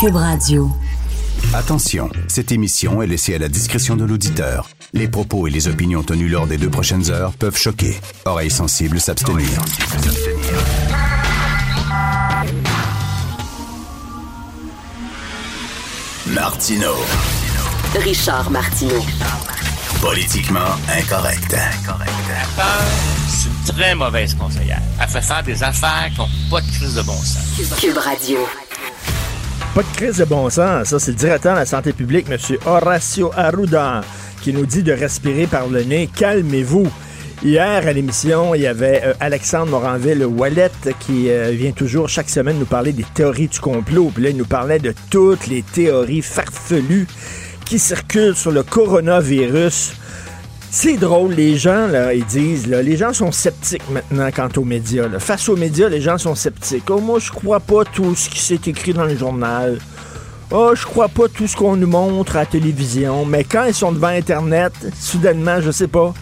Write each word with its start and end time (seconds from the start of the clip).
Cube 0.00 0.14
Radio. 0.14 0.70
Attention, 1.52 2.08
cette 2.28 2.52
émission 2.52 3.02
est 3.02 3.08
laissée 3.08 3.34
à 3.34 3.38
la 3.38 3.48
discrétion 3.48 3.96
de 3.96 4.04
l'auditeur. 4.04 4.68
Les 4.92 5.08
propos 5.08 5.48
et 5.48 5.50
les 5.50 5.66
opinions 5.66 6.04
tenues 6.04 6.28
lors 6.28 6.46
des 6.46 6.56
deux 6.56 6.70
prochaines 6.70 7.10
heures 7.10 7.32
peuvent 7.32 7.56
choquer. 7.56 7.98
Oreilles 8.24 8.50
sensibles 8.50 9.00
s'abstenir. 9.00 9.48
Martino. 16.28 16.92
Richard 17.96 18.50
Martineau. 18.52 19.04
Politiquement 20.00 20.76
incorrect. 20.96 21.56
C'est 23.26 23.48
une 23.48 23.76
très 23.76 23.94
mauvaise 23.96 24.34
conseillère. 24.34 24.80
Elle 25.00 25.08
fait 25.08 25.22
faire 25.22 25.42
des 25.42 25.60
affaires 25.60 26.08
qui 26.14 26.20
n'ont 26.20 26.28
pas 26.50 26.60
de 26.60 26.70
crise 26.70 26.94
de 26.94 27.02
bon 27.02 27.14
sens. 27.14 27.80
Cube 27.80 27.96
Radio. 27.98 28.38
Pas 29.78 29.84
de 29.84 29.96
crise 29.96 30.16
de 30.16 30.24
bon 30.24 30.50
sens. 30.50 30.88
Ça, 30.88 30.98
c'est 30.98 31.12
le 31.12 31.16
directeur 31.16 31.54
de 31.54 31.60
la 31.60 31.64
santé 31.64 31.92
publique, 31.92 32.26
M. 32.28 32.36
Horacio 32.66 33.30
Arruda, 33.36 34.00
qui 34.42 34.52
nous 34.52 34.66
dit 34.66 34.82
de 34.82 34.90
respirer 34.90 35.46
par 35.46 35.68
le 35.68 35.84
nez. 35.84 36.10
Calmez-vous. 36.16 36.88
Hier, 37.44 37.86
à 37.86 37.92
l'émission, 37.92 38.56
il 38.56 38.62
y 38.62 38.66
avait 38.66 39.02
euh, 39.04 39.14
Alexandre 39.20 39.70
Moranville-Wallet 39.70 40.72
qui 40.98 41.30
euh, 41.30 41.52
vient 41.52 41.70
toujours 41.70 42.08
chaque 42.08 42.28
semaine 42.28 42.58
nous 42.58 42.66
parler 42.66 42.92
des 42.92 43.04
théories 43.14 43.46
du 43.46 43.60
complot. 43.60 44.10
Puis 44.12 44.24
là, 44.24 44.30
il 44.30 44.36
nous 44.36 44.46
parlait 44.46 44.80
de 44.80 44.92
toutes 45.10 45.46
les 45.46 45.62
théories 45.62 46.22
farfelues 46.22 47.06
qui 47.64 47.78
circulent 47.78 48.34
sur 48.34 48.50
le 48.50 48.64
coronavirus. 48.64 49.92
C'est 50.70 50.98
drôle, 50.98 51.32
les 51.32 51.56
gens, 51.56 51.86
là, 51.86 52.12
ils 52.12 52.26
disent, 52.26 52.66
là, 52.66 52.82
les 52.82 52.96
gens 52.96 53.14
sont 53.14 53.32
sceptiques 53.32 53.88
maintenant 53.90 54.28
quant 54.30 54.50
aux 54.56 54.64
médias. 54.64 55.08
Face 55.18 55.48
aux 55.48 55.56
médias, 55.56 55.88
les 55.88 56.02
gens 56.02 56.18
sont 56.18 56.34
sceptiques. 56.34 56.90
Oh, 56.90 57.00
moi, 57.00 57.18
je 57.18 57.30
crois 57.30 57.58
pas 57.58 57.84
tout 57.84 58.14
ce 58.14 58.28
qui 58.28 58.38
s'est 58.38 58.60
écrit 58.66 58.92
dans 58.92 59.06
le 59.06 59.16
journal. 59.16 59.78
Oh, 60.50 60.72
je 60.74 60.84
crois 60.84 61.08
pas 61.08 61.26
tout 61.28 61.46
ce 61.46 61.56
qu'on 61.56 61.76
nous 61.76 61.86
montre 61.86 62.36
à 62.36 62.40
la 62.40 62.46
télévision. 62.46 63.24
Mais 63.24 63.44
quand 63.44 63.64
ils 63.64 63.74
sont 63.74 63.92
devant 63.92 64.08
Internet, 64.08 64.72
soudainement, 65.00 65.60
je 65.62 65.70
sais 65.70 65.88
pas, 65.88 66.12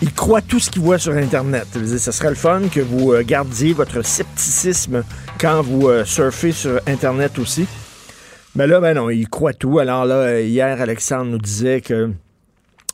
ils 0.00 0.12
croient 0.12 0.42
tout 0.42 0.60
ce 0.60 0.70
qu'ils 0.70 0.82
voient 0.82 0.98
sur 0.98 1.14
Internet. 1.14 1.66
Ce 1.74 2.12
serait 2.12 2.30
le 2.30 2.36
fun 2.36 2.62
que 2.72 2.80
vous 2.80 3.12
euh, 3.12 3.22
gardiez 3.24 3.72
votre 3.72 4.02
scepticisme 4.02 5.02
quand 5.40 5.60
vous 5.62 5.88
euh, 5.88 6.04
surfez 6.04 6.52
sur 6.52 6.80
Internet 6.86 7.36
aussi. 7.38 7.66
Mais 8.54 8.68
là, 8.68 8.80
ben 8.80 8.94
non, 8.94 9.10
ils 9.10 9.28
croient 9.28 9.54
tout. 9.54 9.80
Alors 9.80 10.04
là, 10.04 10.40
hier, 10.40 10.80
Alexandre 10.80 11.32
nous 11.32 11.38
disait 11.38 11.80
que 11.80 12.10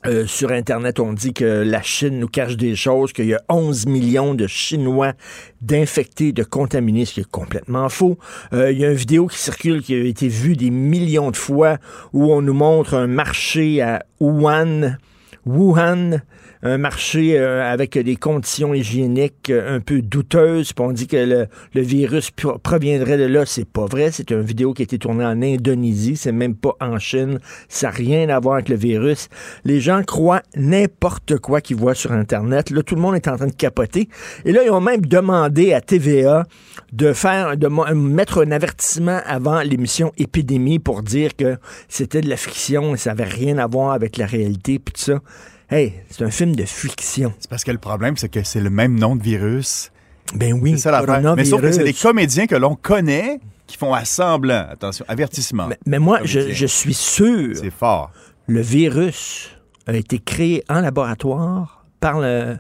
euh, 0.06 0.26
sur 0.26 0.50
Internet, 0.50 1.00
on 1.00 1.14
dit 1.14 1.32
que 1.32 1.62
la 1.62 1.80
Chine 1.80 2.18
nous 2.18 2.28
cache 2.28 2.56
des 2.56 2.76
choses, 2.76 3.12
qu'il 3.12 3.26
y 3.26 3.34
a 3.34 3.42
11 3.48 3.86
millions 3.86 4.34
de 4.34 4.46
Chinois 4.46 5.14
d'infectés, 5.62 6.32
de 6.32 6.42
contaminés, 6.42 7.06
ce 7.06 7.14
qui 7.14 7.20
est 7.20 7.30
complètement 7.30 7.88
faux. 7.88 8.18
Euh, 8.52 8.70
il 8.70 8.78
y 8.78 8.84
a 8.84 8.90
une 8.90 8.96
vidéo 8.96 9.26
qui 9.28 9.38
circule 9.38 9.82
qui 9.82 9.94
a 9.94 10.04
été 10.04 10.28
vue 10.28 10.56
des 10.56 10.70
millions 10.70 11.30
de 11.30 11.36
fois 11.36 11.78
où 12.12 12.32
on 12.32 12.42
nous 12.42 12.52
montre 12.52 12.94
un 12.94 13.06
marché 13.06 13.80
à 13.80 14.04
Wuhan, 14.20 14.98
Wuhan, 15.46 16.20
un 16.64 16.78
marché 16.78 17.38
euh, 17.38 17.62
avec 17.62 17.96
des 17.98 18.16
conditions 18.16 18.72
hygiéniques 18.74 19.50
euh, 19.50 19.76
un 19.76 19.80
peu 19.80 20.00
douteuses. 20.02 20.72
Puis 20.72 20.84
on 20.84 20.92
dit 20.92 21.06
que 21.06 21.16
le, 21.16 21.46
le 21.74 21.80
virus 21.82 22.30
pro- 22.30 22.58
proviendrait 22.58 23.18
de 23.18 23.24
là. 23.24 23.44
C'est 23.46 23.68
pas 23.68 23.84
vrai. 23.84 24.10
C'est 24.10 24.30
une 24.30 24.40
vidéo 24.40 24.72
qui 24.72 24.82
a 24.82 24.84
été 24.84 24.98
tournée 24.98 25.24
en 25.24 25.42
Indonésie. 25.42 26.16
C'est 26.16 26.32
même 26.32 26.54
pas 26.54 26.74
en 26.80 26.98
Chine. 26.98 27.38
Ça 27.68 27.88
n'a 27.88 27.92
rien 27.92 28.28
à 28.30 28.40
voir 28.40 28.54
avec 28.54 28.70
le 28.70 28.76
virus. 28.76 29.28
Les 29.64 29.80
gens 29.80 30.02
croient 30.02 30.42
n'importe 30.56 31.36
quoi 31.38 31.60
qu'ils 31.60 31.76
voient 31.76 31.94
sur 31.94 32.12
Internet. 32.12 32.70
Là, 32.70 32.82
tout 32.82 32.94
le 32.94 33.00
monde 33.02 33.14
est 33.14 33.28
en 33.28 33.36
train 33.36 33.46
de 33.46 33.52
capoter. 33.52 34.08
Et 34.46 34.52
là, 34.52 34.62
ils 34.64 34.70
ont 34.70 34.80
même 34.80 35.04
demandé 35.04 35.74
à 35.74 35.80
TVA 35.82 36.44
de 36.92 37.12
faire, 37.12 37.56
de 37.56 37.66
mo- 37.68 37.94
mettre 37.94 38.42
un 38.44 38.50
avertissement 38.50 39.20
avant 39.26 39.60
l'émission 39.60 40.12
Épidémie 40.16 40.78
pour 40.78 41.02
dire 41.02 41.36
que 41.36 41.56
c'était 41.88 42.22
de 42.22 42.28
la 42.28 42.36
fiction 42.36 42.94
et 42.94 42.98
ça 42.98 43.10
avait 43.10 43.24
rien 43.24 43.58
à 43.58 43.66
voir 43.66 43.92
avec 43.92 44.16
la 44.16 44.24
réalité 44.26 44.78
puis 44.78 44.94
tout 44.94 45.02
ça. 45.12 45.20
Hey, 45.70 45.94
c'est 46.10 46.24
un 46.24 46.30
film 46.30 46.54
de 46.54 46.64
fiction. 46.64 47.32
C'est 47.38 47.48
parce 47.50 47.64
que 47.64 47.70
le 47.72 47.78
problème, 47.78 48.16
c'est 48.16 48.28
que 48.28 48.42
c'est 48.44 48.60
le 48.60 48.70
même 48.70 48.98
nom 48.98 49.16
de 49.16 49.22
virus. 49.22 49.90
Ben 50.34 50.52
oui, 50.52 50.72
C'est 50.72 50.78
ça 50.78 50.90
l'affaire. 50.90 51.34
Mais 51.36 51.44
sauf 51.44 51.60
que 51.60 51.72
c'est 51.72 51.84
des 51.84 51.92
comédiens 51.94 52.46
que 52.46 52.54
l'on 52.54 52.76
connaît 52.76 53.40
qui 53.66 53.76
font 53.76 53.92
assemblant. 53.94 54.66
Attention, 54.70 55.04
avertissement. 55.08 55.66
Mais, 55.68 55.78
mais 55.86 55.98
moi, 55.98 56.20
je, 56.24 56.66
suis 56.66 56.94
sûr, 56.94 57.56
C'est 57.56 57.70
fort. 57.70 58.10
le 58.46 58.60
virus 58.60 59.50
a 59.86 59.94
été 59.94 60.18
créé 60.18 60.62
en 60.68 60.80
laboratoire 60.80 61.86
par 62.00 62.20
le- 62.20 62.56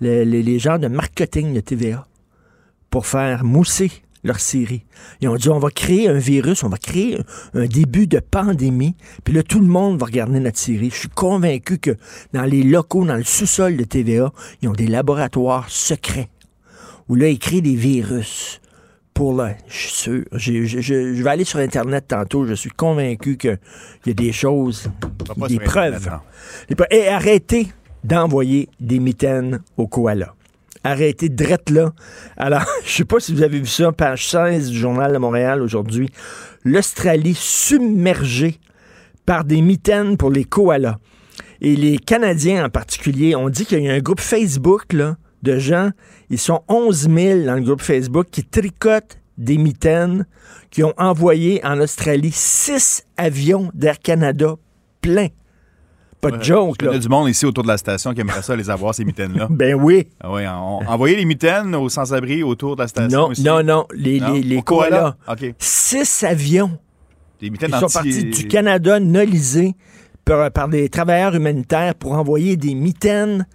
le- 0.00 0.22
les, 0.24 0.42
les 0.42 0.58
gens 0.58 0.78
de 0.78 0.86
marketing 0.88 1.54
de 1.54 1.60
TVA 1.60 2.06
pour 2.90 3.06
faire 3.06 3.44
mousser 3.44 3.90
leur 4.24 4.40
série. 4.40 4.84
Ils 5.20 5.28
ont 5.28 5.36
dit, 5.36 5.48
on 5.50 5.58
va 5.58 5.70
créer 5.70 6.08
un 6.08 6.18
virus, 6.18 6.64
on 6.64 6.68
va 6.68 6.78
créer 6.78 7.18
un, 7.54 7.66
début 7.66 8.06
de 8.06 8.18
pandémie, 8.18 8.96
puis 9.22 9.34
là, 9.34 9.42
tout 9.42 9.60
le 9.60 9.66
monde 9.66 9.98
va 10.00 10.06
regarder 10.06 10.40
notre 10.40 10.58
série. 10.58 10.90
Je 10.90 10.96
suis 10.96 11.08
convaincu 11.08 11.78
que 11.78 11.96
dans 12.32 12.44
les 12.44 12.62
locaux, 12.62 13.04
dans 13.04 13.16
le 13.16 13.24
sous-sol 13.24 13.76
de 13.76 13.84
TVA, 13.84 14.32
ils 14.62 14.68
ont 14.68 14.72
des 14.72 14.86
laboratoires 14.86 15.68
secrets 15.68 16.30
où 17.08 17.14
là, 17.14 17.28
ils 17.28 17.38
créent 17.38 17.60
des 17.60 17.76
virus. 17.76 18.60
Pour 19.12 19.34
là, 19.36 19.54
je 19.68 19.76
suis 19.76 19.92
sûr. 19.92 20.24
Je- 20.32 20.64
je- 20.64 20.80
je 20.80 21.22
vais 21.22 21.30
aller 21.30 21.44
sur 21.44 21.60
Internet 21.60 22.06
tantôt. 22.08 22.46
Je 22.46 22.54
suis 22.54 22.70
convaincu 22.70 23.36
qu'il 23.36 23.58
y 24.06 24.10
a 24.10 24.14
des 24.14 24.32
choses, 24.32 24.90
des 25.36 25.54
Internet, 25.54 25.64
preuves. 25.64 26.10
Des 26.68 26.74
preuves. 26.74 26.88
Et 26.90 27.06
arrêtez 27.08 27.68
d'envoyer 28.02 28.68
des 28.80 28.98
mitaines 28.98 29.60
aux 29.76 29.86
koalas. 29.86 30.34
Arrêtez 30.84 31.30
drette 31.30 31.70
là. 31.70 31.92
Alors, 32.36 32.64
je 32.84 32.90
sais 32.90 33.04
pas 33.04 33.18
si 33.18 33.34
vous 33.34 33.42
avez 33.42 33.58
vu 33.58 33.66
ça, 33.66 33.90
page 33.90 34.28
16 34.28 34.70
du 34.70 34.78
Journal 34.78 35.12
de 35.12 35.18
Montréal 35.18 35.62
aujourd'hui. 35.62 36.10
L'Australie 36.62 37.34
submergée 37.34 38.60
par 39.26 39.44
des 39.44 39.62
mitaines 39.62 40.16
pour 40.16 40.30
les 40.30 40.44
koalas. 40.44 40.98
Et 41.62 41.76
les 41.76 41.98
Canadiens 41.98 42.66
en 42.66 42.68
particulier, 42.68 43.34
on 43.34 43.48
dit 43.48 43.64
qu'il 43.64 43.80
y 43.80 43.88
a 43.88 43.94
un 43.94 44.00
groupe 44.00 44.20
Facebook 44.20 44.92
là, 44.92 45.16
de 45.42 45.58
gens, 45.58 45.90
ils 46.30 46.38
sont 46.38 46.62
11 46.68 47.08
000 47.14 47.44
dans 47.44 47.54
le 47.54 47.62
groupe 47.62 47.82
Facebook 47.82 48.26
qui 48.30 48.44
tricotent 48.44 49.18
des 49.38 49.58
mitaines, 49.58 50.26
qui 50.70 50.82
ont 50.84 50.94
envoyé 50.96 51.64
en 51.64 51.80
Australie 51.80 52.32
six 52.32 53.04
avions 53.16 53.70
d'Air 53.74 53.98
Canada 53.98 54.56
pleins. 55.00 55.28
Pas 56.30 56.36
de 56.38 56.42
joke, 56.42 56.76
Il 56.82 56.86
y 56.86 56.94
a 56.94 56.98
du 56.98 57.08
monde 57.08 57.28
ici 57.28 57.46
autour 57.46 57.62
de 57.64 57.68
la 57.68 57.76
station 57.76 58.12
qui 58.14 58.20
aimerait 58.20 58.42
ça 58.42 58.56
les 58.56 58.70
avoir, 58.70 58.94
ces 58.94 59.04
mitaines-là. 59.04 59.48
Ben 59.50 59.74
oui. 59.74 60.08
Ah 60.20 60.32
oui, 60.32 60.42
on, 60.46 60.80
envoyez 60.88 61.16
les 61.16 61.24
mitaines 61.24 61.74
aux 61.74 61.88
sans-abri 61.88 62.42
autour 62.42 62.76
de 62.76 62.82
la 62.82 62.88
station. 62.88 63.28
Non, 63.38 63.62
non, 63.62 63.62
non. 63.62 63.86
Les, 63.94 64.20
Non? 64.20 64.32
les, 64.32 64.42
les 64.42 64.56
Aux 64.56 64.62
koalas? 64.62 65.16
Six 65.58 66.24
avions. 66.24 66.78
Des 67.40 67.50
mitaines 67.50 67.70
Ils 67.72 67.78
sont 67.78 67.84
anti- 67.84 67.94
partis 67.94 68.24
du 68.24 68.48
Canada 68.48 69.00
nolisés 69.00 69.74
par, 70.24 70.50
par 70.50 70.68
des 70.68 70.88
travailleurs 70.88 71.34
humanitaires 71.34 71.94
pour 71.94 72.12
envoyer 72.12 72.56
des 72.56 72.74
mitaines 72.74 73.46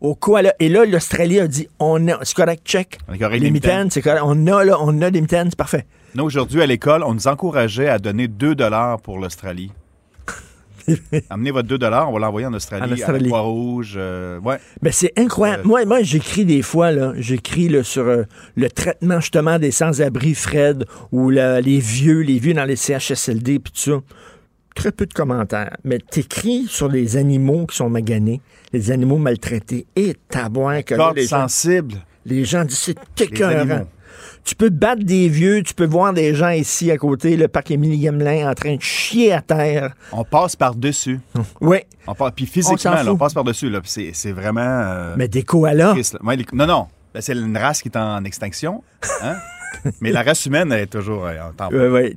aux 0.00 0.14
koalas. 0.14 0.52
Et 0.60 0.68
là, 0.68 0.84
l'Australie 0.84 1.40
a 1.40 1.48
dit 1.48 1.68
on 1.80 2.06
a, 2.08 2.18
c'est 2.22 2.36
correct, 2.36 2.62
check. 2.66 2.98
On 3.08 3.14
est 3.14 3.18
correct, 3.18 3.40
les 3.40 3.50
mitaines, 3.50 3.90
c'est 3.90 4.02
correct. 4.02 4.22
On 4.24 4.46
a, 4.46 4.64
là, 4.64 4.76
on 4.80 5.00
a 5.02 5.10
des 5.10 5.20
mitaines, 5.20 5.48
c'est 5.50 5.56
parfait. 5.56 5.86
Nous, 6.14 6.24
aujourd'hui, 6.24 6.60
à 6.60 6.66
l'école, 6.66 7.02
on 7.04 7.14
nous 7.14 7.26
encourageait 7.26 7.88
à 7.88 7.98
donner 7.98 8.28
2 8.28 8.54
pour 9.02 9.18
l'Australie. 9.18 9.72
Amenez 11.30 11.50
votre 11.50 11.68
2 11.68 11.78
on 12.08 12.12
va 12.12 12.18
l'envoyer 12.18 12.46
en 12.46 12.54
Australie, 12.54 12.84
En 12.86 12.90
à 12.90 12.94
Australie. 12.94 13.24
la 13.24 13.28
Croix-Rouge. 13.28 13.94
euh, 13.96 14.38
ouais. 14.40 14.58
Ben, 14.80 14.92
c'est 14.92 15.12
incroyable. 15.18 15.62
Euh, 15.64 15.68
Moi, 15.68 15.84
moi 15.84 16.02
j'écris 16.02 16.44
des 16.44 16.62
fois, 16.62 16.90
là, 16.92 17.12
j'écris 17.16 17.70
sur 17.84 18.02
euh, 18.04 18.24
le 18.56 18.68
traitement 18.70 19.20
justement 19.20 19.58
des 19.58 19.70
sans-abri, 19.70 20.34
Fred, 20.34 20.84
ou 21.12 21.30
la- 21.30 21.60
les 21.60 21.78
vieux, 21.78 22.20
les 22.20 22.38
vieux 22.38 22.54
dans 22.54 22.64
les 22.64 22.76
CHSLD, 22.76 23.58
puis 23.58 23.72
tout 23.72 23.80
ça. 23.80 24.00
Très 24.74 24.90
peu 24.90 25.04
de 25.04 25.12
commentaires. 25.12 25.76
Mais 25.84 25.98
t'écris 25.98 26.66
sur 26.68 26.88
les 26.88 27.16
animaux 27.18 27.66
qui 27.66 27.76
sont 27.76 27.90
maganés, 27.90 28.40
les 28.72 28.90
animaux 28.90 29.18
maltraités, 29.18 29.86
et 29.96 30.14
tabouin 30.30 30.82
que 30.82 30.94
les 31.14 31.26
gens, 31.26 31.46
sensible. 31.48 31.94
les 32.24 32.44
gens 32.46 32.64
disent 32.64 32.78
c'est 32.78 33.20
écœurant. 33.20 33.86
Tu 34.44 34.54
peux 34.54 34.70
battre 34.70 35.04
des 35.04 35.28
vieux, 35.28 35.62
tu 35.62 35.74
peux 35.74 35.86
voir 35.86 36.12
des 36.12 36.34
gens 36.34 36.50
ici 36.50 36.90
à 36.90 36.96
côté, 36.96 37.36
le 37.36 37.48
parc 37.48 37.70
Émilie 37.70 37.98
Gamelin, 37.98 38.50
en 38.50 38.54
train 38.54 38.76
de 38.76 38.80
chier 38.82 39.32
à 39.32 39.40
terre. 39.40 39.94
On 40.12 40.24
passe 40.24 40.56
par-dessus. 40.56 41.20
Oui, 41.60 41.78
On 42.06 42.14
passe, 42.14 42.32
puis 42.34 42.46
physiquement, 42.46 42.92
là, 42.94 43.12
on 43.12 43.16
passe 43.16 43.34
par-dessus. 43.34 43.70
là, 43.70 43.80
C'est 43.84 44.32
vraiment... 44.32 44.60
euh, 44.62 45.14
mais 45.16 45.28
des 45.28 45.42
koalas. 45.42 45.94
Ouais, 46.22 46.36
les- 46.36 46.46
non, 46.52 46.66
non. 46.66 46.86
Ben, 47.14 47.20
c'est 47.20 47.34
une 47.34 47.56
race 47.56 47.82
qui 47.82 47.88
est 47.88 47.96
en 47.96 48.24
extinction. 48.24 48.82
Hein? 49.22 49.36
Mais 50.00 50.12
la 50.12 50.22
race 50.22 50.46
humaine, 50.46 50.72
est 50.72 50.86
toujours 50.86 51.26
euh, 51.26 51.34
en 51.48 51.52
temps. 51.52 51.68
Oui, 51.72 51.86
oui. 51.90 52.14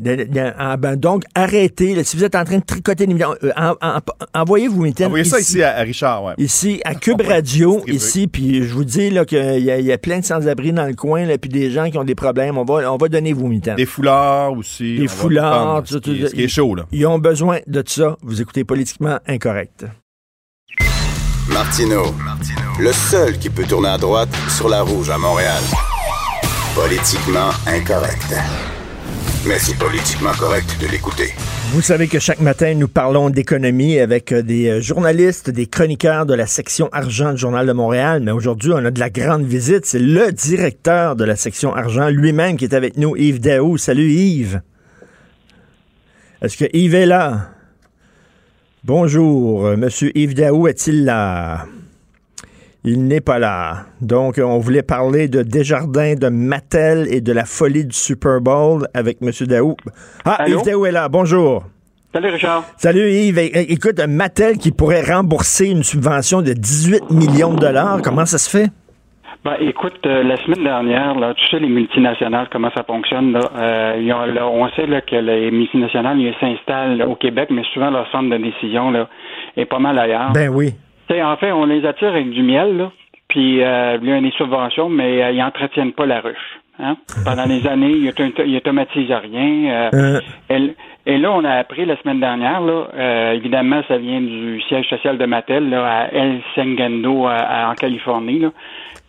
Ben, 0.78 0.96
donc, 0.96 1.24
arrêtez. 1.34 1.96
là, 1.96 2.04
si 2.04 2.18
vous 2.18 2.24
êtes 2.24 2.36
en 2.36 2.44
train 2.44 2.57
de 2.57 2.63
tricoter 2.63 3.06
des 3.06 3.13
millions, 3.13 3.36
euh, 3.44 3.52
en- 3.57 3.75
en- 3.81 4.00
envoyez 4.34 4.68
vos 4.68 4.81
mitaines 4.81 5.07
Envoyez 5.07 5.24
ça 5.25 5.40
ici 5.40 5.62
à, 5.63 5.78
à 5.78 5.81
Richard, 5.81 6.24
ouais. 6.24 6.34
Ici, 6.38 6.81
à 6.86 6.96
Cube 6.96 7.22
Radio, 7.22 7.81
ici, 7.88 8.28
puis 8.28 8.63
je 8.63 8.74
vous 8.74 8.84
dis 8.86 9.10
là, 9.10 9.25
qu'il 9.25 9.60
y, 9.60 9.63
y 9.84 9.92
a 9.92 9.98
plein 9.98 10.19
de 10.19 10.25
sans-abri 10.25 10.74
dans 10.74 10.86
le 10.86 10.94
coin, 10.96 11.25
là, 11.25 11.38
puis 11.38 11.50
des 11.50 11.72
gens 11.72 11.90
qui 11.90 11.98
ont 11.98 12.04
des 12.04 12.16
problèmes. 12.16 12.57
On 12.57 12.66
va, 12.66 12.92
on 12.92 12.98
va 12.98 13.07
donner 13.07 13.34
vos 13.34 13.48
mitaines. 13.48 13.75
Des 13.78 13.86
foulards 13.86 14.54
aussi. 14.54 14.98
Des 14.98 15.07
foulards, 15.07 15.84
prendre 15.84 15.84
tout- 15.88 15.94
Ce 15.96 15.98
qui, 16.00 16.19
tout- 16.19 16.25
est- 16.25 16.30
ce 16.30 16.36
qui 16.36 16.44
est 16.44 16.48
chaud, 16.48 16.75
là. 16.75 16.84
Ils 16.92 17.06
ont 17.07 17.19
besoin 17.19 17.60
de 17.68 17.84
ça. 17.86 18.18
Vous 18.22 18.42
écoutez 18.42 18.63
politiquement 18.63 19.19
incorrect. 19.28 19.86
Martino. 21.50 22.04
Le 22.80 22.92
seul 22.92 23.38
qui 23.38 23.50
peut 23.50 23.63
tourner 23.66 23.90
à 23.90 23.98
droite 23.98 24.30
sur 24.50 24.68
la 24.68 24.81
rouge 24.81 25.10
à 25.10 25.18
Montréal. 25.18 25.62
Politiquement 26.75 27.51
incorrect. 27.68 28.36
mais 29.48 29.57
c'est 29.60 29.77
politiquement 29.77 30.33
correct 30.38 30.75
de 30.81 30.88
l'écouter. 30.88 31.31
Vous 31.72 31.81
savez 31.81 32.07
que 32.10 32.19
chaque 32.19 32.42
matin, 32.42 32.74
nous 32.74 32.89
parlons 32.89 33.30
d'économie 33.30 33.98
avec 33.98 34.33
euh, 34.33 34.42
des 34.42 34.68
euh, 34.68 34.81
journalistes, 34.81 35.50
des 35.50 35.68
chroniqueurs 35.68 36.25
de 36.25 36.33
la 36.33 36.45
section 36.48 36.89
argent 36.92 37.31
du 37.31 37.38
Journal 37.38 37.66
de 37.66 37.72
Montréal. 37.72 38.22
Mais 38.24 38.31
aujourd'hui, 38.31 38.72
on 38.74 38.83
a 38.83 38.92
de 38.92 39.00
la 39.00 39.10
grande 39.10 39.45
visite. 39.45 39.86
C'est 39.86 40.00
le 40.00 40.33
directeur 40.33 41.16
de 41.16 41.24
la 41.24 41.38
section 41.38 41.74
argent 41.74 42.10
lui-même 42.10 42.57
qui 42.57 42.66
est 42.66 42.74
avec 42.74 42.98
nous, 42.98 43.16
Yves 43.16 43.39
Daou. 43.39 43.78
Salut 43.78 44.12
Yves. 44.12 44.62
Est-ce 46.42 46.57
que 46.57 46.66
Yves 46.74 46.95
est 46.95 47.06
là? 47.06 47.51
Bonjour. 48.83 49.66
Euh, 49.66 49.78
Monsieur 49.78 50.12
Yves 50.18 50.33
Daou 50.36 50.68
est-il 50.68 51.06
là? 51.06 51.66
Il 52.88 53.08
n'est 53.08 53.22
pas 53.22 53.40
là. 53.40 53.86
Donc, 54.02 54.36
on 54.38 54.60
voulait 54.60 54.84
parler 54.84 55.28
de 55.28 55.42
Desjardins, 55.42 56.14
de 56.14 56.30
Mattel 56.30 57.08
et 57.10 57.20
de 57.20 57.34
la 57.34 57.44
folie 57.46 57.84
du 57.84 57.96
Super 57.96 58.42
Bowl 58.42 58.88
avec 58.94 59.18
M. 59.24 59.32
Daou. 59.48 59.76
Ah, 60.24 60.36
Allô? 60.44 60.60
Yves 60.60 60.66
Daou 60.66 60.86
est 60.86 60.92
là. 60.92 61.10
Bonjour. 61.10 61.64
Salut 62.14 62.30
Richard. 62.30 62.64
Salut 62.78 63.10
Yves. 63.10 63.40
Écoute, 63.70 64.00
Mattel 64.08 64.58
qui 64.58 64.72
pourrait 64.72 65.02
rembourser 65.02 65.68
une 65.70 65.82
subvention 65.84 66.42
de 66.44 66.54
18 66.54 67.10
millions 67.10 67.54
de 67.56 67.60
dollars. 67.60 68.02
Comment 68.04 68.26
ça 68.26 68.38
se 68.38 68.50
fait? 68.50 68.70
Ben, 69.44 69.56
écoute, 69.60 70.00
euh, 70.06 70.24
la 70.24 70.38
semaine 70.38 70.64
dernière, 70.64 71.14
là, 71.20 71.34
tu 71.36 71.46
sais, 71.50 71.60
les 71.60 71.68
multinationales, 71.70 72.48
comment 72.52 72.72
ça 72.76 72.84
fonctionne, 72.84 73.31
là, 73.31 73.42
euh, 73.56 73.96
ils 74.02 74.12
ont- 74.14 74.26
là, 74.26 74.48
on 74.48 74.68
sait 74.70 74.88
là, 74.88 75.02
que 75.02 75.16
les 75.16 75.52
multinationales, 75.52 76.18
ils 76.20 76.34
s'installent 76.40 77.02
au 77.04 77.16
Québec, 77.16 77.50
mais 77.52 77.62
souvent 77.74 77.92
leur 77.92 78.10
centre 78.12 78.30
de 78.30 78.38
décision 78.38 78.90
là, 78.92 79.08
est 79.58 79.66
pas 79.66 79.78
mal 79.80 80.00
ailleurs. 80.00 80.31
Ben 80.34 80.50
oui. 80.50 80.74
Tu 81.07 81.13
sais, 81.16 81.24
en 81.24 81.36
fait, 81.38 81.52
on 81.52 81.66
les 81.66 81.86
attire 81.86 82.10
avec 82.10 82.30
du 82.31 82.42
miel, 82.44 82.78
là, 82.78 82.92
puis 83.28 83.63
euh, 83.63 83.98
il 84.02 84.10
y 84.10 84.12
a 84.12 84.22
des 84.22 84.31
subventions, 84.31 84.90
mais 84.90 85.24
euh, 85.24 85.31
ils 85.31 85.42
entretiennent 85.44 85.94
pas 85.94 86.06
la 86.06 86.19
ruche. 86.22 86.60
Hein? 86.80 86.98
Pendant 87.24 87.46
des 87.48 87.66
années, 87.68 87.92
ils, 87.92 88.10
auto- 88.10 88.44
ils 88.46 88.57
automatisent 88.57 89.12
rien. 89.12 89.72
euh, 89.72 89.90
Euh, 89.94 90.19
et, 90.50 90.74
et 91.13 91.18
là, 91.18 91.31
on 91.31 91.46
a 91.46 91.52
appris 91.52 91.86
la 91.86 91.96
semaine 92.02 92.19
dernière, 92.19 92.60
là, 92.60 92.88
euh, 92.94 93.31
évidemment, 93.34 93.81
ça 93.88 93.98
vient 93.98 94.19
du 94.19 94.62
siège 94.68 94.86
social 94.90 95.18
de 95.18 95.25
Mattel 95.25 95.69
là, 95.69 95.86
à 95.86 96.07
El 96.12 96.42
à- 97.28 97.68
à- 97.68 97.72
en 97.72 97.75
Californie, 97.75 98.40
là, 98.40 98.50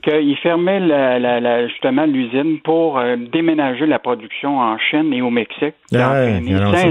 qu'ils 0.03 0.37
fermaient 0.37 0.79
la, 0.79 1.19
la- 1.19 1.41
la- 1.41 1.67
justement 1.67 2.05
l'usine 2.07 2.61
pour 2.63 2.99
euh, 2.99 3.17
déménager 3.17 3.87
la 3.87 3.99
production 3.99 4.61
en 4.61 4.79
Chine 4.79 5.13
et 5.13 5.21
au 5.23 5.31
Mexique. 5.31 5.75
qui 5.91 5.97
a 5.97 6.11
Ah 6.11 6.13
ouais, 6.21 6.41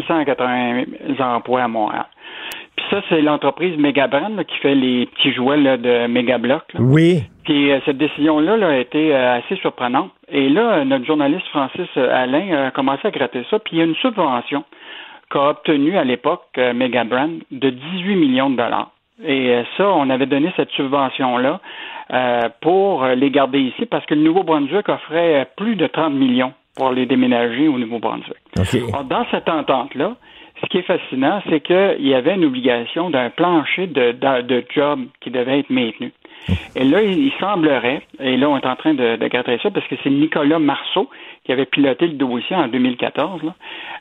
580 0.02 0.84
emplois 1.36 1.63
à 1.63 1.68
Montréal. 1.69 2.06
Ça, 2.90 3.02
c'est 3.10 3.22
l'entreprise 3.22 3.78
Megabrand 3.78 4.30
là, 4.30 4.44
qui 4.44 4.58
fait 4.58 4.76
les 4.76 5.06
petits 5.08 5.34
jouets 5.34 5.58
là, 5.58 5.78
de 5.78 6.08
Megablock. 6.08 6.74
là. 6.74 6.80
oui. 6.82 7.24
Puis 7.46 7.72
euh, 7.72 7.80
cette 7.86 7.98
décision-là 7.98 8.58
là, 8.58 8.70
a 8.70 8.78
été 8.78 9.16
euh, 9.16 9.38
assez 9.38 9.56
surprenante. 9.58 10.12
Et 10.30 10.50
là, 10.50 10.78
euh, 10.78 10.84
notre 10.84 11.06
journaliste 11.06 11.48
Francis 11.48 11.88
Alain 11.96 12.66
a 12.68 12.72
commencé 12.72 13.08
à 13.08 13.12
gratter 13.12 13.46
ça. 13.50 13.60
Puis 13.60 13.78
il 13.78 13.80
y 13.80 13.82
a 13.82 13.86
une 13.86 13.96
subvention 13.96 14.64
qu'a 15.30 15.50
obtenue 15.50 15.98
à 15.98 16.04
l'époque 16.04 16.48
euh, 16.58 16.74
Megabrand 16.74 17.30
de 17.52 17.70
18 17.70 18.16
millions 18.16 18.50
de 18.50 18.58
dollars. 18.58 18.92
Et 19.24 19.64
ça, 19.78 19.88
on 19.88 20.10
avait 20.10 20.26
donné 20.26 20.52
cette 20.58 20.72
subvention-là 20.72 21.62
pour 22.60 23.06
les 23.06 23.31
garder 23.31 23.60
ici 23.60 23.86
parce 23.86 24.06
que 24.06 24.14
le 24.14 24.20
Nouveau-Brunswick 24.20 24.90
offrait 24.90 25.48
plus 25.56 25.78
de 25.78 25.88
30 25.88 26.14
millions 26.14 26.52
pour 26.76 26.92
les 26.92 27.06
déménager 27.06 27.70
au 27.70 27.80
Nouveau-Brunswick. 27.80 28.36
OK. 28.60 28.76
Alors, 28.90 29.06
dans 29.06 29.26
cette 29.31 29.48
entente-là, 29.48 30.18
ce 30.62 30.68
qui 30.68 30.78
est 30.78 30.84
fascinant, 30.84 31.42
c'est 31.50 31.60
qu'il 31.62 32.07
y 32.07 32.13
avait 32.13 32.36
une 32.36 32.46
obligation 32.46 33.10
d'un 33.10 33.30
plancher 33.30 33.88
de, 33.88 34.12
de, 34.13 34.42
de 34.42 34.63
job 34.74 35.02
qui 35.22 35.30
devait 35.31 35.60
être 35.60 35.69
maintenu. 35.69 36.12
Et 36.75 36.84
là, 36.84 37.02
il, 37.02 37.31
semblerait, 37.40 38.02
et 38.19 38.38
là, 38.38 38.50
on 38.50 38.57
est 38.57 38.66
en 38.68 38.75
train 38.75 38.94
de, 38.94 39.16
de 39.16 39.28
gratter 39.28 39.57
ça, 39.63 39.72
parce 39.72 39.88
que 39.88 39.96
c'est 40.04 40.10
Nicolas 40.12 40.60
Marceau 40.60 41.10
qui 41.44 41.52
avait 41.52 41.66
piloté 41.66 42.06
le 42.07 42.13
dossier 42.13 42.56
en 42.56 42.68
2014. 42.68 43.42
Là. 43.44 43.54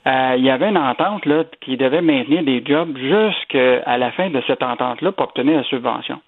Euh, 0.06 0.34
il 0.36 0.44
y 0.44 0.50
avait 0.50 0.68
une 0.68 0.76
entente 0.78 1.24
là, 1.24 1.44
qui 1.62 1.76
devait 1.76 2.02
maintenir 2.02 2.42
des 2.42 2.62
jobs 2.64 2.96
jusqu'à 2.98 3.96
la 3.96 4.10
fin 4.12 4.28
de 4.28 4.42
cette 4.46 4.62
entente-là 4.62 5.12
pour 5.12 5.26
obtenir 5.26 5.56
la 5.56 5.64
subvention. 5.64 6.20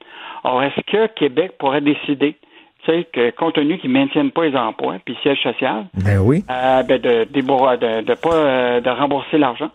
Or, 0.44 0.62
est-ce 0.62 0.80
que 0.90 1.06
Québec 1.14 1.52
pourrait 1.58 1.82
décider, 1.82 2.36
tu 2.84 2.92
sais, 2.92 3.06
que 3.12 3.30
compte 3.30 3.54
tenu 3.54 3.76
qu'ils 3.78 3.92
ne 3.92 3.98
maintiennent 3.98 4.30
pas 4.30 4.46
les 4.46 4.56
emplois, 4.56 4.96
puis 5.04 5.16
siège 5.22 5.42
social, 5.42 5.86
Ben 6.02 6.18
oui. 6.20 6.44
euh, 6.50 6.82
ben 6.84 6.98
de, 6.98 7.24
de, 7.30 8.02
de 8.02 8.14
pas 8.14 8.34
euh, 8.34 8.80
de 8.80 8.88
rembourser 8.90 9.36
l'argent? 9.38 9.70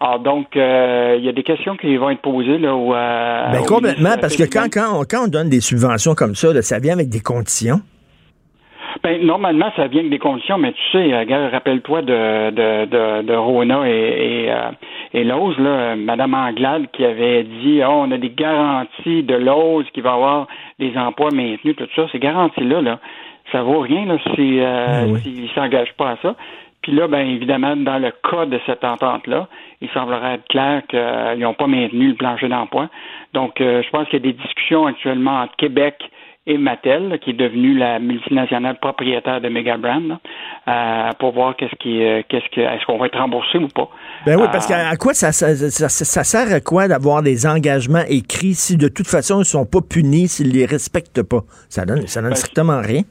Alors 0.00 0.20
donc 0.20 0.56
euh, 0.56 1.16
il 1.18 1.24
y 1.24 1.28
a 1.28 1.32
des 1.32 1.42
questions 1.42 1.76
qui 1.76 1.96
vont 1.96 2.10
être 2.10 2.20
posées 2.20 2.58
là 2.58 2.74
au 2.74 2.94
euh, 2.94 3.50
Ben 3.52 3.64
complètement, 3.66 4.16
parce 4.20 4.36
que 4.36 4.44
quand, 4.44 4.66
quand, 4.72 5.00
on, 5.00 5.04
quand 5.04 5.24
on 5.24 5.28
donne 5.28 5.48
des 5.48 5.60
subventions 5.60 6.14
comme 6.14 6.34
ça, 6.36 6.52
là, 6.52 6.62
ça 6.62 6.78
vient 6.78 6.92
avec 6.94 7.08
des 7.08 7.20
conditions. 7.20 7.80
Ben, 9.02 9.24
normalement, 9.24 9.70
ça 9.76 9.86
vient 9.86 10.00
avec 10.00 10.10
des 10.10 10.18
conditions, 10.18 10.58
mais 10.58 10.72
tu 10.72 10.82
sais, 10.92 11.12
euh, 11.12 11.20
regarde, 11.20 11.52
rappelle-toi 11.52 12.02
de, 12.02 12.50
de, 12.50 12.84
de, 12.86 13.22
de 13.22 13.34
Rona 13.34 13.88
et, 13.88 13.92
et, 13.92 14.50
euh, 14.52 14.70
et 15.14 15.24
Lowe's, 15.24 15.56
là, 15.58 15.94
Madame 15.96 16.34
Anglade 16.34 16.86
qui 16.92 17.04
avait 17.04 17.44
dit 17.44 17.80
oh, 17.84 17.90
on 18.06 18.10
a 18.12 18.18
des 18.18 18.30
garanties 18.30 19.22
de 19.22 19.34
Lowe's 19.34 19.86
qui 19.94 20.00
va 20.00 20.12
avoir 20.14 20.46
des 20.78 20.96
emplois 20.96 21.30
maintenus, 21.32 21.76
tout 21.76 21.88
ça. 21.96 22.06
Ces 22.12 22.18
garanties-là, 22.18 22.82
là, 22.82 22.98
ça 23.52 23.62
vaut 23.62 23.80
rien 23.80 24.04
là, 24.06 24.16
si, 24.34 24.60
euh, 24.60 24.86
Ah 24.88 25.04
oui. 25.08 25.20
s'ils 25.22 25.42
ne 25.44 25.48
s'engagent 25.48 25.94
pas 25.96 26.10
à 26.10 26.16
ça. 26.22 26.34
Puis 26.88 26.96
là, 26.96 27.06
ben 27.06 27.20
évidemment, 27.20 27.76
dans 27.76 27.98
le 27.98 28.10
cas 28.30 28.46
de 28.46 28.58
cette 28.64 28.82
entente-là, 28.82 29.46
il 29.82 29.90
semblerait 29.90 30.36
être 30.36 30.48
clair 30.48 30.80
qu'ils 30.88 31.42
n'ont 31.42 31.52
pas 31.52 31.66
maintenu 31.66 32.08
le 32.08 32.14
plancher 32.14 32.48
d'emploi. 32.48 32.88
Donc, 33.34 33.60
euh, 33.60 33.82
je 33.82 33.90
pense 33.90 34.08
qu'il 34.08 34.24
y 34.24 34.26
a 34.26 34.32
des 34.32 34.38
discussions 34.42 34.86
actuellement 34.86 35.42
entre 35.42 35.54
Québec 35.56 35.96
et 36.46 36.56
Mattel, 36.56 37.10
là, 37.10 37.18
qui 37.18 37.28
est 37.28 37.34
devenue 37.34 37.76
la 37.76 37.98
multinationale 37.98 38.78
propriétaire 38.80 39.42
de 39.42 39.50
Megabrand, 39.50 40.00
là, 40.08 40.18
euh, 40.66 41.12
pour 41.18 41.32
voir 41.32 41.54
qu'est-ce 41.56 41.74
qui, 41.78 42.02
euh, 42.02 42.22
qu'est-ce 42.26 42.48
que, 42.56 42.62
est-ce 42.62 42.86
qu'on 42.86 42.96
va 42.96 43.04
être 43.04 43.18
remboursé 43.18 43.58
ou 43.58 43.68
pas. 43.68 43.90
Ben 44.24 44.36
oui, 44.40 44.46
parce 44.50 44.66
qu'à 44.66 44.88
à 44.88 44.96
quoi 44.96 45.12
ça, 45.12 45.30
ça, 45.30 45.54
ça- 45.54 45.88
ça 45.90 46.24
sert 46.24 46.50
à 46.54 46.60
quoi 46.60 46.88
d'avoir 46.88 47.22
des 47.22 47.46
engagements 47.46 48.04
écrits 48.08 48.54
si 48.54 48.78
de 48.78 48.88
toute 48.88 49.08
façon 49.08 49.42
ils 49.42 49.44
sont 49.44 49.66
pas 49.66 49.80
punis 49.82 50.28
s'ils 50.28 50.52
les 50.54 50.64
respectent 50.64 51.22
pas? 51.22 51.40
Ça 51.68 51.84
donne, 51.84 52.06
ça 52.06 52.22
donne 52.22 52.30
Ben, 52.30 52.36
strictement 52.36 52.80
rien. 52.80 53.02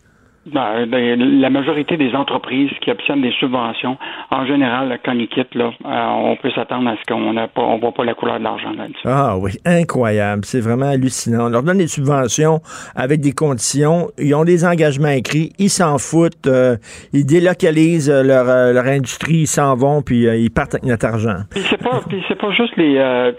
Ben, 0.53 0.85
ben, 0.87 1.19
la 1.41 1.49
majorité 1.49 1.97
des 1.97 2.13
entreprises 2.15 2.69
qui 2.81 2.89
obtiennent 2.91 3.21
des 3.21 3.31
subventions, 3.39 3.97
en 4.31 4.45
général, 4.45 4.97
quand 5.03 5.11
ils 5.13 5.27
quittent, 5.27 5.55
là, 5.55 5.71
euh, 5.85 6.07
on 6.31 6.35
peut 6.37 6.51
s'attendre 6.51 6.89
à 6.89 6.95
ce 6.95 7.03
qu'on 7.13 7.35
on 7.57 7.77
voit 7.79 7.91
pas 7.91 8.05
la 8.05 8.13
couleur 8.13 8.39
de 8.39 8.43
l'argent 8.43 8.71
là-dessus. 8.77 9.01
Ah 9.05 9.35
oui, 9.37 9.51
incroyable. 9.65 10.43
C'est 10.45 10.61
vraiment 10.61 10.87
hallucinant. 10.89 11.47
On 11.47 11.49
leur 11.49 11.63
donne 11.63 11.79
des 11.79 11.87
subventions 11.87 12.59
avec 12.95 13.19
des 13.21 13.33
conditions. 13.33 14.07
Ils 14.17 14.33
ont 14.35 14.45
des 14.45 14.65
engagements 14.65 15.09
écrits. 15.09 15.51
Ils 15.59 15.69
s'en 15.69 15.97
foutent. 15.97 16.47
euh, 16.47 16.77
ils 17.13 17.25
délocalisent 17.25 18.09
euh, 18.09 18.23
leur, 18.23 18.47
euh, 18.47 18.71
leur 18.73 18.85
industrie. 18.85 19.39
Ils 19.41 19.47
s'en 19.47 19.75
vont, 19.75 20.01
puis 20.01 20.27
euh, 20.27 20.37
ils 20.37 20.49
partent 20.51 20.75
avec 20.75 20.85
notre 20.85 21.05
argent. 21.05 21.39
Puis 21.51 21.61
c'est 21.69 21.81
pas, 21.83 21.99
c'est 22.27 22.37
pas 22.37 22.51
juste 22.51 22.75
les, 22.77 22.93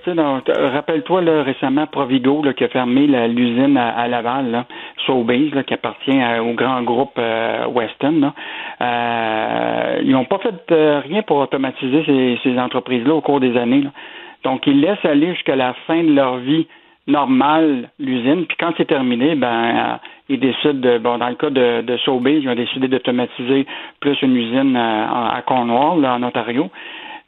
tu 0.04 0.10
sais, 0.10 0.14
dans- 0.14 0.40
rappelle-toi 0.74 1.22
là 1.22 1.42
récemment 1.42 1.86
Provigo 1.86 2.42
là, 2.44 2.52
qui 2.52 2.64
a 2.64 2.68
fermé 2.68 3.06
l'usine 3.28 3.76
à, 3.76 3.88
à 3.98 4.08
Laval, 4.08 4.50
là, 4.50 4.66
Sobeys, 5.06 5.50
là, 5.54 5.62
qui 5.62 5.72
appartient 5.74 6.20
à- 6.20 6.42
au 6.42 6.52
grand 6.54 6.82
groupe 6.82 6.97
euh, 7.18 7.66
Weston. 7.68 8.20
Là. 8.20 8.34
Euh, 8.80 10.00
ils 10.02 10.10
n'ont 10.12 10.24
pas 10.24 10.38
fait 10.38 10.54
euh, 10.72 11.00
rien 11.00 11.22
pour 11.22 11.38
automatiser 11.38 12.02
ces, 12.06 12.38
ces 12.42 12.58
entreprises-là 12.58 13.14
au 13.14 13.20
cours 13.20 13.40
des 13.40 13.56
années. 13.56 13.82
là. 13.82 13.90
Donc 14.44 14.66
ils 14.66 14.80
laissent 14.80 15.04
aller 15.04 15.34
jusqu'à 15.34 15.56
la 15.56 15.74
fin 15.86 16.02
de 16.02 16.12
leur 16.12 16.36
vie 16.38 16.66
normale 17.06 17.88
l'usine, 17.98 18.44
puis 18.46 18.56
quand 18.60 18.72
c'est 18.76 18.86
terminé, 18.86 19.34
ben 19.34 19.98
ils 20.28 20.38
décident 20.38 20.74
de, 20.74 20.98
bon 20.98 21.16
dans 21.16 21.30
le 21.30 21.36
cas 21.36 21.48
de, 21.48 21.80
de 21.80 21.96
Sobeys, 21.98 22.40
ils 22.42 22.48
ont 22.50 22.54
décidé 22.54 22.86
d'automatiser 22.86 23.66
plus 24.00 24.20
une 24.20 24.36
usine 24.36 24.76
à, 24.76 25.36
à 25.36 25.42
Cornwall, 25.42 26.02
là, 26.02 26.14
en 26.16 26.22
Ontario. 26.22 26.68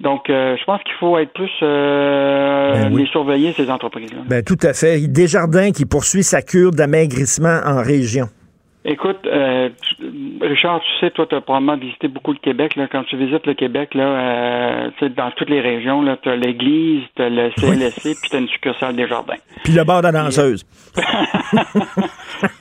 Donc, 0.01 0.31
euh, 0.31 0.57
je 0.59 0.65
pense 0.65 0.83
qu'il 0.83 0.95
faut 0.95 1.19
être 1.19 1.33
plus 1.33 1.51
euh, 1.63 2.73
Ben 2.73 2.93
oui. 2.95 3.03
les 3.03 3.09
surveiller 3.09 3.53
ces 3.53 3.71
entreprises-là. 3.71 4.21
Ben 4.29 4.43
tout 4.43 4.57
à 4.63 4.73
fait. 4.73 5.07
Desjardins 5.09 5.73
qui 5.73 5.85
poursuit 5.85 6.23
sa 6.23 6.41
cure 6.43 6.71
d'amaigrissement 6.73 7.61
en 7.67 7.83
région. 7.83 8.27
Écoute, 8.85 9.27
euh, 9.27 9.69
Richard, 10.41 10.81
tu 10.81 10.91
sais, 11.01 11.11
toi, 11.11 11.27
tu 11.27 11.35
as 11.35 11.41
probablement 11.41 11.77
visité 11.77 12.09
beaucoup 12.09 12.33
le 12.33 12.39
Québec. 12.39 12.77
Là. 12.77 12.87
Quand 12.91 13.05
tu 13.05 13.17
visites 13.17 13.47
le 13.47 13.55
Québec, 13.55 13.95
là, 13.95 14.03
euh, 14.05 14.91
tu 14.99 15.07
sais, 15.07 15.09
dans 15.15 15.31
toutes 15.33 15.51
les 15.51 15.61
régions, 15.61 16.05
tu 16.23 16.29
as 16.29 16.37
l'église, 16.37 17.03
tu 17.17 17.23
as 17.23 17.29
le 17.29 17.51
CLSC, 17.57 18.03
puis 18.21 18.31
tu 18.31 18.37
as 18.37 18.39
une 18.41 18.49
succursale 18.49 18.97
des 18.97 19.07
jardins. 19.07 19.37
Puis 19.65 19.73
le 19.73 19.85
bar 19.85 20.01
de 20.03 20.07
la 20.09 20.13
danseuse. 20.13 20.65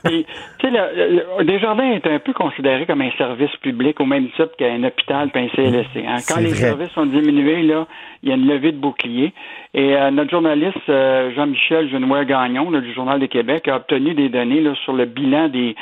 Tu 0.05 0.25
sais, 0.61 0.69
le, 0.71 1.37
le- 1.39 1.43
Desjardins 1.45 1.91
est 1.91 2.05
un 2.07 2.19
peu 2.19 2.33
considéré 2.33 2.85
comme 2.85 3.01
un 3.01 3.11
service 3.17 3.55
public 3.61 3.99
au 4.01 4.05
même 4.05 4.27
titre 4.31 4.51
qu'un 4.57 4.83
hôpital 4.83 5.29
puis 5.29 5.43
un 5.43 5.49
CLSC. 5.49 6.05
hein. 6.05 6.17
Quand 6.27 6.39
les 6.41 6.49
vrai. 6.49 6.55
services 6.55 6.89
sont 6.91 7.05
diminués, 7.05 7.61
là, 7.63 7.87
il 8.23 8.29
y 8.29 8.31
a 8.31 8.35
une 8.35 8.47
levée 8.47 8.71
de 8.73 8.77
bouclier. 8.77 9.33
Et 9.73 9.95
euh, 9.95 10.11
notre 10.11 10.31
journaliste 10.31 10.77
euh, 10.89 11.31
Jean-Michel 11.35 11.89
Genouer-Gagnon 11.91 12.71
là, 12.71 12.81
du 12.81 12.93
Journal 12.93 13.19
de 13.19 13.27
Québec 13.27 13.67
a 13.67 13.77
obtenu 13.77 14.13
des 14.15 14.27
données 14.29 14.61
là, 14.61 14.73
sur 14.83 14.93
le 14.93 15.05
bilan 15.05 15.47
des 15.47 15.75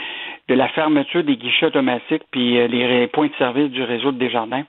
de 0.50 0.56
la 0.56 0.68
fermeture 0.70 1.24
des 1.24 1.36
guichets 1.36 1.68
automatiques 1.68 2.24
puis 2.32 2.58
euh, 2.60 2.68
les 2.68 3.08
points 3.08 3.28
de 3.28 3.36
service 3.38 3.70
du 3.72 3.84
réseau 3.84 4.12
de 4.12 4.18
Desjardins. 4.18 4.64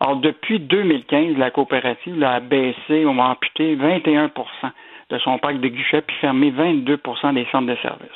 Alors, 0.00 0.16
depuis 0.16 0.58
2015, 0.58 1.36
la 1.38 1.50
coopérative 1.50 2.18
là, 2.18 2.32
a 2.32 2.40
baissé 2.40 3.04
ou 3.04 3.10
a 3.20 3.24
amputé 3.30 3.76
21% 3.76 4.30
de 5.10 5.18
son 5.18 5.38
parc 5.38 5.60
de 5.60 5.68
guichets 5.68 6.02
puis 6.02 6.16
fermé 6.20 6.50
22% 6.50 7.34
des 7.34 7.46
centres 7.52 7.66
de 7.66 7.76
service. 7.76 8.08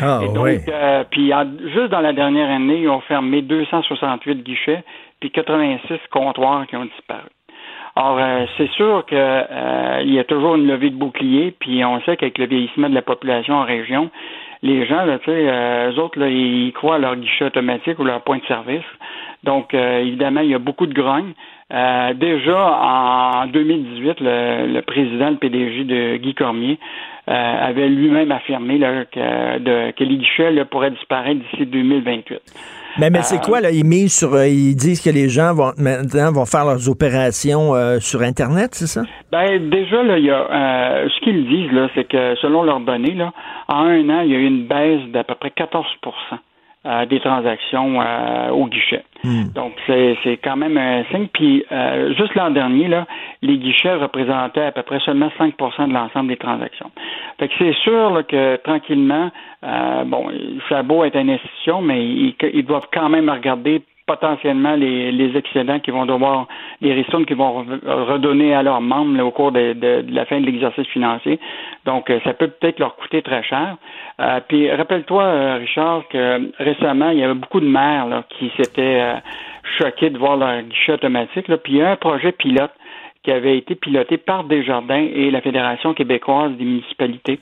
Ah 0.00 0.20
Et 0.22 0.28
donc, 0.28 0.44
oui. 0.44 0.58
euh, 0.68 1.04
puis 1.10 1.32
en- 1.32 1.46
juste 1.72 1.88
dans 1.90 2.00
la 2.00 2.12
dernière 2.12 2.50
année, 2.50 2.80
ils 2.82 2.88
ont 2.88 3.00
fermé 3.00 3.40
268 3.42 4.42
guichets, 4.42 4.82
puis 5.20 5.30
86 5.30 5.98
comptoirs 6.10 6.66
qui 6.66 6.76
ont 6.76 6.84
disparu. 6.84 7.28
Or, 7.98 8.18
euh, 8.18 8.44
c'est 8.58 8.70
sûr 8.72 9.06
qu'il 9.06 9.16
euh, 9.16 10.02
y 10.04 10.18
a 10.18 10.24
toujours 10.24 10.56
une 10.56 10.66
levée 10.66 10.90
de 10.90 10.96
bouclier, 10.96 11.54
puis 11.58 11.82
on 11.84 11.98
sait 12.02 12.16
qu'avec 12.18 12.36
le 12.36 12.46
vieillissement 12.46 12.90
de 12.90 12.94
la 12.94 13.00
population 13.00 13.54
en 13.54 13.64
région, 13.64 14.10
les 14.62 14.86
gens, 14.86 15.04
là, 15.04 15.18
tu 15.18 15.26
sais, 15.26 15.48
euh, 15.48 15.92
eux 15.92 15.98
autres, 15.98 16.18
là, 16.18 16.28
ils 16.28 16.72
croient 16.72 16.96
à 16.96 16.98
leur 16.98 17.16
guichet 17.16 17.44
automatique 17.46 17.98
ou 17.98 18.04
leur 18.04 18.22
point 18.22 18.38
de 18.38 18.46
service. 18.46 18.84
Donc, 19.44 19.74
évidemment, 19.74 20.40
il 20.40 20.50
y 20.50 20.54
a 20.54 20.58
beaucoup 20.58 20.86
de 20.86 20.94
grogne. 20.94 21.32
déjà 21.70 22.78
en 22.82 23.46
2018, 23.46 24.16
le, 24.20 24.80
président, 24.80 25.30
le 25.30 25.36
PDG 25.36 25.84
de 25.84 26.16
Guy 26.16 26.34
Cormier, 26.34 26.80
avait 27.28 27.88
lui-même 27.88 28.32
affirmé 28.32 28.78
là, 28.78 29.04
que, 29.04 29.58
de, 29.58 29.92
que 29.92 30.02
les 30.02 30.16
guichets 30.16 30.50
là, 30.50 30.64
pourraient 30.64 30.90
disparaître 30.90 31.40
d'ici 31.40 31.64
2028. 31.64 32.40
Mais, 32.98 33.10
mais 33.10 33.22
c'est 33.22 33.36
euh, 33.36 33.40
quoi, 33.40 33.60
là? 33.60 33.70
Ils 33.70 33.84
misent 33.84 34.16
sur. 34.16 34.34
Euh, 34.34 34.46
ils 34.46 34.74
disent 34.74 35.02
que 35.02 35.10
les 35.10 35.28
gens 35.28 35.54
vont 35.54 35.72
maintenant 35.78 36.32
vont 36.32 36.46
faire 36.46 36.64
leurs 36.64 36.88
opérations 36.88 37.74
euh, 37.74 37.98
sur 38.00 38.22
Internet, 38.22 38.70
c'est 38.74 38.86
ça? 38.86 39.02
Ben, 39.30 39.68
déjà, 39.68 40.02
là, 40.02 40.18
il 40.18 40.24
y 40.24 40.30
a. 40.30 41.06
ce 41.08 41.20
qu'ils 41.20 41.46
disent, 41.46 41.72
là, 41.72 41.88
c'est 41.94 42.08
que 42.08 42.34
selon 42.36 42.62
leurs 42.62 42.80
données, 42.80 43.14
là, 43.14 43.32
en 43.68 43.84
un 43.84 44.08
an, 44.08 44.20
il 44.20 44.30
y 44.30 44.34
a 44.34 44.38
eu 44.38 44.46
une 44.46 44.66
baisse 44.66 45.10
d'à 45.12 45.24
peu 45.24 45.34
près 45.34 45.50
14 45.50 45.84
des 47.08 47.20
transactions 47.20 47.98
au 48.52 48.66
guichet. 48.66 49.02
Hmm. 49.24 49.48
Donc, 49.54 49.72
c'est 49.86 50.38
quand 50.42 50.56
même 50.56 50.76
un 50.76 51.04
signe. 51.10 51.28
Puis, 51.32 51.64
juste 52.16 52.34
l'an 52.34 52.50
dernier, 52.50 52.88
là, 52.88 53.06
les 53.42 53.58
guichets 53.58 53.94
représentaient 53.94 54.66
à 54.66 54.72
peu 54.72 54.82
près 54.82 55.00
seulement 55.00 55.30
5% 55.38 55.88
de 55.88 55.92
l'ensemble 55.94 56.28
des 56.28 56.36
transactions. 56.36 56.90
Fait 57.38 57.48
que 57.48 57.54
c'est 57.58 57.74
sûr 57.74 58.22
que 58.28 58.56
tranquillement, 58.56 59.30
euh, 59.64 60.04
bon, 60.04 60.30
ça 60.68 60.78
a 60.78 60.82
beau 60.82 61.04
être 61.04 61.16
une 61.16 61.30
institution, 61.30 61.82
mais 61.82 62.04
ils, 62.04 62.64
doivent 62.64 62.88
quand 62.92 63.08
même 63.08 63.28
regarder 63.28 63.82
potentiellement 64.06 64.74
les, 64.74 65.12
les 65.12 65.36
excédents 65.36 65.80
qui 65.80 65.90
vont 65.90 66.06
devoir, 66.06 66.46
les 66.80 66.94
ristournes 66.94 67.26
qui 67.26 67.34
vont 67.34 67.64
redonner 67.84 68.54
à 68.54 68.62
leurs 68.62 68.80
membres 68.80 69.20
au 69.22 69.30
cours 69.30 69.52
de, 69.52 70.04
la 70.08 70.24
fin 70.26 70.40
de 70.40 70.46
l'exercice 70.46 70.86
financier. 70.88 71.38
Donc, 71.84 72.08
euh, 72.10 72.20
ça 72.24 72.32
peut 72.32 72.48
peut-être 72.48 72.78
leur 72.78 72.96
coûter 72.96 73.22
très 73.22 73.42
cher. 73.42 73.76
Euh, 74.20 74.40
puis, 74.46 74.70
rappelle-toi, 74.70 75.54
Richard, 75.54 76.04
que 76.08 76.52
récemment, 76.62 77.10
il 77.10 77.18
y 77.18 77.24
avait 77.24 77.34
beaucoup 77.34 77.60
de 77.60 77.68
maires 77.68 78.22
qui 78.30 78.50
s'étaient 78.56 79.14
choqués 79.78 80.10
de 80.10 80.18
voir 80.18 80.36
leur 80.36 80.62
guichet 80.62 80.92
automatique. 80.92 81.48
Là. 81.48 81.56
Puis, 81.58 81.74
il 81.74 81.78
y 81.78 81.82
a 81.82 81.90
un 81.90 81.96
projet 81.96 82.32
pilote 82.32 82.72
qui 83.26 83.32
avait 83.32 83.58
été 83.58 83.74
piloté 83.74 84.18
par 84.18 84.44
Desjardins 84.44 85.04
et 85.12 85.32
la 85.32 85.40
Fédération 85.40 85.94
québécoise 85.94 86.52
des 86.52 86.64
municipalités. 86.64 87.40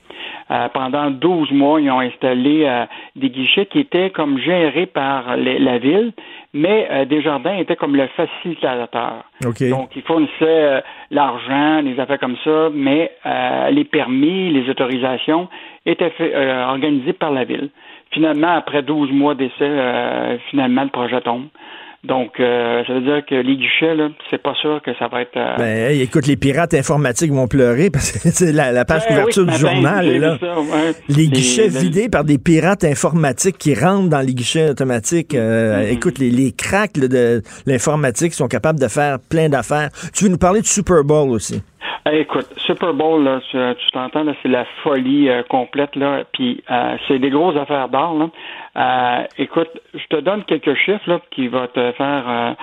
Euh, 0.49 0.67
pendant 0.69 1.11
12 1.11 1.51
mois, 1.51 1.79
ils 1.79 1.91
ont 1.91 1.99
installé 1.99 2.63
euh, 2.65 2.85
des 3.15 3.29
guichets 3.29 3.67
qui 3.67 3.81
étaient 3.81 4.09
comme 4.09 4.39
gérés 4.39 4.87
par 4.87 5.37
la 5.37 5.77
ville, 5.77 6.11
mais 6.55 6.87
euh, 6.89 7.05
Desjardins 7.05 7.57
était 7.57 7.75
comme 7.75 7.95
le 7.95 8.07
facilitateur. 8.17 9.25
Donc, 9.69 9.95
ils 9.95 10.01
fournissaient 10.01 10.81
l'argent, 11.11 11.81
les 11.81 11.99
affaires 11.99 12.19
comme 12.19 12.37
ça, 12.43 12.69
mais 12.73 13.11
les 13.69 13.83
permis, 13.83 14.49
les 14.49 14.67
autorisations 14.67 15.49
étaient 15.85 16.11
organisés 16.67 17.13
par 17.13 17.31
la 17.31 17.43
ville. 17.43 17.69
Finalement, 18.09 18.55
après 18.55 18.81
12 18.81 19.11
mois 19.11 19.35
d'essai, 19.35 20.39
finalement, 20.49 20.83
le 20.83 20.89
projet 20.89 21.21
tombe. 21.21 21.45
Donc, 22.07 22.39
euh, 22.39 22.83
ça 22.85 22.93
veut 22.93 23.01
dire 23.01 23.25
que 23.27 23.35
les 23.35 23.57
guichets, 23.57 23.95
là, 23.95 24.09
c'est 24.29 24.41
pas 24.41 24.53
sûr 24.55 24.79
que 24.83 24.91
ça 24.99 25.07
va 25.07 25.21
être. 25.21 25.35
Euh, 25.37 25.55
ben, 25.57 26.01
écoute, 26.01 26.27
les 26.27 26.35
pirates 26.35 26.73
informatiques 26.73 27.31
vont 27.31 27.47
pleurer 27.47 27.89
parce 27.89 28.11
que 28.11 28.19
c'est 28.31 28.51
la, 28.51 28.85
page 28.85 29.03
ben 29.07 29.15
couverture 29.15 29.45
du 29.45 29.55
journal 29.55 30.19
là. 30.19 30.37
Les 31.09 31.27
guichets 31.27 31.67
vidés 31.67 32.09
par 32.09 32.23
des 32.23 32.37
pirates 32.37 32.83
informatiques 32.83 33.57
qui 33.57 33.73
rentrent 33.73 34.09
dans 34.09 34.21
les 34.21 34.33
guichets 34.33 34.69
automatiques. 34.69 35.33
Euh, 35.33 35.81
mm-hmm. 35.81 35.93
Écoute, 35.93 36.19
les, 36.19 36.29
les 36.29 36.51
cracks 36.51 36.99
de 36.99 37.41
l'informatique 37.65 38.33
sont 38.33 38.47
capables 38.47 38.79
de 38.79 38.87
faire 38.87 39.17
plein 39.19 39.49
d'affaires. 39.49 39.89
Tu 40.13 40.25
veux 40.25 40.29
nous 40.29 40.37
parler 40.37 40.61
du 40.61 40.69
Super 40.69 41.03
Bowl 41.03 41.31
aussi? 41.31 41.61
Écoute, 42.11 42.47
Super 42.57 42.93
Bowl, 42.93 43.23
là, 43.23 43.39
tu, 43.49 43.91
t'entends, 43.91 44.23
là, 44.23 44.33
c'est 44.41 44.49
la 44.49 44.65
folie 44.83 45.29
complète, 45.49 45.95
là. 45.95 46.23
Puis 46.33 46.63
c'est 47.07 47.19
des 47.19 47.29
grosses 47.29 47.57
affaires 47.57 47.89
d'or, 47.89 48.17
là. 48.17 48.29
Euh, 48.77 49.23
écoute, 49.37 49.69
je 49.93 50.05
te 50.07 50.19
donne 50.19 50.43
quelques 50.43 50.75
chiffres 50.75 51.07
là, 51.07 51.19
qui 51.31 51.47
vont 51.47 51.67
te 51.67 51.91
faire 51.93 52.55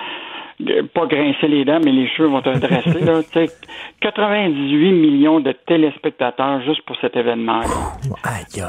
euh, 0.61 0.83
pas 0.93 1.07
grincer 1.07 1.47
les 1.47 1.65
dents, 1.65 1.79
mais 1.83 1.91
les 1.91 2.07
cheveux 2.09 2.27
vont 2.27 2.41
te 2.41 2.55
dresser. 2.55 2.99
Là, 2.99 3.21
98 4.01 4.91
millions 4.91 5.39
de 5.39 5.51
téléspectateurs 5.51 6.61
juste 6.61 6.83
pour 6.83 6.95
cet 6.97 7.15
événement-là. 7.15 7.97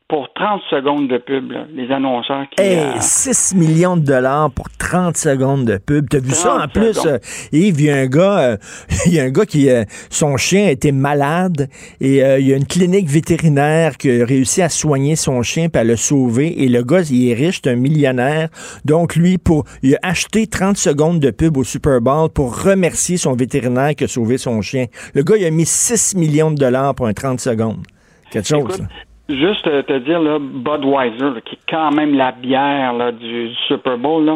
pour 0.08 0.32
30 0.34 0.60
secondes 0.70 1.08
de 1.08 1.18
pub, 1.18 1.52
les 1.74 1.90
annonceurs 1.90 2.44
qui... 2.50 2.62
Hey, 2.62 2.80
6 3.00 3.54
euh, 3.54 3.58
millions 3.58 3.96
de 3.96 4.04
dollars 4.04 4.52
pour 4.52 4.70
30 4.70 5.16
secondes 5.16 5.64
de 5.64 5.78
pub. 5.78 6.08
T'as 6.08 6.20
vu 6.20 6.30
ça 6.30 6.62
en 6.62 6.68
plus? 6.68 7.04
Euh, 7.04 7.18
Yves, 7.50 7.80
il 7.80 7.86
y 7.86 7.90
a 7.90 7.96
un 7.96 8.06
gars, 8.06 8.38
euh, 8.38 8.56
il 9.06 9.14
y 9.14 9.20
a 9.20 9.24
un 9.24 9.30
gars 9.30 9.46
qui, 9.46 9.68
son 10.08 10.36
chien 10.36 10.66
a 10.66 10.70
été 10.70 10.92
malade 10.92 11.68
et 12.00 12.18
il 12.18 12.46
y 12.46 12.52
a 12.52 12.56
une 12.56 12.66
clinique 12.66 13.08
vétérinaire 13.08 13.96
qui 13.96 14.22
a 14.22 14.24
réussi 14.24 14.62
à 14.62 14.68
soigner 14.68 15.16
son 15.16 15.42
chien 15.42 15.68
puis 15.68 15.80
à 15.80 15.84
le 15.84 15.96
sauver. 15.96 16.62
Et 16.62 16.68
le 16.68 16.84
gars, 16.84 17.02
il 17.10 17.28
est 17.28 17.34
riche, 17.34 17.60
c'est 17.64 17.70
un 17.70 17.76
millionnaire. 17.76 18.48
Donc 18.84 19.16
lui, 19.16 19.38
pour, 19.38 19.64
il 19.82 19.96
a 19.96 19.98
acheté 20.02 20.46
30 20.46 20.76
secondes 20.76 21.18
de 21.18 21.30
pub 21.32 21.56
au 21.56 21.64
Super 21.64 22.00
Bowl 22.00 22.30
pour 22.30 22.62
remercier 22.62 23.16
son 23.16 23.34
vétérinaire 23.34 23.96
qui 23.96 24.04
a 24.04 24.08
sauvé 24.08 24.38
son 24.38 24.62
chien. 24.62 24.86
Le 25.14 25.24
gars, 25.24 25.36
il 25.36 25.44
a 25.44 25.50
mis 25.50 25.66
6 25.66 26.14
millions 26.14 26.52
de 26.52 26.56
dollars 26.56 26.94
pour 26.94 27.08
un 27.08 27.12
30 27.12 27.40
secondes. 27.40 27.84
Quelque 28.30 28.46
chose. 28.46 28.86
Juste 29.28 29.64
te 29.64 29.98
dire, 29.98 30.20
là, 30.20 30.38
Budweiser, 30.38 31.40
qui 31.44 31.56
est 31.56 31.68
quand 31.68 31.90
même 31.90 32.14
la 32.14 32.30
bière 32.30 32.92
là, 32.92 33.10
du, 33.10 33.52
Super 33.66 33.98
Bowl, 33.98 34.24
là, 34.24 34.34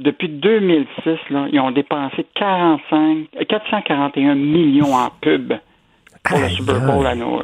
depuis 0.00 0.28
2006, 0.28 1.18
là, 1.30 1.46
ils 1.52 1.60
ont 1.60 1.70
dépensé 1.70 2.26
45, 2.34 3.28
441 3.48 4.34
millions 4.34 4.94
en 4.94 5.10
pub 5.20 5.52
pour 6.24 6.38
le 6.38 6.48
Super 6.48 6.80
Bowl 6.80 7.06
à 7.06 7.14
nous. 7.14 7.40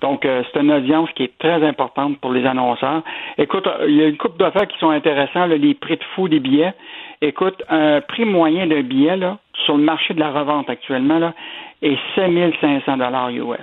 Donc, 0.00 0.24
euh, 0.24 0.42
c'est 0.50 0.60
une 0.60 0.72
audience 0.72 1.10
qui 1.14 1.24
est 1.24 1.38
très 1.38 1.62
importante 1.66 2.18
pour 2.20 2.32
les 2.32 2.46
annonceurs. 2.46 3.02
Écoute, 3.36 3.66
euh, 3.66 3.84
il 3.86 3.96
y 3.96 4.02
a 4.02 4.06
une 4.06 4.16
coupe 4.16 4.38
d'affaires 4.38 4.66
qui 4.66 4.78
sont 4.78 4.90
intéressants, 4.90 5.44
les 5.46 5.74
prix 5.74 5.96
de 5.96 6.04
fou 6.14 6.28
des 6.28 6.40
billets. 6.40 6.72
Écoute, 7.20 7.62
un 7.68 8.00
prix 8.00 8.24
moyen 8.24 8.66
d'un 8.66 8.82
billet 8.82 9.16
là, 9.16 9.38
sur 9.66 9.76
le 9.76 9.82
marché 9.82 10.14
de 10.14 10.20
la 10.20 10.30
revente 10.30 10.70
actuellement 10.70 11.18
là, 11.18 11.34
est 11.82 11.98
5500 12.14 12.96
dollars 12.96 13.28
US. 13.28 13.58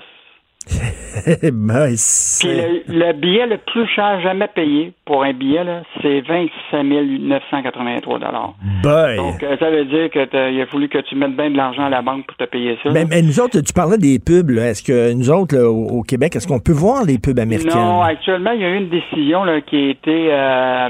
Puis 1.42 2.50
le, 2.88 3.14
billet 3.14 3.48
le 3.48 3.58
plus 3.58 3.88
cher 3.88 4.22
jamais 4.22 4.48
payé 4.48 4.94
pour 5.06 5.24
un 5.24 5.34
billet, 5.34 5.64
c'est 6.02 6.22
27 6.22 6.84
983 6.84 8.20
Donc, 8.20 9.44
euh, 9.44 9.58
ça 9.58 9.70
veut 9.70 9.86
dire 9.86 10.10
qu'il 10.10 10.22
a 10.62 10.66
fallu 10.68 10.90
que 10.90 11.00
tu 11.00 11.16
mettes 11.16 11.36
bien 11.36 11.50
de 11.50 11.58
l'argent 11.58 11.86
à 11.86 11.90
la 11.90 12.02
banque 12.02 12.26
pour 12.28 12.38
te 12.38 12.44
payer 12.44 12.78
ça. 12.84 12.90
Mais, 12.92 13.22
nous 13.22 13.40
autres, 13.40 13.60
tu 13.62 13.74
parlais 13.74 13.98
des 13.98 14.20
pubs. 14.20 14.52
Est-ce 14.52 14.84
que 14.84 15.14
nous 15.14 15.32
autres, 15.32 15.58
au, 15.58 16.02
Québec, 16.04 16.36
est-ce 16.36 16.48
qu'on 16.48 16.60
peut 16.60 16.74
voir 16.74 17.04
les 17.04 17.18
pubs 17.18 17.40
américaines? 17.40 17.74
Non, 17.74 18.02
actuellement, 18.02 18.52
il 18.52 18.62
y 18.62 18.66
a 18.66 18.70
eu 18.70 18.78
une 18.78 18.90
décision 18.90 19.44
qui 19.66 19.76
a 19.76 19.90
été 19.90 20.28
euh, 20.32 20.90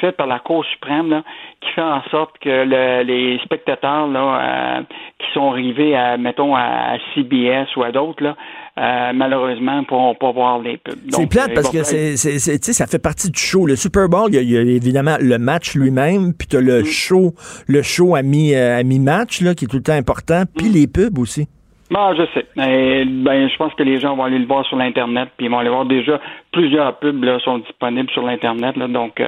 faite 0.00 0.16
par 0.16 0.26
la 0.26 0.38
Cour 0.38 0.64
suprême 0.64 1.22
qui 1.60 1.70
fait 1.72 1.82
en 1.82 2.02
sorte 2.10 2.38
que 2.40 3.02
les 3.02 3.38
spectateurs 3.44 4.08
là, 4.08 4.78
euh, 4.78 4.82
qui 5.18 5.32
sont 5.32 5.50
arrivés 5.50 5.94
à, 5.96 6.16
mettons, 6.16 6.56
à 6.56 6.96
CBS 7.14 7.76
ou 7.76 7.82
à 7.82 7.92
d'autres, 7.92 8.22
là, 8.22 8.36
euh, 8.82 9.12
malheureusement, 9.14 9.80
ne 9.80 9.84
pourront 9.84 10.14
pas 10.16 10.32
voir 10.32 10.58
les 10.58 10.76
pubs. 10.76 10.98
C'est 11.10 11.28
plate 11.28 11.50
euh, 11.50 11.54
parce 11.54 11.70
que 11.70 11.84
c'est, 11.84 12.16
ça 12.16 12.86
fait 12.88 12.98
partie 12.98 13.30
du 13.30 13.38
show. 13.38 13.64
Le 13.64 13.76
Super 13.76 14.08
Bowl, 14.08 14.30
il 14.32 14.42
y, 14.42 14.56
a, 14.56 14.60
évidemment 14.60 15.16
le 15.20 15.38
match 15.38 15.76
lui-même, 15.76 16.34
puis 16.34 16.48
tu 16.48 16.56
as 16.56 16.60
le 16.60 16.80
mm. 16.80 16.86
show, 16.86 17.32
le 17.68 17.82
show 17.82 18.16
à, 18.16 18.22
mi, 18.22 18.54
euh, 18.54 18.82
mi-match, 18.82 19.40
là, 19.40 19.54
qui 19.54 19.66
est 19.66 19.68
tout 19.68 19.76
le 19.76 19.84
temps 19.84 19.92
important, 19.92 20.42
puis 20.56 20.68
mm. 20.68 20.72
les 20.72 20.86
pubs 20.88 21.18
aussi. 21.18 21.46
Ah, 21.94 22.12
je 22.16 22.22
sais. 22.34 22.46
ben, 22.56 23.48
je 23.48 23.56
pense 23.56 23.72
que 23.74 23.82
les 23.84 24.00
gens 24.00 24.16
vont 24.16 24.24
aller 24.24 24.38
le 24.38 24.46
voir 24.46 24.64
sur 24.64 24.76
l'Internet, 24.76 25.28
puis 25.36 25.46
ils 25.46 25.50
vont 25.50 25.58
aller 25.58 25.68
voir 25.68 25.84
déjà 25.84 26.18
plusieurs 26.50 26.98
pubs 26.98 27.22
là, 27.22 27.38
sont 27.40 27.58
disponibles 27.58 28.10
sur 28.10 28.22
l'Internet. 28.22 28.76
Donc, 28.78 29.22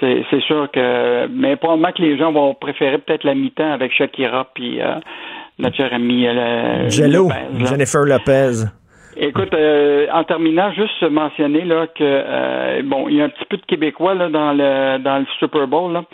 c'est, 0.00 0.40
sûr 0.40 0.70
que. 0.72 1.26
Mais 1.28 1.56
probablement 1.56 1.92
que 1.92 2.00
les 2.00 2.16
gens 2.16 2.32
vont 2.32 2.54
préférer 2.54 2.96
peut-être 2.96 3.24
la 3.24 3.34
mi-temps 3.34 3.72
avec 3.72 3.92
Shakira, 3.92 4.48
puis 4.54 4.80
notre 5.58 5.76
chère 5.76 5.92
amie. 5.92 6.26
Jello, 6.88 7.28
Jennifer 7.58 8.06
Lopez. 8.06 8.68
Écoute, 9.20 9.52
euh, 9.52 10.06
en 10.12 10.22
terminant, 10.22 10.72
juste 10.72 11.02
mentionner 11.02 11.64
là 11.64 11.88
que 11.88 12.04
euh, 12.04 12.82
bon, 12.84 13.08
il 13.08 13.16
y 13.16 13.20
a 13.20 13.24
un 13.24 13.28
petit 13.28 13.44
peu 13.46 13.56
de 13.56 13.64
Québécois 13.66 14.14
là 14.14 14.28
dans 14.28 14.52
le 14.52 14.98
dans 14.98 15.18
le 15.18 15.26
Super 15.40 15.66
Bowl. 15.66 15.92
Là. 15.92 16.04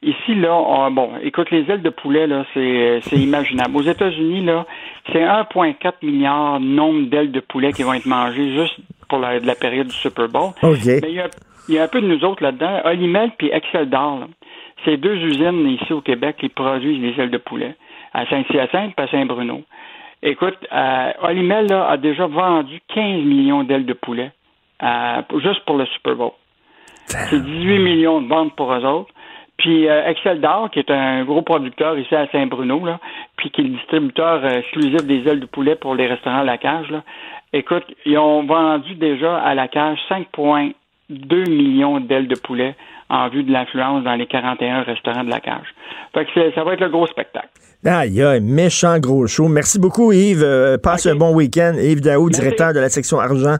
Ici 0.00 0.36
là, 0.36 0.88
bon, 0.90 1.10
écoute, 1.22 1.50
les 1.50 1.68
ailes 1.68 1.82
de 1.82 1.90
poulet 1.90 2.28
là, 2.28 2.44
c'est 2.54 3.00
c'est 3.02 3.16
imaginable. 3.16 3.76
Aux 3.76 3.82
États-Unis 3.82 4.44
là, 4.44 4.64
c'est 5.12 5.22
1,4 5.22 5.92
milliard 6.02 6.60
nombre 6.60 7.08
d'ailes 7.08 7.32
de 7.32 7.40
poulet 7.40 7.72
qui 7.72 7.82
vont 7.82 7.94
être 7.94 8.06
mangées 8.06 8.52
juste 8.54 8.78
pour 9.08 9.18
la, 9.18 9.40
la 9.40 9.54
période 9.56 9.88
du 9.88 9.96
Super 9.96 10.28
Bowl. 10.28 10.52
Mais 11.02 11.10
il 11.10 11.16
y 11.16 11.20
a, 11.20 11.28
il 11.68 11.74
y 11.74 11.78
a 11.78 11.82
un 11.82 11.88
peu 11.88 12.00
de 12.00 12.06
nous 12.06 12.24
autres 12.24 12.44
là-dedans. 12.44 12.82
Olimel 12.84 13.32
puis 13.36 13.50
Excel 13.52 13.90
d'Or, 13.90 14.28
c'est 14.84 14.96
deux 14.98 15.16
usines 15.16 15.68
ici 15.68 15.92
au 15.92 16.00
Québec 16.00 16.36
qui 16.38 16.48
produisent 16.48 17.00
les 17.00 17.20
ailes 17.20 17.30
de 17.30 17.38
poulet 17.38 17.74
à 18.12 18.24
Saint-Hyacinthe 18.26 18.92
et 18.96 19.02
à 19.02 19.08
Saint-Bruno. 19.08 19.62
Écoute, 20.22 20.58
euh, 20.72 21.12
Olimel 21.22 21.72
a 21.72 21.96
déjà 21.96 22.26
vendu 22.26 22.80
15 22.94 23.24
millions 23.24 23.64
d'ailes 23.64 23.86
de 23.86 23.92
poulet 23.92 24.30
euh, 24.82 25.22
juste 25.42 25.64
pour 25.64 25.76
le 25.76 25.86
Super 25.86 26.14
Bowl. 26.14 26.32
C'est 27.06 27.42
18 27.42 27.78
millions 27.78 28.20
de 28.20 28.28
ventes 28.28 28.54
pour 28.54 28.72
eux 28.72 28.84
autres. 28.84 29.12
Puis 29.58 29.88
euh, 29.88 30.08
Excel 30.08 30.40
d'Or, 30.40 30.70
qui 30.70 30.78
est 30.78 30.90
un 30.90 31.24
gros 31.24 31.42
producteur 31.42 31.98
ici 31.98 32.14
à 32.14 32.26
Saint-Bruno, 32.28 32.84
là, 32.84 32.98
puis 33.36 33.50
qui 33.50 33.60
est 33.60 33.64
le 33.64 33.70
distributeur 33.70 34.44
euh, 34.44 34.58
exclusif 34.58 35.04
des 35.04 35.28
ailes 35.28 35.40
de 35.40 35.46
poulet 35.46 35.76
pour 35.76 35.94
les 35.94 36.06
restaurants 36.06 36.40
à 36.40 36.44
la 36.44 36.58
cage, 36.58 36.90
là, 36.90 37.02
écoute, 37.52 37.84
ils 38.04 38.18
ont 38.18 38.44
vendu 38.44 38.94
déjà 38.94 39.38
à 39.38 39.54
la 39.54 39.68
cage 39.68 39.98
5,2 40.08 41.50
millions 41.50 42.00
d'ailes 42.00 42.28
de 42.28 42.38
poulet 42.38 42.74
en 43.12 43.28
vue 43.28 43.44
de 43.44 43.52
l'influence 43.52 44.02
dans 44.04 44.14
les 44.14 44.26
41 44.26 44.82
restaurants 44.82 45.22
de 45.22 45.30
la 45.30 45.40
cage. 45.40 45.66
Fait 46.14 46.24
que 46.24 46.54
ça 46.54 46.64
va 46.64 46.72
être 46.72 46.80
le 46.80 46.88
gros 46.88 47.06
spectacle. 47.06 47.48
Aïe, 47.84 48.22
aïe, 48.22 48.40
méchant 48.40 48.98
gros 48.98 49.26
show. 49.26 49.48
Merci 49.48 49.78
beaucoup, 49.78 50.12
Yves. 50.12 50.42
Euh, 50.42 50.78
passe 50.78 51.06
un 51.06 51.16
bon 51.16 51.34
week-end. 51.34 51.74
Yves 51.76 52.00
Daou, 52.00 52.30
directeur 52.30 52.72
de 52.72 52.78
la 52.78 52.88
section 52.88 53.18
argent 53.18 53.56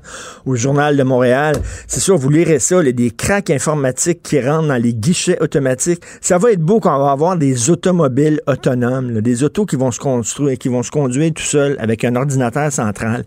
au 0.47 0.55
Journal 0.55 0.97
de 0.97 1.03
Montréal. 1.03 1.57
C'est 1.87 2.01
sûr, 2.01 2.17
vous 2.17 2.31
lirez 2.31 2.61
ça, 2.61 2.79
a 2.79 2.93
des 2.93 3.11
cracks 3.11 3.51
informatiques 3.51 4.23
qui 4.23 4.41
rentrent 4.41 4.69
dans 4.69 4.81
les 4.81 4.95
guichets 4.95 5.43
automatiques. 5.43 6.03
Ça 6.21 6.39
va 6.39 6.53
être 6.53 6.61
beau 6.61 6.81
quand 6.81 6.97
on 6.97 7.05
va 7.05 7.11
avoir 7.11 7.37
des 7.37 7.69
automobiles 7.69 8.41
autonomes, 8.47 9.21
des 9.21 9.45
autos 9.45 9.67
qui 9.67 9.77
vont 9.77 9.91
se 9.91 9.99
construire, 9.99 10.57
qui 10.57 10.69
vont 10.69 10.83
se 10.83 10.91
conduire 10.91 11.33
tout 11.35 11.43
seuls 11.43 11.77
avec 11.79 12.05
un 12.05 12.17
ordinateur 12.17 12.71
central. 12.73 13.25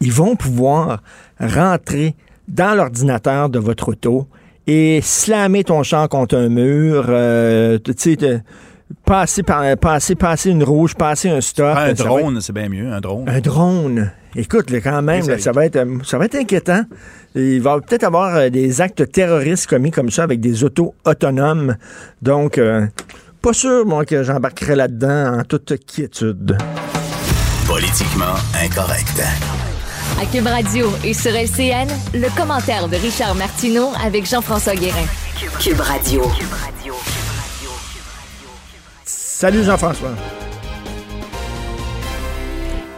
Ils 0.00 0.12
vont 0.12 0.34
pouvoir 0.34 1.02
rentrer 1.38 2.14
dans 2.48 2.74
l'ordinateur 2.74 3.48
de 3.48 3.58
votre 3.58 3.90
auto 3.90 4.26
et 4.66 5.00
slammer 5.02 5.64
ton 5.64 5.82
champ 5.82 6.06
contre 6.08 6.36
un 6.36 6.48
mur, 6.48 7.06
euh, 7.08 7.78
tu 7.78 7.92
sais, 7.96 8.42
passer, 9.04 9.42
par, 9.42 9.76
passer, 9.76 10.14
passer 10.14 10.50
une 10.50 10.64
rouge, 10.64 10.94
passer 10.94 11.28
un 11.30 11.40
stop. 11.40 11.76
un 11.76 11.92
drone, 11.92 12.40
c'est 12.40 12.52
bien 12.52 12.68
mieux, 12.68 12.92
un 12.92 13.00
drone. 13.00 13.28
Un 13.28 13.40
drone. 13.40 14.12
Écoute, 14.34 14.70
quand 14.82 15.02
même, 15.02 15.22
ça, 15.38 15.52
va 15.52 15.66
être, 15.66 15.84
ça 16.04 16.18
va 16.18 16.24
être 16.24 16.36
inquiétant. 16.36 16.82
Il 17.34 17.60
va 17.60 17.80
peut-être 17.80 18.04
avoir 18.04 18.34
euh, 18.36 18.48
des 18.48 18.80
actes 18.80 19.10
terroristes 19.10 19.66
commis 19.66 19.90
comme 19.90 20.10
ça 20.10 20.22
avec 20.22 20.40
des 20.40 20.64
autos 20.64 20.94
autonomes. 21.04 21.76
Donc, 22.22 22.56
euh, 22.58 22.86
pas 23.42 23.52
sûr, 23.52 23.84
moi, 23.84 24.04
que 24.04 24.22
j'embarquerai 24.22 24.76
là-dedans 24.76 25.40
en 25.40 25.44
toute 25.44 25.74
quiétude. 25.84 26.56
Politiquement 27.66 28.34
incorrect. 28.62 29.22
À 30.20 30.26
Cube 30.26 30.46
Radio 30.46 30.90
et 31.04 31.14
sur 31.14 31.30
LCN, 31.32 31.88
le 32.14 32.36
commentaire 32.36 32.88
de 32.88 32.96
Richard 32.96 33.34
Martineau 33.34 33.90
avec 34.04 34.26
Jean-François 34.26 34.74
Guérin. 34.74 35.04
Cube 35.60 35.80
Radio. 35.80 36.22
Salut 39.04 39.64
Jean-François. 39.64 40.10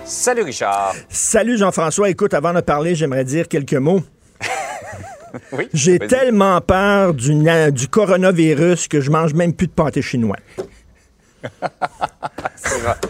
Salut 0.04 0.42
Richard. 0.42 0.94
Salut 1.08 1.58
Jean-François. 1.58 2.10
Écoute, 2.10 2.34
avant 2.34 2.52
de 2.52 2.60
parler, 2.60 2.94
j'aimerais 2.94 3.24
dire 3.24 3.48
quelques 3.48 3.74
mots. 3.74 4.02
oui, 5.52 5.68
J'ai 5.72 5.98
tellement 5.98 6.60
peur 6.60 7.14
du, 7.14 7.34
du, 7.72 7.88
coronavirus 7.88 8.88
que 8.88 9.00
je 9.00 9.10
mange 9.10 9.34
même 9.34 9.54
plus 9.54 9.66
de 9.66 9.72
pâté 9.72 10.02
chinois. 10.02 10.36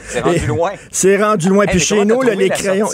C'est 0.07 0.21
rendu 0.21 0.47
loin. 0.47 0.73
C'est 0.91 1.23
rendu 1.23 1.49
loin. 1.49 1.67
Puis 1.67 1.81
chez 1.81 2.05
nous, 2.05 2.23
les 2.23 2.49
crayons, 2.49 2.89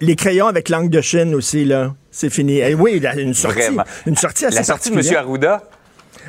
les 0.00 0.16
crayons 0.16 0.46
avec 0.46 0.68
langue 0.68 0.90
de 0.90 1.00
Chine 1.00 1.34
aussi, 1.34 1.64
là, 1.64 1.94
c'est 2.10 2.30
fini. 2.30 2.58
Et 2.58 2.70
eh 2.70 2.74
oui, 2.74 3.02
une 3.16 3.34
sortie, 3.34 3.60
une 4.06 4.16
sortie 4.16 4.46
assez 4.46 4.56
La 4.56 4.64
sortie 4.64 4.90
de 4.90 4.98
M. 4.98 5.16
Arruda? 5.16 5.62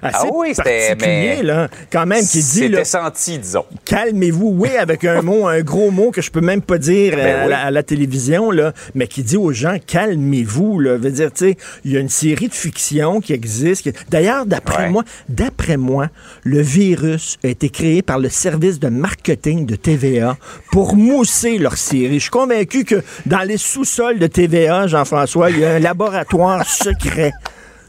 Ah 0.01 0.23
oui, 0.33 0.53
c'était 0.55 1.43
là, 1.43 1.67
quand 1.91 2.05
même 2.05 2.25
qui 2.25 2.39
dit 2.39 2.43
C'était 2.43 2.85
senti, 2.85 3.37
disons. 3.37 3.65
Calmez-vous, 3.85 4.55
oui, 4.57 4.69
avec 4.77 5.03
un 5.05 5.21
mot, 5.21 5.47
un 5.47 5.61
gros 5.61 5.91
mot 5.91 6.11
que 6.11 6.21
je 6.21 6.31
peux 6.31 6.41
même 6.41 6.61
pas 6.61 6.77
dire 6.77 7.15
ben 7.15 7.51
à, 7.51 7.71
la, 7.71 7.83
télévision 7.83 8.51
là, 8.51 8.73
mais 8.95 9.07
qui 9.07 9.23
dit 9.23 9.37
aux 9.37 9.51
gens 9.51 9.77
calmez-vous 9.85 10.79
là, 10.79 10.97
veut 10.97 11.11
dire 11.11 11.31
tu 11.31 11.45
sais, 11.45 11.57
il 11.85 11.91
y 11.91 11.97
a 11.97 11.99
une 11.99 12.09
série 12.09 12.47
de 12.47 12.53
fictions 12.53 13.21
qui 13.21 13.33
existent. 13.33 13.91
D'ailleurs, 14.09 14.45
d'après 14.45 14.89
moi, 14.89 15.03
d'après 15.29 15.77
moi, 15.77 16.07
le 16.43 16.61
virus 16.61 17.37
a 17.43 17.47
été 17.47 17.69
créé 17.69 18.01
par 18.01 18.19
le 18.19 18.29
service 18.29 18.79
de 18.79 18.89
marketing 18.89 19.65
de 19.65 19.75
TVA 19.75 20.37
pour 20.71 20.95
mousser 20.95 21.57
leur 21.57 21.77
série. 21.77 22.15
Je 22.15 22.23
suis 22.23 22.29
convaincu 22.29 22.85
que 22.85 23.03
dans 23.25 23.41
les 23.41 23.57
sous-sols 23.57 24.19
de 24.19 24.27
TVA, 24.27 24.87
Jean-François, 24.87 25.49
il 25.51 25.59
y 25.59 25.65
a 25.65 25.73
un 25.73 25.79
laboratoire 25.79 26.65
secret 26.65 27.31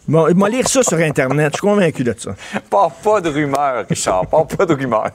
Bon, 0.09 0.27
il 0.27 0.35
m'a 0.35 0.49
lire 0.49 0.67
ça 0.67 0.83
sur 0.83 0.99
Internet. 0.99 1.53
Je 1.53 1.59
suis 1.59 1.61
convaincu 1.61 2.03
de 2.03 2.13
ça. 2.19 2.35
Pas, 2.69 2.93
pas 3.05 3.21
de 3.21 3.29
rumeurs, 3.29 3.85
Richard. 3.89 4.27
pas, 4.27 4.45
pas 4.45 4.67
de 4.67 4.75
rumeurs. 4.75 5.13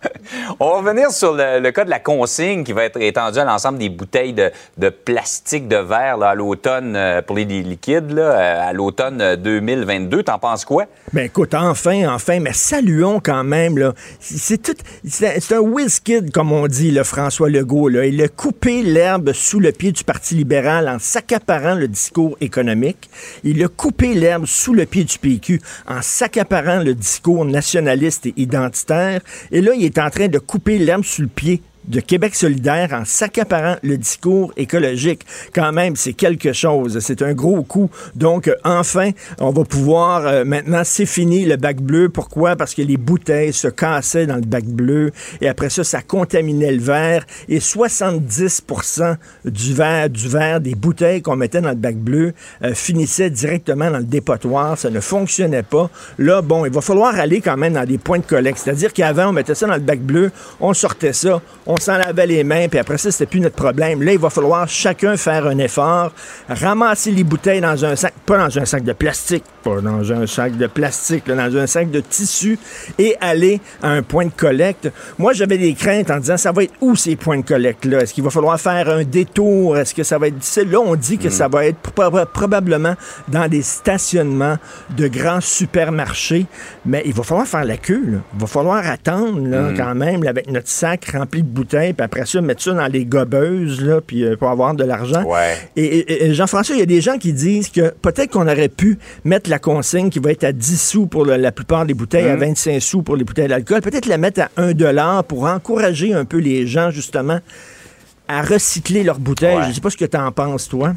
On 0.60 0.66
va 0.66 0.76
revenir 0.78 1.10
sur 1.10 1.34
le, 1.34 1.70
cas 1.70 1.84
de 1.84 1.90
la 1.90 1.98
consigne 1.98 2.64
qui 2.64 2.72
va 2.72 2.84
être 2.84 2.98
étendue 3.02 3.38
à 3.38 3.44
l'ensemble 3.44 3.76
des 3.76 3.90
bouteilles 3.90 4.32
de, 4.32 4.50
de 4.78 4.88
plastique 4.88 5.68
de 5.68 5.76
verre 5.76 6.22
à 6.22 6.34
l'automne 6.34 6.94
euh, 6.96 7.20
pour 7.20 7.36
les 7.36 7.44
liquides, 7.44 8.12
là, 8.12 8.22
euh, 8.22 8.68
à 8.70 8.72
l'automne 8.72 9.36
2022. 9.36 10.22
T'en 10.22 10.38
penses 10.38 10.64
quoi? 10.64 10.86
Ben 11.12 11.26
écoute, 11.26 11.52
enfin, 11.52 12.08
enfin, 12.08 12.40
mais 12.40 12.54
saluons 12.54 13.20
quand 13.22 13.44
même. 13.44 13.76
Là. 13.76 13.92
C'est, 14.20 14.62
tout, 14.62 14.76
c'est, 15.06 15.52
un 15.52 15.58
whiz 15.58 16.00
kid, 16.00 16.32
comme 16.32 16.52
on 16.52 16.66
dit, 16.66 16.90
le 16.90 17.04
François 17.04 17.50
Legault. 17.50 17.88
Là. 17.88 18.06
Il 18.06 18.22
a 18.22 18.28
coupé 18.28 18.82
l'herbe 18.82 19.32
sous 19.34 19.60
le 19.60 19.72
pied 19.72 19.92
du 19.92 20.02
Parti 20.02 20.34
libéral 20.34 20.88
en 20.88 20.98
s'accaparant 20.98 21.74
le 21.74 21.88
discours 21.88 22.38
économique. 22.40 23.10
Il 23.44 23.62
a 23.62 23.68
coupé 23.68 24.14
l'herbe 24.14 24.29
sous 24.44 24.74
le 24.74 24.86
pied 24.86 25.04
du 25.04 25.18
PQ 25.18 25.60
en 25.86 26.02
s'accaparant 26.02 26.82
le 26.82 26.94
discours 26.94 27.44
nationaliste 27.44 28.26
et 28.26 28.34
identitaire. 28.36 29.20
Et 29.50 29.60
là, 29.60 29.72
il 29.74 29.84
est 29.84 29.98
en 29.98 30.10
train 30.10 30.28
de 30.28 30.38
couper 30.38 30.78
l'herbe 30.78 31.04
sous 31.04 31.22
le 31.22 31.28
pied 31.28 31.62
de 31.88 32.00
Québec 32.00 32.34
solidaire 32.34 32.90
en 32.92 33.04
s'accaparant 33.04 33.76
le 33.82 33.96
discours 33.96 34.52
écologique. 34.56 35.26
Quand 35.54 35.72
même, 35.72 35.96
c'est 35.96 36.12
quelque 36.12 36.52
chose. 36.52 36.98
C'est 37.00 37.22
un 37.22 37.32
gros 37.32 37.62
coup. 37.62 37.90
Donc, 38.14 38.48
euh, 38.48 38.54
enfin, 38.64 39.10
on 39.38 39.50
va 39.50 39.64
pouvoir, 39.64 40.26
euh, 40.26 40.44
maintenant, 40.44 40.82
c'est 40.84 41.06
fini 41.06 41.44
le 41.44 41.56
bac 41.56 41.80
bleu. 41.80 42.08
Pourquoi? 42.08 42.56
Parce 42.56 42.74
que 42.74 42.82
les 42.82 42.96
bouteilles 42.96 43.52
se 43.52 43.68
cassaient 43.68 44.26
dans 44.26 44.36
le 44.36 44.42
bac 44.42 44.64
bleu 44.64 45.12
et 45.40 45.48
après 45.48 45.70
ça, 45.70 45.84
ça 45.84 46.02
contaminait 46.02 46.72
le 46.72 46.80
verre 46.80 47.26
et 47.48 47.58
70% 47.58 49.16
du 49.44 49.74
verre, 49.74 50.10
du 50.10 50.28
verre 50.28 50.60
des 50.60 50.74
bouteilles 50.74 51.22
qu'on 51.22 51.36
mettait 51.36 51.60
dans 51.60 51.70
le 51.70 51.74
bac 51.74 51.96
bleu 51.96 52.32
euh, 52.62 52.74
finissait 52.74 53.30
directement 53.30 53.90
dans 53.90 53.98
le 53.98 54.04
dépotoir. 54.04 54.78
Ça 54.78 54.90
ne 54.90 55.00
fonctionnait 55.00 55.62
pas. 55.62 55.90
Là, 56.18 56.42
bon, 56.42 56.64
il 56.64 56.72
va 56.72 56.80
falloir 56.80 57.18
aller 57.18 57.40
quand 57.40 57.56
même 57.56 57.74
dans 57.74 57.84
des 57.84 57.98
points 57.98 58.18
de 58.18 58.24
collecte. 58.24 58.58
C'est-à-dire 58.62 58.92
qu'avant, 58.92 59.28
on 59.28 59.32
mettait 59.32 59.54
ça 59.54 59.66
dans 59.66 59.74
le 59.74 59.80
bac 59.80 60.00
bleu, 60.00 60.30
on 60.60 60.74
sortait 60.74 61.12
ça, 61.12 61.40
on 61.70 61.76
s'en 61.76 61.96
lavait 61.96 62.26
les 62.26 62.42
mains, 62.42 62.66
puis 62.68 62.80
après 62.80 62.98
ça, 62.98 63.12
c'était 63.12 63.26
plus 63.26 63.40
notre 63.40 63.54
problème. 63.54 64.02
Là, 64.02 64.12
il 64.12 64.18
va 64.18 64.28
falloir 64.28 64.68
chacun 64.68 65.16
faire 65.16 65.46
un 65.46 65.58
effort, 65.58 66.12
ramasser 66.48 67.12
les 67.12 67.22
bouteilles 67.22 67.60
dans 67.60 67.84
un 67.84 67.94
sac, 67.94 68.12
pas 68.26 68.38
dans 68.38 68.58
un 68.58 68.64
sac 68.64 68.82
de 68.82 68.92
plastique, 68.92 69.44
pas 69.62 69.80
dans 69.80 70.12
un 70.12 70.26
sac 70.26 70.56
de 70.56 70.66
plastique, 70.66 71.28
dans 71.28 71.56
un 71.56 71.66
sac 71.68 71.90
de 71.90 72.00
tissu, 72.00 72.58
et 72.98 73.16
aller 73.20 73.60
à 73.82 73.90
un 73.90 74.02
point 74.02 74.24
de 74.24 74.32
collecte. 74.36 74.90
Moi, 75.16 75.32
j'avais 75.32 75.58
des 75.58 75.74
craintes 75.74 76.10
en 76.10 76.18
disant, 76.18 76.36
ça 76.36 76.50
va 76.50 76.64
être 76.64 76.74
où 76.80 76.96
ces 76.96 77.14
points 77.14 77.38
de 77.38 77.44
collecte-là? 77.44 78.00
Est-ce 78.00 78.14
qu'il 78.14 78.24
va 78.24 78.30
falloir 78.30 78.60
faire 78.60 78.88
un 78.88 79.04
détour? 79.04 79.78
Est-ce 79.78 79.94
que 79.94 80.02
ça 80.02 80.18
va 80.18 80.26
être 80.26 80.38
difficile? 80.38 80.70
Là, 80.70 80.80
on 80.80 80.96
dit 80.96 81.18
que 81.18 81.28
mm. 81.28 81.32
ça 81.32 81.46
va 81.46 81.66
être 81.66 81.78
probablement 82.32 82.94
dans 83.28 83.46
des 83.46 83.62
stationnements 83.62 84.56
de 84.96 85.06
grands 85.06 85.40
supermarchés, 85.40 86.46
mais 86.84 87.02
il 87.04 87.12
va 87.12 87.22
falloir 87.22 87.46
faire 87.46 87.64
la 87.64 87.76
queue. 87.76 88.20
Il 88.34 88.40
va 88.40 88.46
falloir 88.48 88.84
attendre 88.84 89.46
là, 89.46 89.70
mm. 89.70 89.76
quand 89.76 89.94
même 89.94 90.26
avec 90.26 90.50
notre 90.50 90.68
sac 90.68 91.12
rempli 91.12 91.42
de 91.42 91.48
bouteilles 91.48 91.59
puis 91.64 91.94
après 91.98 92.26
ça, 92.26 92.40
mettre 92.40 92.62
ça 92.62 92.72
dans 92.72 92.86
les 92.86 93.04
gobeuses, 93.04 93.80
là, 93.82 94.00
puis 94.00 94.24
euh, 94.24 94.36
pour 94.36 94.48
avoir 94.48 94.74
de 94.74 94.84
l'argent. 94.84 95.24
Et, 95.76 96.32
Jean-François, 96.34 96.76
il 96.76 96.78
y 96.78 96.82
a 96.82 96.86
des 96.86 97.00
gens 97.00 97.18
qui 97.18 97.32
disent 97.32 97.68
que 97.68 97.90
peut-être 98.02 98.30
qu'on 98.30 98.48
aurait 98.48 98.68
pu 98.68 98.98
mettre 99.24 99.50
la 99.50 99.58
consigne 99.58 100.10
qui 100.10 100.18
va 100.18 100.32
être 100.32 100.44
à 100.44 100.52
10 100.52 100.80
sous 100.80 101.06
pour 101.06 101.24
la 101.24 101.52
plupart 101.52 101.86
des 101.86 101.94
bouteilles, 101.94 102.28
à 102.28 102.36
25 102.36 102.74
hum. 102.74 102.80
sous 102.80 103.02
pour 103.02 103.16
les 103.16 103.24
bouteilles 103.24 103.48
d'alcool, 103.48 103.80
peut-être 103.80 104.06
la 104.06 104.18
mettre 104.18 104.42
à 104.42 104.50
1 104.56 104.72
dollar 104.72 105.24
pour 105.24 105.44
encourager 105.44 106.14
un 106.14 106.24
peu 106.24 106.38
les 106.38 106.66
gens, 106.66 106.90
justement, 106.90 107.40
à 108.28 108.42
recycler 108.42 109.02
leurs 109.02 109.18
bouteilles. 109.18 109.62
Je 109.64 109.68
ne 109.68 109.72
sais 109.72 109.80
pas 109.80 109.90
ce 109.90 109.96
que 109.96 110.04
tu 110.04 110.16
en 110.16 110.30
penses, 110.32 110.68
toi. 110.68 110.94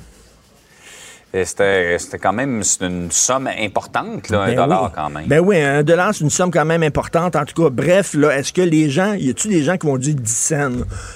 C'était 1.33 1.97
quand 2.21 2.31
même 2.31 2.61
une 2.81 3.09
somme 3.09 3.49
importante, 3.59 4.29
là, 4.29 4.43
un 4.43 4.47
ben 4.49 4.55
dollar 4.55 4.91
quand 4.93 5.09
même. 5.09 5.25
Ben 5.25 5.39
oui, 5.39 5.59
un 5.59 5.81
dollar, 5.81 6.13
c'est 6.13 6.23
une 6.23 6.29
somme 6.29 6.51
quand 6.51 6.63
même 6.63 6.83
importante. 6.83 7.35
En 7.35 7.43
tout 7.43 7.59
cas, 7.59 7.71
bref, 7.71 8.13
là, 8.13 8.37
est-ce 8.37 8.53
que 8.53 8.61
les 8.61 8.91
gens, 8.91 9.13
y 9.13 9.31
a-tu 9.31 9.47
des 9.47 9.63
gens 9.63 9.77
qui 9.77 9.87
vont 9.87 9.97
dire 9.97 10.13
10 10.13 10.31
cents? 10.31 10.71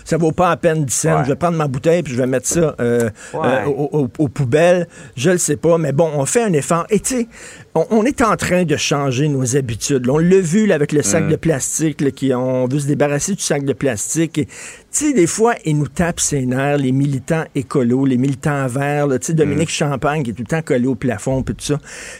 Ça 0.05 0.17
vaut 0.17 0.31
pas 0.31 0.49
à 0.49 0.57
peine 0.57 0.85
10 0.85 0.93
cents. 0.93 1.23
Je 1.23 1.29
vais 1.29 1.35
prendre 1.35 1.55
ma 1.55 1.67
bouteille 1.67 2.01
puis 2.01 2.13
je 2.13 2.17
vais 2.17 2.25
mettre 2.25 2.47
ça 2.47 2.75
euh, 2.79 3.11
euh, 3.35 3.65
aux, 3.65 4.27
poubelles. 4.27 4.87
Je 5.15 5.29
le 5.29 5.37
sais 5.37 5.55
pas, 5.55 5.77
mais 5.77 5.91
bon, 5.91 6.09
on 6.15 6.25
fait 6.25 6.41
un 6.41 6.53
effort. 6.53 6.87
Et 6.89 6.99
tu 6.99 7.15
sais, 7.15 7.27
on, 7.75 8.03
est 8.03 8.23
en 8.23 8.35
train 8.37 8.63
de 8.63 8.75
changer 8.75 9.27
nos 9.27 9.55
habitudes. 9.55 10.09
On 10.09 10.17
l'a 10.17 10.39
vu 10.39 10.71
avec 10.71 10.93
le 10.93 11.03
sac 11.03 11.25
mm. 11.25 11.29
de 11.29 11.35
plastique, 11.35 12.15
qui 12.15 12.33
on 12.33 12.67
veut 12.67 12.79
se 12.79 12.87
débarrasser 12.87 13.35
du 13.35 13.43
sac 13.43 13.63
de 13.63 13.73
plastique. 13.73 14.47
Tu 14.97 15.05
sais, 15.05 15.13
des 15.13 15.27
fois, 15.27 15.53
ils 15.63 15.77
nous 15.77 15.87
tapent 15.87 16.19
ses 16.19 16.43
nerfs, 16.45 16.77
les 16.77 16.91
militants 16.91 17.43
écolos, 17.53 18.05
les 18.05 18.17
militants 18.17 18.65
verts. 18.65 19.07
Tu 19.09 19.27
sais, 19.27 19.33
Dominique 19.33 19.69
mm. 19.69 19.71
Champagne 19.71 20.23
qui 20.23 20.31
est 20.31 20.33
tout 20.33 20.41
le 20.41 20.47
temps 20.47 20.63
collé 20.63 20.87
au 20.87 20.95
plafond, 20.95 21.43
puis 21.43 21.53
tout 21.53 21.65
ça. 21.65 21.77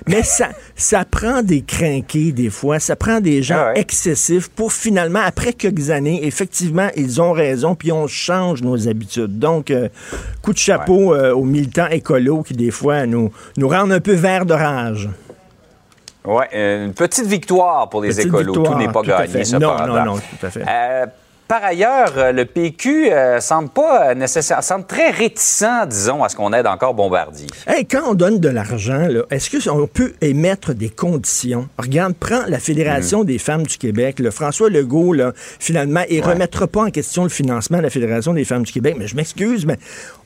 Mais 0.08 0.22
ça, 0.22 0.50
ça 0.76 1.04
prend 1.04 1.42
des 1.42 1.63
crinqués, 1.63 2.32
des 2.32 2.52
fois. 2.52 2.80
Ça 2.80 2.96
prend 2.96 3.20
des 3.20 3.42
gens 3.42 3.70
ah 3.70 3.74
excessifs 3.76 4.50
pour 4.50 4.74
finalement, 4.74 5.22
après 5.26 5.54
quelques 5.54 5.90
années, 5.90 6.24
effectivement, 6.28 6.90
ils 6.96 7.20
ont 7.20 7.32
raison, 7.32 7.74
puis 7.74 7.92
on 7.92 8.06
change 8.06 8.62
nos 8.62 8.88
habitudes. 8.88 9.40
Donc, 9.40 9.72
euh, 9.72 9.90
coup 10.44 10.54
de 10.54 10.60
chapeau 10.60 11.16
euh, 11.16 11.34
aux 11.34 11.46
militants 11.46 11.88
écolos 11.88 12.44
qui, 12.44 12.54
des 12.54 12.72
fois, 12.72 13.08
nous, 13.08 13.32
nous 13.58 13.70
rendent 13.70 13.92
un 13.92 14.02
peu 14.02 14.13
verts 14.13 14.46
de 14.46 14.54
rage. 14.54 15.10
Oui, 16.26 16.44
une 16.54 16.94
petite 16.94 17.26
victoire 17.26 17.90
pour 17.90 18.02
les 18.02 18.10
Petite 18.10 18.26
écolos. 18.26 18.54
victoire, 18.54 18.74
tout 18.74 18.80
n'est 18.80 18.92
pas 18.92 19.02
tout 19.02 19.34
gagné. 19.34 19.44
Non, 19.60 19.88
non, 19.88 20.06
non, 20.06 20.16
tout 20.18 20.46
à 20.46 20.50
fait. 20.52 20.63
Euh, 20.68 21.06
par 21.48 21.64
ailleurs, 21.64 22.14
euh, 22.18 22.32
le 22.32 22.46
PQ 22.46 23.12
euh, 23.12 23.40
semble 23.40 23.70
pas 23.70 24.14
nécessaire, 24.16 24.62
semble 24.64 24.86
très 24.86 25.12
réticent, 25.12 25.88
disons, 25.88 26.24
à 26.24 26.30
ce 26.30 26.36
qu'on 26.36 26.52
aide 26.52 26.68
encore 26.68 26.94
Bombardier. 26.94 27.48
Hey, 27.66 27.86
quand 27.86 28.02
on 28.06 28.14
donne 28.14 28.40
de 28.40 28.50
l'argent, 28.50 29.08
est-ce 29.32 29.70
qu'on 29.70 29.88
peut 29.88 30.14
émettre 30.22 30.74
des 30.74 30.90
conditions? 30.90 31.70
Regarde, 31.78 32.16
prends 32.20 32.44
la 32.48 32.60
Fédération 32.60 33.24
des 33.24 33.38
femmes 33.38 33.64
du 33.64 33.78
Québec. 33.78 34.20
Le 34.20 34.32
François 34.32 34.70
Legault, 34.70 35.14
là, 35.14 35.32
finalement, 35.36 36.02
il 36.10 36.20
ne 36.20 36.26
remettra 36.26 36.68
pas 36.68 36.84
en 36.84 36.90
question 36.90 37.24
le 37.24 37.30
financement 37.30 37.78
de 37.78 37.84
la 37.84 37.90
Fédération 37.90 38.34
des 38.34 38.44
femmes 38.44 38.64
du 38.64 38.72
Québec. 38.74 38.96
Mais 38.98 39.08
je 39.08 39.16
m'excuse, 39.16 39.66
mais 39.66 39.78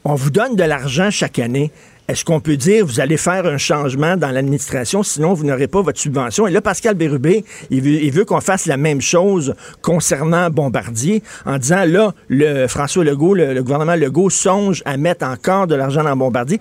on 0.03 0.15
vous 0.15 0.31
donne 0.31 0.55
de 0.55 0.63
l'argent 0.63 1.11
chaque 1.11 1.37
année. 1.37 1.71
Est-ce 2.07 2.25
qu'on 2.25 2.39
peut 2.39 2.57
dire 2.57 2.85
vous 2.85 2.99
allez 2.99 3.17
faire 3.17 3.45
un 3.45 3.57
changement 3.57 4.17
dans 4.17 4.31
l'administration, 4.31 5.03
sinon 5.03 5.33
vous 5.33 5.45
n'aurez 5.45 5.67
pas 5.67 5.81
votre 5.81 5.99
subvention? 5.99 6.47
Et 6.47 6.51
là, 6.51 6.61
Pascal 6.61 6.95
Bérubé, 6.95 7.45
il 7.69 8.11
veut, 8.11 8.25
qu'on 8.25 8.41
fasse 8.41 8.65
la 8.65 8.77
même 8.77 9.01
chose 9.01 9.55
concernant 9.81 10.49
Bombardier 10.49 11.23
en 11.45 11.57
disant 11.57 11.85
là, 11.85 12.13
le 12.27 12.67
François 12.67 13.03
Legault, 13.03 13.35
le, 13.35 13.53
le 13.53 13.63
gouvernement 13.63 13.95
Legault 13.95 14.29
songe 14.29 14.81
à 14.85 14.97
mettre 14.97 15.25
encore 15.25 15.67
de 15.67 15.75
l'argent 15.75 16.03
dans 16.03 16.17
Bombardier. 16.17 16.59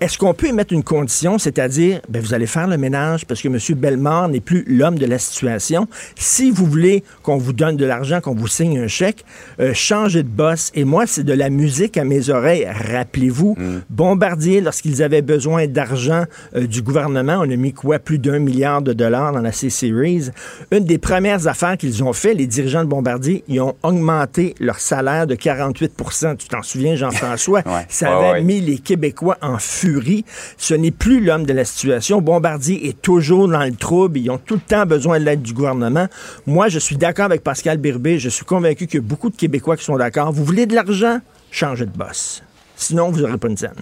Est-ce 0.00 0.16
qu'on 0.16 0.32
peut 0.32 0.46
émettre 0.46 0.72
une 0.72 0.82
condition, 0.82 1.36
c'est-à-dire, 1.36 2.00
ben, 2.08 2.22
vous 2.22 2.32
allez 2.32 2.46
faire 2.46 2.66
le 2.66 2.78
ménage 2.78 3.26
parce 3.26 3.42
que 3.42 3.48
M. 3.48 3.58
Bellemare 3.78 4.30
n'est 4.30 4.40
plus 4.40 4.64
l'homme 4.66 4.98
de 4.98 5.04
la 5.04 5.18
situation. 5.18 5.88
Si 6.16 6.50
vous 6.50 6.64
voulez 6.64 7.04
qu'on 7.22 7.36
vous 7.36 7.52
donne 7.52 7.76
de 7.76 7.84
l'argent, 7.84 8.22
qu'on 8.22 8.34
vous 8.34 8.46
signe 8.46 8.78
un 8.78 8.88
chèque, 8.88 9.26
euh, 9.60 9.74
changez 9.74 10.22
de 10.22 10.28
boss. 10.28 10.70
Et 10.74 10.84
moi, 10.84 11.06
c'est 11.06 11.22
de 11.22 11.34
la 11.34 11.50
musique 11.50 11.98
à 11.98 12.04
mes 12.04 12.30
oreilles. 12.30 12.66
Rappelez-vous, 12.66 13.58
Bombardier, 13.90 14.62
lorsqu'ils 14.62 15.02
avaient 15.02 15.20
besoin 15.20 15.66
d'argent 15.66 16.24
euh, 16.56 16.66
du 16.66 16.80
gouvernement, 16.80 17.36
on 17.38 17.50
a 17.50 17.56
mis 17.56 17.74
quoi, 17.74 17.98
plus 17.98 18.18
d'un 18.18 18.38
milliard 18.38 18.80
de 18.80 18.94
dollars 18.94 19.32
dans 19.32 19.42
la 19.42 19.52
C-Series. 19.52 20.30
Une 20.70 20.86
des 20.86 20.96
premières 20.96 21.46
affaires 21.46 21.76
qu'ils 21.76 22.02
ont 22.02 22.14
fait, 22.14 22.32
les 22.32 22.46
dirigeants 22.46 22.84
de 22.84 22.88
Bombardier, 22.88 23.44
ils 23.48 23.60
ont 23.60 23.76
augmenté 23.82 24.54
leur 24.60 24.80
salaire 24.80 25.26
de 25.26 25.34
48% 25.34 26.38
Tu 26.38 26.48
t'en 26.48 26.62
souviens, 26.62 26.96
Jean-François? 26.96 27.60
Ouais. 27.70 27.86
Ça 27.88 28.16
avait 28.16 28.30
ouais. 28.32 28.42
mis 28.42 28.60
les 28.60 28.78
Québécois 28.78 29.36
en 29.42 29.58
furie. 29.90 30.24
Ce 30.56 30.74
n'est 30.74 30.90
plus 30.90 31.20
l'homme 31.20 31.44
de 31.44 31.52
la 31.52 31.64
situation. 31.64 32.20
Bombardier 32.20 32.88
est 32.88 33.00
toujours 33.00 33.48
dans 33.48 33.64
le 33.64 33.74
trouble. 33.74 34.18
Ils 34.18 34.30
ont 34.30 34.38
tout 34.38 34.54
le 34.54 34.60
temps 34.60 34.86
besoin 34.86 35.18
de 35.18 35.24
l'aide 35.24 35.42
du 35.42 35.52
gouvernement. 35.52 36.06
Moi, 36.46 36.68
je 36.68 36.78
suis 36.78 36.96
d'accord 36.96 37.26
avec 37.26 37.42
Pascal 37.42 37.78
Birbé. 37.78 38.18
Je 38.18 38.28
suis 38.28 38.44
convaincu 38.44 38.86
qu'il 38.86 39.00
y 39.00 39.02
a 39.02 39.06
beaucoup 39.06 39.30
de 39.30 39.36
Québécois 39.36 39.76
qui 39.76 39.84
sont 39.84 39.96
d'accord. 39.96 40.32
Vous 40.32 40.44
voulez 40.44 40.66
de 40.66 40.74
l'argent? 40.74 41.18
Changez 41.50 41.86
de 41.86 41.96
boss. 41.96 42.42
Sinon, 42.76 43.10
vous 43.10 43.20
n'aurez 43.20 43.38
pas 43.38 43.48
une 43.48 43.56
scène. 43.56 43.74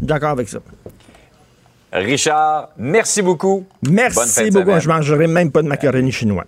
D'accord 0.00 0.30
avec 0.30 0.48
ça. 0.48 0.58
Richard, 1.92 2.70
merci 2.78 3.22
beaucoup. 3.22 3.66
Merci 3.88 4.50
beaucoup. 4.50 4.78
Je 4.80 4.88
mangerai 4.88 5.26
même 5.26 5.50
pas 5.50 5.62
de 5.62 5.68
macaroni 5.68 6.10
chinois. 6.10 6.46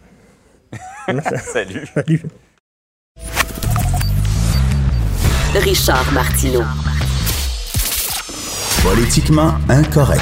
Salut. 1.52 1.86
Salut. 1.94 2.22
Richard 5.54 6.10
Martineau. 6.12 6.64
Politiquement 8.84 9.54
incorrect. 9.68 10.20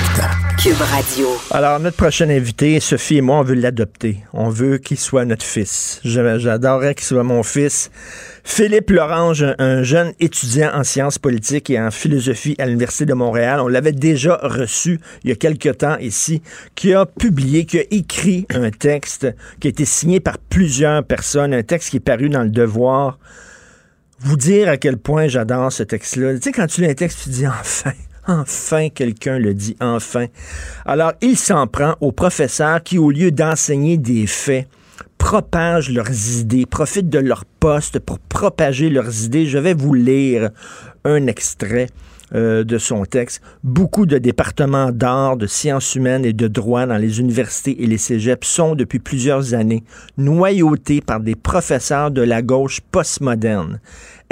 Cube 0.62 0.80
Radio. 0.80 1.26
Alors, 1.50 1.78
notre 1.80 1.96
prochain 1.96 2.30
invité, 2.30 2.78
Sophie 2.80 3.16
et 3.18 3.20
moi, 3.20 3.40
on 3.40 3.42
veut 3.42 3.54
l'adopter. 3.54 4.18
On 4.32 4.48
veut 4.48 4.78
qu'il 4.78 4.98
soit 4.98 5.24
notre 5.24 5.44
fils. 5.44 6.00
J'adorerais 6.04 6.94
qu'il 6.94 7.04
soit 7.04 7.24
mon 7.24 7.42
fils. 7.42 7.90
Philippe 8.44 8.90
Lorange, 8.90 9.42
un- 9.42 9.54
un 9.58 9.82
jeune 9.82 10.12
étudiant 10.20 10.70
en 10.74 10.84
sciences 10.84 11.18
politiques 11.18 11.68
et 11.70 11.80
en 11.80 11.90
philosophie 11.90 12.54
à 12.58 12.66
l'Université 12.66 13.04
de 13.04 13.14
Montréal. 13.14 13.60
On 13.60 13.68
l'avait 13.68 13.92
déjà 13.92 14.38
reçu 14.42 15.00
il 15.24 15.30
y 15.30 15.32
a 15.32 15.36
quelque 15.36 15.68
temps 15.70 15.98
ici, 15.98 16.40
qui 16.74 16.94
a 16.94 17.04
publié, 17.04 17.66
qui 17.66 17.80
a 17.80 17.84
écrit 17.90 18.46
un 18.54 18.70
texte 18.70 19.26
qui 19.60 19.68
a 19.68 19.70
été 19.70 19.84
signé 19.84 20.20
par 20.20 20.38
plusieurs 20.38 21.04
personnes, 21.04 21.52
un 21.52 21.62
texte 21.62 21.90
qui 21.90 21.96
est 21.98 22.00
paru 22.00 22.28
dans 22.30 22.42
le 22.42 22.50
Devoir. 22.50 23.18
Vous 24.20 24.36
dire 24.36 24.68
à 24.68 24.76
quel 24.76 24.96
point 24.98 25.26
j'adore 25.26 25.72
ce 25.72 25.82
texte-là. 25.82 26.34
Tu 26.34 26.42
sais, 26.42 26.52
quand 26.52 26.68
tu 26.68 26.80
lis 26.80 26.88
un 26.90 26.94
texte, 26.94 27.20
tu 27.24 27.28
dis 27.30 27.46
enfin. 27.60 27.90
Enfin, 28.26 28.88
quelqu'un 28.88 29.38
le 29.38 29.52
dit, 29.52 29.76
enfin. 29.80 30.26
Alors, 30.86 31.12
il 31.20 31.36
s'en 31.36 31.66
prend 31.66 31.96
aux 32.00 32.12
professeurs 32.12 32.82
qui, 32.82 32.98
au 32.98 33.10
lieu 33.10 33.32
d'enseigner 33.32 33.98
des 33.98 34.26
faits, 34.26 34.68
propagent 35.18 35.90
leurs 35.90 36.38
idées, 36.38 36.66
profitent 36.66 37.10
de 37.10 37.18
leur 37.18 37.44
poste 37.44 37.98
pour 37.98 38.18
propager 38.18 38.90
leurs 38.90 39.24
idées. 39.24 39.46
Je 39.46 39.58
vais 39.58 39.74
vous 39.74 39.94
lire 39.94 40.50
un 41.04 41.26
extrait 41.26 41.88
euh, 42.34 42.64
de 42.64 42.78
son 42.78 43.04
texte. 43.04 43.42
Beaucoup 43.62 44.06
de 44.06 44.16
départements 44.16 44.90
d'art, 44.90 45.36
de 45.36 45.46
sciences 45.46 45.94
humaines 45.96 46.24
et 46.24 46.32
de 46.32 46.48
droit 46.48 46.86
dans 46.86 46.96
les 46.96 47.20
universités 47.20 47.82
et 47.82 47.86
les 47.86 47.98
cégeps 47.98 48.46
sont, 48.48 48.74
depuis 48.74 49.00
plusieurs 49.00 49.52
années, 49.52 49.84
noyautés 50.16 51.02
par 51.02 51.20
des 51.20 51.34
professeurs 51.34 52.10
de 52.10 52.22
la 52.22 52.40
gauche 52.40 52.80
postmoderne. 52.90 53.80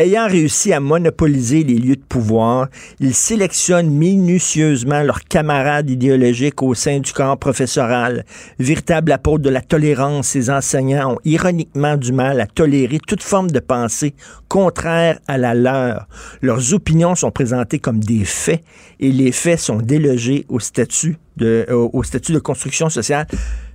Ayant 0.01 0.29
réussi 0.29 0.73
à 0.73 0.81
monopoliser 0.81 1.63
les 1.63 1.77
lieux 1.77 1.97
de 1.97 2.03
pouvoir, 2.03 2.69
ils 3.01 3.13
sélectionnent 3.13 3.91
minutieusement 3.91 5.03
leurs 5.03 5.25
camarades 5.25 5.91
idéologiques 5.91 6.63
au 6.63 6.73
sein 6.73 7.01
du 7.01 7.13
corps 7.13 7.37
professoral. 7.37 8.25
Véritable 8.59 9.13
apôtre 9.13 9.45
de 9.45 9.51
la 9.51 9.61
tolérance, 9.61 10.29
ces 10.29 10.49
enseignants 10.49 11.13
ont 11.13 11.19
ironiquement 11.27 11.99
du 11.99 12.13
mal 12.13 12.41
à 12.41 12.47
tolérer 12.47 12.99
toute 13.07 13.23
forme 13.23 13.51
de 13.51 13.61
pensée 13.61 14.15
contraire 14.49 15.19
à 15.29 15.37
la 15.37 15.53
leur. 15.53 16.09
Leurs 16.41 16.73
opinions 16.73 17.15
sont 17.15 17.31
présentées 17.31 17.79
comme 17.79 18.01
des 18.01 18.25
faits 18.25 18.65
et 19.01 19.13
les 19.13 19.33
faits 19.33 19.59
sont 19.59 19.83
délogés 19.83 20.47
au 20.49 20.61
statut 20.61 21.19
de, 21.37 21.67
de 21.69 22.39
construction 22.39 22.89
sociale. 22.89 23.27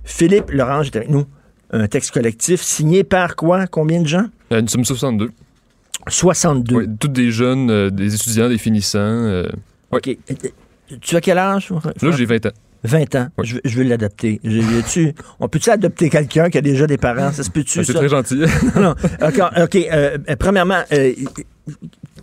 Philippe 0.02 0.50
Lorange 0.50 0.88
est 0.88 0.96
avec 0.96 1.08
nous. 1.08 1.26
Un 1.70 1.86
texte 1.86 2.10
collectif 2.10 2.62
signé 2.62 3.04
par 3.04 3.36
quoi? 3.36 3.68
Combien 3.68 4.02
de 4.02 4.08
gens? 4.08 4.26
Euh, 4.52 4.60
nous 4.60 4.68
sommes 4.68 4.84
62. 4.84 5.30
62. 6.08 6.74
Oui, 6.76 6.86
toutes 7.00 7.12
des 7.12 7.30
jeunes, 7.30 7.70
euh, 7.70 7.90
des 7.90 8.14
étudiants, 8.14 8.48
des 8.48 8.58
finissants. 8.58 8.98
euh. 9.00 9.48
OK. 9.90 10.16
Tu 11.00 11.16
as 11.16 11.20
quel 11.20 11.38
âge? 11.38 11.70
Là, 12.02 12.10
j'ai 12.12 12.24
20 12.26 12.46
ans. 12.46 12.50
20 12.84 13.14
ans. 13.16 13.28
Oui. 13.38 13.46
Je, 13.46 13.54
veux- 13.54 13.60
je 13.64 13.76
veux 13.76 13.82
a-tu- 14.78 15.12
On 15.40 15.48
peut-tu 15.48 15.70
adopter 15.70 16.08
quelqu'un 16.10 16.48
qui 16.50 16.58
a 16.58 16.60
déjà 16.60 16.86
des 16.86 16.98
parents? 16.98 17.32
Ça 17.32 17.42
se 17.42 17.50
peut-tu, 17.50 17.80
Ah, 17.80 17.84
C'est 17.84 17.94
très 17.94 18.08
gentil. 18.08 18.42
non. 18.76 18.90
OK. 19.22 19.40
ok, 19.62 19.76
euh, 19.76 20.18
euh, 20.28 20.36
premièrement, 20.38 20.82
euh, 20.92 21.12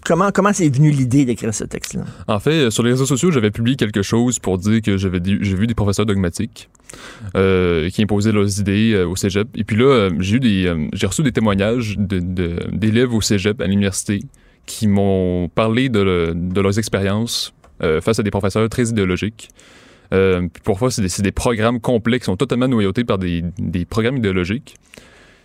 comment 0.05 0.31
comment 0.31 0.53
c'est 0.53 0.69
venu 0.69 0.91
l'idée 0.91 1.25
d'écrire 1.25 1.53
ce 1.53 1.63
texte-là? 1.63 2.03
En 2.27 2.39
fait, 2.39 2.65
euh, 2.65 2.69
sur 2.69 2.83
les 2.83 2.91
réseaux 2.91 3.05
sociaux, 3.05 3.31
j'avais 3.31 3.51
publié 3.51 3.75
quelque 3.75 4.01
chose 4.01 4.39
pour 4.39 4.57
dire 4.57 4.81
que 4.81 4.97
j'avais 4.97 5.19
vu 5.19 5.67
des 5.67 5.73
professeurs 5.73 6.05
dogmatiques 6.05 6.69
euh, 7.35 7.89
qui 7.89 8.03
imposaient 8.03 8.31
leurs 8.31 8.59
idées 8.59 8.93
euh, 8.93 9.07
au 9.07 9.15
cégep. 9.15 9.47
Et 9.55 9.63
puis 9.63 9.75
là, 9.75 10.09
j'ai 10.19 10.37
eu 10.37 10.39
des, 10.39 10.87
j'ai 10.93 11.07
reçu 11.07 11.23
des 11.23 11.31
témoignages 11.31 11.97
d'élèves 11.97 13.13
au 13.13 13.21
cégep 13.21 13.61
à 13.61 13.67
l'université 13.67 14.21
qui 14.65 14.87
m'ont 14.87 15.49
parlé 15.49 15.89
de, 15.89 15.99
le- 15.99 16.33
de 16.35 16.61
leurs 16.61 16.79
expériences 16.79 17.53
face 18.01 18.17
à 18.17 18.23
des 18.23 18.31
professeurs 18.31 18.69
très 18.69 18.87
idéologiques. 18.87 19.49
Puis 20.09 20.61
parfois, 20.63 20.89
c'est 20.89 21.21
des, 21.21 21.31
programmes 21.33 21.81
complets 21.81 22.19
qui 22.19 22.25
sont 22.25 22.37
totalement 22.37 22.69
noyautés 22.69 23.03
par 23.03 23.17
des, 23.17 23.43
programmes 23.89 24.15
idéologiques. 24.15 24.75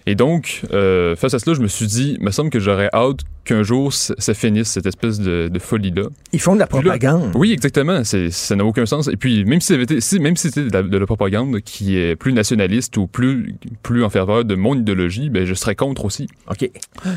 Et 0.06 0.14
donc, 0.14 0.62
face 0.70 1.34
à 1.34 1.38
cela, 1.40 1.56
je 1.56 1.60
me 1.60 1.66
suis 1.66 1.86
dit, 1.86 2.16
il 2.20 2.24
me 2.24 2.30
semble 2.30 2.50
que 2.50 2.60
j'aurais 2.60 2.90
hâte 2.92 3.22
qu'un 3.48 3.62
jour 3.62 3.92
ça, 3.92 4.34
finisse, 4.34 4.68
cette 4.68 4.86
espèce 4.86 5.18
de, 5.18 5.48
de 5.48 5.58
folie-là. 5.58 6.04
Ils 6.32 6.40
font 6.40 6.54
de 6.54 6.58
la 6.58 6.64
là- 6.64 6.66
propagande. 6.68 7.32
Oui, 7.34 7.52
exactement. 7.52 8.02
Ça 8.04 8.56
n'a 8.56 8.64
aucun 8.64 8.86
sens. 8.86 9.08
Et 9.08 9.16
puis, 9.16 9.44
même 9.44 9.60
si 9.60 9.68
c'était 9.74 10.00
si, 10.00 10.20
même 10.20 10.36
si 10.36 10.48
c'était 10.48 10.64
de, 10.68 10.72
la, 10.72 10.82
de 10.82 10.98
la 10.98 11.06
propagande 11.06 11.60
qui 11.60 11.96
est 11.96 12.14
plus 12.16 12.32
nationaliste 12.32 12.96
ou 12.96 13.06
plus, 13.06 13.54
plus 13.82 14.04
en 14.04 14.10
faveur 14.10 14.44
de 14.44 14.54
mon 14.54 14.74
idéologie, 14.76 15.30
ben, 15.30 15.44
je 15.44 15.54
serais 15.54 15.74
contre 15.74 16.04
aussi. 16.04 16.28
OK. 16.50 16.70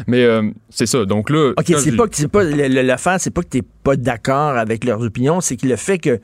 Mais 0.08 0.24
euh, 0.24 0.50
c'est 0.70 0.86
ça. 0.86 1.06
Donc 1.06 1.30
là. 1.30 1.52
OK, 1.58 1.66
c'est 1.78 1.96
pas 1.96 2.08
que 2.08 2.26
pas 2.28 2.44
l'affaire, 2.44 3.18
c'est 3.20 3.32
pas 3.32 3.42
que 3.42 3.50
t'es 3.50 3.64
pas 3.84 3.96
d'accord 3.96 4.58
avec 4.58 4.84
leurs 4.84 5.02
opinions, 5.02 5.42
c'est 5.42 5.58
que 5.58 5.68
le 5.68 5.76
fait 5.76 5.98
que 6.00 6.20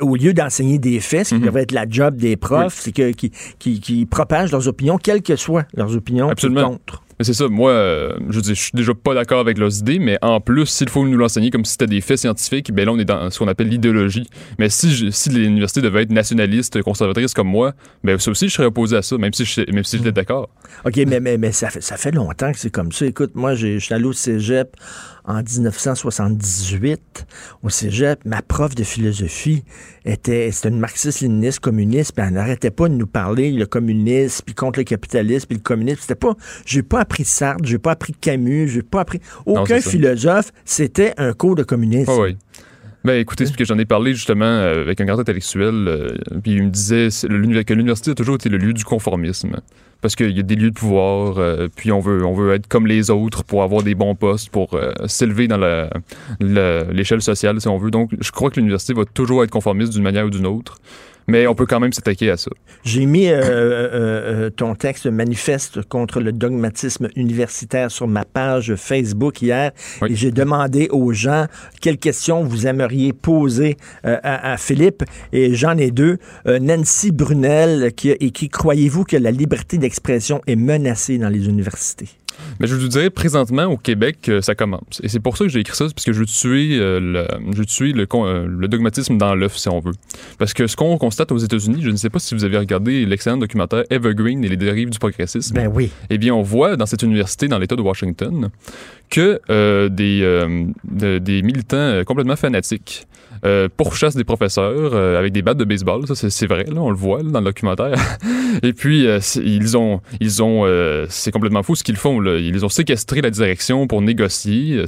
au 0.00 0.16
lieu 0.16 0.32
d'enseigner 0.34 0.78
des 0.78 1.00
faits, 1.00 1.26
ce 1.26 1.34
qui 1.34 1.40
Mhm. 1.40 1.46
devrait 1.46 1.62
être 1.62 1.72
la 1.72 1.86
job 1.88 2.16
des 2.16 2.36
profs, 2.36 2.78
c'est 2.80 2.92
que 2.92 3.10
qui, 3.12 3.32
qui, 3.58 3.80
qui 3.80 4.06
propagent 4.06 4.52
leurs 4.52 4.68
opinions, 4.68 4.98
quelles 4.98 5.22
que 5.22 5.36
soient 5.36 5.64
leurs 5.74 5.94
opinions, 5.96 6.28
Absolument. 6.28 6.70
contre. 6.70 7.02
Mais 7.18 7.24
c'est 7.24 7.32
ça. 7.34 7.48
Moi, 7.48 7.70
euh, 7.70 8.12
je 8.30 8.40
dire, 8.40 8.54
je 8.54 8.60
suis 8.60 8.70
déjà 8.74 8.92
pas 8.94 9.14
d'accord 9.14 9.38
avec 9.40 9.58
leurs 9.58 9.78
idées, 9.78 9.98
mais 9.98 10.18
en 10.22 10.40
plus, 10.40 10.66
s'il 10.66 10.88
faut 10.88 11.06
nous 11.06 11.16
l'enseigner 11.16 11.50
comme 11.50 11.64
si 11.64 11.72
c'était 11.72 11.86
des 11.86 12.00
faits 12.00 12.18
scientifiques, 12.18 12.72
ben 12.72 12.84
là, 12.86 12.92
on 12.92 12.98
est 12.98 13.04
dans 13.04 13.30
ce 13.30 13.38
qu'on 13.38 13.48
appelle 13.48 13.68
l'idéologie. 13.68 14.28
Mais 14.58 14.68
si, 14.68 14.92
je- 14.94 15.10
si 15.10 15.30
l'université 15.30 15.80
devait 15.80 16.02
être 16.02 16.10
nationaliste, 16.10 16.82
conservatrice 16.82 17.32
comme 17.34 17.48
moi, 17.48 17.72
ben 18.02 18.18
ça 18.18 18.30
aussi, 18.30 18.48
je 18.48 18.54
serais 18.54 18.66
opposé 18.66 18.96
à 18.96 19.02
ça, 19.02 19.16
même 19.18 19.32
si 19.32 19.44
je- 19.44 19.70
même 19.72 19.84
si 19.84 19.98
j'étais 19.98 20.12
d'accord. 20.12 20.48
OK, 20.84 20.96
mais, 21.06 21.20
mais, 21.20 21.38
mais 21.38 21.52
ça, 21.52 21.70
fait, 21.70 21.80
ça 21.80 21.96
fait 21.96 22.10
longtemps 22.12 22.50
que 22.52 22.58
c'est 22.58 22.70
comme 22.70 22.90
ça. 22.90 23.06
Écoute, 23.06 23.32
moi, 23.34 23.54
j'ai- 23.54 23.78
je 23.78 23.84
suis 23.84 23.94
allé 23.94 24.04
au 24.04 24.12
cégep 24.12 24.74
en 25.24 25.42
1978. 25.42 27.26
Au 27.62 27.70
cégep, 27.70 28.24
ma 28.24 28.42
prof 28.42 28.74
de 28.74 28.84
philosophie 28.84 29.64
était, 30.04 30.50
c'était 30.52 30.68
une 30.68 30.78
marxiste-léniniste 30.78 31.60
communiste, 31.60 32.12
puis 32.12 32.24
elle 32.26 32.34
n'arrêtait 32.34 32.70
pas 32.70 32.88
de 32.88 32.94
nous 32.94 33.06
parler 33.06 33.52
le 33.52 33.66
communisme, 33.66 34.42
puis 34.44 34.54
contre 34.54 34.80
le 34.80 34.84
capitalisme, 34.84 35.46
puis 35.46 35.56
le 35.56 35.62
communisme. 35.62 35.98
C'était 36.02 36.14
pas, 36.14 36.34
j'ai 36.66 36.82
pas 36.82 37.00
appris 37.00 37.24
Sartre, 37.24 37.64
j'ai 37.64 37.78
pas 37.78 37.92
appris 37.92 38.12
Camus, 38.12 38.68
j'ai 38.68 38.82
pas 38.82 39.00
appris 39.00 39.20
aucun 39.46 39.80
philosophe. 39.80 40.52
C'était 40.64 41.14
un 41.16 41.32
cours 41.32 41.54
de 41.54 41.62
communisme. 41.62 42.12
Ah 42.12 42.20
oui. 42.20 42.36
Ben 43.04 43.20
écoutez, 43.20 43.44
c'est 43.44 43.54
que 43.54 43.66
j'en 43.66 43.78
ai 43.78 43.84
parlé 43.84 44.14
justement 44.14 44.46
euh, 44.46 44.80
avec 44.80 44.98
un 44.98 45.04
grand 45.04 45.18
intellectuel, 45.18 45.74
euh, 45.88 46.08
puis 46.42 46.52
il 46.52 46.62
me 46.62 46.70
disait 46.70 47.08
que 47.10 47.74
l'université 47.74 48.12
a 48.12 48.14
toujours 48.14 48.36
été 48.36 48.48
le 48.48 48.56
lieu 48.56 48.72
du 48.72 48.82
conformisme. 48.82 49.60
Parce 50.00 50.16
qu'il 50.16 50.36
y 50.36 50.40
a 50.40 50.42
des 50.42 50.56
lieux 50.56 50.70
de 50.70 50.74
pouvoir, 50.74 51.38
euh, 51.38 51.68
puis 51.74 51.92
on 51.92 52.00
veut, 52.00 52.24
on 52.24 52.32
veut 52.34 52.54
être 52.54 52.66
comme 52.66 52.86
les 52.86 53.10
autres 53.10 53.44
pour 53.44 53.62
avoir 53.62 53.82
des 53.82 53.94
bons 53.94 54.14
postes, 54.14 54.50
pour 54.50 54.74
euh, 54.74 54.92
s'élever 55.06 55.48
dans 55.48 55.58
l'échelle 56.40 57.22
sociale, 57.22 57.60
si 57.60 57.68
on 57.68 57.78
veut. 57.78 57.90
Donc, 57.90 58.10
je 58.20 58.30
crois 58.30 58.50
que 58.50 58.56
l'université 58.56 58.94
va 58.94 59.04
toujours 59.04 59.44
être 59.44 59.50
conformiste 59.50 59.92
d'une 59.92 60.02
manière 60.02 60.26
ou 60.26 60.30
d'une 60.30 60.46
autre, 60.46 60.78
mais 61.26 61.46
on 61.46 61.54
peut 61.54 61.66
quand 61.66 61.80
même 61.80 61.92
s'attaquer 61.92 62.30
à 62.30 62.36
ça. 62.36 62.50
J'ai 62.84 63.06
mis 63.06 63.28
euh, 63.28 63.40
euh, 63.42 63.44
euh, 64.46 64.50
ton 64.50 64.74
texte 64.74 65.06
manifeste 65.06 65.82
contre 65.88 66.20
le 66.20 66.32
dogmatisme 66.32 67.08
universitaire 67.16 67.90
sur 67.90 68.06
ma 68.08 68.24
page 68.24 68.74
Facebook 68.76 69.40
hier 69.42 69.72
Oui. 70.02 70.12
et 70.12 70.16
j'ai 70.16 70.30
demandé 70.30 70.88
aux 70.90 71.12
gens 71.12 71.46
quelles 71.80 71.98
questions 71.98 72.44
vous 72.44 72.66
aimeriez 72.66 73.12
poser 73.12 73.76
euh, 74.04 74.18
à, 74.22 74.52
à 74.52 74.56
Philippe 74.56 75.02
et 75.32 75.54
j'en 75.54 75.76
ai 75.78 75.90
deux. 75.90 76.18
Euh, 76.46 76.58
Nancy 76.58 77.10
Brunel 77.12 77.92
qui 77.94 78.10
a 78.10 78.16
écrit 78.20 78.48
Croyez-vous 78.48 79.04
que 79.04 79.16
la 79.16 79.30
liberté 79.30 79.78
d'expression 79.78 80.40
est 80.46 80.56
menacée 80.56 81.18
dans 81.18 81.28
les 81.28 81.46
universités? 81.48 82.08
Mais 82.60 82.66
je 82.66 82.74
vous 82.74 82.88
dirais, 82.88 83.10
présentement, 83.10 83.64
au 83.66 83.76
Québec, 83.76 84.28
euh, 84.28 84.40
ça 84.42 84.54
commence. 84.54 85.00
Et 85.02 85.08
c'est 85.08 85.20
pour 85.20 85.36
ça 85.36 85.44
que 85.44 85.50
j'ai 85.50 85.60
écrit 85.60 85.76
ça, 85.76 85.84
parce 85.86 86.04
que 86.04 86.12
je 86.12 86.20
veux 86.20 86.26
tuer, 86.26 86.78
euh, 86.78 87.00
le, 87.00 87.26
je 87.52 87.58
veux 87.58 87.66
tuer 87.66 87.92
le, 87.92 88.06
con- 88.06 88.26
euh, 88.26 88.46
le 88.48 88.68
dogmatisme 88.68 89.16
dans 89.18 89.34
l'œuf, 89.34 89.56
si 89.56 89.68
on 89.68 89.80
veut. 89.80 89.92
Parce 90.38 90.52
que 90.54 90.66
ce 90.66 90.76
qu'on 90.76 90.96
constate 90.98 91.32
aux 91.32 91.38
États-Unis, 91.38 91.78
je 91.82 91.90
ne 91.90 91.96
sais 91.96 92.10
pas 92.10 92.18
si 92.18 92.34
vous 92.34 92.44
avez 92.44 92.58
regardé 92.58 93.04
l'excellent 93.06 93.36
documentaire 93.38 93.84
Evergreen 93.90 94.44
et 94.44 94.48
les 94.48 94.56
dérives 94.56 94.90
du 94.90 94.98
progressisme. 94.98 95.54
Ben 95.54 95.70
oui. 95.72 95.90
Eh 96.10 96.18
bien, 96.18 96.34
on 96.34 96.42
voit 96.42 96.76
dans 96.76 96.86
cette 96.86 97.02
université, 97.02 97.48
dans 97.48 97.58
l'État 97.58 97.76
de 97.76 97.82
Washington, 97.82 98.50
que 99.10 99.40
euh, 99.50 99.88
des, 99.88 100.20
de- 100.84 101.18
des 101.18 101.42
militants 101.42 102.02
complètement 102.06 102.36
fanatiques 102.36 103.06
euh, 103.44 103.68
pourchassent 103.74 104.16
des 104.16 104.24
professeurs 104.24 104.94
euh, 104.94 105.18
avec 105.18 105.32
des 105.32 105.42
battes 105.42 105.58
de 105.58 105.64
baseball. 105.64 106.06
Ça, 106.06 106.14
c'est- 106.14 106.46
vrai, 106.46 106.66
on 106.76 106.90
le 106.90 106.96
voit 106.96 107.22
dans 107.22 107.40
le 107.40 107.46
documentaire. 107.46 107.94
Et 108.62 108.72
puis, 108.72 109.06
euh, 109.06 109.18
ils 109.42 109.76
ont, 109.76 110.00
ils 110.20 110.42
ont, 110.42 110.64
euh, 110.64 111.06
c'est 111.08 111.30
complètement 111.30 111.62
fou 111.62 111.74
ce 111.74 111.82
qu'ils 111.82 111.96
font. 111.96 112.22
Ils 112.22 112.64
ont 112.64 112.68
séquestré 112.68 113.20
la 113.20 113.30
direction 113.30 113.86
pour 113.86 114.02
négocier. 114.02 114.84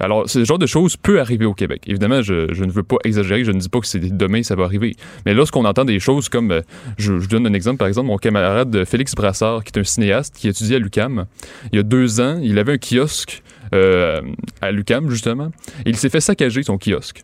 Alors, 0.00 0.28
ce 0.28 0.44
genre 0.44 0.58
de 0.58 0.66
choses 0.66 0.96
peut 0.96 1.20
arriver 1.20 1.44
au 1.44 1.54
Québec. 1.54 1.82
Évidemment, 1.86 2.22
je, 2.22 2.62
ne 2.64 2.70
veux 2.70 2.82
pas 2.82 2.96
exagérer. 3.04 3.44
Je 3.44 3.52
ne 3.52 3.58
dis 3.58 3.68
pas 3.68 3.80
que 3.80 3.86
c'est 3.86 4.00
demain 4.00 4.42
ça 4.42 4.54
va 4.54 4.64
arriver. 4.64 4.96
Mais 5.24 5.34
lorsqu'on 5.34 5.64
entend 5.64 5.84
des 5.84 6.00
choses 6.00 6.28
comme, 6.28 6.62
je, 6.98 7.18
je 7.18 7.28
donne 7.28 7.46
un 7.46 7.52
exemple, 7.52 7.78
par 7.78 7.88
exemple, 7.88 8.08
mon 8.08 8.16
camarade 8.16 8.84
Félix 8.84 9.14
Brassard, 9.14 9.64
qui 9.64 9.72
est 9.74 9.80
un 9.80 9.84
cinéaste 9.84 10.34
qui 10.36 10.48
étudie 10.48 10.74
à 10.74 10.78
l'UCAM. 10.78 11.26
Il 11.72 11.76
y 11.76 11.78
a 11.78 11.82
deux 11.82 12.20
ans, 12.20 12.38
il 12.42 12.58
avait 12.58 12.72
un 12.72 12.78
kiosque 12.78 13.42
à 13.72 14.72
l'UCAM, 14.72 15.10
justement. 15.10 15.50
Et 15.84 15.90
il 15.90 15.96
s'est 15.96 16.10
fait 16.10 16.20
saccager 16.20 16.62
son 16.62 16.78
kiosque. 16.78 17.22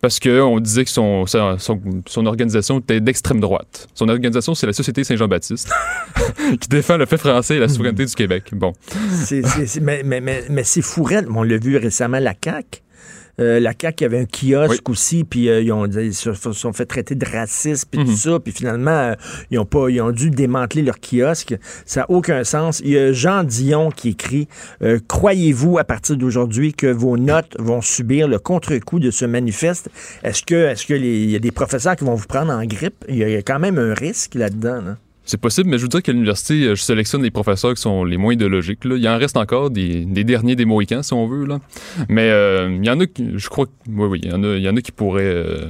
Parce 0.00 0.18
qu'on 0.18 0.60
disait 0.60 0.84
que 0.84 0.90
son, 0.90 1.26
son, 1.26 1.58
son- 1.58 1.80
son 2.06 2.24
organisation 2.26 2.78
était 2.78 3.00
d'extrême 3.00 3.38
droite. 3.40 3.86
Son 3.94 4.08
organisation, 4.08 4.54
c'est 4.54 4.66
la 4.66 4.72
Société 4.72 5.04
Saint-Jean-Baptiste, 5.04 5.70
qui 6.60 6.68
défend 6.68 6.96
le 6.96 7.04
fait 7.04 7.18
français 7.18 7.56
et 7.56 7.58
la 7.58 7.68
souveraineté 7.68 8.06
du 8.06 8.14
Québec. 8.14 8.44
Bon. 8.52 8.72
Mais 9.82 10.02
mais, 10.04 10.20
mais, 10.20 10.44
mais 10.48 10.64
c'est 10.64 10.82
fourette. 10.82 11.26
On 11.34 11.42
l'a 11.42 11.58
vu 11.58 11.76
récemment, 11.76 12.18
la 12.18 12.34
CAQ. 12.42 12.80
Euh, 13.40 13.58
la 13.60 13.72
CAQ 13.80 14.04
avait 14.04 14.18
un 14.20 14.26
kiosque 14.26 14.88
aussi, 14.88 15.24
puis 15.24 15.48
euh, 15.48 15.60
ils, 15.62 15.72
ont, 15.72 15.86
ils 15.86 16.14
se 16.14 16.32
sont 16.34 16.72
fait 16.72 16.86
traiter 16.86 17.14
de 17.14 17.24
racistes, 17.26 17.86
puis 17.90 18.04
tout 18.04 18.10
Mhm. 18.10 18.16
ça, 18.16 18.38
puis 18.40 18.52
finalement, 18.52 18.90
euh, 18.90 19.14
ils, 19.50 19.58
ont 19.58 19.64
pas, 19.64 19.88
ils 19.88 20.00
ont 20.00 20.10
dû 20.12 20.30
démanteler 20.30 20.82
leur 20.82 20.96
kiosque. 21.00 21.56
Ça 21.86 22.00
n'a 22.00 22.10
aucun 22.10 22.44
sens. 22.44 22.80
Il 22.84 22.90
y 22.90 22.98
a 22.98 23.12
Jean 23.12 23.44
Dion 23.44 23.90
qui 23.90 24.10
écrit 24.10 24.48
euh, 24.82 24.98
Croyez-vous 25.08 25.78
à 25.78 25.84
partir 25.84 26.16
d'aujourd'hui 26.16 26.72
que 26.74 26.86
vos 26.86 27.16
notes 27.16 27.56
vont 27.58 27.80
subir 27.80 28.28
le 28.28 28.38
contre-coup 28.38 28.98
de 29.00 29.10
ce 29.10 29.24
manifeste? 29.24 29.88
Est-ce 30.22 30.42
que 30.42 30.54
est-ce 30.54 30.86
que 30.86 30.94
les- 30.94 31.24
y 31.26 31.36
a 31.36 31.38
des 31.38 31.50
professeurs 31.50 31.96
qui 31.96 32.04
vont 32.04 32.14
vous 32.14 32.26
prendre 32.26 32.52
en 32.52 32.64
grippe? 32.64 33.04
Il 33.08 33.16
y 33.16 33.24
a, 33.24 33.28
il 33.28 33.32
y 33.32 33.36
a 33.36 33.42
quand 33.42 33.58
même 33.58 33.78
un 33.78 33.94
risque 33.94 34.34
là-dedans. 34.34 34.80
là. 34.82 34.96
C'est 35.30 35.36
possible, 35.40 35.70
mais 35.70 35.78
je 35.78 35.82
vous 35.82 35.88
dirais 35.88 36.02
qu'à 36.02 36.10
l'université, 36.10 36.64
euh, 36.64 36.74
je 36.74 36.82
sélectionne 36.82 37.22
les 37.22 37.30
professeurs 37.30 37.72
qui 37.74 37.80
sont 37.80 38.02
les 38.02 38.16
moins 38.16 38.32
idéologiques. 38.32 38.84
Là. 38.84 38.96
Il 38.96 39.08
en 39.08 39.16
reste 39.16 39.36
encore 39.36 39.70
des, 39.70 40.04
des 40.04 40.24
derniers 40.24 40.56
des 40.56 40.64
Mohicans, 40.64 41.04
si 41.04 41.12
on 41.12 41.28
veut. 41.28 41.44
Là. 41.46 41.60
Mais 42.08 42.30
euh, 42.30 42.68
il 42.76 42.84
y 42.84 42.90
en 42.90 42.98
a, 42.98 43.06
qui- 43.06 43.38
je 43.38 43.48
crois, 43.48 43.66
oui, 43.88 44.06
oui, 44.08 44.20
il 44.24 44.30
y 44.30 44.32
en 44.34 44.42
a, 44.42 44.56
il 44.56 44.62
y 44.62 44.68
en 44.68 44.76
a 44.76 44.80
qui 44.80 44.90
pourraient 44.90 45.22
euh, 45.22 45.68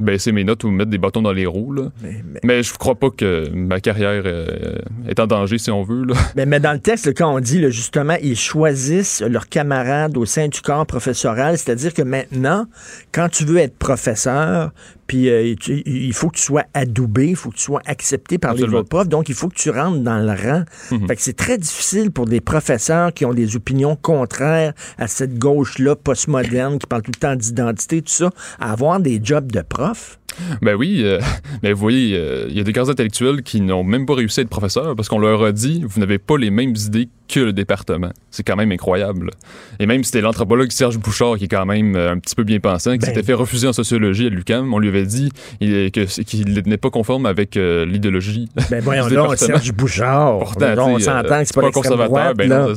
baisser 0.00 0.32
mes 0.32 0.42
notes 0.42 0.64
ou 0.64 0.70
mettre 0.72 0.90
des 0.90 0.98
bâtons 0.98 1.22
dans 1.22 1.30
les 1.32 1.46
roues. 1.46 1.72
Là. 1.74 1.92
Mais, 2.02 2.22
mais- 2.26 2.40
Mais 2.42 2.62
je 2.64 2.74
crois 2.74 2.96
pas 2.96 3.10
que 3.10 3.48
ma 3.50 3.78
carrière 3.78 4.22
euh, 4.26 4.78
est 5.08 5.20
en 5.20 5.28
danger, 5.28 5.58
si 5.58 5.70
on 5.70 5.84
veut. 5.84 6.04
Là. 6.04 6.14
Mais, 6.34 6.44
mais 6.46 6.58
dans 6.58 6.72
le 6.72 6.80
texte, 6.80 7.16
quand 7.16 7.32
on 7.32 7.38
dit 7.38 7.60
là, 7.60 7.70
justement, 7.70 8.16
ils 8.20 8.36
choisissent 8.36 9.22
leurs 9.22 9.48
camarades 9.48 10.16
au 10.16 10.24
sein 10.26 10.48
du 10.48 10.60
corps 10.60 10.86
professoral, 10.86 11.56
c'est-à-dire 11.56 11.94
que 11.94 12.02
maintenant, 12.02 12.66
quand 13.12 13.28
tu 13.28 13.44
veux 13.44 13.58
être 13.58 13.76
professeur, 13.78 14.72
puis 15.08 15.28
euh, 15.28 15.54
tu- 15.58 15.82
il 15.84 16.12
faut 16.12 16.28
que 16.28 16.36
tu 16.36 16.42
sois 16.44 16.62
adoubé, 16.74 17.30
il 17.30 17.36
faut 17.36 17.50
que 17.50 17.56
tu 17.56 17.62
sois 17.62 17.82
accepté 17.86 18.38
par 18.38 18.52
les 18.52 18.58
Absolument. 18.60 18.78
autres 18.80 18.88
profs, 18.88 19.08
donc 19.08 19.28
il 19.28 19.34
faut 19.34 19.48
que 19.48 19.56
tu 19.56 19.70
rentres 19.70 19.98
dans 19.98 20.18
le 20.18 20.28
rang. 20.30 20.62
Mhm. 20.92 21.08
Fait 21.08 21.16
que 21.16 21.22
c'est 21.22 21.36
très 21.36 21.58
difficile 21.58 22.12
pour 22.12 22.26
des 22.26 22.40
professeurs 22.40 23.12
qui 23.12 23.24
ont 23.24 23.34
des 23.34 23.56
opinions 23.56 23.96
contraires 23.96 24.72
à 24.98 25.08
cette 25.08 25.36
gauche-là 25.38 25.96
postmoderne, 25.96 26.78
qui 26.78 26.86
parle 26.86 27.02
tout 27.02 27.10
le 27.14 27.18
temps 27.20 27.34
d'identité, 27.34 28.02
tout 28.02 28.12
ça, 28.12 28.30
à 28.60 28.70
avoir 28.72 29.00
des 29.00 29.18
jobs 29.22 29.50
de 29.50 29.62
prof. 29.62 30.20
Ben 30.62 30.74
oui, 30.76 31.00
euh, 31.02 31.20
mais 31.62 31.72
vous 31.72 31.80
voyez, 31.80 32.14
euh, 32.16 32.46
il 32.50 32.56
y 32.56 32.60
a 32.60 32.62
des 32.62 32.72
grands 32.72 32.88
intellectuels 32.88 33.42
qui 33.42 33.60
n'ont 33.60 33.82
même 33.82 34.06
pas 34.06 34.14
réussi 34.14 34.40
à 34.40 34.42
être 34.44 34.48
professeurs 34.50 34.94
parce 34.94 35.08
qu'on 35.08 35.18
leur 35.18 35.42
a 35.42 35.52
dit 35.52 35.82
vous 35.88 35.98
n'avez 35.98 36.18
pas 36.18 36.36
les 36.36 36.50
mêmes 36.50 36.74
idées 36.76 37.08
que 37.28 37.40
le 37.40 37.52
département. 37.52 38.10
C'est 38.30 38.42
quand 38.42 38.56
même 38.56 38.72
incroyable. 38.72 39.30
Et 39.78 39.86
même 39.86 40.02
c'était 40.04 40.20
l'anthropologue 40.20 40.70
Serge 40.70 40.98
Bouchard 40.98 41.36
qui 41.38 41.44
est 41.44 41.48
quand 41.48 41.66
même 41.66 41.94
euh, 41.96 42.12
un 42.12 42.18
petit 42.18 42.34
peu 42.34 42.44
bien 42.44 42.58
pensant, 42.60 42.92
qui 42.92 42.98
Ben. 42.98 43.06
s'était 43.08 43.22
fait 43.22 43.34
refuser 43.34 43.68
en 43.68 43.72
sociologie 43.72 44.26
à 44.26 44.30
l'UQAM. 44.30 44.72
On 44.72 44.78
lui 44.78 44.88
avait 44.88 45.04
dit 45.06 45.30
qu'il 45.60 46.62
n'est 46.66 46.76
pas 46.76 46.90
conforme 46.90 47.26
avec 47.26 47.56
euh, 47.56 47.84
l'idéologie. 47.84 48.48
Ben 48.70 48.80
voyons 48.82 49.08
donc. 49.10 49.36
Serge 49.36 49.72
Bouchard. 49.72 50.38
Pourtant, 50.38 50.74
Donc, 50.74 50.88
on 50.88 50.98
s'entend 50.98 51.40
que 51.40 51.44
c'est 51.46 51.54
pas 51.54 51.62
l'extrême 51.62 51.72
conservateur, 51.72 52.08
droite, 52.08 52.36
ben 52.36 52.74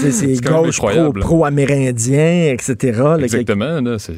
c'est 0.00 0.10
C'est 0.12 0.40
gauche 0.44 0.78
pro- 0.78 1.12
pro-amérindien, 1.12 2.52
etc. 2.52 2.98
là, 2.98 3.18
Exactement, 3.20 3.80
là, 3.80 3.98
c'est... 3.98 4.12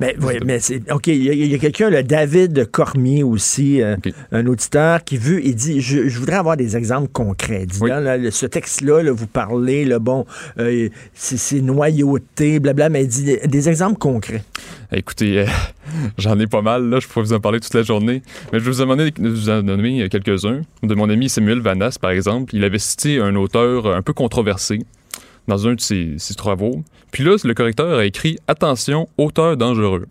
Mais, 0.00 0.58
c'est. 0.60 0.90
OK, 0.92 1.06
il 1.06 1.46
y 1.46 1.54
a, 1.54 1.58
quelqu'un, 1.58 1.90
le 1.90 2.02
David 2.02 2.70
Cormier 2.70 3.22
aussi, 3.22 3.80
euh, 3.82 3.96
un 4.32 4.46
auditeur, 4.46 5.02
qui 5.04 5.16
veut, 5.16 5.44
il 5.44 5.54
dit 5.54 5.80
je, 5.80 6.08
je 6.08 6.18
voudrais 6.18 6.36
avoir 6.36 6.56
des 6.56 6.76
exemples 6.76 7.08
concrets. 7.12 7.66
Dit, 7.66 7.78
Oui. 7.80 7.88
là, 7.90 8.18
ce 8.30 8.46
texte-là, 8.46 9.02
là, 9.06 9.12
vous 9.12 9.26
parlez, 9.26 9.84
là, 9.84 9.98
bon, 9.98 10.26
euh, 10.58 10.88
c'est 11.14 11.60
noyauté, 11.60 12.60
blabla, 12.60 12.88
mais 12.88 13.06
dit 13.06 13.38
des, 13.44 13.68
exemples 13.68 13.98
concrets. 13.98 14.44
Écoutez, 14.92 15.40
euh, 15.40 15.46
j'en 16.18 16.38
ai 16.38 16.46
pas 16.46 16.62
mal, 16.62 16.88
là, 16.88 17.00
je 17.00 17.08
pourrais 17.08 17.24
vous 17.24 17.32
en 17.32 17.40
parler 17.40 17.60
toute 17.60 17.74
la 17.74 17.82
journée. 17.82 18.22
Mais 18.52 18.58
je 18.58 18.64
vais 18.64 18.70
vous 18.70 18.82
en 18.82 18.86
donner, 18.86 19.12
vous 19.18 19.50
en 19.50 19.62
donner 19.62 20.08
quelques-uns. 20.08 20.62
De 20.82 20.94
mon 20.94 21.08
ami 21.08 21.28
Samuel 21.28 21.60
Vanas, 21.60 21.96
par 22.00 22.10
exemple, 22.10 22.54
il 22.54 22.64
avait 22.64 22.78
cité 22.78 23.18
un 23.20 23.34
auteur 23.36 23.86
un 23.86 24.02
peu 24.02 24.12
controversé 24.12 24.80
dans 25.48 25.66
un 25.66 25.74
de 25.74 25.80
ses, 25.80 26.14
ses 26.18 26.34
travaux. 26.34 26.82
Puis 27.12 27.24
là, 27.24 27.36
le 27.42 27.54
correcteur 27.54 27.98
a 27.98 28.04
écrit 28.04 28.38
Attention, 28.48 29.08
auteur 29.16 29.56
dangereux. 29.56 30.06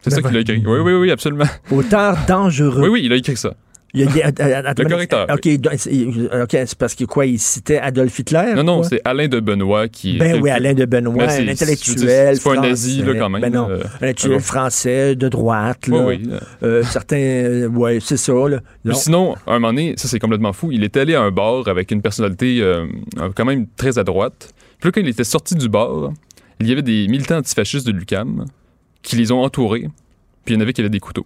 C'est 0.00 0.10
Ben 0.10 0.16
ça 0.16 0.28
qu'il 0.28 0.36
a 0.36 0.40
écrit. 0.40 0.62
Oui, 0.64 0.78
oui, 0.80 0.92
oui, 0.92 1.10
absolument. 1.10 1.46
Auteur 1.70 2.16
dangereux. 2.26 2.82
Oui, 2.82 2.88
oui, 2.88 3.00
il 3.04 3.12
a 3.12 3.16
écrit 3.16 3.36
ça. 3.36 3.54
Il 3.94 4.00
y 4.00 4.22
a 4.22 4.30
Le 4.30 4.88
correcteur, 4.88 5.26
OK, 5.30 6.50
c'est 6.52 6.74
parce 6.78 6.94
que 6.94 7.04
quoi, 7.04 7.24
il 7.24 7.38
citait 7.38 7.78
Adolf 7.78 8.18
Hitler? 8.18 8.52
Non, 8.54 8.62
non, 8.62 8.82
c'est 8.82 9.00
Alain 9.04 9.28
de 9.28 9.40
Benoît 9.40 9.88
qui. 9.88 10.18
Ben 10.18 10.36
est- 10.36 10.40
oui, 10.40 10.50
Alain 10.50 10.74
de 10.74 10.84
Benoît, 10.84 11.24
un 11.24 11.48
intellectuel. 11.48 12.36
c'est 12.36 12.42
pas 12.44 12.58
un 12.58 12.60
nazi, 12.60 13.02
là, 13.02 13.14
quand 13.14 13.30
même, 13.30 13.40
Ben 13.40 13.50
non, 13.52 13.70
euh, 13.70 13.78
un 13.82 13.96
intellectuel 13.96 14.40
français 14.40 15.16
de 15.16 15.28
droite, 15.28 15.86
là. 15.86 16.04
Oui, 16.04 16.20
oui. 16.22 16.30
Euh, 16.62 16.82
certains, 16.82 17.16
euh, 17.16 17.68
ouais, 17.68 17.98
c'est 18.02 18.18
ça, 18.18 18.32
là. 18.34 18.60
Sinon, 18.92 19.34
à 19.46 19.52
un 19.52 19.58
moment 19.58 19.72
donné, 19.72 19.94
ça 19.96 20.06
c'est 20.06 20.18
complètement 20.18 20.52
fou, 20.52 20.70
il 20.70 20.84
est 20.84 20.96
allé 20.98 21.14
à 21.14 21.22
un 21.22 21.30
bar 21.30 21.66
avec 21.68 21.90
une 21.90 22.02
personnalité 22.02 22.60
euh, 22.60 22.86
quand 23.34 23.44
même 23.46 23.66
très 23.76 23.98
à 23.98 24.04
droite. 24.04 24.52
Puis 24.80 24.88
là, 24.88 24.92
quand 24.92 25.00
il 25.00 25.08
était 25.08 25.24
sorti 25.24 25.54
du 25.54 25.68
bar, 25.70 26.10
il 26.60 26.68
y 26.68 26.72
avait 26.72 26.82
des 26.82 27.08
militants 27.08 27.38
antifascistes 27.38 27.86
de 27.86 27.92
l'UCAM 27.92 28.44
qui 29.02 29.16
les 29.16 29.32
ont 29.32 29.40
entourés, 29.40 29.88
puis 30.44 30.54
il 30.54 30.54
y 30.54 30.58
en 30.58 30.60
avait 30.60 30.72
qui 30.74 30.82
avaient 30.82 30.90
des 30.90 31.00
couteaux. 31.00 31.24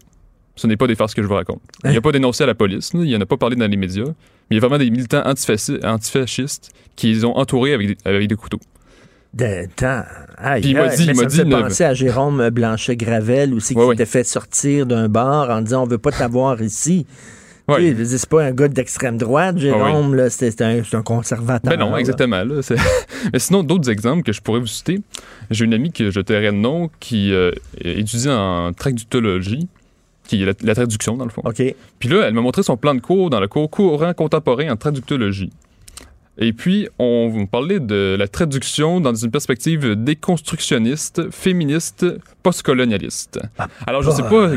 Ce 0.62 0.66
n'est 0.68 0.76
pas 0.76 0.86
des 0.86 0.94
farces 0.94 1.12
que 1.14 1.22
je 1.22 1.26
vous 1.26 1.34
raconte. 1.34 1.60
Il 1.82 1.90
Hein? 1.90 1.92
n'a 1.94 2.00
pas 2.00 2.12
dénoncé 2.12 2.44
à 2.44 2.46
la 2.46 2.54
police, 2.54 2.92
il 2.94 3.10
n'en 3.12 3.20
a 3.20 3.26
pas 3.26 3.36
parlé 3.36 3.56
dans 3.56 3.66
les 3.66 3.76
médias, 3.76 4.04
mais 4.04 4.12
il 4.52 4.54
y 4.54 4.56
a 4.58 4.60
vraiment 4.60 4.78
des 4.78 4.90
militants 4.90 5.22
antifasci- 5.22 5.84
antifascistes 5.84 6.70
qui 6.94 7.08
les 7.08 7.24
ont 7.24 7.36
entourés 7.36 7.72
avec 7.74 7.88
des, 7.88 7.96
avec 8.04 8.28
des 8.28 8.36
couteaux. 8.36 8.60
De 9.34 9.66
temps. 9.74 10.02
Aïe, 10.38 10.60
Puis 10.60 10.70
il 10.70 10.76
m'a 10.76 10.88
dit- 10.88 11.02
il 11.04 11.06
ça 11.06 11.12
m'a 11.14 11.22
me 11.22 11.28
dit 11.28 11.36
fait 11.38 11.44
ne- 11.44 11.60
penser 11.62 11.84
à 11.84 11.94
Jérôme 11.94 12.50
Blanchet-Gravel 12.50 13.54
aussi, 13.54 13.74
qui 13.74 13.80
Ouais, 13.80 13.86
ouais. 13.86 13.94
s'était 13.94 14.06
fait 14.10 14.24
sortir 14.24 14.86
d'un 14.86 15.08
bar 15.08 15.50
en 15.50 15.62
disant 15.62 15.82
on 15.82 15.86
veut 15.86 15.98
pas 15.98 16.12
t'avoir 16.12 16.60
ici. 16.62 17.06
Dire, 17.68 17.96
C'est 18.06 18.28
pas 18.28 18.44
un 18.44 18.50
gars 18.52 18.68
d'extrême 18.68 19.16
droite, 19.16 19.56
Jérôme, 19.56 20.14
là, 20.14 20.28
c'est 20.28 20.50
c'est 20.50 20.62
un, 20.94 21.02
conservateur. 21.02 21.72
Ben 21.72 21.78
non, 21.78 21.96
exactement. 21.96 22.44
Là, 22.44 22.60
Mais 23.32 23.38
sinon, 23.38 23.62
d'autres 23.62 23.88
exemples 23.90 24.22
que 24.24 24.32
je 24.32 24.42
pourrais 24.42 24.60
vous 24.60 24.66
citer. 24.66 25.00
J'ai 25.50 25.64
une 25.64 25.72
amie 25.72 25.90
que 25.92 26.10
je 26.10 26.20
tairai 26.20 26.48
de 26.52 26.56
nom 26.56 26.90
qui 27.00 27.32
euh, 27.32 27.50
étudie 27.82 28.28
en 28.28 28.72
traductologie, 28.74 29.68
qui 30.26 30.42
est 30.42 30.46
la, 30.46 30.52
la 30.62 30.74
traduction 30.74 31.16
dans 31.16 31.24
le 31.24 31.30
fond. 31.30 31.42
OK. 31.44 31.62
Puis 31.98 32.08
là, 32.08 32.24
elle 32.26 32.34
m'a 32.34 32.40
montré 32.40 32.62
son 32.62 32.76
plan 32.76 32.94
de 32.94 33.00
cours 33.00 33.30
dans 33.30 33.40
le 33.40 33.48
cours 33.48 33.70
courant 33.70 34.12
contemporain 34.14 34.70
en 34.70 34.76
traductologie. 34.76 35.50
Et 36.38 36.54
puis, 36.54 36.88
on 36.98 37.46
parlait 37.46 37.78
de 37.78 38.16
la 38.18 38.26
traduction 38.26 39.00
dans 39.02 39.14
une 39.14 39.30
perspective 39.30 39.94
déconstructionniste, 39.96 41.30
féministe, 41.30 42.06
postcolonialiste. 42.42 43.38
Ah, 43.58 43.68
Alors, 43.86 44.02
je 44.02 44.10
sais 44.10 44.22
pas, 44.22 44.50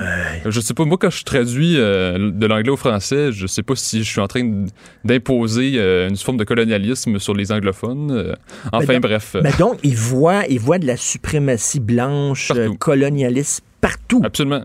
je 0.45 0.59
sais 0.61 0.73
pas, 0.73 0.85
moi, 0.85 0.97
quand 0.97 1.09
je 1.09 1.25
traduis 1.25 1.75
euh, 1.77 2.31
de 2.31 2.45
l'anglais 2.45 2.71
au 2.71 2.77
français, 2.77 3.33
je 3.33 3.45
sais 3.45 3.61
pas 3.61 3.75
si 3.75 4.05
je 4.05 4.09
suis 4.09 4.21
en 4.21 4.27
train 4.27 4.63
d'imposer 5.03 5.73
euh, 5.75 6.07
une 6.07 6.15
forme 6.15 6.37
de 6.37 6.45
colonialisme 6.45 7.19
sur 7.19 7.33
les 7.33 7.51
anglophones. 7.51 8.09
Euh, 8.11 8.33
enfin, 8.71 8.93
donc, 8.93 9.01
bref. 9.01 9.35
Mais 9.43 9.51
donc, 9.59 9.77
ils 9.83 9.97
voient, 9.97 10.45
ils 10.47 10.59
voient 10.61 10.79
de 10.79 10.87
la 10.87 10.97
suprématie 10.97 11.81
blanche, 11.81 12.47
Partout. 12.47 12.75
colonialiste 12.79 13.63
partout. 13.81 14.21
Absolument. 14.23 14.63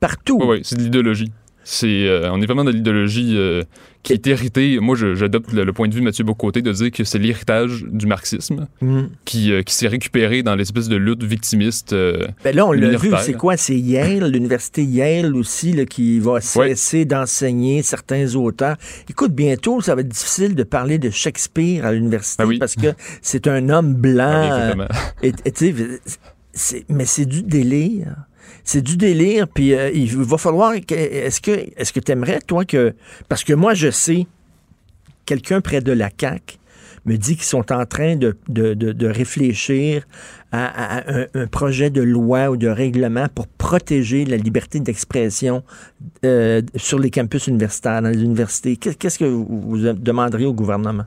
Partout. 0.00 0.38
Oui, 0.40 0.46
oui, 0.48 0.60
c'est 0.64 0.76
de 0.76 0.82
l'idéologie. 0.82 1.30
C'est, 1.62 2.08
euh, 2.08 2.32
on 2.32 2.40
est 2.40 2.46
vraiment 2.46 2.64
dans 2.64 2.70
l'idéologie 2.70 3.34
euh, 3.36 3.62
qui 4.02 4.14
est 4.14 4.26
héritée. 4.26 4.80
Moi, 4.80 4.96
j'adopte 4.96 5.52
le, 5.52 5.62
le 5.62 5.72
point 5.74 5.86
de 5.88 5.94
vue 5.94 6.00
de 6.00 6.06
Mathieu 6.06 6.24
Bocoté 6.24 6.62
de 6.62 6.72
dire 6.72 6.90
que 6.90 7.04
c'est 7.04 7.18
l'héritage 7.18 7.84
du 7.86 8.06
marxisme 8.06 8.66
Mm. 8.80 9.02
qui, 9.26 9.52
euh, 9.52 9.62
qui 9.62 9.74
s'est 9.74 9.86
récupéré 9.86 10.42
dans 10.42 10.56
l'espèce 10.56 10.88
de 10.88 10.96
lutte 10.96 11.22
victimiste. 11.22 11.92
euh, 11.92 12.26
Ben 12.42 12.56
là, 12.56 12.66
on 12.66 12.72
l'a 12.72 12.96
vu, 12.96 13.10
c'est 13.20 13.34
quoi? 13.34 13.58
C'est 13.58 13.78
Yale, 13.78 14.32
l'université 14.32 14.82
Yale 14.82 15.36
aussi, 15.36 15.72
là, 15.74 15.84
qui 15.84 16.18
va 16.18 16.40
cesser 16.40 17.04
d'enseigner 17.04 17.82
certains 17.82 18.34
auteurs. 18.36 18.76
Écoute, 19.10 19.32
bientôt, 19.32 19.82
ça 19.82 19.94
va 19.94 20.00
être 20.00 20.08
difficile 20.08 20.54
de 20.54 20.62
parler 20.62 20.98
de 20.98 21.10
Shakespeare 21.10 21.84
à 21.84 21.92
l'université 21.92 22.42
Ben 22.42 22.48
oui. 22.48 22.58
parce 22.58 22.74
que 22.74 22.88
c'est 23.20 23.46
un 23.46 23.68
homme 23.68 23.94
blanc. 23.94 24.76
Ah. 24.80 24.88
Et- 25.22 25.34
et 25.44 25.52
c'est- 26.52 26.84
mais 26.88 27.04
c'est 27.04 27.26
du 27.26 27.42
délire. 27.42 28.16
C'est 28.72 28.82
du 28.82 28.96
délire, 28.96 29.48
puis 29.48 29.74
euh, 29.74 29.90
il 29.92 30.16
va 30.16 30.38
falloir. 30.38 30.74
Est-ce 30.74 31.40
que 31.40 31.50
est-ce 31.50 31.92
que 31.92 31.98
tu 31.98 32.12
aimerais, 32.12 32.38
toi, 32.46 32.64
que. 32.64 32.94
Parce 33.28 33.42
que 33.42 33.52
moi, 33.52 33.74
je 33.74 33.90
sais, 33.90 34.28
quelqu'un 35.26 35.60
près 35.60 35.80
de 35.80 35.90
la 35.90 36.08
CAQ 36.16 36.56
me 37.04 37.16
dit 37.16 37.34
qu'ils 37.34 37.42
sont 37.56 37.72
en 37.72 37.84
train 37.84 38.14
de, 38.14 38.36
de- 38.48 38.74
de- 38.74 39.06
réfléchir 39.08 40.06
à, 40.52 41.02
un, 41.34 41.46
projet 41.48 41.90
de 41.90 42.00
loi 42.00 42.48
ou 42.50 42.56
de 42.56 42.68
règlement 42.68 43.26
pour 43.34 43.48
protéger 43.48 44.24
la 44.24 44.36
liberté 44.36 44.78
d'expression 44.78 45.64
euh, 46.24 46.62
sur 46.76 47.00
les 47.00 47.10
campus 47.10 47.48
universitaires, 47.48 48.00
dans 48.02 48.10
les 48.10 48.22
universités. 48.22 48.76
Qu'est- 48.76 48.96
Qu'est-ce 48.96 49.18
que 49.18 49.24
vous, 49.24 49.78
demanderiez 49.94 50.46
au 50.46 50.54
gouvernement? 50.54 51.06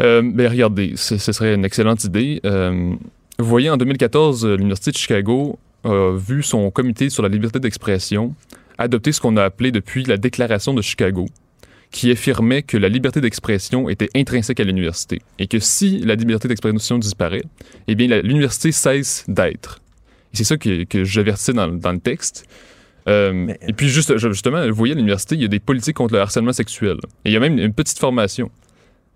Euh, 0.00 0.22
ben 0.24 0.48
regardez, 0.48 0.94
ce, 0.96 1.18
serait 1.18 1.56
une 1.56 1.66
excellente 1.66 2.04
idée. 2.04 2.40
Euh, 2.46 2.94
vous 3.38 3.44
voyez, 3.46 3.68
en 3.68 3.76
2014, 3.76 4.46
euh, 4.46 4.56
l'Université 4.56 4.92
de 4.92 4.96
Chicago 4.96 5.58
a 5.86 6.16
vu 6.16 6.42
son 6.42 6.70
comité 6.70 7.10
sur 7.10 7.22
la 7.22 7.28
liberté 7.28 7.60
d'expression 7.60 8.34
adopter 8.78 9.12
ce 9.12 9.20
qu'on 9.20 9.36
a 9.36 9.44
appelé 9.44 9.72
depuis 9.72 10.04
la 10.04 10.16
Déclaration 10.16 10.74
de 10.74 10.82
Chicago, 10.82 11.26
qui 11.90 12.10
affirmait 12.10 12.62
que 12.62 12.76
la 12.76 12.88
liberté 12.88 13.20
d'expression 13.20 13.88
était 13.88 14.08
intrinsèque 14.14 14.60
à 14.60 14.64
l'université 14.64 15.22
et 15.38 15.46
que 15.46 15.58
si 15.58 15.98
la 16.00 16.14
liberté 16.14 16.48
d'expression 16.48 16.98
disparaît, 16.98 17.44
eh 17.86 17.94
bien 17.94 18.20
l'université 18.20 18.72
cesse 18.72 19.24
d'être. 19.28 19.80
Et 20.32 20.36
c'est 20.36 20.44
ça 20.44 20.56
que, 20.56 20.84
que 20.84 21.04
j'avertissais 21.04 21.52
dans, 21.52 21.68
dans 21.68 21.92
le 21.92 22.00
texte. 22.00 22.46
Euh, 23.08 23.54
et 23.66 23.72
puis 23.72 23.88
juste, 23.88 24.16
justement, 24.18 24.66
vous 24.66 24.74
voyez, 24.74 24.92
à 24.92 24.96
l'université, 24.96 25.36
il 25.36 25.42
y 25.42 25.44
a 25.44 25.48
des 25.48 25.60
politiques 25.60 25.96
contre 25.96 26.14
le 26.14 26.20
harcèlement 26.20 26.52
sexuel. 26.52 26.96
Et 27.24 27.30
il 27.30 27.32
y 27.32 27.36
a 27.36 27.40
même 27.40 27.56
une 27.58 27.72
petite 27.72 28.00
formation. 28.00 28.50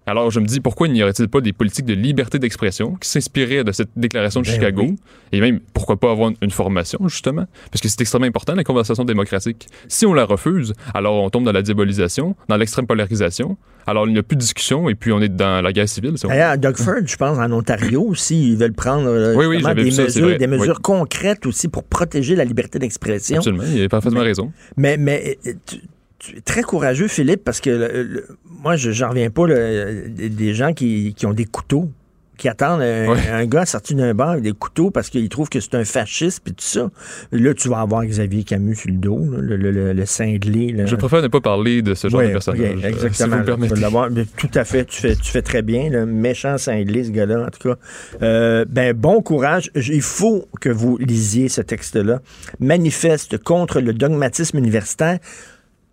Alors, 0.07 0.31
je 0.31 0.41
me 0.41 0.47
dis, 0.47 0.61
pourquoi 0.61 0.89
n'y 0.89 1.03
aurait-il 1.03 1.29
pas 1.29 1.41
des 1.41 1.53
politiques 1.53 1.85
de 1.85 1.95
liberté 1.95 2.39
d'expression 2.39 2.97
qui 2.97 3.09
s'inspiraient 3.09 3.65
de 3.65 3.73
cette 3.73 3.91
déclaration 3.97 4.41
de 4.41 4.47
Ben 4.47 4.55
Chicago? 4.55 4.83
oui. 4.83 4.97
Et 5.33 5.41
même, 5.41 5.61
pourquoi 5.73 5.99
pas 5.99 6.11
avoir 6.11 6.33
une 6.41 6.51
formation, 6.51 6.99
justement? 7.07 7.47
Parce 7.71 7.81
que 7.81 7.89
c'est 7.89 8.01
extrêmement 8.01 8.27
important, 8.27 8.55
la 8.55 8.65
conversation 8.65 9.05
démocratique. 9.05 9.69
Si 9.89 10.07
on 10.07 10.15
la 10.15 10.25
refuse, 10.25 10.73
alors 10.95 11.23
on 11.23 11.31
tombe 11.31 11.45
dans 11.45 11.53
la 11.53 11.63
diabolisation, 11.63 12.35
dans 12.49 12.57
l'extrême 12.57 12.87
polarisation. 12.87 13.57
Alors, 13.87 14.07
il 14.07 14.13
n'y 14.13 14.19
a 14.19 14.23
plus 14.23 14.37
de 14.37 14.41
discussion 14.41 14.89
et 14.89 14.95
puis 14.95 15.13
on 15.13 15.21
est 15.21 15.29
dans 15.29 15.63
la 15.63 15.73
guerre 15.73 15.89
civile. 15.89 16.17
si 16.17 16.27
D'ailleurs, 16.27 16.51
à 16.51 16.57
Doug 16.57 16.77
Ford, 16.77 16.95
je 17.05 17.17
pense, 17.17 17.39
en 17.39 17.53
Ontario 17.53 18.03
aussi, 18.03 18.53
ils 18.53 18.57
veulent 18.57 18.73
prendre 18.73 19.07
euh, 19.07 19.35
Oui, 19.35 19.47
oui, 19.47 19.57
des 19.59 19.91
ça, 19.91 20.05
mesures, 20.05 20.37
des 20.39 20.47
mesures 20.47 20.81
concrètes 20.81 21.47
aussi 21.47 21.69
pour 21.69 21.85
protéger 21.85 22.35
la 22.35 22.45
liberté 22.45 22.79
d'expression. 22.79 23.37
Absolument, 23.37 23.65
il 23.73 23.85
a 23.85 23.89
parfaitement 23.89 24.21
raison. 24.21 24.53
Mais, 24.77 24.97
mais 24.97 25.39
euh, 25.47 25.53
tu, 25.67 25.77
tu 26.21 26.37
es 26.37 26.41
très 26.41 26.63
courageux, 26.63 27.09
Philippe, 27.09 27.43
parce 27.45 27.61
que 27.61 27.71
le- 27.71 28.03
le- 28.05 28.27
moi, 28.63 28.77
je 28.77 28.91
n'en 29.03 29.11
reviens 29.11 29.31
pas 29.31 29.47
là, 29.49 29.87
des 30.07 30.55
gens 30.55 30.73
qui, 30.73 31.15
qui 31.17 31.27
ont 31.27 31.33
des 31.33 31.47
couteaux, 31.47 31.91
qui 32.37 32.49
attendent 32.49 32.81
un, 32.81 33.09
Ouais. 33.11 33.29
un 33.31 33.45
gars 33.45 33.67
sorti 33.67 33.95
d'un 33.95 34.15
bar 34.15 34.31
avec 34.31 34.43
des 34.43 34.53
couteaux 34.53 34.91
parce 34.91 35.11
qu'ils 35.11 35.29
trouvent 35.29 35.51
que 35.51 35.61
c'est 35.61 35.75
un 35.75 35.85
fasciste 35.85 36.41
puis 36.43 36.55
tout 36.55 36.65
ça. 36.65 36.91
Là, 37.33 37.53
tu 37.53 37.69
vas 37.69 37.81
avoir 37.81 38.03
Xavier 38.03 38.45
Camus 38.45 38.77
sur 38.77 38.91
le 38.91 38.97
dos, 38.97 39.19
là, 39.31 39.39
le, 39.43 39.57
le, 39.57 39.71
le, 39.71 39.93
le 39.93 40.07
cinglé. 40.07 40.73
là. 40.73 40.87
Je 40.87 40.97
préfère 40.97 41.21
ne 41.21 41.29
pas 41.29 41.43
parler 41.43 41.83
de 41.83 41.93
ce 41.95 42.09
genre 42.09 42.21
Ouais, 42.21 42.29
de 42.29 42.33
personnage. 42.33 42.83
euh, 42.83 42.89
exactement. 42.89 43.13
Si 43.13 43.25
vous 43.25 43.37
me 43.37 43.45
permettez. 43.45 44.27
Tout 44.39 44.49
à 44.55 44.65
fait. 44.65 44.87
Tu 44.87 45.01
fais, 45.03 45.17
tu 45.17 45.31
fais 45.31 45.43
très 45.43 45.61
bien. 45.61 45.91
Le 45.91 46.07
méchant 46.07 46.57
cinglé, 46.57 47.05
ce 47.05 47.11
gars-là, 47.11 47.45
en 47.47 47.51
tout 47.51 47.69
cas. 47.69 47.77
Euh, 48.23 48.65
ben, 48.67 48.95
bon 48.95 49.21
courage. 49.21 49.71
Il 49.75 50.01
faut 50.01 50.47
que 50.63 50.71
vous 50.71 50.97
lisiez 50.97 51.51
ce 51.51 51.61
texte-là. 51.61 52.21
Manifeste 52.59 53.37
contre 53.37 53.81
le 53.83 53.93
dogmatisme 53.93 54.57
universitaire. 54.57 55.19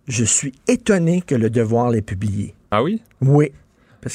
Je 0.08 0.24
suis 0.24 0.52
étonné 0.66 1.20
que 1.20 1.34
le 1.34 1.50
devoir 1.50 1.90
l'ait 1.90 2.00
publié. 2.00 2.54
Ah 2.70 2.82
oui? 2.82 3.02
Oui. 3.20 3.52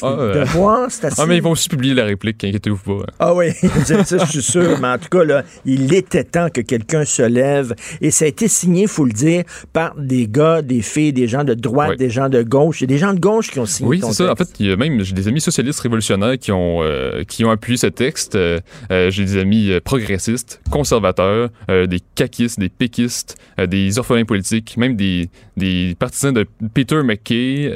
que 0.00 0.06
Ah, 0.06 0.24
le 0.24 0.30
euh, 0.30 0.40
devoir, 0.40 0.86
c'est 0.90 1.06
assez. 1.06 1.20
Ah, 1.20 1.26
mais 1.26 1.36
ils 1.36 1.42
vont 1.42 1.52
aussi 1.52 1.68
publier 1.68 1.94
la 1.94 2.04
réplique, 2.04 2.42
inquiétez-vous 2.44 2.76
pas. 2.78 3.06
Ah 3.18 3.34
oui, 3.34 3.52
ça, 3.84 4.02
je 4.18 4.26
suis 4.26 4.42
sûr. 4.42 4.78
Mais 4.80 4.88
en 4.88 4.98
tout 4.98 5.08
cas, 5.10 5.24
là, 5.24 5.42
il 5.64 5.92
était 5.94 6.24
temps 6.24 6.48
que 6.52 6.60
quelqu'un 6.60 7.04
se 7.04 7.22
lève. 7.22 7.74
Et 8.00 8.10
ça 8.10 8.24
a 8.24 8.28
été 8.28 8.48
signé, 8.48 8.82
il 8.82 8.88
faut 8.88 9.04
le 9.04 9.12
dire, 9.12 9.44
par 9.72 9.94
des 9.96 10.26
gars, 10.28 10.62
des 10.62 10.82
filles, 10.82 11.12
des 11.12 11.28
gens 11.28 11.44
de 11.44 11.54
droite, 11.54 11.98
des 11.98 12.10
gens 12.10 12.28
de 12.28 12.42
gauche. 12.42 12.80
Il 12.80 12.84
y 12.84 12.84
a 12.84 12.94
des 12.94 12.98
gens 12.98 13.14
de 13.14 13.20
gauche 13.20 13.50
qui 13.50 13.58
ont 13.58 13.66
signé 13.66 13.88
Oui, 13.88 14.00
c'est 14.02 14.12
ça. 14.12 14.32
En 14.32 14.36
fait, 14.36 14.48
il 14.58 14.66
y 14.66 14.72
a 14.72 14.76
même 14.76 15.02
j'ai 15.02 15.14
des 15.14 15.28
amis 15.28 15.40
socialistes 15.40 15.80
révolutionnaires 15.80 16.38
qui 16.38 16.52
ont 16.52 16.82
euh, 16.82 17.24
qui 17.24 17.44
ont 17.44 17.50
appuyé 17.50 17.76
ce 17.76 17.86
texte. 17.86 18.34
Euh, 18.34 18.60
euh, 18.90 19.10
j'ai 19.10 19.24
des 19.24 19.38
amis 19.38 19.70
progressistes, 19.84 20.60
conservateurs, 20.70 21.50
euh, 21.70 21.86
des 21.86 22.00
caquistes, 22.14 22.58
des 22.58 22.68
péquistes, 22.68 23.36
des 23.58 23.98
orphelins 23.98 24.24
politiques, 24.24 24.76
même 24.76 24.96
des, 24.96 25.28
des 25.56 25.94
partisans 25.98 26.32
de 26.34 26.46
Peter 26.72 27.02
McKay. 27.02 27.70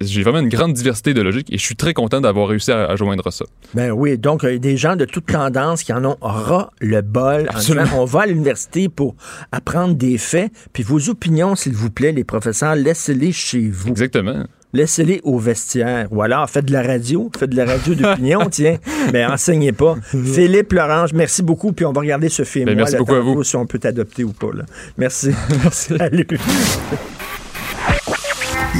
J'ai 0.00 0.22
vraiment 0.22 0.40
une 0.40 0.48
grande 0.48 0.72
diversité 0.72 1.14
de 1.14 1.22
logique 1.22 1.52
et 1.56 1.58
je 1.58 1.64
suis 1.64 1.74
très 1.74 1.94
content 1.94 2.20
d'avoir 2.20 2.48
réussi 2.48 2.70
à, 2.70 2.84
à 2.84 2.96
joindre 2.96 3.32
ça. 3.32 3.46
Ben 3.72 3.90
oui, 3.90 4.18
donc 4.18 4.44
euh, 4.44 4.58
des 4.58 4.76
gens 4.76 4.94
de 4.94 5.06
toute 5.06 5.24
tendance 5.24 5.82
qui 5.84 5.92
en 5.94 6.04
ont 6.04 6.18
ras 6.20 6.68
le 6.80 7.00
bol. 7.00 7.46
En 7.50 7.54
Absolument. 7.54 7.84
disant, 7.84 7.96
on 8.00 8.04
va 8.04 8.20
à 8.20 8.26
l'université 8.26 8.90
pour 8.90 9.14
apprendre 9.52 9.94
des 9.94 10.18
faits. 10.18 10.52
Puis 10.74 10.82
vos 10.82 11.08
opinions, 11.08 11.54
s'il 11.56 11.72
vous 11.72 11.90
plaît, 11.90 12.12
les 12.12 12.24
professeurs, 12.24 12.74
laissez-les 12.74 13.32
chez 13.32 13.70
vous. 13.70 13.88
Exactement. 13.88 14.44
Laissez-les 14.74 15.22
au 15.24 15.38
vestiaire. 15.38 16.08
Ou 16.10 16.20
alors, 16.20 16.50
faites 16.50 16.66
de 16.66 16.72
la 16.74 16.82
radio. 16.82 17.30
Faites 17.38 17.48
de 17.48 17.56
la 17.56 17.64
radio 17.64 17.94
d'opinion, 17.94 18.40
tiens. 18.50 18.76
Mais 19.14 19.24
enseignez 19.24 19.72
pas. 19.72 19.96
Philippe 20.10 20.74
Lorange, 20.74 21.14
merci 21.14 21.42
beaucoup. 21.42 21.72
Puis 21.72 21.86
on 21.86 21.92
va 21.92 22.02
regarder 22.02 22.28
ce 22.28 22.42
film. 22.44 22.66
Ben, 22.66 22.76
merci 22.76 22.96
beaucoup 22.96 23.14
à 23.14 23.20
vous. 23.20 23.42
Si 23.42 23.56
on 23.56 23.64
peut 23.64 23.78
t'adopter 23.78 24.24
ou 24.24 24.32
pas. 24.32 24.50
là. 24.52 24.64
Merci. 24.98 25.30
Salut. 25.72 26.26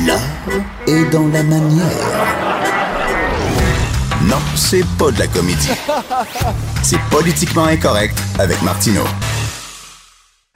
L'art 0.06 0.20
est 0.86 1.10
dans 1.10 1.26
la 1.28 1.42
manière. 1.42 2.45
Non, 4.24 4.38
c'est 4.56 4.84
pas 4.98 5.10
de 5.10 5.18
la 5.18 5.26
comédie. 5.26 5.70
C'est 6.82 6.98
politiquement 7.10 7.66
incorrect 7.66 8.18
avec 8.38 8.60
Martineau. 8.62 9.04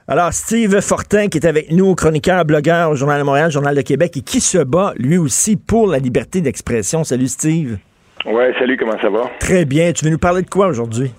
Alors, 0.07 0.33
Steve 0.33 0.81
Fortin, 0.81 1.27
qui 1.27 1.37
est 1.37 1.45
avec 1.45 1.71
nous, 1.71 1.93
chroniqueur, 1.95 2.43
blogueur 2.43 2.89
au 2.89 2.95
Journal 2.95 3.19
de 3.19 3.23
Montréal, 3.23 3.51
Journal 3.51 3.75
de 3.75 3.81
Québec, 3.81 4.17
et 4.17 4.21
qui 4.21 4.41
se 4.41 4.57
bat, 4.57 4.93
lui 4.97 5.17
aussi, 5.17 5.55
pour 5.55 5.87
la 5.87 5.99
liberté 5.99 6.41
d'expression. 6.41 7.03
Salut, 7.03 7.27
Steve. 7.27 7.77
Ouais, 8.25 8.51
salut, 8.59 8.77
comment 8.77 8.99
ça 8.99 9.09
va? 9.09 9.29
Très 9.39 9.63
bien. 9.63 9.93
Tu 9.93 10.05
veux 10.05 10.11
nous 10.11 10.17
parler 10.17 10.41
de 10.41 10.49
quoi 10.49 10.67
aujourd'hui? 10.67 11.11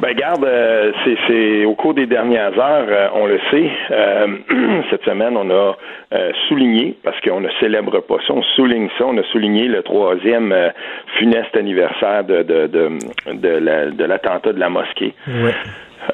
Ben 0.00 0.14
garde, 0.14 0.44
euh, 0.44 0.92
c'est, 1.04 1.16
c'est 1.28 1.64
au 1.66 1.74
cours 1.74 1.92
des 1.94 2.06
dernières 2.06 2.58
heures, 2.58 2.86
euh, 2.88 3.08
on 3.14 3.26
le 3.26 3.38
sait, 3.50 3.70
euh, 3.90 4.26
cette 4.90 5.04
semaine, 5.04 5.36
on 5.36 5.50
a 5.50 5.76
euh, 6.14 6.32
souligné, 6.48 6.96
parce 7.04 7.20
qu'on 7.20 7.40
ne 7.40 7.48
célèbre 7.60 8.00
pas 8.00 8.16
ça, 8.26 8.32
on 8.34 8.42
souligne 8.42 8.88
ça, 8.98 9.04
on 9.06 9.16
a 9.18 9.22
souligné 9.24 9.68
le 9.68 9.82
troisième 9.82 10.52
euh, 10.52 10.70
funeste 11.18 11.54
anniversaire 11.56 12.24
de, 12.24 12.42
de, 12.42 12.66
de, 12.66 12.88
de, 13.34 13.48
la- 13.48 13.90
de 13.90 14.04
l'attentat 14.04 14.52
de 14.52 14.60
la 14.60 14.70
mosquée. 14.70 15.12
Ouais. 15.28 15.52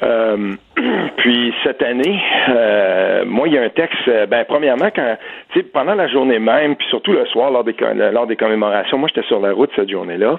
Euh, 0.03 0.53
puis 1.17 1.53
cette 1.63 1.81
année, 1.81 2.19
euh, 2.49 3.23
moi, 3.25 3.47
il 3.47 3.53
y 3.53 3.57
a 3.57 3.61
un 3.61 3.69
texte. 3.69 4.09
Ben, 4.29 4.43
premièrement, 4.45 4.89
quand 4.93 5.15
tu 5.53 5.59
sais, 5.61 5.65
pendant 5.65 5.95
la 5.95 6.07
journée 6.09 6.39
même, 6.39 6.75
puis 6.75 6.85
surtout 6.89 7.13
le 7.13 7.25
soir 7.27 7.51
lors 7.51 7.63
des 7.63 7.73
lors 8.11 8.27
des 8.27 8.35
commémorations, 8.35 8.97
moi, 8.97 9.07
j'étais 9.13 9.25
sur 9.27 9.39
la 9.39 9.53
route 9.53 9.71
cette 9.77 9.89
journée-là. 9.89 10.37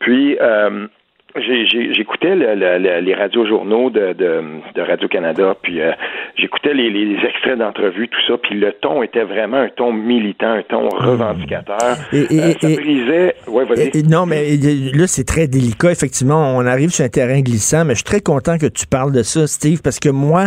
Puis 0.00 0.36
euh, 0.40 0.88
j'écoutais 1.36 2.34
le- 2.34 2.54
le- 2.54 2.78
le- 2.78 3.00
les 3.00 3.14
radios-journaux 3.14 3.90
de, 3.90 4.12
de, 4.14 4.42
de 4.74 4.82
Radio-Canada, 4.82 5.54
puis 5.62 5.80
euh, 5.80 5.92
j'écoutais 6.36 6.74
les, 6.74 6.90
les 6.90 7.16
extraits 7.26 7.58
d'entrevues, 7.58 8.08
tout 8.08 8.18
ça, 8.26 8.38
puis 8.42 8.58
le 8.58 8.72
ton 8.72 9.02
était 9.02 9.22
vraiment 9.24 9.58
un 9.58 9.68
ton 9.68 9.92
militant, 9.92 10.50
un 10.52 10.62
ton 10.62 10.88
revendicateur. 10.88 11.96
Et- 12.12 12.34
et- 12.34 12.40
Euh, 12.40 12.52
ça 12.60 12.70
et- 12.70 12.76
brisait... 12.76 13.34
Ouais. 13.46 13.64
Et- 13.94 14.02
non, 14.02 14.26
mais 14.26 14.56
là, 14.94 15.06
c'est 15.06 15.24
très 15.24 15.46
délicat. 15.46 15.92
Effectivement, 15.92 16.56
on 16.56 16.64
arrive 16.66 16.90
sur 16.90 17.04
un 17.04 17.08
terrain 17.08 17.40
glissant, 17.40 17.84
mais 17.84 17.92
je 17.94 17.98
suis 17.98 18.04
très 18.04 18.20
content 18.20 18.56
que 18.58 18.66
tu 18.66 18.86
parles 18.86 19.12
de 19.12 19.22
ça, 19.22 19.46
Steve, 19.46 19.80
parce 19.82 19.98
que 20.00 20.08
moi, 20.08 20.46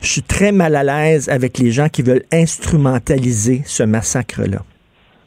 je 0.00 0.06
suis 0.08 0.22
très 0.22 0.52
mal 0.52 0.74
à 0.76 0.84
l'aise 0.84 1.28
avec 1.28 1.58
les 1.58 1.70
gens 1.70 1.88
qui 1.88 2.02
veulent 2.02 2.24
instrumentaliser 2.32 3.62
ce 3.64 3.82
massacre-là. 3.82 4.58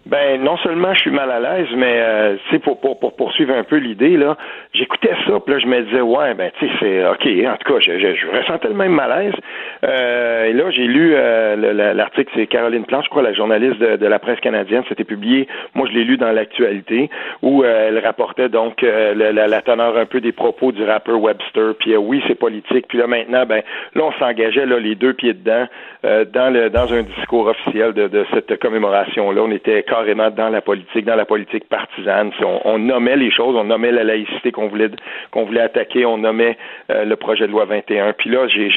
Ben 0.06 0.44
non 0.44 0.58
seulement 0.58 0.94
je 0.94 1.00
suis 1.00 1.12
mal 1.12 1.32
à 1.32 1.40
l'aise, 1.40 1.70
mais 1.78 1.96
euh, 2.02 2.36
tu 2.36 2.52
sais 2.52 2.60
pour, 2.60 2.78
pour, 2.82 3.00
pour 3.00 3.16
poursuivre 3.16 3.56
un 3.56 3.64
peu 3.64 3.78
l'idée 3.78 4.18
là, 4.18 4.36
j'écoutais 4.74 5.16
ça, 5.26 5.40
puis 5.40 5.54
là 5.54 5.60
je 5.60 5.66
me 5.66 5.82
disais 5.82 6.02
ouais 6.02 6.34
ben 6.34 6.52
tu 6.60 6.68
sais 6.68 6.74
c'est 6.80 7.06
ok 7.06 7.48
en 7.48 7.56
tout 7.56 7.74
cas 7.74 7.80
je, 7.80 7.98
je, 7.98 8.38
ressentais 8.38 8.68
le 8.68 8.74
même 8.74 8.92
malaise. 8.92 9.34
Euh, 9.86 10.46
et 10.48 10.54
là 10.54 10.70
j'ai 10.72 10.88
lu 10.88 11.14
euh, 11.16 11.94
l'article 11.94 12.30
c'est 12.36 12.48
Caroline 12.48 12.84
Plante, 12.84 13.06
je 13.06 13.10
crois 13.10 13.22
la 13.22 13.32
journaliste 13.32 13.80
de, 13.80 13.96
de 13.96 14.06
la 14.06 14.20
presse 14.20 14.42
canadienne, 14.42 14.84
c'était 14.90 15.06
publié. 15.06 15.48
Moi 15.74 15.88
je 15.90 15.94
l'ai 15.94 16.04
lu 16.04 16.18
dans 16.18 16.34
l'actualité 16.34 17.10
où 17.42 17.64
euh, 17.64 17.88
elle 17.88 18.00
rapportait 18.00 18.50
donc 18.50 18.84
euh, 18.84 19.14
la, 19.16 19.48
la, 19.48 19.62
teneur 19.62 19.98
un 19.98 20.06
peu 20.06 20.20
des 20.20 20.34
propos 20.34 20.74
du 20.74 20.84
rappeur 20.84 21.22
Webster. 21.22 21.76
Puis 21.80 21.96
oui 21.96 22.22
c'est 22.28 22.36
politique. 22.36 22.88
Puis 22.90 22.98
là 22.98 23.08
maintenant 23.08 23.46
ben 23.46 23.62
là 23.96 24.04
on 24.04 24.12
s'engageait 24.20 24.66
là 24.66 24.80
les 24.80 24.96
deux 24.96 25.14
pieds 25.14 25.34
dedans 25.34 25.66
dans 26.04 26.54
le 26.54 26.70
dans 26.70 26.94
un 26.94 27.04
discours 27.04 27.48
officiel 27.48 27.94
de, 27.94 28.10
de 28.10 28.26
cette 28.34 28.60
commémoration 28.60 29.32
là. 29.32 29.42
On 29.42 29.52
était 29.52 29.84
carrément 29.94 30.32
dans 30.32 30.50
la 30.50 30.62
politique, 30.62 31.06
dans 31.06 31.16
la 31.16 31.26
politique 31.26 31.70
partisane. 31.70 32.32
On, 32.42 32.62
on, 32.66 32.80
nommait 32.80 33.16
les 33.16 33.30
choses, 33.30 33.56
on 33.56 33.66
nommait 33.66 33.92
la 33.92 34.04
laïcité 34.04 34.52
qu'on 34.52 34.68
voulait 34.68 34.90
qu'on 35.30 35.46
voulait 35.46 35.62
attaquer, 35.62 36.04
on 36.06 36.18
nommait 36.18 36.58
euh, 36.90 37.06
le 37.06 37.16
projet 37.16 37.46
de 37.46 37.52
loi 37.52 37.66
21. 37.66 38.14
Puis 38.14 38.32
là, 38.32 38.48
j'ai 38.48 38.68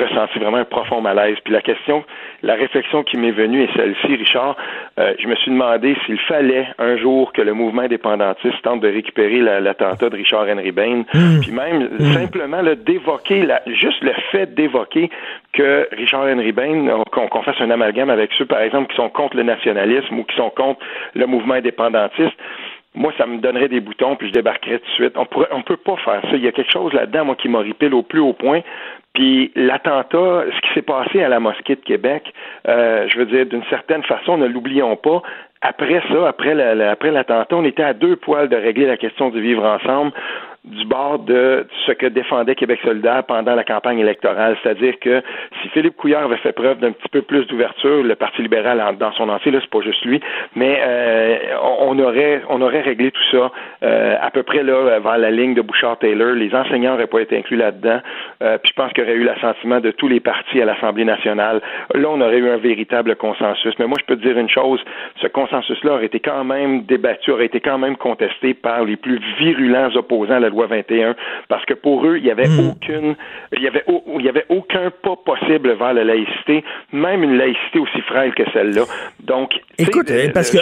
ressenti 0.00 0.38
vraiment 0.38 0.56
un 0.56 0.64
profond 0.64 1.02
malaise. 1.02 1.36
Puis 1.44 1.52
la 1.52 1.60
question, 1.60 2.04
la 2.42 2.54
réflexion 2.54 3.02
qui 3.02 3.18
m'est 3.18 3.32
venue 3.32 3.64
est 3.64 3.76
celle-ci, 3.76 4.16
Richard. 4.16 4.56
Euh, 4.98 5.12
je 5.18 5.28
me 5.28 5.34
suis 5.36 5.50
demandé 5.50 5.94
s'il 6.06 6.18
fallait 6.20 6.66
un 6.78 6.96
jour 6.96 7.32
que 7.34 7.42
le 7.42 7.52
mouvement 7.52 7.82
indépendantiste 7.82 8.62
tente 8.62 8.80
de 8.80 8.88
récupérer 8.88 9.40
l'attentat 9.60 10.08
de 10.08 10.16
Richard 10.16 10.46
Henry 10.48 10.72
Bain, 10.72 11.04
mmh. 11.12 11.40
puis 11.42 11.52
même 11.52 11.90
mmh. 11.98 12.04
simplement 12.14 12.62
d'évoquer, 12.62 13.46
juste 13.66 14.02
le 14.02 14.14
fait 14.32 14.54
d'évoquer 14.54 15.10
que 15.56 15.88
Richard 15.92 16.26
Henry 16.26 16.52
Bain, 16.52 17.02
qu'on 17.10 17.42
fasse 17.42 17.60
un 17.60 17.70
amalgame 17.70 18.10
avec 18.10 18.30
ceux, 18.36 18.44
par 18.44 18.60
exemple, 18.60 18.90
qui 18.90 18.96
sont 18.96 19.08
contre 19.08 19.36
le 19.36 19.42
nationalisme 19.42 20.18
ou 20.18 20.24
qui 20.24 20.36
sont 20.36 20.50
contre 20.50 20.80
le 21.14 21.26
mouvement 21.26 21.54
indépendantiste, 21.54 22.36
moi, 22.94 23.12
ça 23.18 23.26
me 23.26 23.38
donnerait 23.38 23.68
des 23.68 23.80
boutons, 23.80 24.16
puis 24.16 24.28
je 24.28 24.32
débarquerais 24.32 24.78
tout 24.78 24.86
de 24.86 24.92
suite. 24.92 25.12
On 25.16 25.26
pourrait, 25.26 25.48
on 25.52 25.62
peut 25.62 25.76
pas 25.76 25.96
faire 25.96 26.22
ça. 26.22 26.30
Il 26.32 26.42
y 26.42 26.48
a 26.48 26.52
quelque 26.52 26.72
chose 26.72 26.92
là-dedans, 26.94 27.26
moi, 27.26 27.36
qui 27.36 27.48
m'horripile 27.48 27.92
au 27.92 28.02
plus 28.02 28.20
haut 28.20 28.32
point. 28.32 28.60
Puis 29.12 29.52
l'attentat, 29.54 30.44
ce 30.54 30.60
qui 30.60 30.74
s'est 30.74 30.82
passé 30.82 31.22
à 31.22 31.28
la 31.28 31.38
mosquée 31.40 31.76
de 31.76 31.80
Québec, 31.80 32.32
euh, 32.68 33.06
je 33.08 33.18
veux 33.18 33.26
dire, 33.26 33.46
d'une 33.46 33.64
certaine 33.64 34.02
façon, 34.02 34.38
ne 34.38 34.46
l'oublions 34.46 34.96
pas. 34.96 35.22
Après 35.60 36.02
ça, 36.10 36.28
après 36.28 36.54
l'attentat, 36.54 37.56
on 37.56 37.64
était 37.64 37.82
à 37.82 37.92
deux 37.92 38.16
poils 38.16 38.48
de 38.48 38.56
régler 38.56 38.86
la 38.86 38.96
question 38.96 39.30
du 39.30 39.40
vivre 39.40 39.64
ensemble 39.64 40.12
du 40.66 40.84
bord 40.84 41.20
de 41.20 41.66
ce 41.86 41.92
que 41.92 42.06
défendait 42.06 42.56
Québec 42.56 42.80
solidaire 42.84 43.22
pendant 43.24 43.54
la 43.54 43.62
campagne 43.62 44.00
électorale. 44.00 44.56
C'est-à-dire 44.62 44.98
que 45.00 45.22
si 45.62 45.68
Philippe 45.68 45.96
Couillard 45.96 46.24
avait 46.24 46.38
fait 46.38 46.52
preuve 46.52 46.78
d'un 46.78 46.90
petit 46.90 47.08
peu 47.08 47.22
plus 47.22 47.46
d'ouverture, 47.46 48.02
le 48.02 48.14
Parti 48.16 48.42
libéral 48.42 48.82
dans 48.98 49.12
son 49.12 49.28
entier, 49.28 49.52
là, 49.52 49.60
c'est 49.60 49.70
pas 49.70 49.80
juste 49.80 50.04
lui, 50.04 50.20
mais 50.56 50.80
euh, 50.80 51.36
on 51.80 51.98
aurait 51.98 52.42
on 52.48 52.60
aurait 52.62 52.80
réglé 52.80 53.12
tout 53.12 53.22
ça 53.30 53.52
euh, 53.84 54.16
à 54.20 54.30
peu 54.30 54.42
près 54.42 54.62
là 54.64 54.98
vers 54.98 55.18
la 55.18 55.30
ligne 55.30 55.54
de 55.54 55.62
Bouchard-Taylor. 55.62 56.32
Les 56.34 56.52
enseignants 56.54 56.92
n'auraient 56.92 57.06
pas 57.06 57.20
été 57.20 57.36
inclus 57.36 57.56
là-dedans. 57.56 58.00
Euh, 58.42 58.58
puis 58.58 58.72
je 58.74 58.82
pense 58.82 58.92
qu'il 58.92 59.04
y 59.04 59.06
aurait 59.06 59.16
eu 59.16 59.24
l'assentiment 59.24 59.80
de 59.80 59.92
tous 59.92 60.08
les 60.08 60.20
partis 60.20 60.60
à 60.60 60.64
l'Assemblée 60.64 61.04
nationale. 61.04 61.60
Là, 61.94 62.08
on 62.10 62.20
aurait 62.20 62.38
eu 62.38 62.50
un 62.50 62.56
véritable 62.56 63.14
consensus. 63.16 63.74
Mais 63.78 63.86
moi, 63.86 63.98
je 64.00 64.06
peux 64.06 64.16
te 64.16 64.26
dire 64.26 64.36
une 64.36 64.50
chose, 64.50 64.80
ce 65.22 65.28
consensus-là 65.28 65.94
aurait 65.94 66.06
été 66.06 66.18
quand 66.18 66.44
même 66.44 66.82
débattu, 66.82 67.30
aurait 67.30 67.46
été 67.46 67.60
quand 67.60 67.78
même 67.78 67.96
contesté 67.96 68.54
par 68.54 68.84
les 68.84 68.96
plus 68.96 69.20
virulents 69.38 69.94
opposants 69.94 70.34
à 70.34 70.40
la 70.40 70.50
21 70.64 71.14
parce 71.48 71.64
que 71.66 71.74
pour 71.74 72.06
eux, 72.06 72.16
il 72.16 72.24
y 72.24 72.30
avait 72.30 72.48
hmm. 72.48 72.70
aucune, 72.70 73.16
il 73.52 73.62
y 73.62 73.68
avait, 73.68 73.84
il 74.18 74.24
y 74.24 74.28
avait 74.28 74.46
aucun 74.48 74.90
pas 75.02 75.16
possible 75.16 75.74
vers 75.74 75.92
la 75.92 76.04
laïcité, 76.04 76.64
même 76.92 77.22
une 77.22 77.36
laïcité 77.36 77.78
aussi 77.78 78.00
frêle 78.02 78.34
que 78.34 78.44
celle-là. 78.52 78.84
Donc, 79.24 79.50
écoute, 79.78 80.10
euh, 80.10 80.28
parce 80.32 80.50
que 80.50 80.58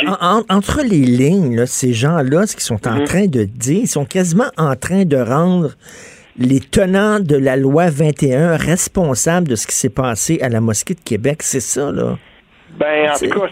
entre 0.53 0.81
les 0.83 1.05
lignes, 1.05 1.67
ces 1.67 1.93
gens-là, 1.93 2.47
ce 2.47 2.55
qu'ils 2.55 2.65
sont 2.65 2.89
en 2.89 2.99
mhm. 2.99 3.05
train 3.05 3.27
de 3.27 3.45
dire, 3.45 3.81
ils 3.83 3.89
sont 3.89 4.05
quasiment 4.05 4.51
en 4.59 4.75
train 4.75 5.05
de 5.05 5.17
rendre 5.17 5.71
les 6.37 6.61
tenants 6.61 7.21
de 7.21 7.37
la 7.37 7.57
loi 7.57 7.87
21 7.91 8.57
responsables 8.57 9.47
de 9.47 9.55
ce 9.55 9.67
qui 9.67 9.77
s'est 9.77 9.91
passé 9.91 10.41
à 10.43 10.49
la 10.49 10.61
mosquée 10.61 10.95
de 10.95 11.01
Québec. 11.01 11.43
C'est 11.43 11.61
ça, 11.61 11.93
là. 11.93 12.19
Ben, 12.79 13.11
en 13.11 13.15
tout 13.15 13.41
cas, 13.41 13.47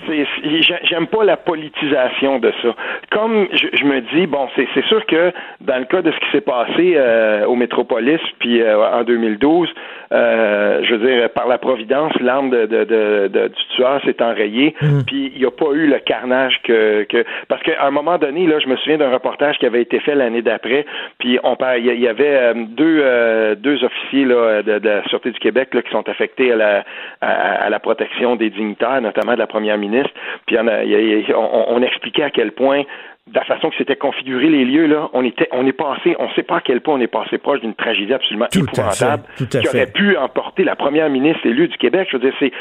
j'aime 0.83 1.07
pas 1.07 1.25
la 1.25 1.37
politisation 1.37 2.39
de 2.39 2.53
ça. 2.63 2.75
Comme 3.11 3.47
je, 3.53 3.85
me 3.85 4.01
dis, 4.15 4.27
bon, 4.27 4.49
c'est 4.57 4.85
sûr 4.87 5.05
que 5.07 5.33
dans 5.61 5.79
le 5.79 5.85
cas 5.85 6.03
de 6.03 6.11
ce 6.11 6.17
qui 6.19 6.31
s'est 6.33 6.41
passé 6.41 6.95
euh, 6.97 7.45
au 7.47 7.55
Métropolis, 7.55 8.21
puis 8.41 8.61
euh, 8.61 8.85
en 8.85 9.05
2012, 9.05 9.69
euh, 10.13 10.81
je 10.83 10.95
veux 10.95 11.07
dire, 11.07 11.31
par 11.31 11.47
la 11.47 11.59
providence, 11.59 12.13
l'arme 12.21 12.51
de, 12.51 12.67
de, 12.67 12.85
de, 12.85 13.49
du 13.49 13.63
tueur 13.77 14.01
s'est 14.05 14.21
enrayée, 14.21 14.75
mm. 14.83 15.03
puis 15.07 15.33
il 15.35 15.41
n'y 15.41 15.47
a 15.47 15.51
pas 15.51 15.73
eu 15.73 15.87
le 15.87 15.99
carnage 16.01 16.61
que, 16.65 17.05
que 17.05 17.25
parce 17.49 17.63
qu'à 17.63 17.87
un 17.87 17.91
moment 17.91 18.19
donné, 18.19 18.47
là, 18.47 18.59
je 18.59 18.67
me 18.67 18.77
souviens 18.77 18.99
d'un 18.99 19.11
reportage 19.11 19.57
qui 19.59 19.67
avait 19.67 19.83
été 19.83 20.01
fait 20.01 20.15
l'année 20.15 20.43
d'après, 20.43 20.85
puis 21.19 21.39
on 21.45 21.57
il 21.79 22.01
y, 22.01 22.09
avait 22.09 22.55
deux 22.55 23.55
deux 23.57 23.85
officiers 23.85 24.25
là, 24.25 24.63
de, 24.63 24.81
la 24.83 25.05
Sûreté 25.09 25.31
du 25.31 25.39
Québec 25.39 25.69
là, 25.75 25.83
qui 25.83 25.91
sont 25.91 26.09
affectés 26.09 26.53
à 26.53 26.57
la 26.57 26.85
à, 27.21 27.67
à 27.67 27.71
la 27.71 27.79
protection 27.79 28.35
des 28.35 28.51
dignitaires 28.51 29.01
notamment 29.15 29.35
de 29.35 29.39
la 29.39 29.47
première 29.47 29.79
ministre. 29.79 30.13
Puis 30.47 30.57
on, 30.59 31.83
expliquait 31.83 32.25
à 32.25 32.31
quel 32.31 32.53
point 32.53 32.83
de 33.29 33.35
la 33.35 33.45
façon 33.45 33.71
que 33.71 33.77
c'était 33.79 33.97
configuré 33.97 34.49
les 34.49 34.65
lieux, 34.65 34.87
là, 34.87 35.09
on 35.13 35.25
était, 35.25 35.49
on 35.53 35.65
est 35.67 35.73
passé, 35.73 36.17
on 36.19 36.29
ne 36.29 36.33
sait 36.35 36.43
pas 36.43 36.57
à 36.57 36.61
quel 36.61 36.81
point 36.81 36.95
on 36.95 37.01
est 37.01 37.07
passé 37.07 37.39
proche 37.39 37.61
d'une 37.61 37.75
tragédie 37.75 38.13
absolument 38.13 38.49
épouvantable 38.55 39.23
qui 39.49 39.69
aurait 39.69 39.87
pu 39.87 40.17
emporter 40.17 40.65
la 40.65 40.75
première 40.75 41.09
ministre 41.09 41.47
élue 41.47 41.69
du 41.69 41.79
Québec. 41.79 42.09
Je 42.11 42.17
veux 42.17 42.23
dire, 42.23 42.35
c'est, 42.41 42.53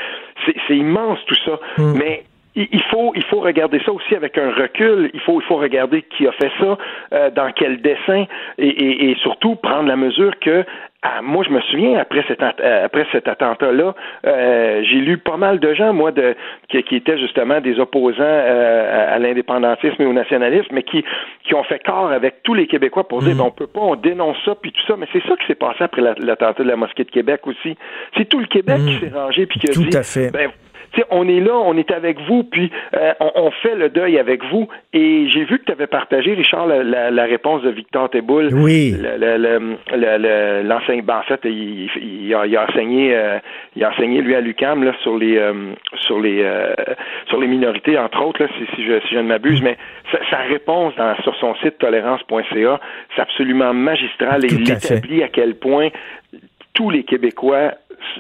c'est, 0.67 0.75
immense 0.75 1.19
tout 1.25 1.37
ça. 1.45 1.59
Hmm. 1.77 1.93
Mais 1.97 2.23
il 2.55 2.83
faut, 2.89 3.13
il 3.15 3.23
faut 3.23 3.39
regarder 3.39 3.81
ça 3.85 3.91
aussi 3.91 4.15
avec 4.15 4.37
un 4.37 4.51
recul. 4.51 5.09
Il 5.13 5.19
faut, 5.21 5.39
il 5.39 5.45
faut 5.45 5.55
regarder 5.55 6.01
qui 6.01 6.27
a 6.27 6.31
fait 6.33 6.51
ça, 6.59 6.77
euh, 7.13 7.29
dans 7.31 7.51
quel 7.53 7.81
dessin, 7.81 8.25
et, 8.57 9.11
et, 9.11 9.15
surtout 9.21 9.55
prendre 9.55 9.87
la 9.87 9.95
mesure 9.95 10.37
que 10.39 10.65
ah, 11.03 11.21
moi, 11.23 11.43
je 11.43 11.49
me 11.49 11.59
souviens 11.61 11.97
après 11.97 12.23
cet 12.27 12.43
euh, 12.43 12.85
après 12.85 13.07
cet 13.11 13.27
attentat-là, 13.27 13.95
euh, 14.27 14.83
j'ai 14.83 14.97
lu 14.97 15.17
pas 15.17 15.35
mal 15.35 15.59
de 15.59 15.73
gens, 15.73 15.93
moi, 15.93 16.11
de 16.11 16.35
qui, 16.69 16.83
qui 16.83 16.95
étaient 16.95 17.17
justement 17.17 17.59
des 17.59 17.79
opposants 17.79 18.21
euh, 18.21 19.15
à, 19.15 19.17
l'indépendantisme 19.17 19.99
et 19.99 20.05
au 20.05 20.13
nationalisme, 20.13 20.67
mais 20.71 20.83
qui 20.83 21.03
qui 21.43 21.55
ont 21.55 21.63
fait 21.63 21.79
corps 21.79 22.11
avec 22.11 22.43
tous 22.43 22.53
les 22.53 22.67
Québécois 22.67 23.07
pour 23.07 23.23
dire, 23.23 23.35
ben, 23.35 23.45
on 23.45 23.51
peut 23.51 23.65
pas, 23.65 23.79
on 23.81 23.95
dénonce 23.95 24.37
ça 24.45 24.53
puis 24.53 24.71
tout 24.71 24.85
ça, 24.85 24.95
mais 24.95 25.07
c'est 25.11 25.23
ça 25.23 25.35
qui 25.37 25.47
s'est 25.47 25.55
passé 25.55 25.83
après 25.83 26.03
l'attentat 26.03 26.61
de 26.61 26.69
la 26.69 26.75
mosquée 26.75 27.03
de 27.03 27.09
Québec 27.09 27.47
aussi. 27.47 27.75
C'est 28.15 28.29
tout 28.29 28.39
le 28.39 28.45
Québec 28.45 28.77
qui 28.85 28.93
mhm. 28.93 28.99
s'est 28.99 29.17
rangé 29.17 29.45
puis 29.47 29.59
qui 29.59 29.69
a 29.71 29.73
tout 29.73 29.83
dit, 29.83 29.97
à 29.97 30.03
fait. 30.03 30.31
Ben, 30.31 30.51
on 31.09 31.27
est 31.27 31.39
là, 31.39 31.53
on 31.55 31.77
est 31.77 31.91
avec 31.91 32.19
vous, 32.27 32.43
puis 32.43 32.71
euh, 32.95 33.13
on, 33.19 33.51
fait 33.51 33.75
le 33.75 33.89
deuil 33.89 34.17
avec 34.17 34.43
vous. 34.45 34.67
Et 34.93 35.27
j'ai 35.29 35.45
vu 35.45 35.59
que 35.59 35.65
tu 35.65 35.71
avais 35.71 35.87
partagé, 35.87 36.33
Richard, 36.33 36.67
la, 36.67 37.23
réponse 37.23 37.61
de 37.63 37.69
Victor 37.69 38.09
Teboul. 38.09 38.49
Oui. 38.53 38.95
L'enseignant, 39.93 41.03
ben, 41.03 41.17
en 41.17 41.23
fait, 41.23 41.39
il, 41.45 42.33
a, 42.33 42.63
enseigné, 42.63 43.15
euh, 43.15 43.39
il 43.75 43.83
a 43.83 43.91
enseigné 43.91 44.21
lui 44.21 44.35
à 44.35 44.41
l'UCAM 44.41 44.83
là 44.83 44.93
sur 45.01 45.17
les 45.17 45.37
euh, 45.37 45.53
sur 45.95 46.19
les 46.19 46.45
sur 47.27 47.39
les 47.39 47.47
minorités, 47.47 47.97
entre 47.97 48.23
autres, 48.23 48.43
là, 48.43 48.49
si, 48.57 48.83
je, 48.83 48.99
si 49.07 49.15
je 49.15 49.19
ne 49.19 49.27
m'abuse. 49.27 49.61
Mais 49.61 49.77
sa, 50.29 50.37
réponse 50.37 50.93
sur 51.23 51.35
son 51.37 51.55
site 51.55 51.77
tolérance.ca, 51.77 52.79
c'est 53.15 53.21
absolument 53.21 53.73
magistral 53.73 54.43
et 54.45 54.49
il 54.49 54.69
établit 54.69 55.23
à 55.23 55.29
quel 55.29 55.55
point 55.55 55.89
tous 56.73 56.89
les 56.89 57.03
Québécois 57.03 57.73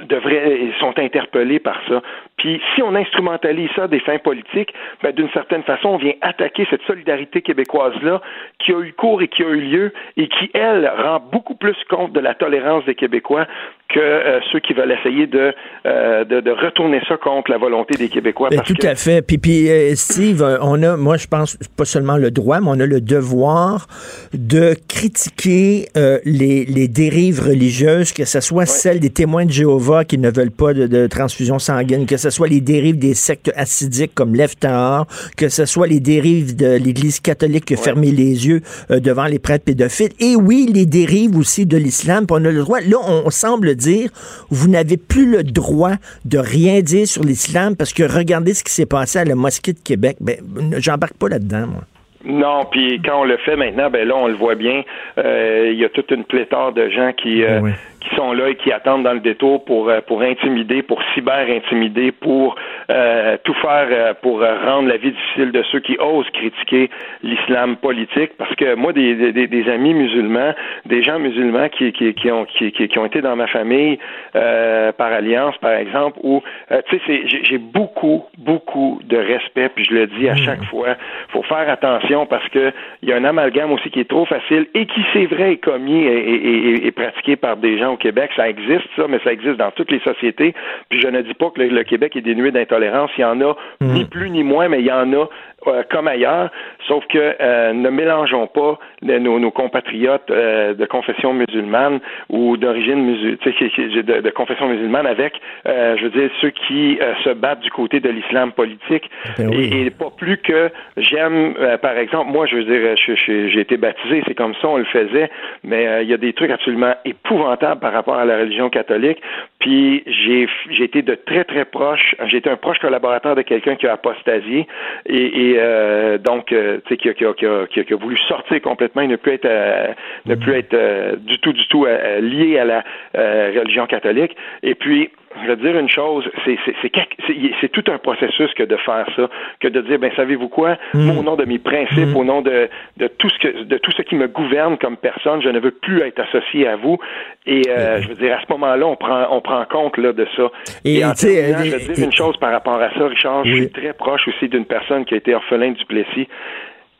devraient 0.03 0.71
sont 0.79 0.97
interpellés 0.97 1.59
par 1.59 1.79
ça. 1.87 2.01
Puis 2.37 2.61
si 2.73 2.81
on 2.81 2.95
instrumentalise 2.95 3.69
ça 3.75 3.87
des 3.87 3.99
fins 3.99 4.17
politiques, 4.17 4.73
ben, 5.03 5.11
d'une 5.13 5.29
certaine 5.29 5.63
façon, 5.63 5.89
on 5.89 5.97
vient 5.97 6.13
attaquer 6.21 6.65
cette 6.69 6.81
solidarité 6.83 7.41
québécoise-là 7.41 8.21
qui 8.59 8.73
a 8.73 8.79
eu 8.79 8.93
cours 8.93 9.21
et 9.21 9.27
qui 9.27 9.43
a 9.43 9.49
eu 9.49 9.61
lieu 9.61 9.93
et 10.17 10.27
qui, 10.27 10.49
elle, 10.53 10.91
rend 10.97 11.19
beaucoup 11.19 11.55
plus 11.55 11.75
compte 11.89 12.13
de 12.13 12.19
la 12.19 12.33
tolérance 12.33 12.85
des 12.85 12.95
Québécois 12.95 13.45
que 13.93 13.99
euh, 13.99 14.39
ceux 14.51 14.59
qui 14.59 14.73
veulent 14.73 14.91
essayer 14.91 15.27
de, 15.27 15.53
euh, 15.85 16.23
de, 16.23 16.41
de, 16.41 16.51
retourner 16.51 17.01
ça 17.07 17.17
contre 17.17 17.51
la 17.51 17.57
volonté 17.57 17.95
des 17.97 18.09
Québécois. 18.09 18.49
Ben, 18.49 18.61
tout 18.61 18.75
à 18.81 18.95
fait. 18.95 19.21
Puis, 19.21 19.37
puis 19.37 19.69
euh, 19.69 19.95
Steve, 19.95 20.43
on 20.61 20.81
a, 20.83 20.97
moi, 20.97 21.17
je 21.17 21.27
pense, 21.27 21.57
pas 21.77 21.85
seulement 21.85 22.17
le 22.17 22.31
droit, 22.31 22.59
mais 22.59 22.69
on 22.69 22.79
a 22.79 22.85
le 22.85 23.01
devoir 23.01 23.87
de 24.33 24.75
critiquer 24.87 25.87
les, 26.25 26.65
les, 26.65 26.87
dérives 26.87 27.41
religieuses, 27.41 28.11
que 28.11 28.25
ce 28.25 28.39
soit 28.39 28.65
celles 28.65 28.99
des 28.99 29.09
témoins 29.09 29.45
de 29.45 29.51
Jéhovah 29.51 30.05
qui 30.05 30.17
ne 30.17 30.29
veulent 30.29 30.51
pas 30.51 30.73
de, 30.73 30.87
de 30.87 31.07
transfusion 31.07 31.59
sanguine, 31.59 32.05
que 32.05 32.17
ce 32.17 32.29
soit 32.29 32.47
les 32.47 32.61
dérives 32.61 32.97
des 32.97 33.13
sectes 33.13 33.51
assidiques 33.55 34.13
comme 34.13 34.35
l'Eftahar, 34.35 35.05
que 35.37 35.49
ce 35.49 35.65
soit 35.65 35.87
les 35.87 35.99
dérives 35.99 36.55
de 36.55 36.75
l'Église 36.75 37.19
catholique 37.19 37.65
qui 37.65 37.73
a 37.73 37.77
fermé 37.77 38.11
les 38.11 38.47
yeux 38.47 38.61
devant 38.89 39.25
les 39.25 39.39
prêtres 39.39 39.65
pédophiles, 39.65 40.11
et 40.19 40.35
oui, 40.35 40.69
les 40.73 40.85
dérives 40.85 41.37
aussi 41.37 41.65
de 41.65 41.77
l'islam. 41.77 42.25
On 42.29 42.45
a 42.45 42.51
le 42.51 42.59
droit. 42.59 42.79
Là, 42.79 42.97
on, 43.05 43.23
on 43.25 43.29
semble 43.29 43.75
dire, 43.81 44.09
vous 44.49 44.69
n'avez 44.69 44.97
plus 44.97 45.29
le 45.29 45.43
droit 45.43 45.95
de 46.25 46.37
rien 46.37 46.81
dire 46.81 47.07
sur 47.07 47.23
l'islam 47.23 47.75
parce 47.75 47.93
que 47.93 48.03
regardez 48.03 48.53
ce 48.53 48.63
qui 48.63 48.71
s'est 48.71 48.85
passé 48.85 49.19
à 49.19 49.25
la 49.25 49.35
mosquée 49.35 49.73
de 49.73 49.79
Québec. 49.79 50.17
Ben, 50.21 50.37
j'embarque 50.77 51.17
pas 51.17 51.29
là-dedans, 51.29 51.67
moi. 51.67 51.83
Non, 52.23 52.65
puis 52.69 53.01
quand 53.03 53.21
on 53.21 53.23
le 53.23 53.37
fait 53.37 53.55
maintenant, 53.55 53.89
ben 53.89 54.07
là, 54.07 54.15
on 54.15 54.27
le 54.27 54.35
voit 54.35 54.55
bien. 54.55 54.83
Euh, 55.17 55.71
il 55.73 55.79
y 55.79 55.85
a 55.85 55.89
toute 55.89 56.11
une 56.11 56.23
pléthore 56.23 56.71
de 56.71 56.87
gens 56.89 57.13
qui, 57.13 57.43
euh, 57.43 57.61
qui 58.01 58.15
sont 58.15 58.33
là 58.33 58.49
et 58.49 58.55
qui 58.55 58.71
attendent 58.71 59.03
dans 59.03 59.13
le 59.13 59.19
détour 59.19 59.63
pour 59.63 59.89
euh, 59.89 60.01
pour 60.05 60.21
intimider, 60.21 60.81
pour 60.81 61.01
cyber-intimider, 61.13 62.11
pour 62.11 62.55
euh, 62.89 63.37
tout 63.43 63.53
faire 63.55 63.87
euh, 63.91 64.13
pour 64.21 64.41
rendre 64.41 64.89
la 64.89 64.97
vie 64.97 65.11
difficile 65.11 65.51
de 65.51 65.63
ceux 65.71 65.79
qui 65.79 65.97
osent 65.99 66.29
critiquer 66.31 66.89
l'islam 67.23 67.77
politique. 67.77 68.31
Parce 68.37 68.53
que 68.55 68.75
moi, 68.75 68.91
des, 68.91 69.31
des, 69.31 69.47
des, 69.47 69.69
amis 69.69 69.93
musulmans, 69.93 70.53
des 70.85 71.03
gens 71.03 71.19
musulmans 71.19 71.69
qui, 71.69 71.91
qui, 71.93 72.13
qui 72.13 72.31
ont 72.31 72.45
qui, 72.45 72.71
qui, 72.71 72.99
ont 72.99 73.05
été 73.05 73.21
dans 73.21 73.35
ma 73.35 73.47
famille 73.47 73.99
par 74.33 75.11
alliance, 75.11 75.55
par 75.57 75.73
exemple, 75.73 76.19
où 76.23 76.41
tu 76.89 76.99
sais, 77.05 77.23
j'ai 77.43 77.57
beaucoup 77.57 78.23
beaucoup 78.37 78.99
de 79.03 79.17
respect, 79.17 79.69
puis 79.69 79.85
je 79.85 79.93
le 79.93 80.07
dis 80.07 80.27
à 80.27 80.33
mmh. 80.33 80.37
chaque 80.37 80.63
fois, 80.65 80.95
faut 81.29 81.43
faire 81.43 81.69
attention 81.69 82.25
parce 82.25 82.47
que 82.49 82.71
il 83.03 83.09
y 83.09 83.13
a 83.13 83.15
un 83.15 83.23
amalgame 83.23 83.71
aussi 83.71 83.89
qui 83.91 83.99
est 83.99 84.09
trop 84.09 84.25
facile 84.25 84.67
et 84.73 84.85
qui 84.85 85.01
c'est 85.13 85.25
vrai 85.25 85.53
est 85.53 85.57
commis 85.57 86.03
et, 86.03 86.17
et, 86.17 86.87
et 86.87 86.91
pratiqué 86.91 87.35
par 87.35 87.57
des 87.57 87.77
gens 87.77 87.90
au 87.91 87.97
Québec. 87.97 88.31
Ça 88.35 88.49
existe, 88.49 88.87
ça, 88.95 89.07
mais 89.07 89.19
ça 89.23 89.31
existe 89.31 89.57
dans 89.57 89.71
toutes 89.71 89.91
les 89.91 89.99
sociétés. 89.99 90.53
Puis 90.89 91.01
je 91.01 91.07
ne 91.07 91.21
dis 91.21 91.33
pas 91.33 91.49
que 91.49 91.61
le, 91.61 91.83
Québec 91.83 92.15
est 92.15 92.21
dénué 92.21 92.51
d'intolérance. 92.51 93.11
Il 93.17 93.21
y 93.21 93.25
en 93.25 93.39
a 93.41 93.55
hmm. 93.79 93.93
ni 93.93 94.05
plus 94.05 94.29
ni 94.29 94.43
moins, 94.43 94.67
mais 94.67 94.79
il 94.79 94.85
y 94.85 94.91
en 94.91 95.11
a 95.13 95.27
euh, 95.67 95.83
comme 95.91 96.07
ailleurs, 96.07 96.49
sauf 96.87 97.05
que 97.05 97.35
euh, 97.39 97.73
ne 97.73 97.89
mélangeons 97.89 98.47
pas 98.47 98.79
nos, 99.03 99.37
nos, 99.37 99.51
compatriotes 99.51 100.31
euh, 100.31 100.73
de 100.73 100.85
confession 100.85 101.33
musulmane 101.33 101.99
ou 102.29 102.57
d'origine 102.57 103.05
musulmane, 103.05 103.37
de, 103.37 104.21
de, 104.21 104.29
confession 104.31 104.67
musulmane 104.67 105.05
avec, 105.05 105.33
je 105.65 106.03
veux 106.03 106.09
dire, 106.09 106.31
ceux 106.41 106.49
qui 106.49 106.97
se 107.23 107.29
battent 107.29 107.59
du 107.59 107.69
côté 107.69 107.99
de 107.99 108.09
l'islam 108.09 108.51
politique. 108.51 109.09
Ben 109.37 109.53
et, 109.53 109.91
pas 109.91 110.09
plus 110.09 110.37
que 110.37 110.71
j'aime, 110.97 111.53
par 111.81 111.97
exemple, 111.97 112.31
moi, 112.31 112.47
je 112.47 112.55
veux 112.55 112.63
dire, 112.63 112.95
j'ai 113.27 113.59
été 113.59 113.77
baptisé, 113.77 114.23
c'est 114.27 114.33
comme 114.33 114.55
ça, 114.55 114.67
on 114.67 114.77
le 114.77 114.85
faisait, 114.85 115.29
mais 115.63 116.03
il 116.03 116.09
y 116.09 116.13
a 116.13 116.17
des 116.17 116.33
trucs 116.33 116.51
absolument 116.51 116.95
épouvantables 117.05 117.81
par 117.81 117.93
rapport 117.93 118.15
à 118.15 118.25
la 118.25 118.37
religion 118.37 118.69
catholique. 118.69 119.21
Puis 119.61 120.03
j'ai 120.07 120.83
été 120.83 121.03
de 121.03 121.13
très 121.13 121.43
très 121.43 121.65
proche, 121.65 122.15
j'ai 122.25 122.37
été 122.37 122.49
un 122.49 122.57
proche 122.57 122.79
collaborateur 122.79 123.35
de 123.35 123.43
quelqu'un 123.43 123.75
qui 123.75 123.85
a 123.85 123.93
apostasié 123.93 124.67
et, 125.05 125.51
et 125.51 125.55
euh, 125.59 126.17
donc 126.17 126.51
euh, 126.51 126.79
tu 126.87 126.95
sais 126.95 126.97
qui 126.97 127.09
a, 127.09 127.13
qui, 127.13 127.25
a, 127.45 127.67
qui, 127.67 127.93
a, 127.93 127.95
voulu 127.95 128.17
sortir 128.27 128.59
complètement 128.61 129.03
et 129.03 129.07
ne 129.07 129.17
plus 129.17 129.33
être 129.33 129.45
euh, 129.45 129.93
ne 130.25 130.33
plus 130.33 130.53
être 130.53 131.15
du 131.19 131.37
tout 131.39 131.53
du 131.53 131.67
tout 131.67 131.85
lié 131.85 132.57
à 132.57 132.65
la 132.65 132.83
religion 133.13 133.85
catholique. 133.85 134.35
Et 134.63 134.73
puis 134.73 135.11
je 135.41 135.47
vais 135.47 135.55
dire 135.55 135.77
une 135.77 135.89
chose, 135.89 136.29
c'est 136.45 137.71
tout 137.71 137.83
un 137.87 137.97
processus 137.97 138.53
que 138.53 138.63
de 138.63 138.77
faire 138.77 139.05
ça, 139.15 139.29
que 139.59 139.67
de 139.67 139.81
dire, 139.81 139.99
ben 139.99 140.11
savez-vous 140.15 140.49
quoi, 140.49 140.77
mm. 140.93 141.17
au 141.17 141.23
nom 141.23 141.35
de 141.35 141.45
mes 141.45 141.59
principes, 141.59 142.13
mm. 142.13 142.17
au 142.17 142.23
nom 142.23 142.41
de, 142.41 142.69
de 142.97 143.07
tout 143.07 143.29
ce 143.29 143.39
que 143.39 143.63
de 143.63 143.77
tout 143.77 143.91
ce 143.91 144.01
qui 144.01 144.15
me 144.15 144.27
gouverne 144.27 144.77
comme 144.77 144.97
personne, 144.97 145.41
je 145.41 145.49
ne 145.49 145.59
veux 145.59 145.71
plus 145.71 146.01
être 146.01 146.19
associé 146.19 146.67
à 146.67 146.75
vous. 146.75 146.97
Et 147.45 147.63
euh, 147.69 148.01
je 148.01 148.09
veux 148.09 148.15
dire, 148.15 148.37
à 148.37 148.41
ce 148.41 148.51
moment-là, 148.51 148.85
on 148.85 148.95
prend 148.95 149.27
on 149.31 149.41
prend 149.41 149.65
compte 149.65 149.97
là 149.97 150.13
de 150.13 150.27
ça. 150.35 150.51
Et, 150.85 151.03
en 151.03 151.13
terminant, 151.13 151.63
je 151.63 151.75
vais 151.77 151.93
dire 151.93 152.05
une 152.05 152.11
chose 152.11 152.37
par 152.37 152.51
rapport 152.51 152.81
à 152.81 152.91
ça, 152.93 153.07
Richard. 153.07 153.45
Je 153.45 153.55
suis 153.55 153.69
très 153.71 153.93
proche 153.93 154.27
aussi 154.27 154.49
d'une 154.49 154.65
personne 154.65 155.05
qui 155.05 155.13
a 155.13 155.17
été 155.17 155.33
orphelin 155.33 155.71
du 155.71 155.85
Plessis 155.85 156.27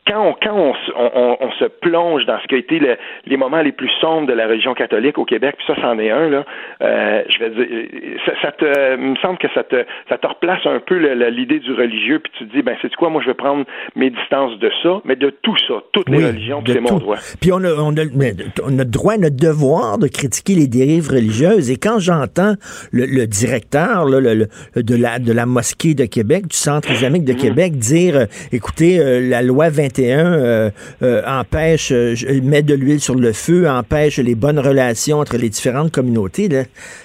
quand 0.06 0.28
on, 0.28 0.34
quand 0.42 0.56
on, 0.56 0.72
on, 0.96 1.36
on, 1.40 1.52
se 1.52 1.64
plonge 1.66 2.24
dans 2.26 2.38
ce 2.40 2.46
qui 2.48 2.56
a 2.56 2.58
été 2.58 2.78
le, 2.80 2.96
les 3.26 3.36
moments 3.36 3.62
les 3.62 3.70
plus 3.70 3.90
sombres 4.00 4.26
de 4.26 4.32
la 4.32 4.48
religion 4.48 4.74
catholique 4.74 5.16
au 5.16 5.24
Québec, 5.24 5.54
puis 5.58 5.66
ça, 5.66 5.80
c'en 5.80 5.98
est 5.98 6.10
un, 6.10 6.28
là, 6.28 6.44
euh, 6.82 7.22
je 7.28 7.38
vais 7.38 7.50
dire, 7.50 8.20
ça, 8.26 8.32
ça 8.42 8.52
te, 8.52 8.96
me 8.96 9.14
semble 9.16 9.38
que 9.38 9.46
ça 9.54 9.62
te, 9.62 9.84
ça 10.08 10.18
te 10.18 10.26
replace 10.26 10.66
un 10.66 10.80
peu 10.80 10.96
l'idée 10.96 11.60
du 11.60 11.72
religieux, 11.72 12.18
puis 12.18 12.32
tu 12.36 12.48
te 12.48 12.56
dis, 12.56 12.62
ben, 12.62 12.76
c'est 12.82 12.92
quoi, 12.96 13.10
moi, 13.10 13.22
je 13.22 13.28
vais 13.28 13.34
prendre 13.34 13.64
mes 13.94 14.10
distances 14.10 14.58
de 14.58 14.70
ça, 14.82 15.00
mais 15.04 15.14
de 15.14 15.30
tout 15.30 15.56
ça, 15.68 15.74
toutes 15.92 16.08
les 16.08 16.24
religions, 16.26 16.62
puis 16.62 16.72
c'est 16.72 16.80
mon 16.80 16.98
droit. 16.98 17.18
Puis 17.40 17.52
on 17.52 17.62
a, 17.62 17.72
on, 17.78 17.92
a, 17.96 18.70
notre 18.70 18.90
droit, 18.90 19.16
notre 19.18 19.36
devoir 19.36 19.98
de 19.98 20.08
critiquer 20.08 20.54
les 20.54 20.66
dérives 20.66 21.10
religieuses, 21.10 21.70
et 21.70 21.76
quand 21.76 22.00
j'entends 22.00 22.54
le, 22.90 23.06
le, 23.06 23.26
directeur 23.28 24.04
là, 24.06 24.20
le, 24.20 24.48
de, 24.74 24.96
la, 24.96 25.20
de 25.20 25.32
la 25.32 25.46
mosquée 25.46 25.94
de 25.94 26.06
Québec, 26.06 26.48
du 26.48 26.56
Centre 26.56 26.90
islamique 26.90 27.24
de 27.24 27.34
mhm. 27.34 27.38
Québec, 27.38 27.76
dire, 27.76 28.16
euh, 28.16 28.26
écoutez, 28.50 28.98
euh, 28.98 29.20
la 29.20 29.42
loi 29.42 29.68
21 29.68 29.91
euh, 29.98 30.70
euh, 31.02 31.22
empêche, 31.26 31.92
euh, 31.92 32.14
met 32.42 32.62
de 32.62 32.74
l'huile 32.74 33.00
sur 33.00 33.14
le 33.14 33.32
feu, 33.32 33.68
empêche 33.68 34.18
les 34.18 34.34
bonnes 34.34 34.58
relations 34.58 35.18
entre 35.18 35.36
les 35.36 35.48
différentes 35.48 35.92
communautés. 35.92 36.48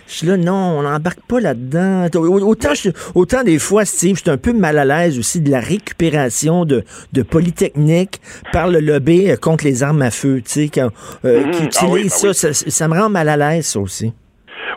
Je 0.07 0.13
suis 0.13 0.27
là, 0.27 0.37
non, 0.37 0.53
on 0.53 0.83
n'embarque 0.83 1.21
pas 1.27 1.39
là-dedans. 1.39 2.07
Autant, 2.15 2.73
autant 3.15 3.43
des 3.43 3.59
fois, 3.59 3.85
Steve, 3.85 4.15
je 4.17 4.21
suis 4.21 4.31
un 4.31 4.37
peu 4.37 4.53
mal 4.53 4.77
à 4.77 4.85
l'aise 4.85 5.19
aussi 5.19 5.41
de 5.41 5.51
la 5.51 5.59
récupération 5.59 6.65
de, 6.65 6.83
Polytechnique 7.29 8.21
par 8.53 8.67
le 8.67 8.79
lobby 8.79 9.29
contre 9.41 9.65
les 9.65 9.83
armes 9.83 10.01
à 10.01 10.11
feu, 10.11 10.41
tu 10.45 10.69
sais, 10.69 10.81
mhm. 10.81 11.51
qui 11.51 11.61
ah 11.61 11.63
utilise 11.63 12.11
ben 12.23 12.33
ça, 12.33 12.33
ça, 12.33 12.53
ça. 12.53 12.69
Ça 12.69 12.87
me 12.87 12.93
rend 12.93 13.09
mal 13.09 13.27
à 13.27 13.35
l'aise, 13.35 13.65
ça 13.65 13.79
aussi. 13.79 14.13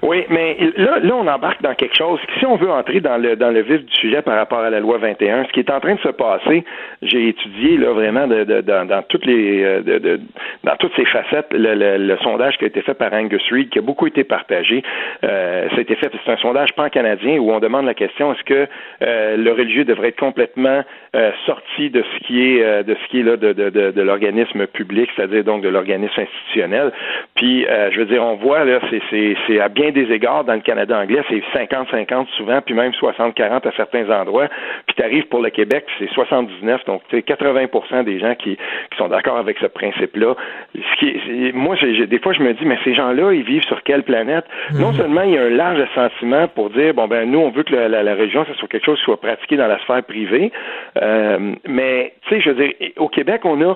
Oui, 0.03 0.25
mais 0.29 0.57
là, 0.77 0.99
là, 1.01 1.15
on 1.15 1.27
embarque 1.27 1.63
dans 1.63 1.75
quelque 1.75 1.97
chose. 1.97 2.21
Si 2.39 2.47
on 2.47 2.57
veut 2.57 2.71
entrer 2.71 3.01
dans 3.01 3.17
le 3.17 3.37
dans 3.37 3.51
le 3.51 3.61
vif 3.61 3.85
du 3.85 3.95
sujet 3.95 4.23
par 4.23 4.37
rapport 4.37 4.61
à 4.61 4.71
la 4.71 4.81
loi 4.81 4.99
21, 4.99 5.45
ce 5.45 5.53
qui 5.53 5.61
est 5.61 5.71
en 5.71 5.81
train 5.81 5.95
de 5.95 6.01
se 6.01 6.09
passer, 6.09 6.65
j'ai 7.03 7.29
étudié 7.29 7.77
là 7.77 7.93
vraiment 7.93 8.27
de, 8.27 8.45
de, 8.45 8.61
dans, 8.61 9.03
toutes 9.09 9.27
les 9.27 9.63
euh, 9.63 9.81
de, 9.83 10.21
dans 10.65 10.77
toutes 10.77 10.95
ces 10.97 11.05
facettes 11.05 11.49
le, 11.53 11.99
le, 11.99 12.17
sondage 12.19 12.59
qui 12.59 12.65
a 12.65 12.67
été 12.67 12.83
fait 12.83 12.95
par 12.95 13.13
Angus 13.13 13.43
Reid, 13.51 13.71
qui 13.71 13.79
a 13.79 13.83
beaucoup 13.83 14.07
été 14.07 14.25
partagé. 14.25 14.83
Euh, 15.25 15.69
fait, 15.71 15.87
c'est 16.01 16.33
un 16.33 16.37
sondage 16.37 16.73
pan-canadien 16.75 17.39
où 17.39 17.53
on 17.53 17.61
demande 17.61 17.87
la 17.87 17.95
question 17.95 18.33
est-ce 18.33 18.45
que 18.45 18.67
euh, 19.03 19.37
le 19.37 19.53
religieux 19.53 19.85
devrait 19.85 20.09
être 20.09 20.21
complètement 20.21 20.83
euh, 21.17 21.31
sorti 21.47 21.91
de 21.91 22.03
ce 22.03 22.27
qui 22.27 22.43
est 22.43 22.85
de 22.85 22.95
ce 22.95 23.09
qui 23.11 23.21
est 23.21 23.23
là 23.23 23.37
de, 23.37 23.53
de, 23.53 23.71
de, 23.71 24.03
l'organisme 24.03 24.67
public, 24.67 25.11
c'est-à-dire 25.17 25.45
donc 25.45 25.63
de 25.63 25.69
l'organisme 25.69 26.21
institutionnel. 26.21 26.93
Puis 27.35 27.65
je 27.65 27.99
veux 27.99 28.07
dire, 28.07 28.23
on 28.23 28.37
voit 28.37 28.65
là, 28.65 28.81
c'est 29.11 29.61
à 29.61 29.69
bien 29.69 29.80
des 29.91 30.13
égards, 30.13 30.45
dans 30.45 30.55
le 30.55 30.61
Canada 30.61 30.99
anglais, 30.99 31.23
c'est 31.29 31.43
50-50 31.55 32.27
souvent, 32.37 32.61
puis 32.61 32.75
même 32.75 32.93
60-40 32.93 33.67
à 33.67 33.73
certains 33.77 34.09
endroits. 34.11 34.49
Puis 34.87 34.97
tu 34.97 35.03
arrives 35.03 35.27
pour 35.29 35.41
le 35.41 35.51
Québec, 35.51 35.87
c'est 35.99 36.11
79, 36.11 36.85
donc 36.85 37.03
tu 37.09 37.17
80% 37.17 38.05
des 38.05 38.19
gens 38.19 38.35
qui, 38.35 38.57
qui 38.57 38.99
sont 38.99 39.09
d'accord 39.09 39.39
avec 39.39 39.59
ce 39.59 39.67
principe-là. 39.67 40.35
Ce 40.75 40.97
qui 40.99 41.53
moi, 41.55 41.77
des 41.77 42.19
fois, 42.19 42.33
je 42.33 42.43
me 42.43 42.53
dis, 42.55 42.65
mais 42.65 42.79
ces 42.85 42.95
gens-là, 42.95 43.33
ils 43.33 43.43
vivent 43.43 43.65
sur 43.65 43.83
quelle 43.83 44.03
planète? 44.03 44.45
Mhm. 44.73 44.81
Non 44.81 44.93
seulement 44.93 45.23
il 45.23 45.33
y 45.33 45.39
a 45.39 45.43
un 45.43 45.51
large 45.51 45.83
sentiment 45.95 46.49
pour 46.49 46.71
dire, 46.71 46.95
bon, 46.95 47.09
ben 47.09 47.31
nous, 47.31 47.39
on 47.39 47.51
veut 47.51 47.63
que 47.63 47.75
la, 47.75 48.03
la, 48.03 48.15
région, 48.15 48.45
ça 48.45 48.55
soit 48.55 48.69
quelque 48.69 48.85
chose 48.85 48.99
qui 48.99 49.05
soit 49.05 49.21
pratiqué 49.21 49.57
dans 49.57 49.67
la 49.67 49.79
sphère 49.81 50.03
privée, 50.03 50.53
euh, 51.01 51.55
mais, 51.67 52.15
tu 52.23 52.35
sais, 52.35 52.41
je 52.41 52.51
veux 52.51 52.57
dire, 52.57 52.73
au 52.99 53.09
Québec, 53.09 53.43
on 53.45 53.61
a, 53.63 53.75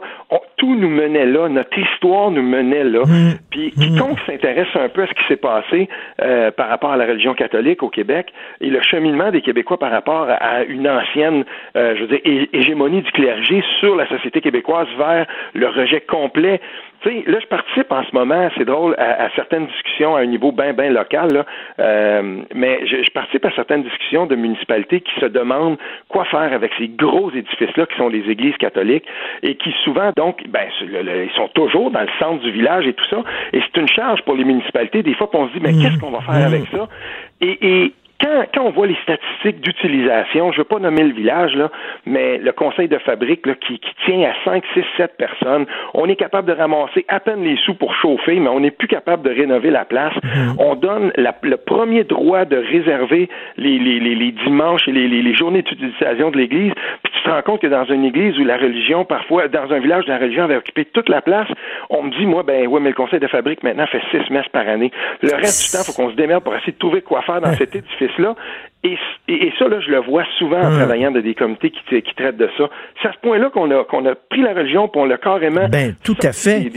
tout 0.56 0.74
nous 0.74 0.88
menait 0.88 1.26
là, 1.26 1.48
notre 1.48 1.76
histoire 1.78 2.30
nous 2.30 2.42
menait 2.42 2.84
là. 2.84 3.02
Mhm. 3.06 3.38
Puis 3.50 3.70
quiconque 3.72 4.18
s'intéresse 4.26 4.68
un 4.74 4.88
peu 4.88 5.02
à 5.02 5.06
ce 5.06 5.14
qui 5.14 5.24
s'est 5.28 5.36
passé, 5.36 5.88
euh, 6.22 6.50
par 6.50 6.68
rapport 6.68 6.92
à 6.92 6.96
la 6.96 7.06
religion 7.06 7.34
catholique 7.34 7.82
au 7.82 7.88
Québec 7.88 8.32
et 8.60 8.68
le 8.68 8.80
cheminement 8.82 9.30
des 9.30 9.40
Québécois 9.40 9.78
par 9.78 9.90
rapport 9.90 10.28
à 10.28 10.64
une 10.64 10.88
ancienne, 10.88 11.44
euh, 11.76 11.94
je 11.96 12.02
veux 12.02 12.08
dire, 12.08 12.46
hégémonie 12.52 13.02
du 13.02 13.10
clergé 13.12 13.62
sur 13.80 13.96
la 13.96 14.08
société 14.08 14.40
québécoise 14.40 14.88
vers 14.96 15.26
le 15.54 15.68
rejet 15.68 16.00
complet 16.00 16.60
là, 17.04 17.38
je 17.40 17.46
participe 17.46 17.90
en 17.90 18.04
ce 18.04 18.14
moment, 18.14 18.48
c'est 18.56 18.64
drôle, 18.64 18.94
à, 18.98 19.28
certaines 19.36 19.66
discussions 19.66 20.16
à 20.16 20.20
un 20.20 20.26
niveau 20.26 20.52
bien, 20.52 20.72
bien 20.72 20.90
local, 20.90 21.32
là, 21.32 21.46
euh, 21.78 22.42
mais 22.54 22.86
je, 22.86 23.10
participe 23.12 23.44
à 23.44 23.50
certaines 23.52 23.82
discussions 23.82 24.26
de 24.26 24.34
municipalités 24.34 25.00
qui 25.00 25.20
se 25.20 25.26
demandent 25.26 25.78
quoi 26.08 26.24
faire 26.24 26.52
avec 26.52 26.72
ces 26.78 26.88
gros 26.88 27.30
édifices-là 27.30 27.86
qui 27.86 27.96
sont 27.96 28.08
les 28.08 28.28
églises 28.30 28.56
catholiques 28.56 29.04
et 29.42 29.56
qui 29.56 29.72
souvent, 29.84 30.10
donc, 30.16 30.42
ben, 30.48 30.66
ils 30.80 31.30
sont 31.36 31.48
toujours 31.54 31.90
dans 31.90 32.02
le 32.02 32.08
centre 32.18 32.42
du 32.42 32.50
village 32.50 32.86
et 32.86 32.92
tout 32.92 33.08
ça, 33.08 33.22
et 33.52 33.60
c'est 33.60 33.80
une 33.80 33.88
charge 33.88 34.22
pour 34.22 34.34
les 34.34 34.44
municipalités. 34.44 35.02
Des 35.02 35.14
fois, 35.14 35.28
on 35.34 35.48
se 35.48 35.52
dit, 35.52 35.60
mais 35.60 35.72
mmh. 35.72 35.82
qu'est-ce 35.82 35.98
qu'on 35.98 36.10
va 36.10 36.20
faire 36.20 36.48
mmh. 36.48 36.54
avec 36.54 36.66
ça? 36.70 36.88
et 37.40 37.92
quand, 38.20 38.64
on 38.64 38.70
voit 38.70 38.86
les 38.86 38.96
statistiques 39.02 39.60
d'utilisation, 39.60 40.52
je 40.52 40.56
ne 40.56 40.62
veux 40.62 40.68
pas 40.68 40.78
nommer 40.78 41.02
le 41.02 41.12
village, 41.12 41.54
là, 41.54 41.70
mais 42.06 42.38
le 42.38 42.52
conseil 42.52 42.88
de 42.88 42.98
fabrique 42.98 43.46
là, 43.46 43.54
qui, 43.54 43.80
tient 44.06 44.22
à 44.22 44.32
5, 44.44 44.62
6, 44.74 44.84
7 44.96 45.16
personnes, 45.16 45.66
on 45.94 46.08
est 46.08 46.16
capable 46.16 46.48
de 46.48 46.56
ramasser 46.56 47.04
à 47.08 47.20
peine 47.20 47.42
les 47.42 47.56
sous 47.56 47.74
pour 47.74 47.94
chauffer, 47.94 48.38
mais 48.40 48.48
on 48.48 48.60
n'est 48.60 48.70
plus 48.70 48.88
capable 48.88 49.22
de 49.22 49.34
rénover 49.34 49.70
la 49.70 49.84
place. 49.84 50.14
Mhm. 50.22 50.56
On 50.58 50.74
donne 50.74 51.12
le 51.16 51.56
premier 51.56 52.04
droit 52.04 52.44
de 52.44 52.56
réserver 52.56 53.28
les, 53.56 53.78
les, 53.78 54.00
les, 54.00 54.32
dimanches 54.32 54.88
et 54.88 54.92
les, 54.92 55.08
les 55.08 55.34
journées 55.34 55.62
d'utilisation 55.62 56.30
de 56.30 56.38
l'Église, 56.38 56.72
puis 57.02 57.12
tu 57.12 57.22
te 57.22 57.30
rends 57.30 57.42
compte 57.42 57.60
que 57.60 57.66
dans 57.66 57.84
une 57.84 58.04
église 58.04 58.38
où 58.38 58.44
la 58.44 58.56
religion, 58.56 59.04
parfois, 59.04 59.48
dans 59.48 59.72
un 59.72 59.78
village 59.78 60.04
où 60.06 60.10
la 60.10 60.18
religion 60.18 60.44
avait 60.44 60.56
occupé 60.56 60.84
toute 60.84 61.08
la 61.08 61.20
place, 61.20 61.48
on 61.90 62.02
me 62.02 62.10
dit, 62.10 62.26
moi, 62.26 62.42
ben 62.42 62.66
ouais, 62.66 62.80
mais 62.80 62.90
le 62.90 62.94
conseil 62.94 63.20
de 63.20 63.26
fabrique 63.26 63.62
maintenant 63.62 63.86
fait 63.86 64.02
six 64.10 64.30
messes 64.30 64.48
par 64.52 64.68
année. 64.68 64.90
Le 65.22 65.34
reste 65.34 65.64
du 65.64 65.70
temps, 65.72 65.84
il 65.86 65.92
faut 65.92 66.02
qu'on 66.02 66.10
se 66.10 66.16
démerde 66.16 66.44
pour 66.44 66.54
essayer 66.54 66.72
de 66.72 66.78
trouver 66.78 67.02
quoi 67.02 67.22
faire 67.22 67.40
dans 67.40 67.52
cet 67.52 67.74
édifice 67.74 68.03
Et, 68.86 68.98
et, 69.28 69.50
ça, 69.58 69.66
là, 69.66 69.80
je 69.80 69.90
le 69.90 70.00
vois 70.00 70.24
souvent 70.38 70.60
en 70.60 70.70
travaillant 70.70 71.10
dans 71.10 71.22
des 71.22 71.34
comités 71.34 71.70
qui, 71.70 72.02
qui 72.02 72.14
traitent 72.14 72.36
de 72.36 72.50
ça. 72.58 72.68
C'est 73.00 73.08
à 73.08 73.12
ce 73.14 73.18
point-là 73.22 73.48
qu'on 73.48 73.70
a, 73.70 73.82
qu'on 73.84 74.04
a 74.04 74.14
pris 74.14 74.42
la 74.42 74.52
religion 74.52 74.88
pour 74.88 75.02
on 75.02 75.04
l'a 75.06 75.16
carrément. 75.16 75.68
Ben, 75.70 75.94
tout 76.04 76.16
à 76.22 76.32
fait. 76.32 76.70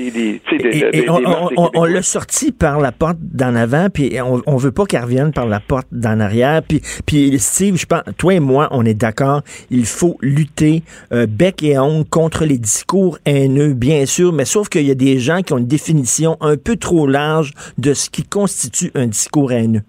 on, 1.76 1.84
l'a 1.84 2.02
sorti 2.02 2.54
par 2.54 2.80
la 2.80 2.94
porte 2.94 3.18
d'en 3.20 3.56
avant, 3.56 3.90
puis 3.94 4.18
on, 4.22 4.42
on 4.48 4.56
veut 4.56 4.72
pas 4.72 4.86
qu'elle 4.86 5.04
revienne 5.04 5.34
par 5.34 5.48
la 5.48 5.60
porte 5.60 5.88
d'en 5.92 6.22
arrière. 6.22 6.62
Puis, 6.66 6.82
puis 7.06 7.38
Steve, 7.40 7.76
je 7.76 7.86
pense, 7.86 8.04
toi 8.18 8.36
et 8.36 8.40
moi, 8.40 8.70
on 8.72 8.86
est 8.86 8.94
d'accord, 8.94 9.42
il 9.70 9.86
faut 9.86 10.18
lutter 10.22 10.84
euh, 11.12 11.28
bec 11.28 11.62
et 11.62 11.78
ongle 11.78 12.08
contre 12.08 12.46
les 12.46 12.58
discours 12.58 13.18
haineux, 13.26 13.74
bien 13.74 14.06
sûr, 14.06 14.32
mais 14.32 14.46
sauf 14.46 14.70
qu'il 14.70 14.88
y 14.88 14.92
a 14.92 14.96
des 14.96 15.20
gens 15.20 15.42
qui 15.42 15.52
ont 15.52 15.58
une 15.58 15.68
définition 15.68 16.38
un 16.40 16.56
peu 16.56 16.78
trop 16.78 17.06
large 17.06 17.52
de 17.78 17.94
ce 17.94 18.10
qui 18.10 18.24
constitue 18.24 18.92
un 18.96 19.08
discours 19.08 19.52
haineux 19.52 19.82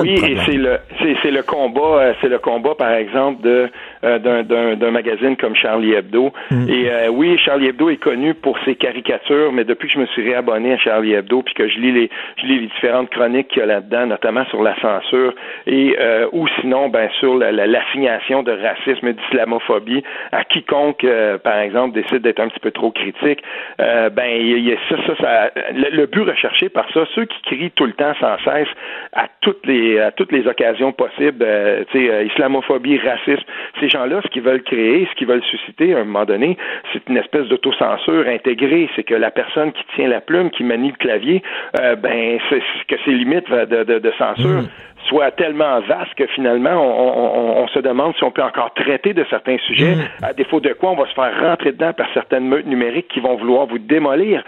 oui, 0.00 0.14
et 0.24 0.36
c'est 0.44 0.52
le 0.52 0.78
c'est 1.22 1.30
le 1.30 1.42
combat 1.42 1.80
euh, 1.80 2.14
c'est 2.20 2.28
le 2.28 2.38
combat 2.38 2.74
par 2.74 2.92
exemple 2.92 3.42
de 3.42 3.70
d'un 4.02 4.90
magazine 4.90 5.36
comme 5.36 5.54
Charlie 5.54 5.92
Hebdo. 5.92 6.32
Mm. 6.50 6.68
Et 6.68 6.90
euh, 6.90 7.08
oui, 7.08 7.38
Charlie 7.38 7.68
Hebdo 7.68 7.90
est 7.90 7.96
connu 7.96 8.34
pour 8.34 8.58
ses 8.64 8.74
caricatures, 8.74 9.52
mais 9.52 9.64
depuis 9.64 9.88
que 9.88 9.94
je 9.94 9.98
me 10.00 10.06
suis 10.06 10.22
réabonné 10.22 10.72
à 10.72 10.78
Charlie 10.78 11.12
Hebdo, 11.12 11.42
puis 11.42 11.54
que 11.54 11.68
je 11.68 11.78
lis 11.78 11.92
les 11.92 12.10
je 12.36 12.46
lis 12.46 12.60
les 12.60 12.66
différentes 12.66 13.10
chroniques 13.10 13.48
qu'il 13.48 13.60
y 13.60 13.62
a 13.62 13.66
là-dedans, 13.66 14.06
notamment 14.06 14.44
sur 14.46 14.62
la 14.62 14.74
censure 14.80 15.34
et 15.66 15.96
ou 16.32 16.46
sinon 16.60 16.88
ben 16.88 17.08
sur 17.20 17.34
l'assignation 17.36 18.42
de 18.42 18.52
racisme 18.52 19.08
et 19.08 19.12
d'islamophobie 19.12 20.02
à 20.32 20.44
quiconque, 20.44 21.06
par 21.42 21.58
exemple, 21.58 21.94
décide 21.94 22.22
d'être 22.22 22.40
un 22.40 22.48
petit 22.48 22.60
peu 22.60 22.70
trop 22.70 22.90
critique. 22.90 23.42
ben 23.78 24.30
il 24.30 24.68
y, 24.68 24.72
a 24.72 24.76
ça, 24.88 24.96
ça, 25.06 25.16
ça 25.20 25.50
le, 25.72 25.96
le, 25.96 26.06
but 26.06 26.22
recherché 26.22 26.68
par 26.68 26.90
ça, 26.92 27.04
ceux 27.14 27.24
qui 27.24 27.42
crient 27.42 27.70
tout 27.70 27.86
le 27.86 27.92
temps 27.92 28.14
sans 28.20 28.38
cesse 28.44 28.68
à 29.12 29.26
toutes 29.40 29.66
les 29.66 29.98
à 29.98 30.10
toutes 30.10 30.32
les 30.32 30.46
occasions 30.46 30.92
possibles, 30.92 31.42
euh, 31.42 31.84
tu 31.90 31.98
sais, 31.98 32.10
euh, 32.10 32.24
islamophobie, 32.24 32.98
racisme, 32.98 33.42
ces 33.80 33.88
gens-là, 33.92 34.20
ce 34.22 34.28
qu'ils 34.28 34.42
veulent 34.42 34.62
créer, 34.62 35.06
ce 35.10 35.14
qu'ils 35.16 35.26
veulent 35.26 35.44
susciter 35.44 35.94
à 35.94 35.98
un 35.98 36.04
moment 36.04 36.24
donné, 36.24 36.56
c'est 36.92 37.08
une 37.08 37.16
espèce 37.16 37.46
d'autocensure 37.48 38.26
intégrée. 38.26 38.88
C'est 38.96 39.04
que 39.04 39.14
la 39.14 39.30
personne 39.30 39.72
qui 39.72 39.84
tient 39.94 40.08
la 40.08 40.20
plume, 40.20 40.50
qui 40.50 40.64
manie 40.64 40.90
le 40.90 40.96
clavier, 40.96 41.42
euh, 41.80 41.96
ben, 41.96 42.38
c'est 42.48 42.62
que 42.88 42.96
ses 43.04 43.12
limites 43.12 43.50
de, 43.50 43.84
de, 43.84 43.98
de 43.98 44.12
censure. 44.18 44.62
Mm. 44.62 44.68
soient 45.08 45.32
tellement 45.32 45.80
vastes 45.80 46.14
que 46.16 46.26
finalement, 46.28 46.70
on, 46.70 47.62
on, 47.62 47.68
se 47.68 47.80
demande 47.80 48.14
si 48.16 48.24
on 48.24 48.30
peut 48.30 48.42
encore 48.42 48.72
traiter 48.74 49.12
de 49.14 49.24
certains 49.28 49.58
sujets, 49.66 49.96
mm. 49.96 50.24
à 50.24 50.32
défaut 50.32 50.60
de 50.60 50.72
quoi 50.74 50.90
on 50.90 50.96
va 50.96 51.06
se 51.06 51.14
faire 51.14 51.32
rentrer 51.40 51.72
dedans 51.72 51.92
par 51.92 52.06
certaines 52.14 52.46
meutes 52.46 52.66
numériques 52.66 53.08
qui 53.08 53.20
vont 53.20 53.36
vouloir 53.36 53.66
vous 53.66 53.78
démolir. 53.78 54.44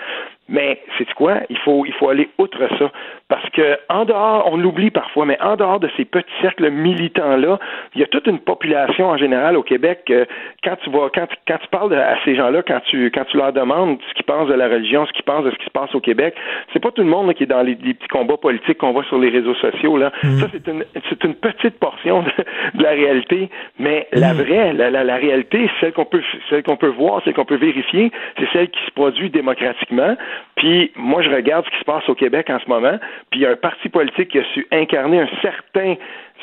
Mais 0.49 0.83
c'est 0.99 1.11
quoi? 1.15 1.41
Il 1.49 1.57
faut, 1.59 1.87
il 1.87 1.93
faut 1.95 2.11
aller 2.11 2.29
outre 2.39 2.59
ça. 2.79 2.91
Parce 3.29 3.49
que 3.51 3.79
en 3.89 4.05
dehors, 4.05 4.47
on 4.53 4.59
l'oublie 4.59 4.91
parfois, 4.91 5.25
mais 5.25 5.41
en 5.41 5.57
dehors 5.57 5.81
de 5.81 5.89
ces 5.97 6.05
petits 6.05 6.35
cercles 6.43 6.71
militants-là, 6.71 7.59
il 7.95 8.03
y 8.03 8.05
a 8.05 8.07
toute 8.07 8.27
une 8.27 8.39
population 8.39 9.07
en 9.09 9.17
général 9.17 9.57
au 9.57 9.63
Québec. 9.63 10.03
Euh, 10.11 10.27
quand 10.63 10.77
tu 10.85 10.91
vas, 10.91 11.09
quand, 11.15 11.27
quand 11.49 11.57
tu 11.59 11.69
parles 11.69 11.95
à 11.95 12.17
ces 12.25 12.37
gens-là, 12.37 12.63
quand 12.63 12.81
tu, 12.91 13.11
quand 13.11 13.25
tu 13.25 13.39
leur 13.39 13.55
demandes 13.55 13.99
ce 14.09 14.15
qu'ils 14.15 14.27
pensent 14.27 14.49
de 14.49 14.55
la 14.55 14.69
religion, 14.69 15.07
ce 15.07 15.13
qu'ils 15.13 15.25
pensent 15.25 15.45
de 15.45 15.51
ce 15.51 15.57
qui 15.57 15.65
se 15.65 15.71
passe 15.71 15.95
au 15.95 16.01
Québec, 16.01 16.35
c'est 16.73 16.81
pas 16.81 16.91
tout 16.91 17.03
le 17.03 17.09
monde 17.09 17.33
qui 17.33 17.45
est 17.45 17.47
dans 17.47 17.63
les, 17.63 17.75
petits 17.75 18.09
combats 18.09 18.37
politiques 18.37 18.79
qu'on 18.79 18.93
voit 18.93 19.05
sur 19.05 19.19
les 19.19 19.31
réseaux 19.31 19.55
sociaux. 19.55 19.97
Là. 19.97 20.13
Mm. 20.23 20.39
Ça, 20.41 20.47
c'est 20.53 20.67
une, 20.69 20.85
c'est 21.09 21.25
une 21.25 21.35
petite 21.35 21.79
portion 21.79 22.23
de, 22.23 22.83
la 22.83 22.91
réalité. 22.91 23.49
Mais 23.79 24.09
la 24.13 24.35
mm. 24.35 24.37
vraie, 24.37 24.73
la, 24.75 24.91
la, 24.91 25.05
la 25.05 25.17
réalité, 25.17 25.71
celle 25.81 25.93
qu'on 25.93 26.05
peut, 26.05 26.23
celle 26.51 26.63
qu'on 26.63 26.77
peut 26.77 26.89
voir, 26.89 27.23
celle 27.25 27.33
qu'on 27.33 27.47
peut 27.47 27.57
vérifier, 27.57 28.13
c'est 28.39 28.49
celle 28.53 28.69
qui 28.69 28.85
se 28.85 28.91
produit 28.91 29.31
démocratiquement. 29.31 30.17
Puis 30.57 30.93
moi, 30.97 31.23
je 31.23 31.31
regarde 31.31 31.65
ce 31.67 31.71
qui 31.71 31.79
se 31.79 31.85
passe 31.85 32.09
au 32.09 32.15
Québec 32.15 32.49
en 32.51 32.59
ce 32.59 32.69
moment, 32.69 32.99
puis 33.31 33.41
il 33.41 33.43
y 33.43 33.47
a 33.47 33.51
un 33.51 33.57
parti 33.57 33.89
politique 33.89 34.29
qui 34.29 34.39
a 34.39 34.45
su 34.55 34.67
incarner 34.71 35.21
un 35.21 35.29
certain 35.43 35.95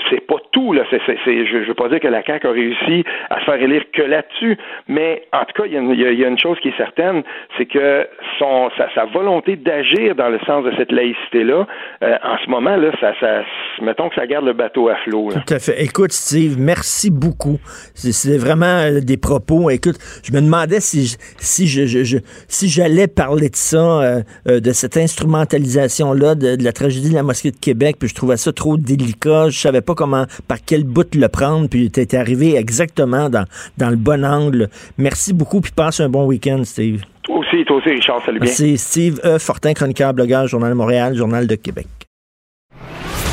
c'est 0.10 0.26
pas 0.26 0.38
tout, 0.52 0.74
là. 0.74 0.84
C'est, 0.90 1.00
je 1.26 1.58
ne 1.58 1.66
veux 1.66 1.74
pas 1.74 1.90
dire 1.90 2.00
que 2.00 2.08
la 2.08 2.24
CAQ 2.24 2.48
a 2.48 2.52
réussi 2.52 3.04
à 3.30 3.40
se 3.40 3.46
faire 3.46 3.62
élire 3.62 3.84
que 3.94 4.02
là-dessus, 4.02 4.58
mais 4.88 5.24
en 5.34 5.46
tout 5.46 5.62
cas, 5.62 5.64
il 5.66 5.74
y, 5.74 6.26
a 6.26 6.28
une 6.28 6.40
chose 6.40 6.58
qui 6.62 6.70
est 6.70 6.78
certaine, 6.78 7.24
c'est 7.58 7.66
que 7.66 8.08
son, 8.40 8.70
sa, 8.78 9.06
volonté 9.06 9.56
d'agir 9.56 10.16
dans 10.16 10.30
le 10.30 10.40
sens 10.46 10.64
de 10.64 10.72
cette 10.78 10.92
laïcité-là, 10.92 11.68
euh, 12.04 12.18
en 12.24 12.38
ce 12.44 12.50
moment, 12.50 12.76
là, 12.76 12.92
ça, 13.00 13.44
mettons 13.82 14.10
que 14.10 14.16
ça 14.16 14.26
garde 14.28 14.46
le 14.46 14.54
bateau 14.54 14.90
à 14.90 14.96
flot. 14.98 15.30
Tout 15.32 15.54
à 15.54 15.60
fait. 15.60 15.82
Écoute, 15.84 16.12
Steve, 16.12 16.56
merci 16.60 17.12
beaucoup. 17.12 17.60
C'est, 17.94 18.38
vraiment 18.38 18.66
euh, 18.66 19.02
des 19.02 19.18
propos. 19.18 19.70
Écoute, 19.70 19.98
je 20.24 20.32
me 20.34 20.42
demandais 20.42 20.80
si, 20.80 21.18
si, 21.38 21.68
je, 21.68 22.18
si 22.48 22.70
j'allais 22.70 23.08
parler 23.08 23.50
de 23.50 23.56
ça, 23.56 24.02
euh, 24.02 24.22
de 24.60 24.72
cette 24.72 24.98
instrumentalisation-là 24.98 26.36
de, 26.36 26.56
de, 26.56 26.64
la 26.64 26.72
tragédie 26.72 27.10
de 27.10 27.16
la 27.16 27.24
mosquée 27.24 27.52
de 27.52 27.60
Québec, 27.60 27.98
puis 28.00 28.08
je 28.08 28.16
trouvais 28.16 28.38
ça 28.38 28.52
trop 28.54 28.78
délicat. 28.78 29.50
Je 29.50 29.58
savais 29.58 29.81
pas 29.82 29.96
comment, 29.96 30.26
par 30.48 30.58
quel 30.66 30.84
bout 30.84 31.16
le 31.16 31.28
prendre, 31.28 31.68
puis 31.70 31.92
tu 31.92 32.02
es 32.02 32.16
arrivé 32.16 32.56
exactement 32.56 33.30
dans, 33.30 33.46
dans 33.78 33.90
le 33.90 33.96
bon 33.96 34.26
angle. 34.26 34.70
Merci 34.98 35.34
beaucoup, 35.34 35.62
puis 35.62 35.72
passe 35.72 36.00
un 36.00 36.10
bon 36.10 36.26
week-end, 36.26 36.64
Steve. 36.64 37.02
Toi 37.24 37.38
aussi, 37.38 37.64
toi 37.66 37.78
aussi, 37.78 37.90
Richard, 37.90 38.24
salut 38.26 38.40
bien. 38.40 38.48
Merci, 38.48 38.78
Steve 38.78 39.20
E. 39.24 39.38
Fortin, 39.38 39.74
chroniqueur, 39.74 40.14
blogueur, 40.14 40.48
Journal 40.48 40.72
de 40.72 40.76
Montréal, 40.76 41.16
Journal 41.16 41.48
de 41.48 41.56
Québec. 41.56 41.88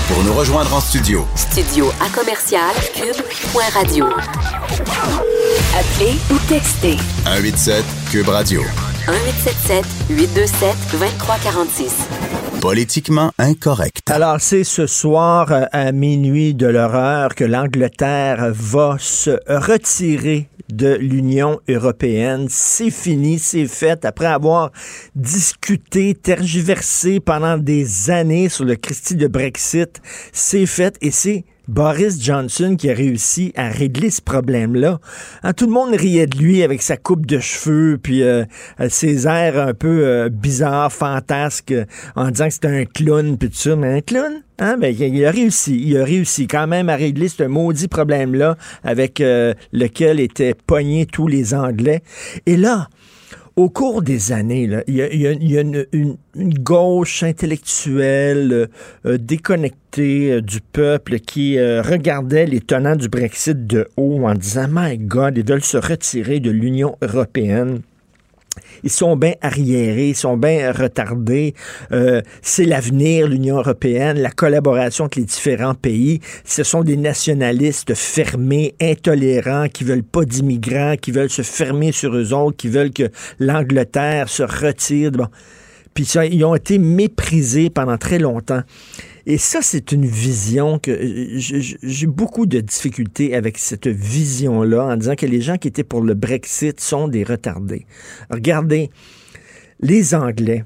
Pour 0.08 0.24
nous 0.24 0.32
rejoindre 0.32 0.72
en 0.74 0.80
studio. 0.80 1.24
Studio 1.36 1.90
à 2.00 2.08
commercial 2.18 2.74
cube.radio. 2.94 4.06
Appelez 5.76 6.16
ou 6.32 6.38
textez. 6.48 6.96
187 7.24 7.84
cube 8.10 8.28
radio. 8.28 8.62
1877 9.06 9.84
827 10.10 10.76
2346. 10.92 12.37
Politiquement 12.60 13.30
incorrect. 13.38 14.10
Alors, 14.10 14.40
c'est 14.40 14.64
ce 14.64 14.86
soir 14.86 15.52
euh, 15.52 15.64
à 15.70 15.92
minuit 15.92 16.54
de 16.54 16.66
l'horreur 16.66 17.36
que 17.36 17.44
l'Angleterre 17.44 18.50
va 18.52 18.96
se 18.98 19.38
retirer 19.46 20.48
de 20.68 20.94
l'Union 20.94 21.60
européenne. 21.68 22.46
C'est 22.50 22.90
fini, 22.90 23.38
c'est 23.38 23.68
fait. 23.68 24.04
Après 24.04 24.26
avoir 24.26 24.72
discuté, 25.14 26.14
tergiversé 26.14 27.20
pendant 27.20 27.58
des 27.58 28.10
années 28.10 28.48
sur 28.48 28.64
le 28.64 28.74
Christie 28.74 29.16
de 29.16 29.28
Brexit, 29.28 30.00
c'est 30.32 30.66
fait 30.66 30.96
et 31.00 31.12
c'est 31.12 31.44
Boris 31.68 32.22
Johnson 32.22 32.76
qui 32.76 32.90
a 32.90 32.94
réussi 32.94 33.52
à 33.54 33.68
régler 33.68 34.10
ce 34.10 34.22
problème-là. 34.22 35.00
Hein, 35.42 35.52
tout 35.52 35.66
le 35.66 35.72
monde 35.72 35.94
riait 35.94 36.26
de 36.26 36.38
lui 36.38 36.62
avec 36.62 36.80
sa 36.80 36.96
coupe 36.96 37.26
de 37.26 37.38
cheveux, 37.38 37.98
puis 38.02 38.22
euh, 38.22 38.44
euh, 38.80 38.88
ses 38.88 39.26
airs 39.26 39.58
un 39.58 39.74
peu 39.74 40.06
euh, 40.06 40.30
bizarres, 40.30 40.92
fantasques, 40.92 41.74
en 42.16 42.30
disant 42.30 42.46
que 42.46 42.54
c'était 42.54 42.68
un 42.68 42.84
clown, 42.86 43.36
puis 43.36 43.50
tout 43.50 43.56
ça. 43.56 43.76
Mais 43.76 43.98
un 43.98 44.00
clown? 44.00 44.42
Hein? 44.58 44.78
Ben, 44.78 44.94
il 44.98 45.24
a 45.26 45.30
réussi. 45.30 45.78
Il 45.78 45.98
a 45.98 46.04
réussi 46.04 46.46
quand 46.48 46.66
même 46.66 46.88
à 46.88 46.96
régler 46.96 47.28
ce 47.28 47.44
maudit 47.44 47.86
problème-là 47.86 48.56
avec 48.82 49.22
lequel 49.72 50.18
étaient 50.18 50.54
pognés 50.54 51.06
tous 51.06 51.28
les 51.28 51.54
Anglais. 51.54 52.02
Et 52.46 52.56
là, 52.56 52.88
au 53.58 53.70
cours 53.70 54.02
des 54.02 54.30
années, 54.30 54.70
il 54.86 54.94
y 54.94 55.26
a, 55.26 55.60
une, 55.60 56.14
gauche 56.36 57.24
intellectuelle 57.24 58.68
euh, 59.04 59.18
déconnectée 59.18 60.34
euh, 60.34 60.40
du 60.40 60.60
peuple 60.60 61.18
qui 61.18 61.58
euh, 61.58 61.82
regardait 61.82 62.46
les 62.46 62.60
tenants 62.60 62.94
du 62.94 63.08
Brexit 63.08 63.66
de 63.66 63.88
haut 63.96 64.24
en 64.24 64.34
disant 64.34 64.68
My 64.70 64.96
God, 64.96 65.36
ils 65.36 65.44
veulent 65.44 65.64
se 65.64 65.76
retirer 65.76 66.38
de 66.38 66.52
l'Union 66.52 66.96
européenne 67.02 67.80
ils 68.82 68.90
sont 68.90 69.16
bien 69.16 69.34
arriérés, 69.40 70.10
ils 70.10 70.16
sont 70.16 70.36
bien 70.36 70.72
retardés. 70.72 71.54
Euh, 71.92 72.20
c'est 72.42 72.64
l'avenir, 72.64 73.26
l'Union 73.26 73.56
européenne, 73.56 74.18
la 74.18 74.30
collaboration 74.30 75.04
entre 75.04 75.18
les 75.18 75.24
différents 75.24 75.74
pays. 75.74 76.20
Ce 76.44 76.62
sont 76.62 76.82
des 76.82 76.96
nationalistes 76.96 77.94
fermés, 77.94 78.74
intolérants, 78.80 79.68
qui 79.68 79.84
veulent 79.84 80.02
pas 80.02 80.24
d'immigrants, 80.24 80.96
qui 81.00 81.10
veulent 81.10 81.30
se 81.30 81.42
fermer 81.42 81.92
sur 81.92 82.16
eux 82.16 82.32
autres, 82.32 82.56
qui 82.56 82.68
veulent 82.68 82.92
que 82.92 83.10
l'Angleterre 83.38 84.28
se 84.28 84.42
retire. 84.42 85.12
Bon. 85.12 85.26
Puis 85.94 86.04
ça, 86.04 86.24
ils 86.24 86.44
ont 86.44 86.54
été 86.54 86.78
méprisés 86.78 87.70
pendant 87.70 87.98
très 87.98 88.18
longtemps. 88.18 88.62
Et 89.30 89.36
ça, 89.36 89.60
c'est 89.60 89.92
une 89.92 90.06
vision 90.06 90.78
que 90.78 90.98
j'ai 91.36 92.06
beaucoup 92.06 92.46
de 92.46 92.60
difficultés 92.60 93.34
avec 93.34 93.58
cette 93.58 93.86
vision-là 93.86 94.86
en 94.86 94.96
disant 94.96 95.16
que 95.16 95.26
les 95.26 95.42
gens 95.42 95.58
qui 95.58 95.68
étaient 95.68 95.84
pour 95.84 96.00
le 96.00 96.14
Brexit 96.14 96.80
sont 96.80 97.08
des 97.08 97.24
retardés. 97.24 97.84
Regardez, 98.30 98.88
les 99.80 100.14
Anglais, 100.14 100.64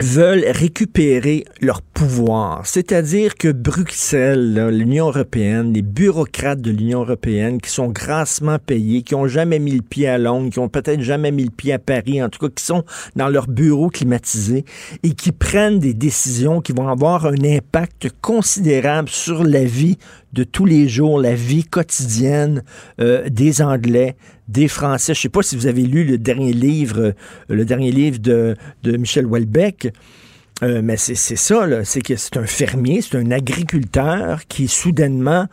veulent 0.00 0.44
récupérer 0.46 1.44
leur 1.60 1.82
pouvoir. 1.82 2.66
C'est-à-dire 2.66 3.34
que 3.34 3.50
Bruxelles, 3.50 4.68
l'Union 4.70 5.08
européenne, 5.08 5.72
les 5.72 5.82
bureaucrates 5.82 6.60
de 6.60 6.70
l'Union 6.70 7.00
européenne 7.00 7.60
qui 7.60 7.70
sont 7.70 7.88
grassement 7.88 8.58
payés, 8.58 9.02
qui 9.02 9.14
ont 9.14 9.26
jamais 9.26 9.58
mis 9.58 9.72
le 9.72 9.82
pied 9.82 10.08
à 10.08 10.18
Londres, 10.18 10.50
qui 10.50 10.58
ont 10.58 10.68
peut-être 10.68 11.02
jamais 11.02 11.32
mis 11.32 11.44
le 11.44 11.50
pied 11.50 11.72
à 11.72 11.78
Paris, 11.78 12.22
en 12.22 12.28
tout 12.28 12.38
cas 12.38 12.52
qui 12.54 12.64
sont 12.64 12.84
dans 13.16 13.28
leur 13.28 13.48
bureau 13.48 13.88
climatisé 13.88 14.64
et 15.02 15.14
qui 15.14 15.32
prennent 15.32 15.78
des 15.78 15.94
décisions 15.94 16.60
qui 16.60 16.72
vont 16.72 16.88
avoir 16.88 17.26
un 17.26 17.44
impact 17.44 18.08
considérable 18.20 19.08
sur 19.08 19.44
la 19.44 19.64
vie 19.64 19.98
de 20.32 20.44
tous 20.44 20.64
les 20.64 20.88
jours, 20.88 21.20
la 21.20 21.34
vie 21.34 21.64
quotidienne 21.64 22.62
euh, 23.00 23.28
des 23.28 23.62
Anglais, 23.62 24.16
des 24.48 24.68
Français. 24.68 25.14
Je 25.14 25.20
ne 25.20 25.22
sais 25.22 25.28
pas 25.28 25.42
si 25.42 25.56
vous 25.56 25.66
avez 25.66 25.82
lu 25.82 26.04
le 26.04 26.18
dernier 26.18 26.52
livre, 26.52 27.00
euh, 27.00 27.12
le 27.48 27.64
dernier 27.64 27.92
livre 27.92 28.18
de, 28.18 28.56
de 28.82 28.96
Michel 28.96 29.26
Houellebecq. 29.26 29.92
Euh, 30.64 30.80
mais 30.82 30.96
c'est 30.96 31.14
ça, 31.14 31.84
c'est 31.84 32.00
que 32.00 32.16
c'est 32.16 32.36
un 32.36 32.46
fermier, 32.46 33.00
c'est 33.00 33.16
un 33.16 33.30
agriculteur 33.30 34.40
qui 34.48 34.66
soudainement 34.66 35.46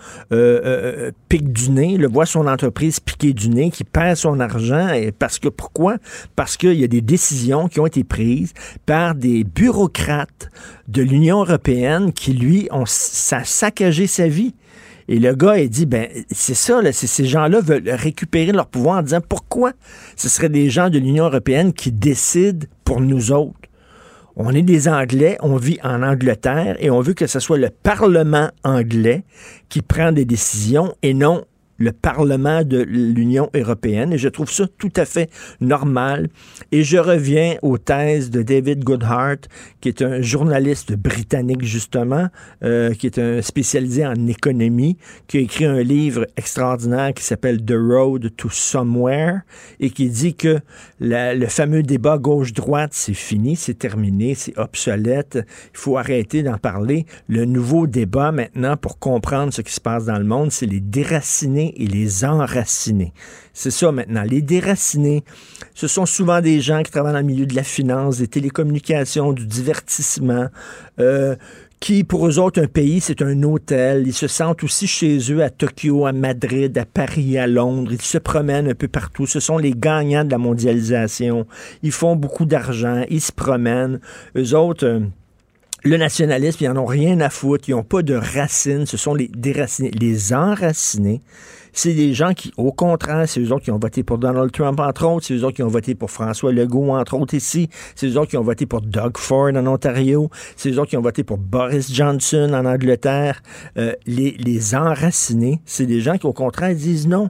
pique 1.29 1.53
du 1.53 1.69
nez, 1.69 1.97
le 1.97 2.07
voit 2.07 2.25
son 2.25 2.47
entreprise 2.47 2.99
piquer 2.99 3.31
du 3.33 3.49
nez, 3.49 3.69
qui 3.69 3.83
perd 3.83 4.15
son 4.15 4.39
argent. 4.39 4.89
Et 4.93 5.11
parce 5.11 5.37
que 5.37 5.47
pourquoi? 5.47 5.97
Parce 6.35 6.57
qu'il 6.57 6.73
y 6.73 6.83
a 6.83 6.87
des 6.87 7.01
décisions 7.01 7.67
qui 7.67 7.79
ont 7.79 7.85
été 7.85 8.03
prises 8.03 8.55
par 8.87 9.13
des 9.13 9.43
bureaucrates 9.43 10.49
de 10.87 11.03
l'Union 11.03 11.41
européenne 11.41 12.11
qui, 12.11 12.33
lui, 12.33 12.67
ont 12.71 12.85
ça 12.87 13.43
saccagé 13.43 14.07
sa 14.07 14.27
vie. 14.27 14.55
Et 15.07 15.19
le 15.19 15.35
gars, 15.35 15.59
il 15.59 15.69
dit, 15.69 15.85
ben, 15.85 16.07
c'est 16.31 16.55
ça, 16.55 16.81
ces 16.91 17.25
gens-là 17.25 17.61
veulent 17.61 17.89
récupérer 17.89 18.51
leur 18.51 18.67
pouvoir 18.67 18.99
en 18.99 19.01
disant 19.03 19.21
pourquoi 19.27 19.73
ce 20.15 20.29
seraient 20.29 20.49
des 20.49 20.69
gens 20.69 20.89
de 20.89 20.97
l'Union 20.97 21.25
européenne 21.25 21.73
qui 21.73 21.91
décident 21.91 22.65
pour 22.83 23.01
nous 23.01 23.31
autres? 23.31 23.59
On 24.35 24.51
est 24.51 24.63
des 24.63 24.89
Anglais, 24.89 25.37
on 25.41 25.55
vit 25.55 25.79
en 25.81 26.03
Angleterre 26.03 26.75
et 26.79 26.89
on 26.89 26.99
veut 26.99 27.13
que 27.13 27.27
ce 27.27 27.39
soit 27.39 27.57
le 27.57 27.69
Parlement 27.69 28.49
anglais 28.63 29.23
qui 29.69 29.81
prend 29.81 30.11
des 30.11 30.25
décisions 30.25 30.93
et 31.03 31.13
non 31.13 31.45
le 31.77 31.91
Parlement 31.91 32.63
de 32.63 32.81
l'Union 32.81 33.49
européenne. 33.53 34.13
Et 34.13 34.17
je 34.17 34.29
trouve 34.29 34.49
ça 34.49 34.65
tout 34.77 34.91
à 34.95 35.05
fait 35.05 35.29
normal. 35.59 36.29
Et 36.71 36.83
je 36.83 36.97
reviens 36.97 37.55
aux 37.61 37.77
thèses 37.77 38.29
de 38.29 38.41
David 38.41 38.83
Goodhart, 38.83 39.37
qui 39.81 39.89
est 39.89 40.01
un 40.01 40.21
journaliste 40.21 40.93
britannique, 40.93 41.63
justement, 41.63 42.27
euh, 42.63 42.93
qui 42.93 43.07
est 43.07 43.19
un 43.19 43.41
spécialisé 43.41 44.05
en 44.05 44.27
économie, 44.27 44.97
qui 45.27 45.37
a 45.37 45.41
écrit 45.41 45.65
un 45.65 45.81
livre 45.81 46.27
extraordinaire 46.37 47.13
qui 47.13 47.23
s'appelle 47.23 47.63
The 47.63 47.75
Road 47.75 48.35
to 48.35 48.49
Somewhere 48.49 49.41
et 49.79 49.89
qui 49.89 50.09
dit 50.09 50.35
que 50.35 50.59
le 50.99 51.45
fameux 51.47 51.83
débat 51.83 52.17
gauche-droite, 52.17 52.91
c'est 52.93 53.13
fini, 53.13 53.55
c'est 53.55 53.77
terminé, 53.77 54.35
c'est 54.35 54.57
obsolète. 54.57 55.39
Il 55.73 55.77
faut 55.77 55.97
arrêter 55.97 56.43
d'en 56.43 56.57
parler. 56.57 57.05
Le 57.27 57.45
nouveau 57.45 57.87
débat 57.87 58.31
maintenant 58.31 58.77
pour 58.77 58.99
comprendre 58.99 59.53
ce 59.53 59.61
qui 59.61 59.73
se 59.73 59.81
passe 59.81 60.05
dans 60.05 60.17
le 60.17 60.25
monde, 60.25 60.51
c'est 60.51 60.65
les 60.65 60.79
déracinés 60.79 61.64
et 61.75 61.87
les 61.87 62.25
enracinés. 62.25 63.13
C'est 63.53 63.71
ça 63.71 63.91
maintenant. 63.91 64.23
Les 64.23 64.41
déracinés, 64.41 65.23
ce 65.73 65.87
sont 65.87 66.05
souvent 66.05 66.41
des 66.41 66.61
gens 66.61 66.83
qui 66.83 66.91
travaillent 66.91 67.13
dans 67.13 67.19
le 67.19 67.25
milieu 67.25 67.45
de 67.45 67.55
la 67.55 67.63
finance, 67.63 68.17
des 68.17 68.27
télécommunications, 68.27 69.33
du 69.33 69.45
divertissement, 69.45 70.47
euh, 70.99 71.35
qui, 71.79 72.03
pour 72.03 72.27
eux 72.27 72.39
autres, 72.39 72.61
un 72.61 72.67
pays, 72.67 72.99
c'est 72.99 73.21
un 73.21 73.43
hôtel. 73.43 74.07
Ils 74.07 74.13
se 74.13 74.27
sentent 74.27 74.63
aussi 74.63 74.87
chez 74.87 75.19
eux 75.31 75.43
à 75.43 75.49
Tokyo, 75.49 76.05
à 76.05 76.13
Madrid, 76.13 76.77
à 76.77 76.85
Paris, 76.85 77.37
à 77.37 77.47
Londres. 77.47 77.91
Ils 77.91 78.01
se 78.01 78.17
promènent 78.17 78.69
un 78.69 78.75
peu 78.75 78.87
partout. 78.87 79.25
Ce 79.25 79.39
sont 79.39 79.57
les 79.57 79.73
gagnants 79.75 80.23
de 80.23 80.31
la 80.31 80.37
mondialisation. 80.37 81.45
Ils 81.83 81.91
font 81.91 82.15
beaucoup 82.15 82.45
d'argent. 82.45 83.03
Ils 83.09 83.21
se 83.21 83.31
promènent. 83.31 83.99
Eux 84.37 84.55
autres... 84.55 84.85
euh, 84.85 84.99
le 85.83 85.97
nationalisme, 85.97 86.63
ils 86.63 86.69
n'en 86.69 86.83
ont 86.83 86.85
rien 86.85 87.19
à 87.19 87.29
foutre. 87.29 87.69
Ils 87.69 87.73
n'ont 87.73 87.83
pas 87.83 88.01
de 88.01 88.15
racines. 88.15 88.85
Ce 88.85 88.97
sont 88.97 89.13
les 89.13 89.27
déracinés. 89.27 89.91
Les 89.91 90.33
enracinés, 90.33 91.21
c'est 91.73 91.93
des 91.93 92.13
gens 92.13 92.33
qui, 92.33 92.53
au 92.57 92.71
contraire, 92.71 93.27
c'est 93.27 93.41
eux 93.41 93.51
autres 93.51 93.65
qui 93.65 93.71
ont 93.71 93.77
voté 93.77 94.01
pour 94.01 94.17
Donald 94.17 94.51
Trump, 94.51 94.79
entre 94.79 95.05
autres. 95.05 95.25
C'est 95.25 95.35
eux 95.35 95.43
autres 95.43 95.57
qui 95.57 95.63
ont 95.63 95.67
voté 95.67 95.93
pour 95.93 96.09
François 96.09 96.51
Legault, 96.51 96.91
entre 96.91 97.15
autres, 97.15 97.33
ici. 97.33 97.69
C'est 97.95 98.07
eux 98.07 98.17
autres 98.17 98.31
qui 98.31 98.37
ont 98.37 98.43
voté 98.43 98.65
pour 98.65 98.81
Doug 98.81 99.17
Ford 99.17 99.49
en 99.49 99.67
Ontario. 99.67 100.29
C'est 100.55 100.71
eux 100.71 100.79
autres 100.79 100.89
qui 100.89 100.97
ont 100.97 101.01
voté 101.01 101.23
pour 101.23 101.37
Boris 101.37 101.93
Johnson 101.93 102.51
en 102.53 102.65
Angleterre. 102.65 103.43
Euh, 103.77 103.93
les, 104.07 104.73
enracinés, 104.73 105.61
c'est 105.65 105.85
des 105.85 105.99
gens 105.99 106.17
qui, 106.17 106.25
au 106.25 106.33
contraire, 106.33 106.73
disent 106.73 107.07
non 107.07 107.29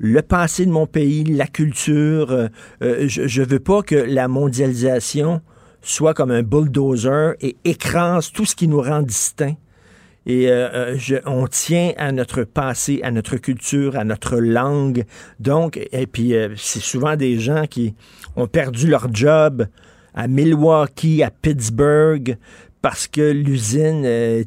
le 0.00 0.22
passé 0.22 0.66
de 0.66 0.70
mon 0.70 0.86
pays, 0.86 1.24
la 1.24 1.46
culture. 1.46 2.30
euh, 2.30 2.48
euh, 2.82 3.08
je 3.08 3.42
ne 3.42 3.46
veux 3.46 3.60
pas 3.60 3.82
que 3.82 3.96
la 3.96 4.28
mondialisation 4.28 5.40
soit 5.82 6.14
comme 6.14 6.30
un 6.30 6.42
bulldozer 6.42 7.34
et 7.40 7.56
écrase 7.64 8.30
tout 8.32 8.44
ce 8.44 8.54
qui 8.54 8.68
nous 8.68 8.80
rend 8.80 9.02
distincts. 9.02 9.56
Et 10.26 10.50
euh, 10.50 10.94
euh, 11.10 11.20
on 11.24 11.46
tient 11.46 11.92
à 11.96 12.12
notre 12.12 12.44
passé, 12.44 13.00
à 13.02 13.10
notre 13.10 13.38
culture, 13.38 13.96
à 13.96 14.04
notre 14.04 14.36
langue. 14.36 15.04
Donc, 15.40 15.80
et 15.90 16.06
puis 16.06 16.34
euh, 16.34 16.50
c'est 16.56 16.82
souvent 16.82 17.16
des 17.16 17.38
gens 17.38 17.64
qui 17.66 17.94
ont 18.36 18.46
perdu 18.46 18.88
leur 18.88 19.12
job 19.12 19.66
à 20.14 20.28
Milwaukee, 20.28 21.22
à 21.22 21.30
Pittsburgh, 21.30 22.36
parce 22.82 23.06
que 23.06 23.30
l'usine 23.30 24.04
a 24.04 24.42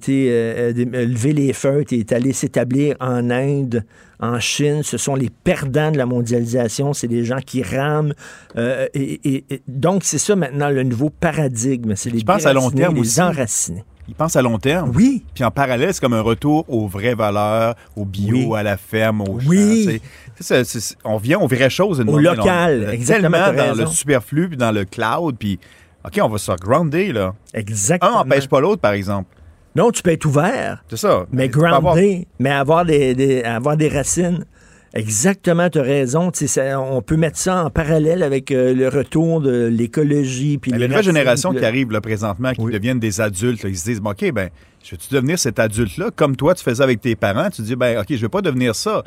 levé 1.04 1.34
les 1.34 1.52
feutres 1.52 1.94
et 1.94 2.00
est 2.00 2.12
allée 2.12 2.34
s'établir 2.34 2.96
en 3.00 3.32
Inde, 3.32 3.84
en 4.22 4.40
Chine. 4.40 4.84
Ce 4.84 4.98
sont 4.98 5.16
les 5.16 5.30
perdants 5.30 5.92
de 5.92 5.98
la 5.98 6.06
mondialisation. 6.06 6.94
C'est 6.94 7.08
des 7.08 7.26
gens 7.26 7.40
qui 7.46 7.64
rament. 7.64 8.14
euh, 8.58 8.88
et, 8.94 9.20
et- 9.36 9.46
et 9.50 9.62
donc, 9.68 10.04
c'est 10.04 10.18
ça 10.18 10.36
maintenant 10.36 10.70
le 10.70 10.84
nouveau 10.84 11.10
paradigme. 11.10 11.96
C'est 11.96 12.10
les 12.10 12.20
Je 12.20 12.26
pense 12.26 12.46
à 12.46 12.54
long 12.54 12.70
terme 12.72 12.96
les 12.96 13.02
aussi. 13.02 13.22
enracinés. 13.22 13.84
Ils 14.08 14.16
pensent 14.16 14.36
à 14.36 14.42
long 14.42 14.58
terme. 14.58 14.92
Oui. 14.94 15.24
Puis 15.34 15.44
en 15.44 15.52
parallèle, 15.52 15.94
c'est 15.94 16.02
comme 16.02 16.14
un 16.14 16.22
retour 16.22 16.66
aux 16.68 16.88
vraies 16.88 17.14
valeurs, 17.16 17.76
au 17.96 18.04
bio, 18.04 18.36
Oui. 18.54 18.60
à 18.60 18.64
la 18.64 18.76
ferme, 18.76 19.22
au 19.22 19.40
champ, 19.40 19.48
Oui. 19.50 20.02
sais. 20.40 20.64
C'est 20.66 20.96
on 21.06 21.18
vient 21.18 21.40
aux 21.40 21.48
vraies 21.48 21.70
choses. 21.70 22.00
une 22.00 22.10
Au 22.10 22.14
moment, 22.14 22.34
local, 22.34 22.86
on 22.88 22.92
exactement, 22.92 23.32
Tellement 23.46 23.68
dans 23.68 23.74
le 23.76 23.86
superflu, 23.86 24.50
puis 24.50 24.58
dans 24.58 24.72
le 24.72 24.86
cloud, 24.86 25.36
puis 25.40 25.60
OK, 26.04 26.20
on 26.22 26.28
va 26.28 26.38
se 26.40 26.52
grounder, 26.54 27.14
là. 27.14 27.36
Exactement. 27.54 28.12
Un 28.22 28.24
n'empêche 28.24 28.48
pas 28.50 28.60
l'autre, 28.60 28.82
par 28.82 28.94
exemple. 28.94 29.30
Non, 29.76 29.92
tu 29.92 30.02
peux 30.04 30.12
être 30.12 30.26
ouvert, 30.26 30.84
C'est 30.90 30.98
ça. 30.98 31.26
mais 31.32 31.50
avoir- 31.78 31.96
mais 32.40 32.50
avoir 32.50 32.86
des, 32.86 33.16
des- 33.16 33.44
avoir 33.44 33.78
des 33.78 33.88
racines. 33.88 34.46
Exactement, 34.94 35.70
tu 35.70 35.80
as 35.80 35.84
raison. 35.84 36.32
Ça- 36.34 36.78
on 36.82 37.02
peut 37.02 37.16
mettre 37.16 37.38
ça 37.38 37.64
en 37.64 37.70
parallèle 37.70 38.24
avec 38.24 38.52
euh, 38.52 38.74
le 38.74 38.90
retour 38.90 39.40
de 39.40 39.68
l'écologie. 39.68 40.58
puis 40.58 40.72
Il 40.72 40.74
y 40.74 40.76
a 40.76 40.80
les 40.80 40.86
une 40.86 40.92
nouvelle 40.92 41.06
génération 41.06 41.54
qui 41.54 41.64
arrive 41.66 41.92
là, 41.92 42.02
présentement, 42.02 42.52
qui 42.52 42.66
deviennent 42.66 43.00
des 43.00 43.22
adultes. 43.22 43.64
là. 43.64 43.70
Ils 43.70 43.78
se 43.78 43.86
disent, 43.86 44.02
bon, 44.02 44.10
OK, 44.12 44.30
ben, 44.34 44.50
je 44.84 44.92
veux-tu 44.92 45.14
devenir 45.14 45.40
cet 45.40 45.60
adulte-là 45.60 46.10
comme 46.14 46.36
toi, 46.36 46.54
tu 46.56 46.64
faisais 46.66 46.84
avec 46.84 47.00
tes 47.00 47.16
parents? 47.16 47.50
Tu 47.50 47.62
dis, 47.62 47.78
ben, 47.78 48.00
OK, 48.02 48.08
je 48.10 48.18
veux 48.22 48.28
pas 48.28 48.42
devenir 48.42 48.76
ça. 48.76 49.04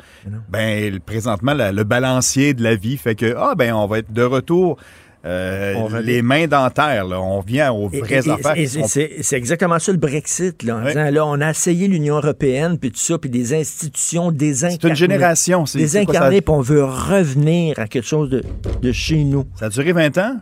Ben, 0.49 0.99
présentement, 1.05 1.53
la- 1.53 1.71
le 1.71 1.83
balancier 1.83 2.55
de 2.55 2.63
la 2.63 2.75
vie 2.75 2.97
fait 2.97 3.13
que, 3.13 3.35
ah, 3.37 3.53
ben, 3.55 3.71
on 3.75 3.85
va 3.85 3.99
être 3.99 4.11
de 4.11 4.23
retour. 4.23 4.77
Euh, 5.25 6.01
les 6.01 6.21
mains 6.21 6.45
dans 6.47 6.69
terre, 6.69 7.05
là. 7.05 7.19
on 7.19 7.39
vient 7.41 7.71
aux 7.71 7.87
vraies 7.89 8.21
et- 8.25 8.29
affaires. 8.29 8.57
et- 8.57 8.65
qui 8.65 8.69
sont- 8.69 8.87
C'est 8.87 9.35
exactement 9.37 9.79
ça 9.79 9.91
le 9.91 9.97
Brexit. 9.97 10.61
Là, 10.63 10.75
en 10.77 10.83
Ouais. 10.83 10.89
disant, 10.93 11.09
là, 11.09 11.25
on 11.25 11.41
a 11.41 11.49
essayé 11.49 11.87
l'Union 11.87 12.17
européenne, 12.17 12.77
puis 12.77 12.91
tout 12.91 12.99
ça, 12.99 13.17
puis 13.17 13.29
des 13.29 13.53
institutions 13.53 14.31
désincarnées. 14.31 14.77
C'est 14.81 14.87
une 14.89 14.95
génération. 14.95 15.65
c'est- 15.65 15.79
Désincarnées, 15.79 16.41
puis 16.41 16.53
on 16.53 16.61
veut 16.61 16.83
revenir 16.83 17.79
à 17.79 17.87
quelque 17.87 18.05
chose 18.07 18.29
de, 18.29 18.43
de 18.81 18.91
chez 18.91 19.23
nous. 19.23 19.45
Ça 19.55 19.65
a 19.65 19.69
duré 19.69 19.93
20 19.93 20.17
ans? 20.19 20.37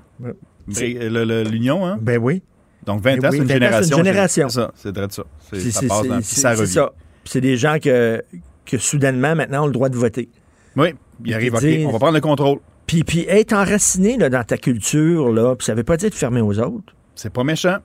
L'Union, 0.68 1.86
hein? 1.86 1.98
Ben 2.02 2.18
oui. 2.22 2.42
Donc 2.86 3.02
20 3.02 3.18
Ben 3.22 3.26
ans, 3.26 3.30
oui, 3.32 3.38
c'est 3.38 3.44
une 3.44 3.48
20 3.48 3.56
ans, 3.56 3.60
c'est 3.82 3.96
génération. 3.96 3.98
génération. 3.98 4.50
C'est 4.50 4.60
ça, 4.60 4.72
c'est 4.76 4.96
vrai 4.98 5.08
ça. 5.10 5.24
Ça 5.72 5.82
passe 5.88 5.88
dans, 5.88 6.04
c'est- 6.04 6.08
puis 6.08 6.24
ça 6.24 6.56
c'est 6.56 6.62
revient. 6.62 6.74
ça. 6.74 6.92
C'est 7.26 7.42
des 7.42 7.56
gens 7.56 7.78
que, 7.82 8.22
que 8.66 8.78
soudainement, 8.78 9.36
maintenant, 9.36 9.64
ont 9.64 9.68
le 9.68 9.72
droit 9.72 9.88
de 9.90 9.96
voter. 9.96 10.28
Oui, 10.76 10.90
il 11.24 11.34
arrive, 11.34 11.54
OK, 11.56 11.64
on 11.88 11.92
va 11.92 12.00
prendre 12.00 12.14
le 12.16 12.22
contrôle. 12.22 12.60
Puis, 12.88 13.04
puis 13.04 13.26
être 13.28 13.54
enraciné 13.54 14.18
là, 14.18 14.30
dans 14.30 14.44
ta 14.44 14.58
culture, 14.58 15.32
là, 15.32 15.56
puis 15.56 15.66
ça 15.66 15.74
veut 15.74 15.84
pas 15.84 15.98
dire 15.98 16.10
de 16.10 16.16
fermer 16.16 16.42
aux 16.42 16.60
autres. 16.60 16.94
C'est 17.16 17.32
pas 17.32 17.44
méchant. 17.44 17.78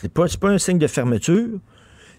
C'est 0.00 0.12
pas, 0.12 0.26
pas 0.40 0.48
un 0.48 0.58
signe 0.58 0.78
de 0.78 0.86
fermeture. 0.86 1.58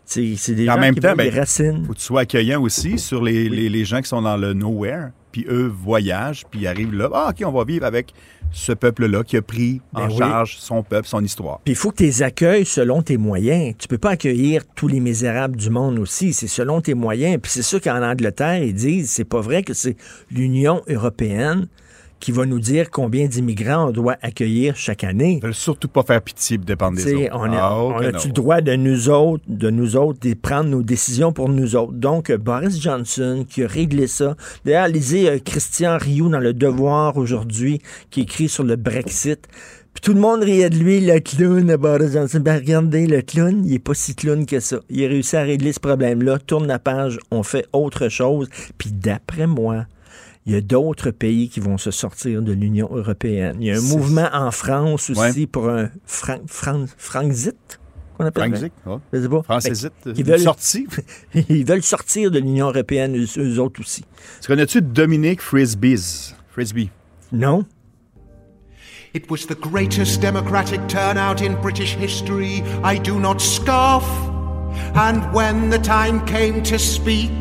C'est 0.05 0.35
des 0.49 0.69
En 0.69 0.73
gens 0.73 0.79
même 0.79 0.95
qui 0.95 0.99
temps, 1.01 1.15
ben, 1.15 1.29
des 1.29 1.37
racines. 1.39 1.85
faut 1.85 1.93
que 1.93 1.97
tu 1.97 2.03
sois 2.03 2.21
accueillant 2.21 2.61
aussi 2.61 2.99
sur 2.99 3.23
les, 3.23 3.47
les, 3.47 3.69
les 3.69 3.85
gens 3.85 4.01
qui 4.01 4.09
sont 4.09 4.21
dans 4.21 4.35
le 4.35 4.53
nowhere, 4.53 5.11
puis 5.31 5.45
eux 5.49 5.67
voyagent, 5.73 6.43
puis 6.51 6.67
arrivent 6.67 6.93
là. 6.93 7.09
Ah, 7.13 7.29
OK, 7.31 7.41
on 7.45 7.51
va 7.51 7.63
vivre 7.63 7.85
avec 7.85 8.13
ce 8.51 8.73
peuple-là 8.73 9.23
qui 9.23 9.37
a 9.37 9.41
pris 9.41 9.81
en 9.93 10.07
Ben 10.07 10.11
oui. 10.11 10.17
charge 10.17 10.57
son 10.59 10.83
peuple, 10.83 11.07
son 11.07 11.23
histoire. 11.23 11.59
Puis 11.63 11.73
il 11.73 11.77
faut 11.77 11.91
que 11.91 11.97
tu 11.97 12.03
les 12.03 12.21
accueilles 12.21 12.65
selon 12.65 13.01
tes 13.01 13.17
moyens. 13.17 13.75
Tu 13.79 13.87
peux 13.87 13.97
pas 13.97 14.11
accueillir 14.11 14.63
tous 14.75 14.87
les 14.89 14.99
misérables 14.99 15.55
du 15.55 15.69
monde 15.69 15.97
aussi. 15.99 16.33
C'est 16.33 16.47
selon 16.47 16.81
tes 16.81 16.93
moyens. 16.93 17.39
Puis 17.41 17.51
c'est 17.51 17.63
ça 17.63 17.79
qu'en 17.79 18.03
Angleterre, 18.03 18.61
ils 18.61 18.75
disent, 18.75 19.09
c'est 19.09 19.23
pas 19.23 19.39
vrai 19.41 19.63
que 19.63 19.73
c'est 19.73 19.95
l'Union 20.29 20.81
européenne 20.87 21.67
qui 22.23 22.31
va 22.31 22.45
nous 22.45 22.61
dire 22.61 22.89
combien 22.89 23.27
d'immigrants 23.27 23.89
on 23.89 23.91
doit 23.91 24.15
accueillir 24.21 24.77
chaque 24.77 25.03
année. 25.03 25.39
Ils 25.39 25.43
veulent 25.43 25.53
surtout 25.53 25.89
pas 25.89 26.03
faire 26.03 26.21
pitié 26.21 26.55
et 26.55 26.57
dépendre 26.57 26.95
des 26.95 27.13
autres. 27.13 27.29
on 27.33 27.51
a, 27.51 27.57
Ah, 27.57 27.75
on 27.77 27.99
le 27.99 28.31
droit 28.31 28.61
de 28.61 28.77
nous 28.77 29.09
autres, 29.09 29.43
de 29.49 29.69
nous 29.69 29.97
autres, 29.97 30.21
de 30.21 30.33
prendre 30.33 30.69
nos 30.69 30.83
décisions 30.83 31.33
pour 31.33 31.49
nous 31.49 31.75
autres? 31.75 31.91
Donc, 31.91 32.31
Boris 32.31 32.81
Johnson 32.81 33.45
qui 33.49 33.65
a 33.65 33.67
réglé 33.67 34.07
ça. 34.07 34.37
D'ailleurs, 34.63 34.87
lisez 34.87 35.29
euh, 35.29 35.37
Christian 35.43 35.97
Rioux 35.97 36.29
dans 36.29 36.39
Le 36.39 36.53
Devoir 36.53 37.17
aujourd'hui, 37.17 37.81
qui 38.09 38.21
écrit 38.21 38.47
sur 38.47 38.63
le 38.63 38.77
Brexit. 38.77 39.45
Puis 39.93 40.01
tout 40.01 40.13
le 40.13 40.21
monde 40.21 40.43
riait 40.43 40.69
de 40.69 40.77
lui, 40.77 41.01
le 41.01 41.19
clown, 41.19 41.75
Boris 41.75 42.13
Johnson. 42.13 42.39
Ben, 42.39 42.55
regardez, 42.55 43.05
le 43.05 43.21
clown, 43.21 43.65
il 43.65 43.73
est 43.73 43.79
pas 43.79 43.95
si 43.95 44.15
clown 44.15 44.45
que 44.45 44.61
ça. 44.61 44.77
Il 44.89 45.03
a 45.03 45.09
réussi 45.09 45.35
à 45.35 45.41
régler 45.41 45.73
ce 45.73 45.81
problème-là. 45.81 46.39
Tourne 46.39 46.67
la 46.67 46.79
page, 46.79 47.19
on 47.31 47.43
fait 47.43 47.67
autre 47.73 48.07
chose. 48.07 48.47
Puis 48.77 48.91
d'après 48.93 49.45
moi, 49.45 49.87
il 50.45 50.53
y 50.53 50.55
a 50.55 50.61
d'autres 50.61 51.11
pays 51.11 51.47
qui 51.49 51.59
vont 51.59 51.77
se 51.77 51.89
sortir 51.91 52.41
de 52.41 52.51
l'Union 52.51 52.89
européenne. 52.93 53.57
Il 53.61 53.67
y 53.67 53.71
a 53.71 53.77
un 53.77 53.81
mouvement 53.81 54.29
en 54.33 54.51
France 54.51 55.09
aussi 55.09 55.19
Ouais. 55.19 55.47
pour 55.47 55.69
un 55.69 55.89
Fran 56.05 56.39
Fran 56.47 56.85
Frankzit, 56.97 57.53
qu'on 58.17 58.25
appelle 58.25 58.53
Frank 58.55 58.71
ouais. 58.85 58.99
Je 59.13 59.21
sais 59.21 59.29
pas. 59.29 59.41
Une 60.09 60.13
qu'ils 60.13 60.25
veulent- 60.25 60.39
sortie. 60.39 60.87
Ils 61.49 61.65
veulent 61.65 61.81
sortir 61.83 62.29
de 62.29 62.39
l'Union 62.39 62.67
européenne, 62.67 63.15
eux, 63.17 63.27
eux 63.37 63.59
autres 63.59 63.79
aussi. 63.79 64.03
Tu 64.41 64.47
connais-tu 64.47 64.81
Dominique 64.81 65.41
Frisbees? 65.41 66.35
Frisbee. 66.49 66.89
Non? 67.31 67.65
It 69.15 69.29
was 69.29 69.45
the 69.47 69.55
greatest 69.59 70.21
democratic 70.21 70.79
turnout 70.87 71.41
in 71.41 71.53
British 71.61 71.95
history. 71.95 72.63
I 72.83 72.97
do 72.99 73.19
not 73.19 73.39
scoff. 73.39 74.03
And 74.95 75.21
when 75.33 75.69
the 75.69 75.79
time 75.79 76.23
came 76.25 76.61
to 76.63 76.77
speak, 76.79 77.31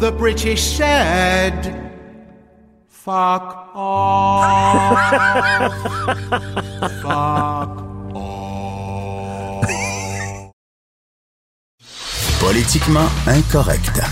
the 0.00 0.10
British 0.10 0.60
said, 0.60 1.89
Fuck 3.02 3.70
off. 3.74 4.98
Fuck 7.02 7.70
Politiquement 12.40 13.08
incorrect. 13.26 14.02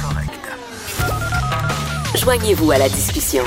Joignez-vous 2.15 2.71
à 2.71 2.79
la 2.79 2.89
discussion. 2.89 3.45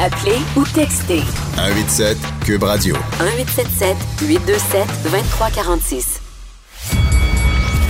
Appelez 0.00 0.38
ou 0.56 0.64
textez 0.64 1.22
187 1.54 2.18
Cube 2.44 2.64
Radio. 2.64 2.96
1877 3.20 3.96
827 4.22 4.88
2346. 5.04 6.20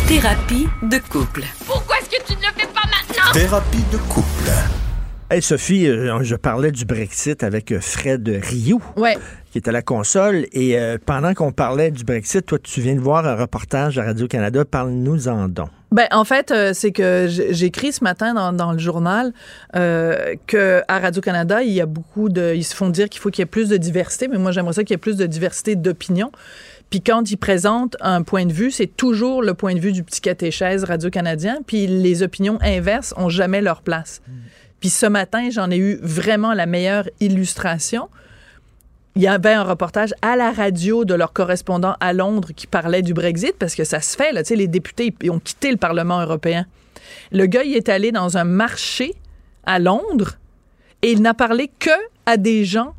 Thérapie 0.06 0.68
de 0.82 0.98
couple. 0.98 1.44
Pourquoi 1.66 1.96
est-ce 2.00 2.10
que 2.10 2.22
tu 2.26 2.36
ne 2.36 2.42
le 2.42 2.52
fais 2.54 2.66
pas 2.66 2.82
maintenant? 2.84 3.32
Thérapie 3.32 3.82
de 3.90 3.96
couple. 3.96 4.50
Hey 5.28 5.42
Sophie, 5.42 5.88
euh, 5.88 6.22
je 6.22 6.36
parlais 6.36 6.70
du 6.70 6.84
Brexit 6.84 7.42
avec 7.42 7.72
euh, 7.72 7.80
Fred 7.80 8.28
Rioux, 8.44 8.80
Ouais. 8.96 9.18
qui 9.50 9.58
est 9.58 9.66
à 9.66 9.72
la 9.72 9.82
console. 9.82 10.46
Et 10.52 10.78
euh, 10.78 10.98
pendant 11.04 11.34
qu'on 11.34 11.50
parlait 11.50 11.90
du 11.90 12.04
Brexit, 12.04 12.46
toi, 12.46 12.58
tu 12.62 12.80
viens 12.80 12.94
de 12.94 13.00
voir 13.00 13.26
un 13.26 13.34
reportage 13.34 13.98
à 13.98 14.04
Radio-Canada. 14.04 14.64
Parle-nous 14.64 15.26
en 15.26 15.48
don. 15.48 15.68
Ben, 15.90 16.06
en 16.12 16.24
fait, 16.24 16.54
c'est 16.74 16.92
que 16.92 17.26
j- 17.28 17.42
j'ai 17.50 17.66
écrit 17.66 17.92
ce 17.92 18.04
matin 18.04 18.34
dans, 18.34 18.52
dans 18.52 18.70
le 18.70 18.78
journal 18.78 19.32
euh, 19.74 20.34
que 20.46 20.82
à 20.86 21.00
Radio-Canada, 21.00 21.60
il 21.64 21.72
y 21.72 21.80
a 21.80 21.86
beaucoup 21.86 22.28
de. 22.28 22.52
Ils 22.54 22.62
se 22.64 22.76
font 22.76 22.88
dire 22.90 23.08
qu'il 23.08 23.20
faut 23.20 23.30
qu'il 23.30 23.42
y 23.42 23.44
ait 23.44 23.46
plus 23.46 23.68
de 23.68 23.76
diversité, 23.78 24.28
mais 24.28 24.38
moi, 24.38 24.52
j'aimerais 24.52 24.74
ça 24.74 24.84
qu'il 24.84 24.94
y 24.94 24.94
ait 24.94 24.98
plus 24.98 25.16
de 25.16 25.26
diversité 25.26 25.74
d'opinion. 25.74 26.30
Puis 26.88 27.00
quand 27.00 27.32
ils 27.32 27.36
présentent 27.36 27.96
un 28.00 28.22
point 28.22 28.46
de 28.46 28.52
vue, 28.52 28.70
c'est 28.70 28.86
toujours 28.96 29.42
le 29.42 29.54
point 29.54 29.74
de 29.74 29.80
vue 29.80 29.90
du 29.90 30.04
petit 30.04 30.20
catéchèse 30.20 30.84
radio-canadien, 30.84 31.58
puis 31.66 31.88
les 31.88 32.22
opinions 32.22 32.58
inverses 32.62 33.12
ont 33.16 33.28
jamais 33.28 33.60
leur 33.60 33.82
place. 33.82 34.22
Puis 34.80 34.90
ce 34.90 35.06
matin, 35.06 35.48
j'en 35.50 35.70
ai 35.70 35.78
eu 35.78 35.98
vraiment 36.02 36.52
la 36.52 36.66
meilleure 36.66 37.08
illustration. 37.20 38.08
Il 39.14 39.22
y 39.22 39.28
avait 39.28 39.52
un 39.52 39.62
reportage 39.62 40.12
à 40.20 40.36
la 40.36 40.52
radio 40.52 41.04
de 41.04 41.14
leur 41.14 41.32
correspondant 41.32 41.96
à 42.00 42.12
Londres 42.12 42.50
qui 42.54 42.66
parlait 42.66 43.02
du 43.02 43.14
Brexit 43.14 43.54
parce 43.58 43.74
que 43.74 43.84
ça 43.84 44.00
se 44.00 44.16
fait, 44.16 44.32
là, 44.32 44.42
tu 44.42 44.48
sais, 44.48 44.56
les 44.56 44.68
députés 44.68 45.14
ont 45.30 45.38
quitté 45.38 45.70
le 45.70 45.78
Parlement 45.78 46.20
européen. 46.20 46.66
Le 47.32 47.46
gars, 47.46 47.62
il 47.62 47.74
est 47.74 47.88
allé 47.88 48.12
dans 48.12 48.36
un 48.36 48.44
marché 48.44 49.14
à 49.64 49.78
Londres 49.78 50.36
et 51.02 51.12
il 51.12 51.22
n'a 51.22 51.32
parlé 51.32 51.70
que 51.78 51.90
à 52.26 52.36
des 52.36 52.64
gens 52.64 52.94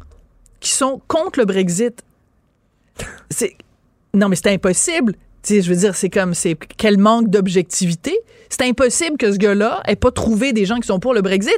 qui 0.59 0.71
sont 0.71 1.01
contre 1.07 1.39
le 1.39 1.45
Brexit. 1.45 2.03
C'est 3.29 3.55
non, 4.13 4.29
mais 4.29 4.35
c'est 4.35 4.51
impossible. 4.51 5.13
Tu 5.43 5.55
sais, 5.55 5.61
je 5.61 5.69
veux 5.69 5.79
dire, 5.79 5.95
c'est 5.95 6.09
comme, 6.09 6.33
c'est 6.33 6.57
quel 6.77 6.97
manque 6.97 7.29
d'objectivité? 7.29 8.17
C'est 8.49 8.63
impossible 8.63 9.17
que 9.17 9.31
ce 9.31 9.37
gars-là 9.37 9.81
ait 9.87 9.95
pas 9.95 10.11
trouvé 10.11 10.53
des 10.53 10.65
gens 10.65 10.77
qui 10.77 10.87
sont 10.87 10.99
pour 10.99 11.13
le 11.13 11.21
Brexit. 11.21 11.57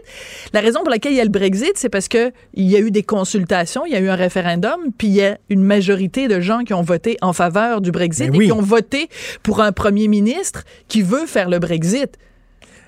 La 0.53 0.59
raison 0.59 0.79
pour 0.81 0.89
laquelle 0.89 1.13
il 1.13 1.17
y 1.17 1.21
a 1.21 1.23
le 1.23 1.29
Brexit, 1.29 1.73
c'est 1.75 1.89
parce 1.89 2.07
que 2.07 2.31
il 2.53 2.69
y 2.69 2.75
a 2.75 2.79
eu 2.79 2.91
des 2.91 3.03
consultations, 3.03 3.85
il 3.85 3.93
y 3.93 3.95
a 3.95 3.99
eu 3.99 4.09
un 4.09 4.15
référendum, 4.15 4.77
puis 4.97 5.07
il 5.07 5.13
y 5.13 5.23
a 5.23 5.37
une 5.49 5.63
majorité 5.63 6.27
de 6.27 6.39
gens 6.39 6.63
qui 6.63 6.73
ont 6.73 6.81
voté 6.81 7.17
en 7.21 7.33
faveur 7.33 7.81
du 7.81 7.91
Brexit 7.91 8.31
Ben 8.31 8.41
et 8.41 8.45
qui 8.45 8.51
ont 8.51 8.61
voté 8.61 9.09
pour 9.43 9.61
un 9.61 9.71
premier 9.71 10.07
ministre 10.07 10.63
qui 10.87 11.01
veut 11.01 11.25
faire 11.25 11.49
le 11.49 11.59
Brexit. 11.59 12.17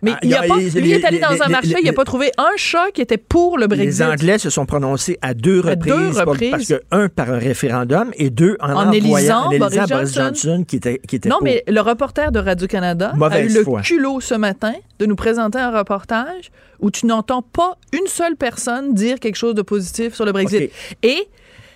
Mais 0.03 0.11
Ah, 0.15 0.19
il 0.23 0.33
a 0.33 0.37
y 0.41 0.45
a- 0.45 0.47
pas, 0.47 0.57
les- 0.57 0.69
lui 0.81 0.91
est 0.93 1.05
allé 1.05 1.17
les- 1.17 1.21
dans 1.23 1.43
un 1.43 1.47
marché, 1.49 1.69
les- 1.75 1.81
il 1.81 1.85
n'a 1.85 1.93
pas 1.93 2.03
trouvé 2.05 2.31
un 2.39 2.49
chat 2.57 2.89
qui 2.91 3.01
était 3.01 3.17
pour 3.17 3.57
le 3.59 3.67
Brexit. 3.67 3.99
Les 3.99 4.01
Anglais 4.03 4.37
se 4.39 4.49
sont 4.49 4.65
prononcés 4.65 5.19
à 5.21 5.33
deux 5.35 5.59
À 5.67 5.75
deux 5.75 5.91
reprises. 5.93 6.17
pour- 6.23 6.27
reprises. 6.33 6.51
Parce 6.51 6.67
que, 6.67 6.81
un, 6.91 7.07
par 7.07 7.29
un 7.31 7.37
référendum, 7.37 8.11
et 8.15 8.29
deux, 8.31 8.57
en, 8.61 8.73
En 8.73 8.91
élisant 8.91 9.41
en 9.45 9.57
Boris 9.57 9.59
Boris 9.59 9.87
Johnson. 9.87 10.21
Johnson, 10.33 10.63
qui 10.67 10.77
était, 10.77 10.99
qui 11.07 11.17
était 11.17 11.29
Non, 11.29 11.35
pour. 11.37 11.43
mais 11.45 11.63
le 11.67 11.81
reporter 11.81 12.31
de 12.31 12.39
Radio-Canada 12.39 13.13
a 13.21 13.39
eu 13.41 13.49
le 13.49 13.63
foi. 13.63 13.81
culot 13.81 14.19
ce 14.21 14.33
matin 14.33 14.73
de 14.99 15.05
nous 15.05 15.15
présenter 15.15 15.59
un 15.59 15.77
reportage 15.77 16.51
où 16.79 16.89
tu 16.89 17.05
n'entends 17.05 17.43
pas 17.43 17.77
une 17.93 18.07
seule 18.07 18.35
personne 18.35 18.95
dire 18.95 19.19
quelque 19.19 19.35
chose 19.35 19.53
de 19.53 19.61
positif 19.61 20.15
sur 20.15 20.25
le 20.25 20.31
Brexit. 20.31 20.71
Et, 21.03 21.27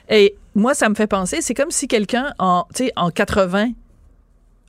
et 0.09 0.35
moi, 0.55 0.73
ça 0.73 0.89
me 0.89 0.95
fait 0.95 1.05
penser, 1.07 1.37
c'est 1.41 1.53
comme 1.53 1.69
si 1.69 1.87
quelqu'un, 1.87 2.33
en, 2.39 2.65
tu 2.73 2.85
sais, 2.85 2.91
en 2.95 3.11
80, 3.11 3.67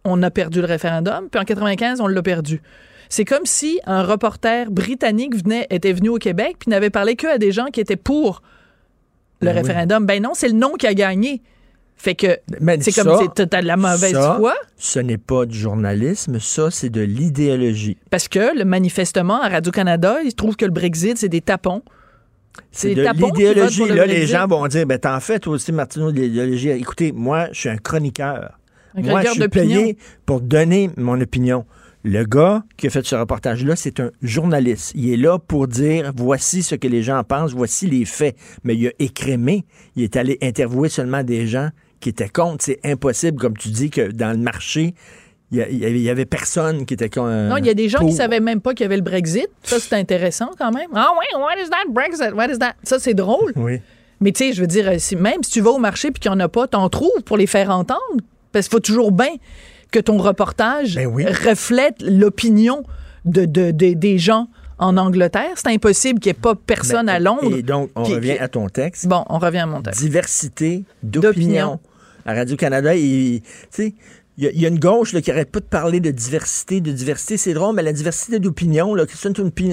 on 0.05 0.23
a 0.23 0.31
perdu 0.31 0.61
le 0.61 0.67
référendum, 0.67 1.29
puis 1.31 1.41
en 1.41 1.45
95, 1.45 2.01
on 2.01 2.07
l'a 2.07 2.23
perdu. 2.23 2.61
C'est 3.09 3.25
comme 3.25 3.47
si 3.47 3.81
un 3.85 4.03
reporter 4.03 4.71
britannique 4.71 5.37
venait, 5.37 5.67
était 5.71 5.93
venu 5.93 6.09
au 6.09 6.19
Québec 6.19 6.57
puis 6.61 6.71
n'avait 6.71 6.91
parlé 6.91 7.17
que 7.17 7.27
à 7.27 7.39
des 7.39 7.53
gens 7.53 7.67
qui 7.67 7.81
étaient 7.81 7.97
pour 7.97 8.43
le 9.41 9.47
Ben 9.47 9.53
oui. 9.53 9.63
référendum. 9.63 10.07
Ben 10.07 10.23
non, 10.23 10.33
c'est 10.35 10.49
le 10.49 10.55
non 10.55 10.73
qui 10.73 10.87
a 10.87 10.95
gagné. 10.95 11.43
Fait 11.97 12.15
que 12.15 12.39
c'est 12.81 12.93
comme 12.93 13.19
si 13.19 13.29
t'as 13.35 13.63
de 13.63 13.67
la 13.67 13.77
mauvaise 13.77 14.13
ça, 14.13 14.37
foi. 14.37 14.55
Ce 14.77 14.99
n'est 14.99 15.19
pas 15.19 15.47
du 15.47 15.59
journalisme, 15.59 16.39
ça, 16.41 16.71
c'est 16.71 16.91
de 16.91 17.01
l'idéologie. 17.01 17.97
Parce 18.11 18.29
que, 18.29 18.57
le, 18.57 18.67
manifestement, 18.67 19.41
à 19.41 19.49
Radio-Canada, 19.49 20.19
ils 20.23 20.35
trouvent 20.35 20.57
que 20.57 20.67
le 20.67 20.71
Brexit, 20.71 21.17
c'est 21.17 21.31
des 21.31 21.41
tapons. 21.41 21.83
C'est 22.71 22.95
des 22.95 23.03
de 23.03 23.25
l'idéologie. 23.25 23.85
le 23.87 23.95
Là, 23.95 24.07
les 24.07 24.27
gens 24.27 24.47
vont 24.47 24.67
dire, 24.67 24.87
ben, 24.87 24.99
t'en 24.99 25.21
fais 25.21 25.39
toi 25.39 25.55
aussi, 25.55 25.73
Martineau, 25.73 26.13
de 26.13 26.21
l'idéologie. 26.21 26.69
Écoutez, 26.71 27.13
moi, 27.13 27.49
je 27.53 27.61
suis 27.61 27.69
un 27.71 27.79
chroniqueur. 27.79 28.59
Un 28.95 29.01
moi, 29.01 29.23
chroniqueur 29.23 29.35
je 29.35 29.41
suis 29.41 29.49
payé 29.49 29.99
pour 30.27 30.43
donner 30.43 30.91
mon 30.99 31.19
opinion. 31.21 31.65
Le 32.09 32.23
gars 32.25 32.63
qui 32.77 32.87
a 32.87 32.91
fait 32.91 33.05
ce 33.05 33.17
reportage-là, 33.17 33.75
c'est 33.75 33.99
un 33.99 34.13
journaliste. 34.23 34.93
Il 34.95 35.13
est 35.13 35.17
là 35.17 35.41
pour 35.41 35.67
dire 35.67 36.13
voici 36.15 36.63
ce 36.63 36.77
que 36.77 36.87
les 36.87 37.03
gens 37.03 37.25
pensent, 37.25 37.53
voici 37.53 37.89
les 37.89 38.05
faits. 38.05 38.37
Mais 38.63 38.77
il 38.77 38.87
a 38.87 38.91
écrémé. 39.01 39.65
Il 39.97 40.05
est 40.05 40.15
allé 40.17 40.39
interviewer 40.41 40.89
seulement 40.89 41.25
des 41.25 41.49
gens 41.49 41.71
qui 41.99 42.11
étaient 42.11 42.29
contre. 42.29 42.63
C'est 42.65 42.79
impossible, 42.85 43.39
comme 43.41 43.57
tu 43.57 43.71
dis, 43.71 43.91
que 43.91 44.13
dans 44.13 44.31
le 44.31 44.39
marché, 44.39 44.95
il 45.51 45.59
y, 45.59 45.63
a- 45.63 45.69
il 45.69 45.99
y 45.99 46.09
avait, 46.09 46.27
personne 46.27 46.87
qui 46.87 46.95
était 46.95 47.09
contre. 47.11 47.49
Non, 47.49 47.57
il 47.57 47.67
y 47.67 47.71
a 47.71 47.75
des 47.75 47.89
gens 47.89 47.99
pour. 47.99 48.09
qui 48.09 48.15
savaient 48.15 48.39
même 48.39 48.61
pas 48.61 48.73
qu'il 48.73 48.85
y 48.85 48.87
avait 48.87 48.97
le 48.99 49.03
Brexit. 49.03 49.49
Ça, 49.65 49.81
c'est 49.81 49.95
intéressant 49.97 50.51
quand 50.57 50.71
même. 50.71 50.91
Ah 50.95 51.11
oui, 51.19 51.41
what 51.41 51.61
is 51.61 51.69
that 51.71 51.91
Brexit? 51.91 52.33
What 52.37 52.53
is 52.53 52.59
that? 52.59 52.75
Ça, 52.85 53.01
c'est 53.01 53.15
drôle. 53.15 53.53
Oui. 53.57 53.81
Mais 54.21 54.31
tu 54.31 54.45
sais, 54.45 54.53
je 54.53 54.61
veux 54.61 54.69
dire, 54.69 54.93
si- 55.01 55.17
même 55.17 55.43
si 55.43 55.51
tu 55.51 55.61
vas 55.61 55.71
au 55.73 55.79
marché 55.79 56.13
puis 56.13 56.21
qu'il 56.21 56.31
n'y 56.31 56.37
en 56.37 56.41
a 56.41 56.49
pas, 56.49 56.69
t'en 56.69 56.89
trouves 56.89 57.23
pour 57.25 57.37
les 57.37 57.49
faire 57.49 57.71
entendre? 57.71 58.01
Parce 58.53 58.69
qu'il 58.69 58.75
faut 58.77 58.81
toujours 58.81 59.11
bien 59.11 59.35
que 59.97 60.01
ton 60.03 60.19
reportage 60.19 60.97
Ben 60.97 61.09
reflète 61.09 62.03
l'opinion 62.03 62.83
de, 63.25 63.47
de- 63.47 63.71
de- 63.71 63.95
des 63.95 64.19
gens 64.19 64.49
en 64.79 64.99
Angleterre. 64.99 65.53
C'est 65.57 65.69
impossible 65.69 66.21
qu'il 66.21 66.33
n'y 66.33 66.37
ait 66.39 66.41
pas 66.41 66.55
personne 66.55 67.07
Ben, 67.07 67.15
à 67.15 67.19
Londres. 67.19 67.57
Et 67.57 67.63
donc, 67.63 67.89
on 67.97 68.03
qui- 68.03 68.15
revient 68.15 68.35
qui- 68.35 68.39
à 68.39 68.49
ton 68.49 68.69
texte. 68.69 69.07
Bon, 69.09 69.25
on 69.31 69.39
revient 69.39 69.61
à 69.61 69.67
mon 69.67 69.81
texte. 69.81 70.01
Diversité 70.03 70.85
D'opinion. 71.03 71.81
À 72.27 72.35
Radio-Canada, 72.35 72.95
il- 72.95 73.37
y, 74.37 74.47
a- 74.47 74.51
il 74.51 74.61
y 74.61 74.67
a 74.67 74.69
une 74.69 74.79
gauche 74.79 75.15
là, 75.15 75.23
qui 75.23 75.31
arrête 75.31 75.51
pas 75.51 75.61
de 75.61 75.65
parler 75.65 76.01
de 76.01 76.11
diversité, 76.11 76.83
de 76.83 76.93
diversité. 76.93 77.39
C'est 77.39 77.55
drôle, 77.55 77.75
mais 77.75 77.83
la 77.83 77.95
diversité 77.95 78.39
d'opinion, 78.39 78.95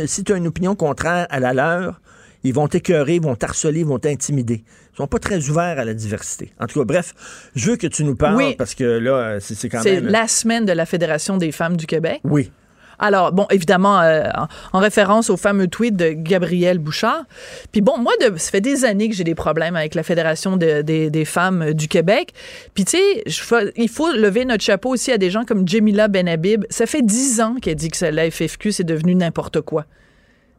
si 0.05 0.23
tu 0.23 0.31
as 0.33 0.37
une 0.37 0.47
opinion 0.47 0.73
contraire 0.75 1.27
à 1.29 1.39
la 1.41 1.53
leur, 1.53 1.99
ils 2.43 2.53
vont 2.53 2.67
t'écœurer, 2.67 3.15
ils 3.15 3.21
vont 3.21 3.35
t'harceler, 3.35 3.81
ils 3.81 3.85
vont 3.85 3.99
t'intimider. 3.99 4.63
Ils 4.93 4.97
sont 4.97 5.07
pas 5.07 5.19
très 5.19 5.49
ouverts 5.49 5.79
à 5.79 5.85
la 5.85 5.93
diversité. 5.93 6.51
En 6.59 6.67
tout 6.67 6.79
cas, 6.79 6.85
bref, 6.85 7.13
je 7.55 7.71
veux 7.71 7.77
que 7.77 7.87
tu 7.87 8.03
nous 8.03 8.15
parles 8.15 8.35
Oui. 8.35 8.55
parce 8.57 8.75
que 8.75 8.83
là, 8.83 9.39
c'est 9.39 9.69
quand 9.69 9.81
C'est 9.81 10.01
même... 10.01 10.07
la 10.07 10.27
semaine 10.27 10.65
de 10.65 10.71
la 10.73 10.85
Fédération 10.85 11.37
des 11.37 11.51
femmes 11.51 11.77
du 11.77 11.85
Québec. 11.87 12.19
Oui. 12.23 12.51
Alors, 12.99 13.31
bon, 13.33 13.47
évidemment, 13.49 13.99
euh, 14.01 14.21
en, 14.35 14.47
en 14.77 14.79
référence 14.79 15.31
au 15.31 15.35
fameux 15.35 15.67
tweet 15.67 15.95
de 15.95 16.09
Gabrielle 16.11 16.77
Bouchard. 16.77 17.23
Puis 17.71 17.81
bon, 17.81 17.97
moi, 17.97 18.13
de, 18.21 18.37
ça 18.37 18.51
fait 18.51 18.61
des 18.61 18.85
années 18.85 19.09
que 19.09 19.15
j'ai 19.15 19.23
des 19.23 19.33
problèmes 19.33 19.75
avec 19.75 19.95
la 19.95 20.03
Fédération 20.03 20.57
de- 20.57 20.83
des- 20.83 21.09
des 21.09 21.25
femmes 21.25 21.63
euh, 21.63 21.73
du 21.73 21.87
Québec. 21.87 22.33
Puis 22.75 22.85
tu 22.85 22.97
sais, 22.97 23.23
il 23.77 23.89
faut 23.89 24.11
lever 24.13 24.45
notre 24.45 24.63
chapeau 24.63 24.89
aussi 24.89 25.11
à 25.11 25.17
des 25.17 25.31
gens 25.31 25.43
comme 25.43 25.67
Jemila 25.67 26.07
Benhabib. 26.07 26.65
Ça 26.69 26.85
fait 26.85 27.01
dix 27.01 27.41
ans 27.41 27.55
qu'elle 27.59 27.75
dit 27.75 27.89
que 27.89 28.05
la 28.05 28.29
FFQ, 28.29 28.71
c'est 28.71 28.83
devenu 28.83 29.15
n'importe 29.15 29.61
quoi. 29.61 29.85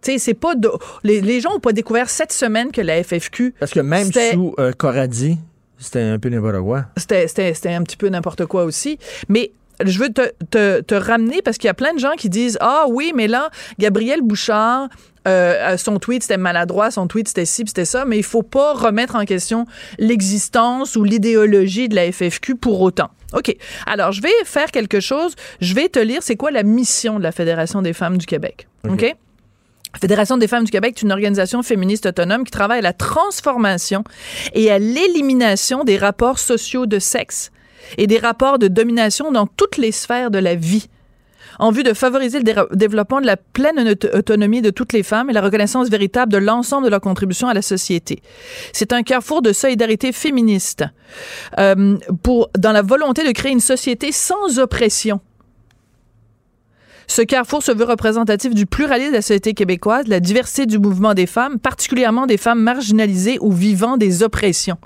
Sais, 0.05 0.19
c'est 0.19 0.35
pas... 0.35 0.55
de- 0.55 0.71
les, 1.03 1.21
les 1.21 1.41
gens 1.41 1.53
n'ont 1.53 1.61
pas 1.61 1.73
découvert 1.73 2.11
cette 2.11 2.33
semaine 2.33 2.73
que 2.73 2.81
la 2.81 3.03
FFQ... 3.03 3.55
Parce 3.59 3.73
que 3.73 3.81
même 3.81 4.11
sous 4.13 4.55
euh, 4.59 4.73
Coradi, 4.73 5.39
c'était 5.79 6.01
un 6.03 6.19
peu 6.19 6.29
n'importe 6.29 6.63
quoi. 6.63 6.85
c'était, 6.97 7.75
un 7.75 7.83
petit 7.83 7.97
peu 7.97 8.09
n'importe 8.09 8.47
quoi 8.47 8.65
aussi. 8.65 8.99
Mais 9.29 9.53
je 9.85 9.99
veux 9.99 10.11
te, 10.11 10.31
te, 10.51 10.81
te 10.81 10.95
ramener 10.95 11.43
parce 11.43 11.59
qu'il 11.59 11.67
y 11.67 11.71
a 11.71 11.75
plein 11.75 11.95
de 11.95 11.99
gens 11.99 12.13
qui 12.17 12.29
disent 12.29 12.59
Ah 12.61 12.85
oui, 12.89 13.13
mais 13.15 13.27
là, 13.27 13.51
Gabriel 13.79 14.21
Bouchard, 14.23 14.89
euh, 15.27 15.77
son 15.77 15.99
tweet 15.99 16.23
c'était 16.23 16.37
maladroit, 16.37 16.91
son 16.91 17.07
tweet 17.07 17.29
c'était 17.29 17.45
ci, 17.47 17.65
c'était 17.67 17.85
ça, 17.85 18.05
mais 18.05 18.17
il 18.19 18.23
faut 18.23 18.43
pas 18.43 18.75
remettre 18.75 19.17
en 19.17 19.25
question 19.25 19.67
l'existence 19.99 20.97
ou 20.97 21.03
l'idéologie 21.05 21.89
de 21.89 21.97
la 21.97 22.13
FFQ 22.13 22.57
pour 22.57 22.81
autant. 22.83 23.11
OK. 23.33 23.57
Alors, 23.87 24.13
je 24.13 24.23
vais 24.23 24.31
faire 24.45 24.71
quelque 24.71 25.01
chose. 25.01 25.35
Je 25.61 25.75
vais 25.75 25.89
te 25.89 25.99
lire 25.99 26.23
c'est 26.23 26.37
quoi 26.37 26.51
la 26.53 26.63
mission 26.63 27.19
de 27.19 27.25
la 27.25 27.33
Fédération 27.33 27.83
des 27.83 27.93
femmes 27.93 28.17
du 28.17 28.27
Québec? 28.27 28.69
OK? 28.89 29.01
La 29.03 29.09
Fédération 30.01 30.37
des 30.37 30.49
femmes 30.49 30.65
du 30.65 30.71
Québec 30.71 30.95
est 30.99 31.03
une 31.03 31.13
organisation 31.13 31.63
féministe 31.63 32.07
autonome 32.07 32.45
qui 32.45 32.51
travaille 32.51 32.79
à 32.79 32.83
la 32.83 32.93
transformation 32.93 34.05
et 34.53 34.71
à 34.71 34.79
l'élimination 34.79 35.85
des 35.85 35.97
rapports 35.99 36.39
sociaux 36.39 36.87
de 36.87 36.99
sexe 36.99 37.51
et 37.99 38.07
des 38.07 38.19
rapports 38.19 38.59
de 38.59 38.69
domination 38.69 39.31
dans 39.31 39.47
toutes 39.47 39.77
les 39.77 39.93
sphères 39.93 40.31
de 40.31 40.39
la 40.39 40.55
vie. 40.55 40.89
en 41.61 41.71
vue 41.71 41.85
de 41.85 41.93
favoriser 41.95 42.39
le 42.39 42.45
dé- 42.45 42.55
développement 42.73 43.21
de 43.21 43.27
la 43.27 43.37
pleine 43.37 43.79
auto- 43.89 44.09
autonomie 44.13 44.61
de 44.61 44.71
toutes 44.71 44.93
les 44.93 45.05
femmes 45.05 45.31
et 45.31 45.33
la 45.33 45.41
reconnaissance 45.41 45.89
véritable 45.89 46.33
de 46.33 46.39
l'ensemble 46.39 46.87
de 46.87 46.91
leur 46.91 47.01
contribution 47.01 47.47
à 47.47 47.55
la 47.55 47.63
société. 47.63 48.23
C'est 48.73 48.93
un 48.93 49.05
carrefour 49.05 49.41
de 49.41 49.53
solidarité 49.53 50.11
féministe 50.11 50.83
euh, 51.61 51.97
pour, 52.25 52.51
dans 52.59 52.73
la 52.73 52.83
volonté 52.83 53.25
de 53.25 53.31
créer 53.31 53.53
une 53.53 53.61
société 53.61 54.11
sans 54.11 54.59
oppression. 54.59 55.21
Ce 57.07 57.23
carrefour 57.23 57.63
se 57.63 57.73
veut 57.73 57.85
représentatif 57.85 58.55
du 58.55 58.67
pluralisme 58.67 59.11
de 59.11 59.17
la 59.17 59.23
société 59.23 59.55
québécoise, 59.55 60.07
la 60.09 60.21
diversité 60.21 60.67
du 60.67 60.79
mouvement 60.79 61.15
des 61.15 61.27
femmes, 61.27 61.59
particulièrement 61.59 62.27
des 62.27 62.37
femmes 62.37 62.61
marginalisées 62.61 63.39
ou 63.41 63.53
vivant 63.53 63.97
des 63.97 64.23
oppressions. 64.23 64.79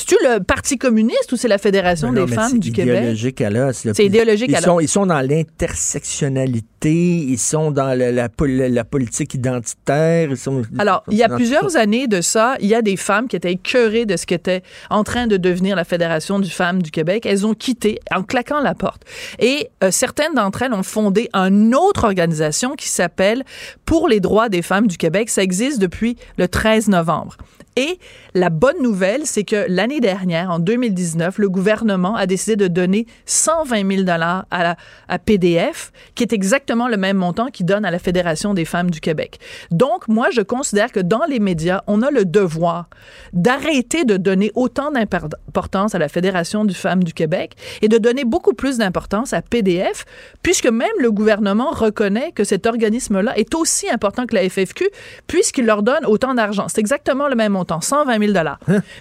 C'est-tu 0.00 0.16
le 0.24 0.42
Parti 0.42 0.78
communiste 0.78 1.30
ou 1.32 1.36
c'est 1.36 1.46
la 1.46 1.58
Fédération 1.58 2.10
non, 2.10 2.24
des 2.24 2.32
femmes 2.32 2.58
du 2.58 2.72
Québec? 2.72 2.96
idéologique 3.00 3.40
à 3.42 3.50
l'os. 3.50 3.84
là. 3.84 3.92
C'est 3.94 4.06
idéologique 4.06 4.48
ils 4.48 4.56
à 4.56 4.62
sont. 4.62 4.80
Ils 4.80 4.88
sont 4.88 5.04
dans 5.04 5.20
l'intersectionnalité, 5.20 6.90
ils 6.94 7.38
sont 7.38 7.70
dans 7.70 7.92
la, 7.98 8.28
pol- 8.30 8.50
la 8.50 8.84
politique 8.84 9.34
identitaire. 9.34 10.30
Ils 10.30 10.38
sont, 10.38 10.62
Alors, 10.78 11.04
il 11.10 11.18
y 11.18 11.22
a 11.22 11.28
plusieurs 11.28 11.76
années 11.76 12.06
de 12.06 12.22
ça, 12.22 12.56
il 12.60 12.68
y 12.68 12.74
a 12.74 12.80
des 12.80 12.96
femmes 12.96 13.28
qui 13.28 13.36
étaient 13.36 13.52
écœurées 13.52 14.06
de 14.06 14.16
ce 14.16 14.24
qu'était 14.24 14.62
en 14.88 15.04
train 15.04 15.26
de 15.26 15.36
devenir 15.36 15.76
la 15.76 15.84
Fédération 15.84 16.38
du 16.40 16.48
femmes 16.48 16.80
du 16.80 16.90
Québec. 16.90 17.26
Elles 17.26 17.46
ont 17.46 17.52
quitté 17.54 18.00
en 18.10 18.22
claquant 18.22 18.60
la 18.60 18.74
porte. 18.74 19.02
Et 19.38 19.68
euh, 19.84 19.90
certaines 19.90 20.32
d'entre 20.34 20.62
elles 20.62 20.72
ont 20.72 20.82
fondé 20.82 21.28
une 21.34 21.74
autre 21.74 22.04
organisation 22.04 22.74
qui 22.74 22.88
s'appelle 22.88 23.44
Pour 23.84 24.08
les 24.08 24.20
droits 24.20 24.48
des 24.48 24.62
femmes 24.62 24.86
du 24.86 24.96
Québec. 24.96 25.28
Ça 25.28 25.42
existe 25.42 25.78
depuis 25.78 26.16
le 26.38 26.48
13 26.48 26.88
novembre. 26.88 27.36
Et 27.76 27.98
la 28.34 28.50
bonne 28.50 28.82
nouvelle, 28.82 29.26
c'est 29.26 29.44
que 29.44 29.64
l'année 29.68 30.00
dernière, 30.00 30.50
en 30.50 30.58
2019, 30.58 31.38
le 31.38 31.48
gouvernement 31.48 32.16
a 32.16 32.26
décidé 32.26 32.56
de 32.56 32.66
donner 32.66 33.06
120 33.26 33.88
000 33.88 34.02
dollars 34.02 34.46
à, 34.50 34.76
à 35.08 35.18
PDF, 35.18 35.92
qui 36.14 36.24
est 36.24 36.32
exactement 36.32 36.88
le 36.88 36.96
même 36.96 37.16
montant 37.16 37.46
qu'il 37.46 37.66
donne 37.66 37.84
à 37.84 37.90
la 37.90 37.98
Fédération 37.98 38.54
des 38.54 38.64
femmes 38.64 38.90
du 38.90 39.00
Québec. 39.00 39.38
Donc, 39.70 40.08
moi, 40.08 40.30
je 40.30 40.40
considère 40.40 40.92
que 40.92 41.00
dans 41.00 41.24
les 41.24 41.38
médias, 41.38 41.82
on 41.86 42.02
a 42.02 42.10
le 42.10 42.24
devoir 42.24 42.88
d'arrêter 43.32 44.04
de 44.04 44.16
donner 44.16 44.50
autant 44.54 44.90
d'importance 44.90 45.94
à 45.94 45.98
la 45.98 46.08
Fédération 46.08 46.64
des 46.64 46.74
femmes 46.74 47.04
du 47.04 47.12
Québec 47.12 47.54
et 47.82 47.88
de 47.88 47.98
donner 47.98 48.24
beaucoup 48.24 48.52
plus 48.52 48.78
d'importance 48.78 49.32
à 49.32 49.42
PDF, 49.42 50.04
puisque 50.42 50.66
même 50.66 50.88
le 50.98 51.10
gouvernement 51.10 51.70
reconnaît 51.70 52.32
que 52.32 52.44
cet 52.44 52.66
organisme-là 52.66 53.36
est 53.38 53.54
aussi 53.54 53.88
important 53.90 54.26
que 54.26 54.34
la 54.34 54.48
FFQ, 54.48 54.88
puisqu'il 55.26 55.66
leur 55.66 55.82
donne 55.82 56.04
autant 56.06 56.34
d'argent. 56.34 56.66
C'est 56.68 56.80
exactement 56.80 57.28
le 57.28 57.36
même 57.36 57.52
montant, 57.52 57.59
120 57.68 58.32
000 58.32 58.48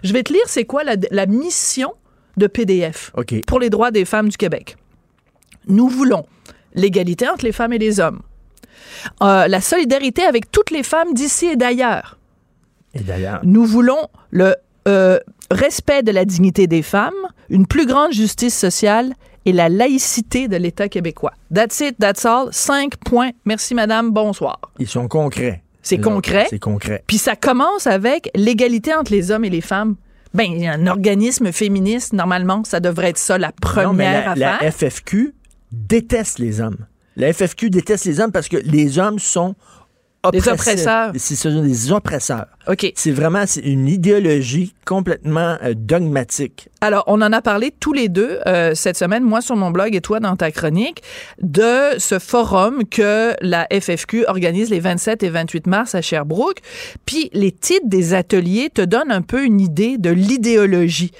Je 0.03 0.13
vais 0.13 0.23
te 0.23 0.33
lire 0.33 0.43
c'est 0.47 0.65
quoi 0.65 0.83
la, 0.83 0.95
la 1.11 1.25
mission 1.25 1.93
de 2.37 2.47
PDF 2.47 3.11
pour 3.47 3.59
les 3.59 3.69
droits 3.69 3.91
des 3.91 4.05
femmes 4.05 4.29
du 4.29 4.37
Québec. 4.37 4.77
Nous 5.67 5.87
voulons 5.87 6.25
l'égalité 6.73 7.27
entre 7.27 7.45
les 7.45 7.51
femmes 7.51 7.73
et 7.73 7.77
les 7.77 7.99
hommes, 7.99 8.21
euh, 9.21 9.47
la 9.47 9.61
solidarité 9.61 10.23
avec 10.23 10.51
toutes 10.51 10.71
les 10.71 10.83
femmes 10.83 11.13
d'ici 11.13 11.47
et 11.47 11.55
d'ailleurs. 11.55 12.17
Et 12.93 13.01
d'ailleurs, 13.01 13.41
Nous 13.43 13.65
voulons 13.65 14.07
le 14.31 14.55
euh, 14.87 15.19
respect 15.51 16.01
de 16.03 16.11
la 16.11 16.25
dignité 16.25 16.65
des 16.67 16.81
femmes, 16.81 17.13
une 17.49 17.67
plus 17.67 17.85
grande 17.85 18.13
justice 18.13 18.57
sociale 18.57 19.13
et 19.45 19.53
la 19.53 19.69
laïcité 19.69 20.47
de 20.47 20.57
l'État 20.57 20.89
québécois. 20.89 21.33
That's 21.53 21.79
it, 21.81 21.97
that's 21.99 22.25
all. 22.25 22.49
Cinq 22.51 22.97
points. 22.97 23.31
Merci, 23.45 23.73
madame. 23.75 24.11
Bonsoir. 24.11 24.59
ils 24.79 24.87
sont 24.87 25.07
concrets. 25.07 25.61
C'est 25.89 26.01
concret. 26.01 26.47
C'est 26.49 26.59
concret. 26.59 27.03
Puis 27.07 27.17
ça 27.17 27.35
commence 27.35 27.87
avec 27.87 28.29
l'égalité 28.35 28.93
entre 28.93 29.11
les 29.11 29.31
hommes 29.31 29.45
et 29.45 29.49
les 29.49 29.61
femmes. 29.61 29.95
Ben, 30.33 30.43
il 30.43 30.61
y 30.61 30.67
a 30.67 30.73
un 30.73 30.85
organisme 30.85 31.51
féministe, 31.51 32.13
normalement, 32.13 32.63
ça 32.63 32.79
devrait 32.79 33.09
être 33.09 33.17
ça, 33.17 33.37
la 33.39 33.51
première 33.51 33.87
Non, 33.87 33.93
mais 33.93 34.13
la, 34.13 34.35
la 34.35 34.55
affaire. 34.57 34.91
FFQ 34.91 35.33
déteste 35.71 36.37
les 36.39 36.61
hommes. 36.61 36.85
La 37.15 37.33
FFQ 37.33 37.69
déteste 37.69 38.05
les 38.05 38.19
hommes 38.19 38.31
parce 38.31 38.47
que 38.47 38.57
les 38.57 38.99
hommes 38.99 39.19
sont 39.19 39.55
Des 40.31 40.47
oppresseurs. 40.47 41.11
C'est 41.15 41.35
ce 41.35 41.49
sont 41.49 41.63
des 41.63 41.91
oppresseurs. 41.91 42.47
OK. 42.69 42.91
C'est 42.95 43.11
vraiment 43.11 43.45
c'est 43.47 43.61
une 43.61 43.87
idéologie 43.87 44.75
complètement 44.85 45.57
euh, 45.63 45.73
dogmatique. 45.75 46.69
Alors, 46.81 47.03
on 47.07 47.19
en 47.23 47.33
a 47.33 47.41
parlé 47.41 47.73
tous 47.79 47.93
les 47.93 48.09
deux 48.09 48.39
euh, 48.45 48.75
cette 48.75 48.95
semaine, 48.95 49.23
moi 49.23 49.41
sur 49.41 49.55
mon 49.55 49.71
blog 49.71 49.95
et 49.95 50.01
toi 50.01 50.19
dans 50.19 50.35
ta 50.35 50.51
chronique, 50.51 51.01
de 51.41 51.97
ce 51.97 52.19
forum 52.19 52.83
que 52.87 53.33
la 53.41 53.67
FFQ 53.71 54.25
organise 54.27 54.69
les 54.69 54.79
27 54.79 55.23
et 55.23 55.29
28 55.29 55.65
mars 55.65 55.95
à 55.95 56.03
Sherbrooke. 56.03 56.59
Puis 57.07 57.31
les 57.33 57.51
titres 57.51 57.87
des 57.87 58.13
ateliers 58.13 58.69
te 58.69 58.83
donnent 58.83 59.11
un 59.11 59.23
peu 59.23 59.43
une 59.43 59.59
idée 59.59 59.97
de 59.97 60.11
l'idéologie. 60.11 61.11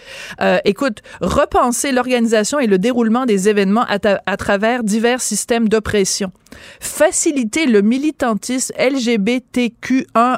Euh, 0.41 0.59
écoute, 0.65 0.99
repenser 1.19 1.91
l'organisation 1.91 2.59
et 2.59 2.67
le 2.67 2.77
déroulement 2.77 3.25
des 3.25 3.49
événements 3.49 3.85
à, 3.87 4.37
travers 4.37 4.83
divers 4.83 5.21
systèmes 5.21 5.67
d'oppression. 5.67 6.31
Faciliter 6.79 7.65
le 7.65 7.81
militantisme 7.81 8.73
LGBTQ1 8.77 10.37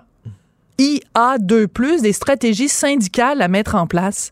IA2+, 0.82 2.02
des 2.02 2.14
stratégies 2.14 2.70
syndicales 2.70 3.42
à 3.42 3.48
mettre 3.48 3.76
en 3.76 3.88
place. 3.88 4.32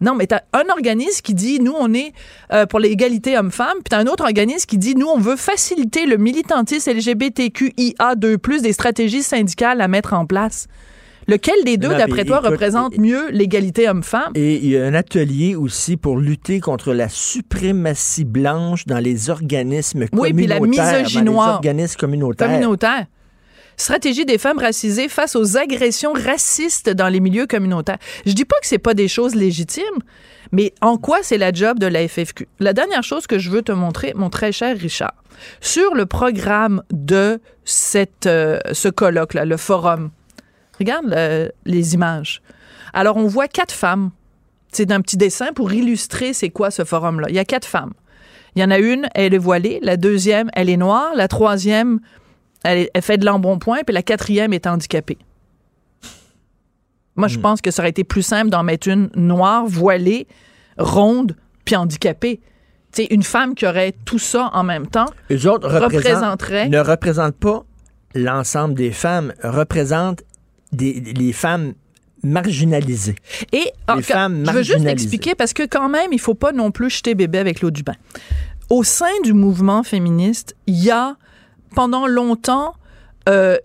Non, 0.00 0.14
mais 0.14 0.26
t'as 0.28 0.42
un 0.52 0.68
organisme 0.70 1.22
qui 1.22 1.34
dit, 1.34 1.58
nous, 1.60 1.74
on 1.76 1.92
est 1.92 2.12
euh, 2.52 2.66
pour 2.66 2.78
l'égalité 2.78 3.36
homme-femme, 3.36 3.78
puis 3.78 3.90
t'as 3.90 3.98
un 3.98 4.06
autre 4.06 4.24
organisme 4.24 4.66
qui 4.66 4.78
dit, 4.78 4.94
nous, 4.94 5.08
on 5.08 5.18
veut 5.18 5.36
faciliter 5.36 6.06
le 6.06 6.18
militantisme 6.18 6.90
LGBTQIA2+, 6.92 8.62
des 8.62 8.72
stratégies 8.72 9.24
syndicales 9.24 9.80
à 9.80 9.88
mettre 9.88 10.14
en 10.14 10.24
place. 10.24 10.68
Lequel 11.26 11.56
des 11.64 11.76
deux, 11.76 11.90
d'après 11.90 12.24
toi, 12.24 12.38
écoute, 12.38 12.52
représente 12.52 12.96
mieux 12.96 13.28
l'égalité 13.30 13.86
homme-femme? 13.88 14.32
Et 14.34 14.54
il 14.56 14.70
y 14.70 14.78
a 14.78 14.86
un 14.86 14.94
atelier 14.94 15.56
aussi 15.56 15.98
pour 15.98 16.16
lutter 16.16 16.58
contre 16.58 16.94
la 16.94 17.10
suprématie 17.10 18.24
blanche 18.24 18.86
dans 18.86 18.98
les 18.98 19.28
organismes 19.28 20.06
Oui, 20.12 20.32
puis 20.32 20.46
la 20.46 20.58
communautaires. 20.58 21.02
dans 21.02 21.20
les 21.20 21.36
organismes 21.36 21.96
communautaires. 21.98 22.48
communautaire. 22.48 23.06
Stratégie 23.78 24.24
des 24.26 24.38
femmes 24.38 24.58
racisées 24.58 25.08
face 25.08 25.36
aux 25.36 25.56
agressions 25.56 26.12
racistes 26.12 26.90
dans 26.90 27.08
les 27.08 27.20
milieux 27.20 27.46
communautaires. 27.46 27.98
Je 28.26 28.32
dis 28.32 28.44
pas 28.44 28.56
que 28.60 28.66
c'est 28.66 28.78
pas 28.78 28.92
des 28.92 29.06
choses 29.08 29.34
légitimes, 29.36 29.84
mais 30.52 30.74
en 30.80 30.98
quoi 30.98 31.18
c'est 31.22 31.38
la 31.38 31.52
job 31.52 31.78
de 31.78 31.86
la 31.86 32.06
FFQ? 32.08 32.48
La 32.58 32.72
dernière 32.72 33.04
chose 33.04 33.26
que 33.28 33.38
je 33.38 33.50
veux 33.50 33.62
te 33.62 33.70
montrer, 33.72 34.12
mon 34.16 34.30
très 34.30 34.50
cher 34.52 34.76
Richard, 34.76 35.14
sur 35.60 35.94
le 35.94 36.06
programme 36.06 36.82
de 36.92 37.40
cette, 37.64 38.26
euh, 38.26 38.58
ce 38.72 38.88
colloque-là, 38.88 39.44
le 39.44 39.56
forum, 39.56 40.10
regarde 40.78 41.06
le- 41.08 41.50
les 41.64 41.94
images. 41.94 42.42
Alors, 42.92 43.16
on 43.16 43.26
voit 43.28 43.46
quatre 43.48 43.72
femmes. 43.72 44.10
C'est 44.72 44.86
d'un 44.86 45.00
petit 45.00 45.16
dessin 45.16 45.52
pour 45.54 45.72
illustrer 45.72 46.32
c'est 46.32 46.50
quoi 46.50 46.70
ce 46.70 46.84
forum-là. 46.84 47.28
Il 47.30 47.36
y 47.36 47.38
a 47.38 47.44
quatre 47.44 47.66
femmes. 47.66 47.92
Il 48.56 48.60
y 48.60 48.64
en 48.64 48.70
a 48.70 48.78
une, 48.78 49.08
elle 49.14 49.34
est 49.34 49.38
voilée. 49.38 49.78
La 49.82 49.96
deuxième, 49.96 50.50
elle 50.54 50.68
est 50.68 50.76
noire. 50.76 51.12
La 51.14 51.28
troisième, 51.28 52.00
elle, 52.64 52.88
fait 53.00 53.18
de 53.18 53.24
l'embonpoint. 53.24 53.80
Puis 53.86 53.94
la 53.94 54.02
quatrième 54.02 54.52
est 54.52 54.66
handicapée. 54.66 55.18
Moi, 57.16 57.28
je 57.28 57.38
pense 57.38 57.60
que 57.60 57.70
ça 57.70 57.82
aurait 57.82 57.90
été 57.90 58.04
plus 58.04 58.22
simple 58.22 58.48
d'en 58.50 58.62
mettre 58.62 58.88
une 58.88 59.10
noire, 59.16 59.66
voilée, 59.66 60.28
ronde, 60.78 61.34
puis 61.64 61.74
handicapée. 61.74 62.40
Une 63.10 63.22
femme 63.22 63.54
qui 63.54 63.66
aurait 63.66 63.94
tout 64.04 64.18
ça 64.18 64.50
en 64.54 64.64
même 64.64 64.86
temps 64.86 65.06
Eux 65.30 65.48
autres 65.48 65.68
représenterait 65.68 66.68
ne 66.68 66.78
représentent 66.78 67.36
pas 67.36 67.64
l'ensemble 68.14 68.74
des 68.74 68.92
femmes, 68.92 69.34
représentent 69.42 70.22
des, 70.72 71.00
les 71.00 71.32
femmes 71.32 71.74
marginalisées. 72.22 73.16
Et 73.52 73.70
Les 73.94 74.02
femmes 74.02 74.44
je 74.46 74.52
veux 74.52 74.62
juste 74.62 74.86
expliquer 74.86 75.34
parce 75.34 75.52
que 75.52 75.64
quand 75.64 75.88
même, 75.88 76.12
il 76.12 76.20
faut 76.20 76.34
pas 76.34 76.52
non 76.52 76.70
plus 76.70 76.90
jeter 76.90 77.14
bébé 77.14 77.38
avec 77.38 77.60
l'eau 77.60 77.70
du 77.70 77.82
bain. 77.82 77.94
Au 78.70 78.82
sein 78.84 79.06
du 79.22 79.32
mouvement 79.32 79.82
féministe, 79.82 80.56
il 80.66 80.82
y 80.82 80.90
a 80.90 81.16
pendant 81.74 82.06
longtemps 82.06 82.74
euh, 83.28 83.56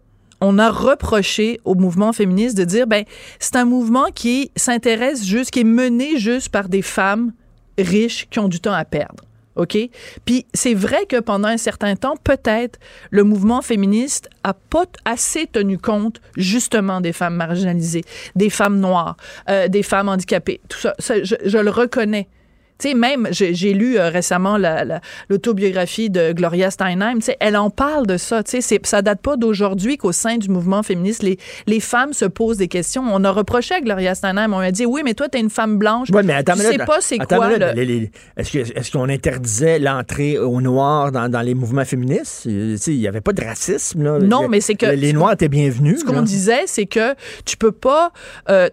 on 0.41 0.60
a 0.60 0.70
reproché 0.70 1.62
au 1.64 1.74
mouvement 1.76 2.12
féministe 2.12 2.58
de 2.58 2.66
dire 2.66 2.86
ben 2.86 3.06
c'est 3.39 3.56
un 3.56 3.66
mouvement 3.66 4.08
qui 4.14 4.51
s'intéresse 4.56 5.26
juste 5.26 5.51
qui 5.51 5.62
est 5.62 5.66
mené 5.66 6.18
juste 6.18 6.49
par 6.49 6.68
des 6.68 6.82
femmes 6.82 7.32
riches 7.78 8.28
qui 8.30 8.39
ont 8.39 8.49
du 8.49 8.60
temps 8.60 8.74
à 8.74 8.86
perdre. 8.86 9.24
OK? 9.56 9.78
Puis 10.26 10.45
c'est 10.54 10.74
vrai 10.74 11.06
que 11.06 11.20
pendant 11.20 11.47
un 11.47 11.58
certain 11.58 11.95
temps, 11.95 12.16
peut-être, 12.24 12.80
le 13.12 13.24
mouvement 13.24 13.62
féministe 13.62 14.30
a 14.43 14.54
pas 14.54 14.86
assez 15.06 15.47
tenu 15.47 15.78
compte 15.78 16.22
justement 16.36 17.01
des 17.01 17.14
femmes 17.14 17.36
marginalisées, 17.36 18.04
des 18.36 18.49
femmes 18.49 18.80
noires, 18.80 19.16
euh, 19.49 19.68
des 19.68 19.84
femmes 19.84 20.10
handicapées. 20.10 20.60
Tout 20.68 20.80
ça, 20.80 20.93
je 20.99 21.58
le 21.58 21.70
reconnais. 21.70 22.28
Tu 22.84 22.90
sais, 22.90 22.96
même, 22.96 23.30
j'ai 23.32 23.74
lu 23.74 23.98
euh, 23.98 24.10
récemment 24.10 24.58
la- 24.58 24.84
la- 24.84 25.00
l'autobiographie 25.30 26.10
de 26.10 26.34
Gloria 26.34 26.70
Steinem. 26.70 27.20
Tu 27.20 27.26
sais, 27.28 27.38
elle 27.40 27.56
en 27.56 27.70
parle 27.70 28.06
de 28.08 28.18
ça. 28.18 28.44
Tu 28.44 28.62
sais, 28.62 28.80
ça 28.84 29.02
date 29.02 29.22
pas 29.22 29.38
d'aujourd'hui 29.38 29.96
qu'au 29.96 30.12
sein 30.12 30.36
du 30.38 30.50
mouvement 30.50 30.84
féministe, 30.84 31.24
les, 31.24 31.38
les 31.66 31.80
femmes 31.80 32.12
se 32.12 32.26
posent 32.26 32.58
des 32.58 32.68
questions. 32.68 33.04
On 33.10 33.24
a 33.24 33.32
reproché 33.32 33.76
à 33.76 33.80
Gloria 33.80 34.16
Steinem, 34.16 34.54
on 34.54 34.60
a 34.60 34.72
dit, 34.72 34.86
oui, 34.86 35.02
mais 35.06 35.14
toi, 35.14 35.30
t'es 35.30 35.40
une 35.40 35.50
femme 35.50 35.78
blanche. 35.78 36.10
Oui, 36.14 36.24
mais 36.26 36.34
attends, 36.34 36.56
tu 36.56 36.60
sais 36.60 36.72
minute, 36.72 36.86
pas 36.86 36.98
c'est 37.00 37.20
quoi 37.20 37.58
le- 37.58 38.10
Est-ce 38.36 38.52
que- 38.52 38.78
est-ce 38.78 38.92
qu'on 38.92 39.08
interdisait 39.08 39.80
l'entrée 39.80 40.38
aux 40.38 40.60
Noirs 40.60 41.14
dans, 41.14 41.30
dans 41.30 41.42
les 41.42 41.54
mouvements 41.54 41.86
féministes? 41.86 42.48
Euh, 42.48 42.74
tu 42.74 42.82
sais, 42.82 42.92
Il 42.94 43.00
n'y 43.00 43.08
avait 43.08 43.22
pas 43.22 43.32
de 43.32 43.44
racisme. 43.46 44.04
Là. 44.04 44.20
Non, 44.20 44.50
mais 44.50 44.60
c'est 44.60 44.76
que- 44.76 44.88
Les 44.88 45.14
Noirs 45.14 45.32
étaient 45.34 45.48
bienvenus. 45.48 46.02
Ce 46.02 46.06
qu'on 46.06 46.14
là. 46.16 46.22
disait, 46.22 46.64
c'est 46.66 46.86
que 46.86 47.16
tu 47.46 47.56
peux 47.56 47.72
pas 47.72 48.12
euh, 48.50 48.68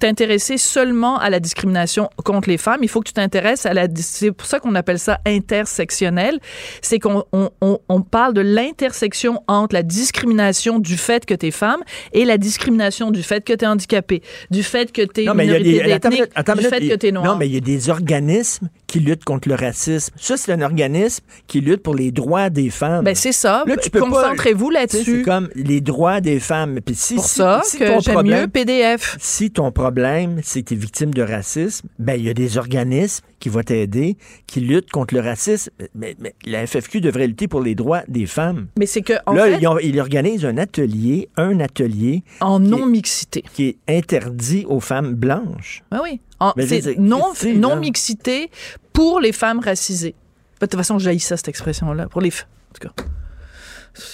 t'intéresser 0.00 0.58
seulement 0.58 1.18
à 1.18 1.30
la 1.30 1.38
discrimination 1.40 2.10
contre 2.24 2.48
les 2.48 2.58
femmes. 2.58 2.80
Il 2.82 2.88
faut 2.88 3.00
que 3.00 3.06
tu 3.06 3.12
t'intéresses 3.12 3.27
m'intéresse, 3.28 3.66
à 3.66 3.74
la- 3.74 3.86
c'est 3.96 4.32
pour 4.32 4.46
ça 4.46 4.58
qu'on 4.58 4.74
appelle 4.74 4.98
ça 4.98 5.20
intersectionnel, 5.26 6.38
c'est 6.80 6.98
qu'on 6.98 7.24
on, 7.32 7.50
on- 7.60 7.78
on 7.88 8.00
parle 8.00 8.32
de 8.34 8.40
l'intersection 8.40 9.42
entre 9.48 9.74
la 9.74 9.82
discrimination 9.82 10.78
du 10.78 10.96
fait 10.96 11.26
que 11.26 11.34
tu 11.34 11.46
es 11.46 11.50
femme 11.50 11.80
et 12.12 12.24
la 12.24 12.38
discrimination 12.38 13.10
du 13.10 13.22
fait 13.22 13.44
que 13.44 13.52
tu 13.52 13.64
es 13.64 13.68
handicapé, 13.68 14.22
du 14.50 14.62
fait 14.62 14.90
que 14.92 15.02
tu 15.02 15.22
es 15.22 15.24
Non, 15.26 15.34
mais 15.34 15.46
il 15.46 15.50
y 15.52 15.54
a 15.54 15.58
minorité 15.58 15.84
des. 15.84 15.90
ethnique, 15.92 16.12
minute, 16.20 16.30
attends 16.34 16.52
une 16.54 16.58
du 16.60 16.64
minute, 16.66 16.74
fait 16.78 16.84
il- 16.86 16.90
que 16.90 16.96
tu 16.96 17.06
es 17.08 17.12
noir. 17.12 17.24
Non, 17.26 17.36
mais 17.36 17.46
il 17.48 17.54
y 17.54 17.56
a 17.56 17.60
des 17.60 17.90
organismes 17.90 18.68
qui 18.88 18.98
luttent 19.00 19.24
contre 19.24 19.48
le 19.48 19.54
racisme. 19.54 20.12
Ça, 20.16 20.36
c'est 20.36 20.50
un 20.50 20.62
organisme 20.62 21.22
qui 21.46 21.60
lutte 21.60 21.82
pour 21.82 21.94
les 21.94 22.10
droits 22.10 22.50
des 22.50 22.70
femmes. 22.70 23.04
Ben, 23.04 23.14
c'est 23.14 23.32
ça. 23.32 23.62
Là, 23.66 23.76
tu 23.76 23.90
peux 23.90 24.00
Concentrez-vous 24.00 24.70
là-dessus. 24.70 25.18
C'est 25.18 25.22
comme 25.22 25.48
les 25.54 25.80
droits 25.80 26.20
des 26.20 26.40
femmes. 26.40 26.80
Puis 26.84 26.94
si, 26.96 27.14
Pour 27.16 27.24
si- 27.26 27.36
ça 27.36 27.60
si 27.64 27.78
que 27.78 27.84
j'aime 28.00 28.22
mieux 28.22 28.48
PDF. 28.48 29.16
Si 29.20 29.50
ton 29.50 29.70
problème, 29.70 30.40
c'est 30.42 30.62
que 30.62 30.68
tu 30.68 30.74
es 30.74 30.76
victime 30.78 31.12
de 31.12 31.22
racisme, 31.22 31.86
ben 31.98 32.14
il 32.18 32.24
y 32.24 32.30
a 32.30 32.34
des 32.34 32.56
organismes 32.58 33.24
qui 33.38 33.50
vont 33.50 33.62
t'aider, 33.62 34.16
qui 34.46 34.60
luttent 34.60 34.90
contre 34.90 35.14
le 35.14 35.20
racisme. 35.20 35.70
Mais, 35.94 36.16
mais 36.18 36.34
la 36.46 36.66
FFQ 36.66 37.00
devrait 37.02 37.26
lutter 37.26 37.46
pour 37.46 37.60
les 37.60 37.74
droits 37.74 38.02
des 38.08 38.24
femmes. 38.26 38.68
Mais 38.78 38.86
c'est 38.86 39.02
que, 39.02 39.12
en 39.26 39.34
Là, 39.34 39.44
fait, 39.44 39.58
ils, 39.60 39.68
ont- 39.68 39.78
ils 39.78 40.00
organisent 40.00 40.46
un 40.46 40.56
atelier, 40.56 41.28
un 41.36 41.60
atelier 41.60 42.22
en 42.40 42.58
non-mixité. 42.58 43.44
qui 43.52 43.66
est 43.68 43.76
interdit 43.98 44.64
aux 44.66 44.80
femmes 44.80 45.12
blanches. 45.14 45.82
Ben 45.90 46.00
oui. 46.02 46.20
En- 46.40 46.52
Mais 46.56 46.66
c'est 46.66 46.96
non, 46.98 47.32
non 47.56 47.76
mixité 47.76 48.50
pour 48.92 49.20
les 49.20 49.32
femmes 49.32 49.60
racisées. 49.60 50.14
De 50.60 50.66
toute 50.66 50.76
façon, 50.76 50.98
j'ai 50.98 51.18
ça, 51.18 51.36
cette 51.36 51.48
expression-là. 51.48 52.06
Pour 52.08 52.20
les 52.20 52.30
f- 52.30 52.42
En 52.70 52.74
tout 52.80 52.88
cas. 52.88 53.04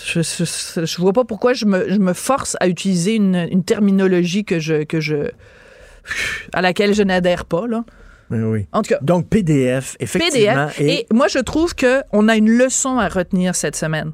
Je, 0.07 0.23
je, 0.23 0.85
je 0.87 1.01
vois 1.01 1.13
pas 1.13 1.25
pourquoi 1.25 1.53
je 1.53 1.67
me, 1.67 1.91
je 1.91 1.99
me 1.99 2.15
force 2.15 2.57
à 2.61 2.69
utiliser 2.69 3.15
une, 3.17 3.35
une 3.51 3.65
terminologie 3.65 4.45
que 4.45 4.59
je, 4.59 4.85
que 4.85 5.01
je, 5.01 5.29
à 6.55 6.63
laquelle 6.63 6.95
je 6.95 7.03
n'adhère 7.03 7.45
pas, 7.45 7.67
là. 7.67 7.85
Ben 8.31 8.43
oui. 8.45 8.67
En 8.73 8.81
tout 8.81 8.89
cas. 8.95 8.99
Donc, 9.03 9.29
PDF, 9.29 9.97
effectivement. 10.01 10.69
PDF. 10.69 10.81
Et 10.81 11.07
moi, 11.13 11.29
je 11.29 11.39
trouve 11.39 11.75
qu'on 11.75 12.29
a 12.29 12.37
une 12.37 12.51
leçon 12.51 12.99
à 12.99 13.09
retenir 13.09 13.55
cette 13.55 13.77
semaine. 13.77 14.13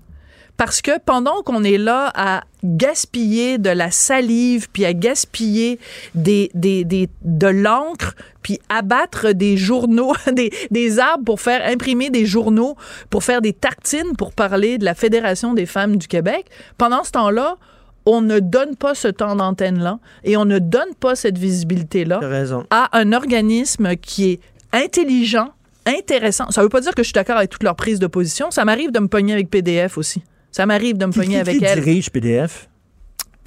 Parce 0.60 0.82
que 0.82 0.98
pendant 0.98 1.40
qu'on 1.42 1.64
est 1.64 1.78
là 1.78 2.12
à 2.14 2.42
gaspiller 2.62 3.56
de 3.56 3.70
la 3.70 3.90
salive, 3.90 4.68
puis 4.70 4.84
à 4.84 4.92
gaspiller 4.92 5.78
des, 6.14 6.50
des, 6.52 6.84
des, 6.84 7.08
de 7.22 7.46
l'encre, 7.46 8.14
puis 8.42 8.60
abattre 8.68 9.32
des 9.32 9.56
journaux, 9.56 10.12
des, 10.32 10.52
des 10.70 10.98
arbres 10.98 11.24
pour 11.24 11.40
faire 11.40 11.66
imprimer 11.66 12.10
des 12.10 12.26
journaux, 12.26 12.76
pour 13.08 13.24
faire 13.24 13.40
des 13.40 13.54
tartines 13.54 14.14
pour 14.18 14.32
parler 14.32 14.76
de 14.76 14.84
la 14.84 14.94
Fédération 14.94 15.54
des 15.54 15.64
femmes 15.64 15.96
du 15.96 16.08
Québec, 16.08 16.44
pendant 16.76 17.04
ce 17.04 17.12
temps-là, 17.12 17.56
on 18.04 18.20
ne 18.20 18.38
donne 18.38 18.76
pas 18.76 18.94
ce 18.94 19.08
temps 19.08 19.36
d'antenne-là 19.36 19.98
et 20.24 20.36
on 20.36 20.44
ne 20.44 20.58
donne 20.58 20.94
pas 21.00 21.14
cette 21.14 21.38
visibilité-là 21.38 22.20
à 22.68 22.98
un 22.98 23.14
organisme 23.14 23.96
qui 23.96 24.32
est 24.32 24.40
intelligent, 24.74 25.54
intéressant. 25.86 26.50
Ça 26.50 26.62
veut 26.62 26.68
pas 26.68 26.82
dire 26.82 26.94
que 26.94 27.02
je 27.02 27.06
suis 27.06 27.14
d'accord 27.14 27.38
avec 27.38 27.48
toutes 27.48 27.62
leurs 27.62 27.76
prises 27.76 27.98
de 27.98 28.08
position. 28.08 28.50
Ça 28.50 28.66
m'arrive 28.66 28.92
de 28.92 29.00
me 29.00 29.08
pogner 29.08 29.32
avec 29.32 29.48
PDF 29.48 29.96
aussi. 29.96 30.22
Ça 30.50 30.66
m'arrive 30.66 30.96
de 30.98 31.06
me 31.06 31.12
pogner 31.12 31.38
avec 31.40 31.58
qui 31.58 31.64
elle. 31.64 31.80
dirige 31.82 32.10
PDF? 32.10 32.68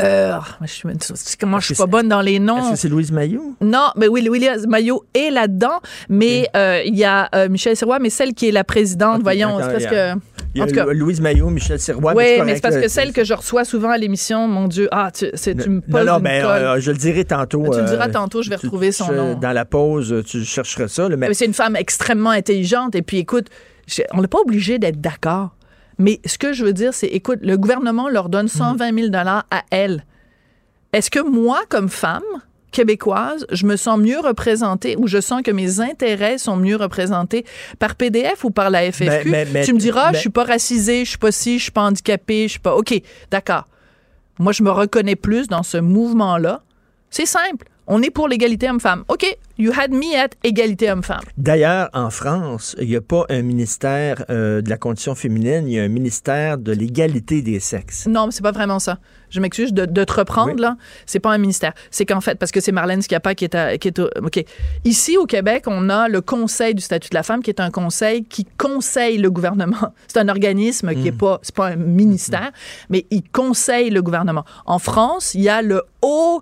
Euh, 0.01 0.33
je 0.61 0.67
suis, 0.67 0.87
comment 1.39 1.59
je 1.59 1.65
suis 1.65 1.73
Est-ce 1.73 1.81
pas 1.83 1.85
bonne 1.87 2.09
dans 2.09 2.21
les 2.21 2.33
Est-ce 2.33 2.41
noms. 2.41 2.71
que 2.71 2.75
c'est 2.77 2.89
Louise 2.89 3.11
Mayou? 3.11 3.55
Non, 3.61 3.89
mais 3.95 4.07
oui, 4.07 4.27
William 4.27 4.59
Maillot 4.67 5.03
est 5.13 5.29
là-dedans, 5.29 5.81
mais 6.09 6.49
euh, 6.57 6.81
il 6.83 6.95
y 6.95 7.03
a 7.03 7.29
euh, 7.35 7.47
Michel 7.47 7.77
Sirois, 7.77 7.99
mais 7.99 8.09
celle 8.09 8.33
qui 8.33 8.47
est 8.47 8.51
la 8.51 8.63
présidente, 8.63 9.21
voyons, 9.21 9.59
c'est 9.61 9.71
parce 9.71 9.85
que... 9.85 10.13
Il 10.55 10.59
y 10.59 10.61
a 10.61 10.65
En 10.65 10.67
tout 10.67 10.73
cas, 10.75 10.85
Lou- 10.85 10.93
Louise 10.93 11.21
Mayou, 11.21 11.49
Michel 11.51 11.79
Sirois. 11.79 12.13
oui, 12.15 12.41
mais 12.43 12.55
c'est 12.55 12.61
parce 12.61 12.77
que 12.77 12.87
celle 12.87 13.13
que 13.13 13.23
je 13.23 13.33
reçois 13.35 13.65
souvent 13.65 13.89
à 13.91 13.97
l'émission, 13.99 14.47
mon 14.47 14.67
Dieu, 14.67 14.87
ah, 14.91 15.09
tu, 15.13 15.27
c'est, 15.35 15.55
tu 15.55 15.69
me 15.69 15.75
Non, 15.75 15.81
poses 15.91 16.05
non, 16.07 16.17
une 16.17 16.23
ben, 16.23 16.41
colle. 16.43 16.51
euh, 16.61 16.79
je 16.79 16.91
le 16.91 16.97
dirai 16.97 17.25
tantôt. 17.25 17.63
Tu 17.71 17.79
le 17.79 17.85
diras 17.85 18.09
tantôt, 18.09 18.41
je 18.41 18.49
vais 18.49 18.57
tu- 18.57 18.65
retrouver 18.65 18.91
son 18.91 19.11
nom. 19.11 19.35
Dans 19.35 19.51
la 19.51 19.65
pause, 19.65 20.23
tu 20.27 20.43
chercheras 20.43 20.87
ça. 20.87 21.07
là, 21.07 21.17
mais 21.17 21.27
Mais 21.27 21.33
c'est 21.35 21.45
une 21.45 21.53
femme 21.53 21.75
extrêmement 21.75 22.31
intelligente. 22.31 22.95
Et 22.95 23.01
puis, 23.03 23.17
écoute, 23.19 23.47
on 24.13 24.21
n'est 24.21 24.27
pas 24.27 24.39
obligé 24.39 24.79
d'être 24.79 24.99
d'accord. 25.01 25.55
Mais 25.99 26.19
ce 26.25 26.37
que 26.37 26.53
je 26.53 26.65
veux 26.65 26.73
dire, 26.73 26.93
c'est, 26.93 27.07
écoute, 27.07 27.39
le 27.41 27.57
gouvernement 27.57 28.09
leur 28.09 28.29
donne 28.29 28.47
120 28.47 29.11
000 29.11 29.15
à 29.15 29.43
elle. 29.69 30.05
Est-ce 30.91 31.09
que 31.09 31.19
moi, 31.19 31.61
comme 31.69 31.89
femme 31.89 32.21
québécoise, 32.71 33.45
je 33.51 33.65
me 33.65 33.75
sens 33.75 33.99
mieux 33.99 34.19
représentée 34.19 34.95
ou 34.97 35.07
je 35.07 35.21
sens 35.21 35.41
que 35.43 35.51
mes 35.51 35.79
intérêts 35.79 36.37
sont 36.39 36.55
mieux 36.55 36.75
représentés 36.75 37.45
par 37.77 37.95
PDF 37.95 38.43
ou 38.43 38.49
par 38.49 38.69
la 38.69 38.91
FFQ? 38.91 39.05
Mais- 39.05 39.23
mais- 39.25 39.45
mais- 39.51 39.63
tu 39.65 39.73
me 39.73 39.79
diras, 39.79 40.11
je 40.13 40.19
suis 40.21 40.29
pas 40.29 40.43
racisée, 40.43 41.05
je 41.05 41.09
suis 41.09 41.17
pas 41.19 41.31
ci, 41.31 41.59
je 41.59 41.63
suis 41.63 41.71
pas 41.71 41.83
handicapée, 41.83 42.43
je 42.43 42.51
suis 42.53 42.59
pas... 42.59 42.75
OK, 42.75 42.93
d'accord. 43.29 43.67
Moi, 44.39 44.51
je 44.51 44.63
me 44.63 44.71
reconnais 44.71 45.15
plus 45.15 45.47
dans 45.47 45.61
ce 45.63 45.77
mouvement-là. 45.77 46.63
C'est 47.11 47.27
simple. 47.27 47.67
On 47.87 48.01
est 48.01 48.09
pour 48.11 48.27
l'égalité 48.27 48.69
homme-femme. 48.69 49.03
OK, 49.09 49.25
you 49.57 49.71
had 49.77 49.91
me 49.91 50.15
at 50.17 50.29
égalité 50.43 50.89
homme-femme. 50.89 51.23
D'ailleurs, 51.37 51.89
en 51.93 52.09
France, 52.09 52.75
il 52.79 52.87
n'y 52.87 52.95
a 52.95 53.01
pas 53.01 53.25
un 53.29 53.41
ministère 53.41 54.23
euh, 54.29 54.61
de 54.61 54.69
la 54.69 54.77
condition 54.77 55.15
féminine, 55.15 55.67
il 55.67 55.73
y 55.73 55.79
a 55.79 55.83
un 55.83 55.89
ministère 55.89 56.57
de 56.57 56.71
l'égalité 56.71 57.41
des 57.41 57.59
sexes. 57.59 58.07
Non, 58.07 58.25
mais 58.27 58.31
c'est 58.31 58.41
pas 58.43 58.51
vraiment 58.53 58.79
ça. 58.79 58.99
Je 59.29 59.39
m'excuse 59.39 59.73
de, 59.73 59.85
de 59.85 60.03
te 60.03 60.13
reprendre, 60.13 60.53
Oui. 60.53 60.61
là. 60.61 60.77
C'est 61.05 61.19
pas 61.19 61.31
un 61.31 61.37
ministère. 61.37 61.73
C'est 61.91 62.05
qu'en 62.05 62.21
fait, 62.21 62.35
parce 62.39 62.51
que 62.51 62.61
c'est 62.61 62.71
Marlène 62.71 63.01
Schiappa 63.01 63.33
qui 63.35 63.43
est, 63.45 63.55
à- 63.55 63.77
qui 63.77 63.87
est 63.89 63.99
au- 63.99 64.09
OK. 64.21 64.43
Ici, 64.85 65.17
au 65.17 65.25
Québec, 65.25 65.63
on 65.67 65.89
a 65.89 66.07
le 66.07 66.21
Conseil 66.21 66.75
du 66.75 66.81
statut 66.83 67.09
de 67.09 67.15
la 67.15 67.23
femme, 67.23 67.41
qui 67.41 67.49
est 67.49 67.59
un 67.59 67.71
conseil 67.71 68.23
qui 68.23 68.45
conseille 68.57 69.17
le 69.17 69.29
gouvernement. 69.31 69.93
C'est 70.07 70.19
un 70.19 70.29
organisme 70.29 70.93
qui 70.93 71.07
est 71.09 71.11
pas, 71.17 71.39
c'est 71.41 71.55
pas 71.55 71.67
un 71.69 71.75
ministère, 71.75 72.51
mais 72.89 73.05
il 73.11 73.23
conseille 73.31 73.89
le 73.89 74.01
gouvernement. 74.01 74.45
En 74.65 74.79
France, 74.79 75.33
il 75.33 75.41
y 75.41 75.49
a 75.49 75.61
le 75.61 75.81
haut 76.01 76.41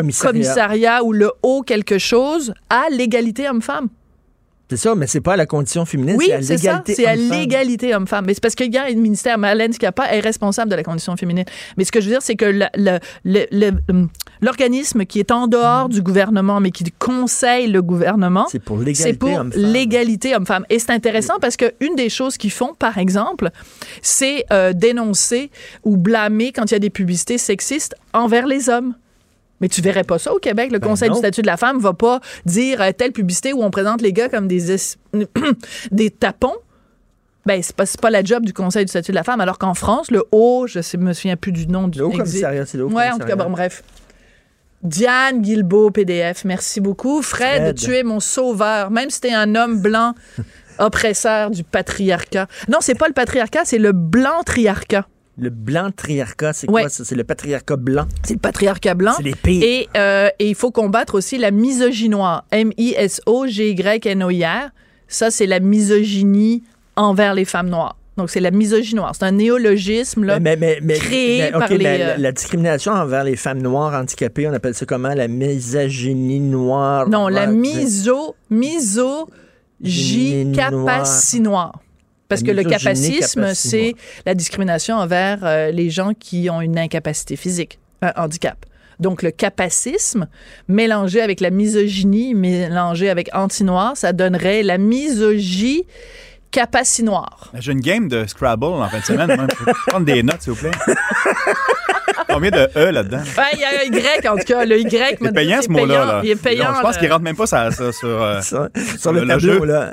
Commissariat. 0.00 0.32
commissariat 0.32 1.04
ou 1.04 1.12
le 1.12 1.30
haut 1.42 1.62
quelque 1.62 1.98
chose 1.98 2.52
à 2.70 2.84
l'égalité 2.90 3.48
homme-femme. 3.48 3.88
C'est 4.68 4.78
ça, 4.78 4.96
mais 4.96 5.06
c'est 5.06 5.20
pas 5.20 5.34
à 5.34 5.36
la 5.36 5.46
condition 5.46 5.84
féminine, 5.84 6.16
Oui, 6.18 6.26
c'est 6.26 6.32
à 6.32 6.42
c'est 6.42 6.56
ça. 6.58 6.62
l'égalité. 6.82 6.94
C'est 6.96 7.06
à 7.06 7.14
l'égalité 7.14 7.94
homme-femme. 7.94 8.24
Mais 8.26 8.34
c'est 8.34 8.40
parce 8.42 8.56
qu'il 8.56 8.74
y 8.74 8.76
a 8.76 8.86
un 8.86 8.94
ministère, 8.94 9.38
Marlène 9.38 9.72
Schiappa 9.72 10.12
est 10.12 10.18
responsable 10.18 10.68
de 10.72 10.74
la 10.74 10.82
condition 10.82 11.16
féminine. 11.16 11.44
Mais 11.76 11.84
ce 11.84 11.92
que 11.92 12.00
je 12.00 12.06
veux 12.06 12.10
dire, 12.14 12.20
c'est 12.22 12.34
que 12.34 12.46
hum, 13.88 14.08
l'organisme 14.40 15.04
qui 15.04 15.20
est 15.20 15.30
en 15.30 15.46
dehors 15.46 15.88
du 15.88 16.02
gouvernement, 16.02 16.58
mais 16.58 16.72
qui 16.72 16.82
conseille 16.98 17.68
le 17.68 17.80
gouvernement, 17.80 18.46
C'est 18.50 18.58
pour 18.58 18.78
c'est 18.78 18.84
l'égalité 18.86 19.16
pour 19.18 19.30
homme-femme. 19.38 19.62
l'égalité 19.72 20.34
homme-femme. 20.34 20.64
Et 20.68 20.80
c'est 20.80 20.90
intéressant 20.90 21.34
parce 21.40 21.56
que 21.56 21.66
une 21.78 21.94
des 21.94 22.08
choses 22.08 22.36
qu'ils 22.36 22.50
font, 22.50 22.74
par 22.76 22.98
exemple, 22.98 23.50
c'est 24.02 24.44
euh, 24.52 24.72
dénoncer 24.72 25.52
ou 25.84 25.96
blâmer 25.96 26.50
quand 26.50 26.64
il 26.64 26.72
y 26.72 26.76
a 26.76 26.80
des 26.80 26.90
publicités 26.90 27.38
sexistes 27.38 27.94
envers 28.12 28.48
les 28.48 28.68
hommes. 28.68 28.94
Mais 29.60 29.68
tu 29.68 29.80
verrais 29.80 30.04
pas 30.04 30.18
ça 30.18 30.32
au 30.34 30.38
Québec. 30.38 30.70
Le 30.70 30.78
Ben 30.78 30.88
Conseil 30.88 31.08
non. 31.08 31.14
du 31.14 31.18
statut 31.20 31.40
de 31.42 31.46
la 31.46 31.56
femme 31.56 31.78
va 31.80 31.92
pas 31.94 32.20
dire 32.44 32.80
euh, 32.82 32.92
telle 32.92 33.12
publicité 33.12 33.52
où 33.52 33.62
on 33.62 33.70
présente 33.70 34.02
les 34.02 34.12
gars 34.12 34.28
comme 34.28 34.48
des, 34.48 34.70
es- 34.72 34.96
des 35.90 36.10
tapons. 36.10 36.54
Ben, 37.46 37.62
c'est 37.62 37.74
pas, 37.76 37.84
pas 38.02 38.10
la 38.10 38.22
job 38.24 38.44
du 38.44 38.52
Conseil 38.52 38.84
du 38.84 38.90
statut 38.90 39.12
de 39.12 39.16
la 39.16 39.22
femme. 39.24 39.40
Alors 39.40 39.58
qu'en 39.58 39.72
France, 39.74 40.10
le 40.10 40.24
haut, 40.32 40.66
je 40.66 40.80
sais, 40.82 40.98
me 40.98 41.12
souviens 41.12 41.36
plus 41.36 41.52
du 41.52 41.68
nom 41.68 41.88
du 41.88 41.98
Le 42.00 42.06
haut 42.06 42.10
commissariat, 42.10 42.66
c'est 42.66 42.76
le 42.76 42.84
haut 42.84 42.90
Ouais, 42.90 43.08
en 43.10 43.18
tout 43.18 43.26
cas, 43.26 43.36
bon, 43.36 43.50
bref. 43.50 43.82
Diane 44.82 45.40
Guilbeault, 45.42 45.90
PDF, 45.90 46.44
merci 46.44 46.80
beaucoup. 46.80 47.22
Fred, 47.22 47.62
Fred. 47.62 47.78
tu 47.78 47.94
es 47.96 48.02
mon 48.02 48.20
sauveur. 48.20 48.90
Même 48.90 49.10
si 49.10 49.20
t'es 49.20 49.32
un 49.32 49.54
homme 49.54 49.80
blanc 49.80 50.14
oppresseur 50.78 51.50
du 51.50 51.64
patriarcat. 51.64 52.46
Non, 52.68 52.78
c'est 52.80 52.94
pas 52.94 53.08
le 53.08 53.14
patriarcat, 53.14 53.62
c'est 53.64 53.78
le 53.78 53.92
blanc 53.92 54.42
triarcat. 54.44 55.06
Le 55.38 55.50
blanc 55.50 55.90
triarcat, 55.94 56.52
c'est 56.54 56.70
Ouais. 56.70 56.82
quoi 56.82 56.88
ça? 56.88 57.04
C'est 57.04 57.14
le 57.14 57.24
patriarcat 57.24 57.76
blanc? 57.76 58.06
C'est 58.24 58.34
le 58.34 58.40
patriarcat 58.40 58.94
blanc. 58.94 59.12
C'est 59.18 59.22
les 59.22 59.34
pires. 59.34 59.62
Et, 59.62 59.86
euh, 59.96 60.28
et 60.38 60.48
il 60.48 60.54
faut 60.54 60.70
combattre 60.70 61.14
aussi 61.14 61.36
la 61.36 61.50
misogynie 61.50 62.08
noire. 62.10 62.44
M-I-S-O-G-Y-N-O-I-R. 63.46 64.70
Ça, 65.08 65.30
c'est 65.30 65.46
la 65.46 65.60
misogynie 65.60 66.62
envers 66.96 67.34
les 67.34 67.44
femmes 67.44 67.68
noires. 67.68 67.96
Donc, 68.16 68.30
c'est 68.30 68.40
la 68.40 68.50
misogynie 68.50 68.94
noire. 68.96 69.12
C'est 69.14 69.26
un 69.26 69.32
néologisme, 69.32 70.24
là. 70.24 70.40
mais, 70.40 70.56
mais, 70.56 70.78
mais, 70.82 70.94
créé 70.94 71.42
mais, 71.42 71.54
OK, 71.54 71.60
par 71.60 71.68
les, 71.68 71.78
la, 71.84 71.90
euh, 71.90 72.16
la 72.16 72.32
discrimination 72.32 72.92
envers 72.92 73.24
les 73.24 73.36
femmes 73.36 73.60
noires 73.60 73.92
handicapées, 73.92 74.48
on 74.48 74.54
appelle 74.54 74.74
ça 74.74 74.86
comment? 74.86 75.12
La 75.12 75.28
misogynie 75.28 76.40
noire. 76.40 77.08
Non, 77.10 77.28
la 77.28 77.46
miso, 77.46 78.34
miso, 78.48 79.28
Génie 79.82 80.56
capaci 80.56 81.40
noire. 81.40 81.78
Parce 82.28 82.42
La 82.42 82.46
que 82.48 82.52
le 82.52 82.64
capacisme, 82.64 83.40
capaci 83.42 83.68
c'est 83.68 83.94
la 84.26 84.34
discrimination 84.34 84.96
envers 84.96 85.38
euh, 85.44 85.70
les 85.70 85.90
gens 85.90 86.12
qui 86.18 86.48
ont 86.50 86.60
une 86.60 86.78
incapacité 86.78 87.36
physique, 87.36 87.78
un 88.02 88.12
handicap. 88.16 88.56
Donc, 88.98 89.22
le 89.22 89.30
capacisme, 89.30 90.26
mélangé 90.68 91.20
avec 91.20 91.40
la 91.40 91.50
misogynie, 91.50 92.34
mélangé 92.34 93.10
avec 93.10 93.28
anti-noir, 93.34 93.92
ça 93.96 94.12
donnerait 94.14 94.62
la 94.62 94.78
misogynie 94.78 95.84
capacinoire. 96.50 97.52
J'ai 97.58 97.72
une 97.72 97.80
game 97.80 98.08
de 98.08 98.24
Scrabble 98.26 98.64
en 98.64 98.88
fin 98.88 99.00
de 99.00 99.04
semaine. 99.04 99.36
moi. 99.36 99.46
Je 99.50 99.64
peux 99.64 99.72
prendre 99.88 100.06
des 100.06 100.22
notes, 100.22 100.40
s'il 100.40 100.52
vous 100.54 100.58
plaît. 100.60 100.70
Combien 102.28 102.50
de 102.50 102.68
E 102.76 102.90
là-dedans? 102.90 103.18
Ouais, 103.18 103.44
il 103.54 103.60
y 103.60 103.64
a 103.64 103.68
un 103.68 104.22
Y, 104.22 104.26
en 104.28 104.36
tout 104.36 104.44
cas. 104.44 104.64
Le 104.64 104.80
Y, 104.80 104.88
C'est 104.90 105.20
me 105.20 105.28
dit, 105.28 105.34
payant, 105.34 105.56
c'est 105.60 105.66
ce 105.66 105.72
mot-là. 105.72 106.20
Il 106.24 106.30
est 106.30 106.36
payant. 106.36 106.70
Non, 106.70 106.76
je 106.76 106.80
pense 106.82 106.94
là. 106.94 107.00
qu'il 107.00 107.12
rentre 107.12 107.22
même 107.24 107.36
pas 107.36 107.46
ça, 107.46 107.70
ça 107.70 107.92
sur... 107.92 108.08
euh, 108.08 108.40
Sur, 108.40 108.68
sur 108.98 109.12
le, 109.12 109.20
le 109.20 109.28
tableau, 109.28 109.52
jeu. 109.58 109.64
là. 109.66 109.92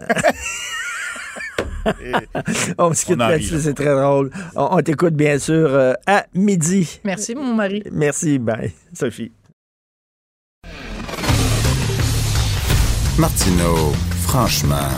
On 2.77 2.93
se 2.93 3.05
quitte 3.05 3.18
là-dessus, 3.18 3.55
là. 3.55 3.60
c'est 3.61 3.73
très 3.73 3.95
drôle. 3.95 4.31
On, 4.55 4.77
on 4.77 4.81
t'écoute, 4.81 5.14
bien 5.14 5.39
sûr, 5.39 5.68
euh, 5.73 5.93
à 6.07 6.26
midi. 6.34 6.99
Merci, 7.03 7.35
mon 7.35 7.53
mari. 7.53 7.84
Merci, 7.91 8.39
bye, 8.39 8.72
Sophie. 8.93 9.31
Martineau, 13.19 13.93
franchement, 14.23 14.89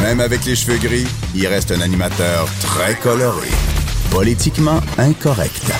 même 0.00 0.20
avec 0.20 0.44
les 0.46 0.54
cheveux 0.56 0.78
gris, 0.78 1.06
il 1.34 1.46
reste 1.46 1.72
un 1.72 1.80
animateur 1.82 2.46
très 2.62 2.94
coloré. 2.94 3.48
Politiquement 4.10 4.80
incorrect. 4.96 5.70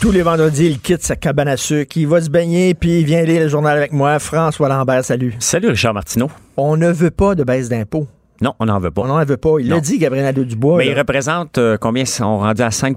Tous 0.00 0.12
les 0.12 0.22
vendredis, 0.22 0.66
il 0.66 0.78
quitte 0.78 1.02
sa 1.02 1.16
cabane 1.16 1.48
à 1.48 1.56
sucre, 1.56 1.96
il 1.96 2.06
va 2.06 2.20
se 2.20 2.30
baigner, 2.30 2.74
puis 2.74 3.00
il 3.00 3.06
vient 3.06 3.22
lire 3.22 3.40
le 3.42 3.48
journal 3.48 3.76
avec 3.76 3.92
moi. 3.92 4.18
François 4.18 4.68
Lambert, 4.68 5.04
salut. 5.04 5.34
Salut 5.40 5.68
Richard 5.70 5.94
Martineau. 5.94 6.30
On 6.56 6.76
ne 6.76 6.92
veut 6.92 7.10
pas 7.10 7.34
de 7.34 7.42
baisse 7.42 7.68
d'impôts. 7.68 8.06
Non, 8.40 8.54
on 8.60 8.66
n'en 8.66 8.78
veut 8.78 8.90
pas. 8.90 9.02
On 9.02 9.06
n'en 9.08 9.24
veut 9.24 9.36
pas. 9.36 9.54
Il 9.60 9.68
l'a 9.68 9.80
dit, 9.80 9.98
Gabriel 9.98 10.24
Nadeau-Dubois. 10.26 10.78
Mais 10.78 10.86
là. 10.86 10.92
il 10.92 10.98
représente 10.98 11.58
euh, 11.58 11.76
combien 11.80 12.02
ils 12.04 12.06
sont 12.08 12.38
rendus 12.38 12.62
à 12.62 12.70
5 12.70 12.96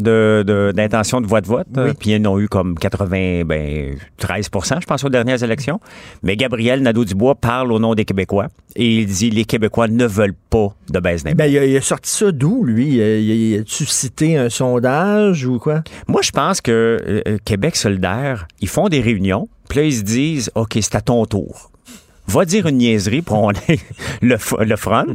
de, 0.00 0.42
de- 0.46 0.72
d'intention 0.74 1.20
de 1.20 1.26
voix 1.26 1.42
de 1.42 1.46
vote. 1.46 1.66
euh, 1.76 1.92
Puis 1.98 2.12
ils 2.12 2.26
en 2.26 2.32
ont 2.32 2.38
eu 2.38 2.48
comme 2.48 2.78
80, 2.78 3.42
ben, 3.44 3.96
13% 4.18 4.80
je 4.80 4.86
pense, 4.86 5.04
aux 5.04 5.10
dernières 5.10 5.42
élections. 5.42 5.78
Mais 6.22 6.36
Gabriel 6.36 6.80
Nadeau-Dubois 6.82 7.34
parle 7.34 7.70
au 7.70 7.78
nom 7.78 7.94
des 7.94 8.06
Québécois 8.06 8.46
et 8.76 9.00
il 9.00 9.06
dit 9.06 9.28
les 9.30 9.44
Québécois 9.44 9.88
ne 9.88 10.06
veulent 10.06 10.36
pas 10.48 10.68
de 10.88 11.00
baisse 11.00 11.22
d'impôts. 11.24 11.36
Ben, 11.36 11.46
il, 11.46 11.58
a, 11.58 11.66
il 11.66 11.76
a 11.76 11.80
sorti 11.82 12.10
ça 12.10 12.32
d'où, 12.32 12.64
lui? 12.64 12.94
Il 12.94 13.02
a, 13.02 13.18
il 13.18 13.56
a- 13.56 13.60
a-tu 13.60 13.84
cité 13.84 14.38
un 14.38 14.48
sondage 14.48 15.44
ou 15.44 15.58
quoi? 15.58 15.82
Moi, 16.08 16.22
je 16.22 16.30
pense 16.30 16.62
que 16.62 16.96
euh, 17.28 17.36
Québec 17.44 17.76
solidaire, 17.76 18.46
ils 18.62 18.68
font 18.68 18.88
des 18.88 19.00
réunions, 19.02 19.48
puis 19.68 19.80
là, 19.80 19.84
ils 19.84 19.92
se 19.96 20.02
disent, 20.02 20.50
OK, 20.54 20.78
c'est 20.80 20.94
à 20.94 21.02
ton 21.02 21.26
tour. 21.26 21.70
Va 22.30 22.44
dire 22.44 22.66
une 22.66 22.76
niaiserie 22.78 23.22
pour 23.22 23.42
on 23.42 23.50
le, 24.22 24.36
le 24.64 24.76
front. 24.76 25.06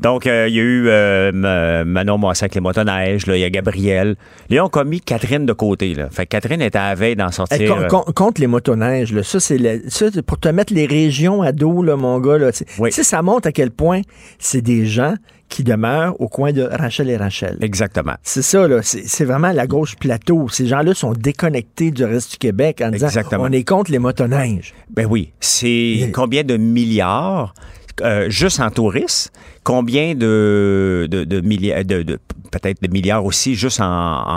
Donc, 0.00 0.26
euh, 0.26 0.46
il 0.48 0.54
y 0.54 0.58
a 0.58 0.62
eu 0.62 0.88
euh, 0.88 1.84
Manon 1.84 2.18
Moissac, 2.18 2.44
avec 2.44 2.54
les 2.54 2.60
motoneiges, 2.60 3.26
là, 3.26 3.36
il 3.36 3.40
y 3.40 3.44
a 3.44 3.50
Gabriel. 3.50 4.16
Ils 4.48 4.60
ont 4.60 4.68
commis 4.68 5.00
Catherine 5.00 5.44
de 5.46 5.52
côté. 5.52 5.94
Là. 5.94 6.08
Fait 6.10 6.24
que 6.24 6.30
Catherine 6.30 6.62
était 6.62 6.78
à 6.78 6.88
la 6.90 6.94
veille 6.94 7.16
d'en 7.16 7.30
sortir. 7.30 7.60
Hey, 7.60 7.68
con- 7.68 7.80
euh, 7.82 7.86
con- 7.88 8.12
contre 8.14 8.40
les 8.40 8.46
motoneiges, 8.46 9.12
là, 9.12 9.22
ça, 9.22 9.38
c'est 9.40 10.22
pour 10.22 10.38
te 10.38 10.48
mettre 10.48 10.72
les 10.72 10.86
régions 10.86 11.42
à 11.42 11.52
dos, 11.52 11.82
là, 11.82 11.96
mon 11.96 12.18
gars. 12.20 12.38
Là, 12.38 12.52
sais, 12.52 12.64
ça 12.90 13.22
montre 13.22 13.48
à 13.48 13.52
quel 13.52 13.70
point 13.70 14.00
c'est 14.38 14.62
des 14.62 14.86
gens 14.86 15.14
qui 15.52 15.64
demeurent 15.64 16.18
au 16.20 16.28
coin 16.28 16.50
de 16.52 16.62
Rachel 16.62 17.10
et 17.10 17.16
Rachel. 17.18 17.58
Exactement. 17.60 18.14
C'est 18.22 18.40
ça, 18.42 18.66
là. 18.66 18.80
C'est 18.82 19.24
vraiment 19.26 19.52
la 19.52 19.66
gauche 19.66 19.96
plateau. 19.96 20.48
Ces 20.48 20.66
gens-là 20.66 20.94
sont 20.94 21.12
déconnectés 21.12 21.90
du 21.90 22.04
reste 22.04 22.32
du 22.32 22.38
Québec 22.38 22.80
en 22.82 22.90
disant 22.90 23.06
Exactement. 23.08 23.44
on 23.48 23.52
est 23.52 23.62
contre 23.64 23.90
les 23.90 23.98
motoneiges. 23.98 24.72
Ben 24.90 25.06
oui. 25.08 25.32
C'est 25.40 26.10
combien 26.14 26.42
de 26.42 26.56
milliards 26.56 27.52
euh, 28.00 28.30
juste 28.30 28.60
en 28.60 28.70
tourisme? 28.70 29.30
Combien 29.62 30.14
de, 30.14 31.06
de, 31.10 31.24
de 31.24 31.40
milliards, 31.42 31.84
de, 31.84 32.02
de- 32.02 32.18
peut-être 32.50 32.82
de 32.82 32.88
milliards 32.88 33.24
aussi 33.24 33.54
juste 33.54 33.80
en, 33.80 33.84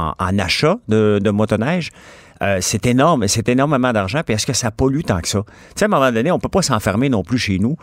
en, 0.10 0.14
en 0.20 0.40
achat 0.40 0.78
de, 0.90 1.20
de 1.24 1.30
motoneige? 1.30 1.92
Euh, 2.46 2.58
c'est 2.62 2.86
énorme, 2.86 3.28
c'est 3.28 3.50
énormément 3.50 3.92
d'argent. 3.92 4.22
Puis 4.26 4.36
est-ce 4.36 4.46
que 4.46 4.54
ça 4.54 4.72
pollue 4.72 5.02
tant 5.02 5.20
que 5.20 5.28
ça? 5.28 5.40
Tu 5.46 5.54
sais, 5.76 5.86
à 5.86 5.88
un 5.88 5.90
moment 5.90 6.12
donné, 6.12 6.32
on 6.32 6.40
peut 6.40 6.50
pas 6.50 6.62
s'enfermer 6.62 7.10
non 7.10 7.24
plus 7.24 7.38
chez 7.38 7.60
nous, 7.60 7.76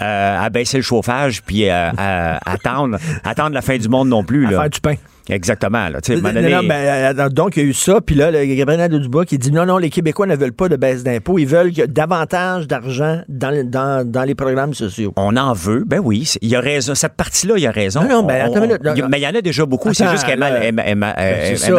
euh, 0.00 0.44
à 0.44 0.48
baisser 0.50 0.76
le 0.76 0.82
chauffage, 0.82 1.42
puis 1.42 1.68
euh, 1.68 1.90
à, 1.96 2.38
attendre, 2.50 2.98
attendre 3.24 3.54
la 3.54 3.62
fin 3.62 3.76
du 3.76 3.88
monde 3.88 4.08
non 4.08 4.24
plus. 4.24 4.44
Là. 4.44 4.60
faire 4.60 4.70
du 4.70 4.80
pain. 4.80 4.94
Exactement. 5.28 5.88
Là. 5.88 6.00
Non, 6.08 6.20
donné- 6.20 6.50
non, 6.50 6.62
ben, 6.68 7.18
euh, 7.18 7.28
donc, 7.30 7.56
il 7.56 7.62
y 7.62 7.66
a 7.66 7.68
eu 7.68 7.72
ça. 7.72 8.00
Puis 8.04 8.14
là, 8.14 8.30
le 8.30 8.44
Gabriel 8.54 8.80
Nadeau-Dubois 8.80 9.24
qui 9.24 9.38
dit 9.38 9.50
non, 9.52 9.64
non, 9.64 9.78
les 9.78 9.90
Québécois 9.90 10.26
ne 10.26 10.36
veulent 10.36 10.52
pas 10.52 10.68
de 10.68 10.76
baisse 10.76 11.02
d'impôts. 11.02 11.38
Ils 11.38 11.46
veulent 11.46 11.72
davantage 11.72 12.66
d'argent 12.68 13.22
dans, 13.28 13.68
dans, 13.68 14.06
dans 14.10 14.24
les 14.24 14.34
programmes 14.34 14.74
sociaux. 14.74 15.12
On 15.16 15.36
en 15.36 15.52
veut, 15.54 15.84
ben 15.86 16.00
oui. 16.04 16.30
Il 16.42 16.48
y 16.48 16.56
a 16.56 16.60
raison. 16.60 16.94
Cette 16.94 17.14
partie-là, 17.14 17.54
il 17.56 17.62
y 17.62 17.66
a 17.66 17.70
raison. 17.70 18.02
Non, 18.02 18.08
non, 18.08 18.22
ben, 18.24 18.42
attends 18.46 18.62
on- 18.64 19.08
mais 19.08 19.18
il 19.18 19.22
y 19.22 19.26
en 19.26 19.34
a 19.34 19.40
déjà 19.40 19.64
beaucoup. 19.66 19.92
C'est 19.94 20.08
juste 20.10 20.24
qu'elle 20.26 20.34
est 20.42 20.94
mal, 20.94 21.22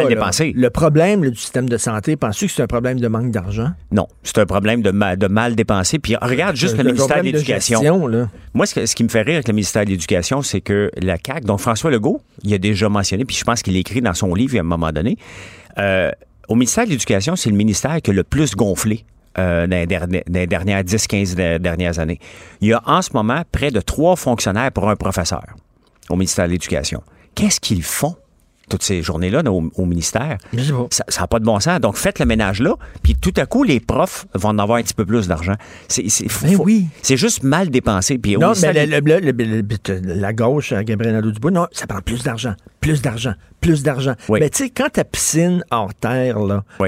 dépensée. 0.07 0.53
Le 0.55 0.69
problème 0.69 1.23
là, 1.23 1.29
du 1.29 1.37
système 1.37 1.69
de 1.69 1.77
santé, 1.77 2.15
penses-tu 2.15 2.47
que 2.47 2.51
c'est 2.51 2.63
un 2.63 2.67
problème 2.67 2.99
de 2.99 3.07
manque 3.07 3.31
d'argent? 3.31 3.69
Non, 3.91 4.07
c'est 4.23 4.37
un 4.39 4.45
problème 4.45 4.81
de, 4.81 4.91
ma- 4.91 5.15
de 5.15 5.27
mal 5.27 5.55
dépensé. 5.55 5.99
Puis 5.99 6.15
regarde 6.19 6.55
juste 6.55 6.77
le 6.77 6.83
ministère 6.83 7.17
de 7.19 7.23
l'Éducation. 7.23 7.81
Moi, 8.53 8.65
ce, 8.65 8.75
que- 8.75 8.85
ce 8.85 8.95
qui 8.95 9.03
me 9.03 9.09
fait 9.09 9.21
rire 9.21 9.35
avec 9.35 9.47
le 9.47 9.53
ministère 9.53 9.83
de 9.85 9.89
l'Éducation, 9.89 10.41
c'est 10.41 10.61
que 10.61 10.89
la 11.01 11.17
CAQ, 11.23 11.45
donc 11.45 11.59
François 11.59 11.91
Legault, 11.91 12.21
il 12.43 12.53
a 12.53 12.57
déjà 12.57 12.87
mentionné, 12.89 13.25
puis 13.25 13.34
je 13.35 13.43
pense 13.43 13.61
qu'il 13.61 13.73
l'écrit 13.73 14.01
dans 14.01 14.13
son 14.13 14.33
livre 14.33 14.57
à 14.57 14.61
un 14.61 14.63
moment 14.63 14.91
donné, 14.91 15.17
euh, 15.77 16.11
au 16.47 16.55
ministère 16.55 16.85
de 16.85 16.91
l'Éducation, 16.91 17.35
c'est 17.35 17.49
le 17.49 17.55
ministère 17.55 18.01
qui 18.01 18.11
a 18.11 18.13
le 18.13 18.23
plus 18.23 18.55
gonflé. 18.55 19.05
euh, 19.37 19.67
dans, 19.67 19.75
les 19.79 19.85
dernières- 19.85 20.23
dernières 20.47 20.83
10-15 20.85 21.35
de- 21.35 21.57
dernières 21.57 21.99
années. 21.99 22.19
Il 22.61 22.69
y 22.69 22.73
a 22.73 22.81
en 22.85 23.01
ce 23.01 23.09
moment 23.13 23.41
près 23.51 23.69
de 23.69 23.81
trois 23.81 24.15
fonctionnaires 24.15 24.71
pour 24.71 24.89
un 24.89 24.95
professeur 24.95 25.43
au 26.09 26.15
ministère 26.15 26.45
de 26.45 26.51
l'Éducation. 26.51 27.03
Qu'est-ce 27.35 27.59
qu'ils 27.59 27.83
font? 27.83 28.15
Toutes 28.69 28.83
ces 28.83 29.01
journées-là 29.01 29.43
au, 29.51 29.69
au 29.75 29.85
ministère? 29.85 30.37
Ça 30.91 31.03
n'a 31.21 31.27
pas 31.27 31.39
de 31.39 31.45
bon 31.45 31.59
sens. 31.59 31.79
Donc, 31.79 31.97
faites 31.97 32.19
le 32.19 32.25
ménage 32.25 32.61
là, 32.61 32.75
puis 33.03 33.15
tout 33.15 33.33
à 33.37 33.45
coup, 33.45 33.63
les 33.63 33.79
profs 33.79 34.25
vont 34.33 34.49
en 34.49 34.59
avoir 34.59 34.77
un 34.79 34.81
petit 34.83 34.93
peu 34.93 35.05
plus 35.05 35.27
d'argent. 35.27 35.53
C'est 35.87 36.07
faut- 36.29 36.45
faut- 36.57 36.63
c'est 37.01 37.17
juste 37.17 37.43
mal 37.43 37.69
dépensé. 37.69 38.17
Puis 38.17 38.37
Non, 38.37 38.53
mais 38.61 38.85
le- 38.85 38.99
le- 38.99 39.19
le- 39.19 39.31
le- 39.31 39.61
le- 39.61 40.13
la 40.19 40.33
gauche, 40.33 40.71
euh, 40.71 40.81
Gabriel 40.83 41.13
Nadeau-Dubois, 41.15 41.51
non, 41.51 41.67
ça 41.71 41.87
prend 41.87 42.01
plus 42.01 42.23
d'argent, 42.23 42.53
plus 42.81 43.01
d'argent, 43.01 43.33
plus 43.61 43.83
d'argent. 43.83 44.13
Mais 44.41 44.49
tu 44.49 44.63
sais, 44.65 44.69
quand 44.69 44.89
ta 44.91 45.03
piscine 45.03 45.63
hors 45.71 45.93
terre, 45.93 46.37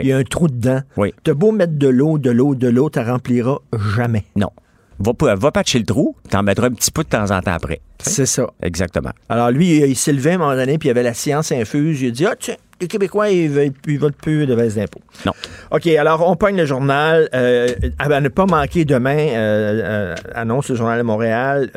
il 0.04 0.10
y 0.10 0.12
a 0.14 0.18
un 0.18 0.24
trou 0.24 0.48
dedans, 0.48 0.82
t'as 1.24 1.34
beau 1.34 1.52
mettre 1.52 1.74
de 1.78 1.88
l'eau, 1.88 2.18
de 2.18 2.32
l'eau, 2.32 2.56
de 2.56 2.68
l'eau, 2.68 2.90
tu 2.90 3.00
rempliras 3.00 3.58
jamais. 3.96 4.26
Non. 4.36 4.50
Va, 5.00 5.36
va 5.36 5.52
patcher 5.52 5.80
le 5.80 5.86
trou, 5.86 6.16
t'en 6.30 6.44
mettras 6.44 6.68
un 6.68 6.72
petit 6.72 6.92
peu 6.92 7.04
de 7.04 7.10
temps 7.10 7.32
en 7.32 7.42
temps 7.42 7.54
après. 7.54 7.82
C'est 8.00 8.26
ça. 8.26 8.48
Exactement. 8.62 9.12
Alors 9.30 9.52
lui, 9.52 9.78
il 9.78 9.96
s'est 9.96 10.14
levé 10.14 10.32
à 10.32 10.36
un 10.36 10.38
moment 10.38 10.56
donné, 10.56 10.78
puis 10.78 10.88
il 10.88 10.90
y 10.90 10.92
avait 10.92 11.04
la 11.04 11.14
science 11.14 11.52
infuse. 11.52 12.02
Il 12.02 12.08
a 12.08 12.12
dit, 12.12 12.26
ah 12.26 12.36
tiens, 12.40 12.56
les 12.80 12.88
Québécois, 12.88 13.30
ils 13.30 13.50
veulent, 13.50 13.72
ils 13.88 14.00
veulent 14.00 14.14
plus 14.14 14.46
de 14.46 14.56
baisse 14.56 14.76
d'impôts. 14.76 15.02
Non. 15.26 15.34
OK, 15.72 15.88
alors 15.88 16.28
on 16.30 16.36
pogne 16.36 16.58
le 16.58 16.66
journal. 16.66 17.30
Euh, 17.34 17.74
à 17.98 18.22
ne 18.22 18.30
pas 18.30 18.46
manquer 18.46 18.86
demain, 18.86 19.18
euh, 19.18 19.82
euh, 19.84 20.16
annonce 20.36 20.70
le 20.70 20.76
journal 20.76 20.98
de 20.98 21.04
Montréal, 21.04 21.72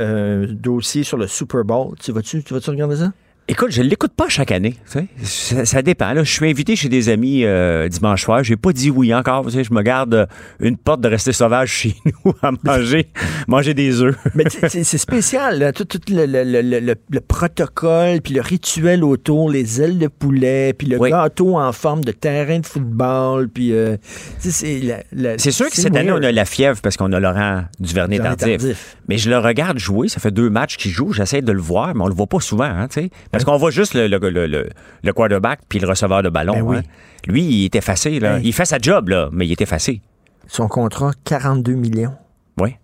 dossier 0.51 1.03
sur 1.03 1.17
le 1.17 1.27
Super 1.27 1.65
Bowl. 1.65 1.95
Tu 2.01 2.13
vas-tu, 2.13 2.43
tu 2.43 2.55
vas-tu 2.55 2.71
regarder 2.71 2.97
ça? 2.97 3.13
Écoute, 3.51 3.73
je 3.73 3.83
l'écoute 3.83 4.13
pas 4.17 4.29
chaque 4.29 4.53
année. 4.53 4.77
Ça, 5.25 5.65
ça 5.65 5.83
dépend. 5.83 6.13
là. 6.13 6.23
Je 6.23 6.31
suis 6.31 6.49
invité 6.49 6.77
chez 6.77 6.89
des 6.89 7.09
amis 7.09 7.45
euh, 7.45 7.89
dimanche 7.89 8.23
soir. 8.23 8.45
J'ai 8.45 8.55
pas 8.57 8.73
dit 8.73 8.91
oui 8.91 9.13
encore. 9.13 9.45
tu 9.47 9.51
sais. 9.51 9.65
Je 9.65 9.75
me 9.75 9.83
garde 9.83 10.15
euh, 10.15 10.27
une 10.61 10.77
porte 10.77 11.01
de 11.01 11.09
rester 11.09 11.33
sauvage 11.33 11.69
chez 11.71 11.95
nous 12.25 12.33
à 12.43 12.53
manger, 12.63 13.09
manger 13.49 13.75
des 13.75 14.01
œufs. 14.03 14.17
Mais 14.37 14.45
c'est 14.69 14.85
spécial, 14.99 15.59
là, 15.59 15.73
tout, 15.73 15.85
tout 15.85 15.99
le, 16.11 16.27
le- 16.27 16.45
le- 16.45 16.63
le- 16.63 16.79
le- 16.81 16.95
le 17.11 17.21
protocole, 17.21 18.21
puis 18.21 18.35
le 18.35 18.41
rituel 18.41 19.03
autour, 19.03 19.51
les 19.51 19.83
ailes 19.83 19.99
de 19.99 20.07
poulet, 20.07 20.73
puis 20.73 20.87
le 20.87 20.99
gâteau 21.11 21.59
en 21.59 21.73
forme 21.73 22.05
de 22.05 22.13
terrain 22.13 22.61
de 22.61 22.67
football, 22.67 23.49
puis 23.49 23.73
euh, 23.73 23.97
c'est 24.39 25.51
sûr 25.51 25.69
que 25.69 25.77
cette 25.77 25.97
année, 25.97 26.13
on 26.13 26.23
a 26.23 26.31
la 26.33 26.45
fièvre 26.45 26.81
parce 26.81 26.97
qu'on 26.97 27.13
a 27.13 27.19
Laurent 27.21 27.65
Duvernay 27.81 28.17
Duvernay 28.17 28.19
tardif. 28.37 28.59
Tardif. 28.59 28.97
Mais 29.09 29.19
je 29.19 29.29
le 29.29 29.39
regarde 29.39 29.79
jouer. 29.79 30.07
Ça 30.09 30.21
fait 30.21 30.31
deux 30.31 30.51
matchs 30.51 30.77
qu'il 30.77 30.93
joue. 30.93 31.13
J'essaie 31.13 31.43
de 31.43 31.51
le 31.53 31.61
voir, 31.61 31.95
mais 31.97 32.03
on 32.05 32.07
le 32.09 32.15
voit 32.15 32.29
pas 32.29 32.39
souvent. 32.41 32.65
Hein, 32.65 32.87
tu 32.89 33.01
sais. 33.01 33.11
Parce 33.43 33.45
qu'on 33.45 33.57
voit 33.59 33.71
juste 33.71 33.95
le, 33.95 34.07
le, 34.07 34.19
le- 34.19 34.47
le- 34.47 34.69
le 35.03 35.13
quarterback 35.13 35.61
puis 35.69 35.79
le 35.79 35.89
receveur 35.89 36.23
de 36.23 36.29
ballon. 36.29 36.53
Ben 36.55 36.63
oui. 36.63 36.77
hein. 36.79 36.83
Lui, 37.27 37.43
il 37.43 37.65
est 37.67 37.75
effacé. 37.77 38.19
Là. 38.21 38.39
Il 38.39 38.53
fait 38.53 38.65
sa 38.65 38.79
job, 38.79 39.09
là, 39.09 39.29
mais 39.33 39.47
il 39.47 39.53
est 39.53 39.61
effacé. 39.61 40.01
Son 40.47 40.69
contrat, 40.69 41.11
42 41.25 41.75
millions. 41.75 42.15
Oui. 42.59 42.77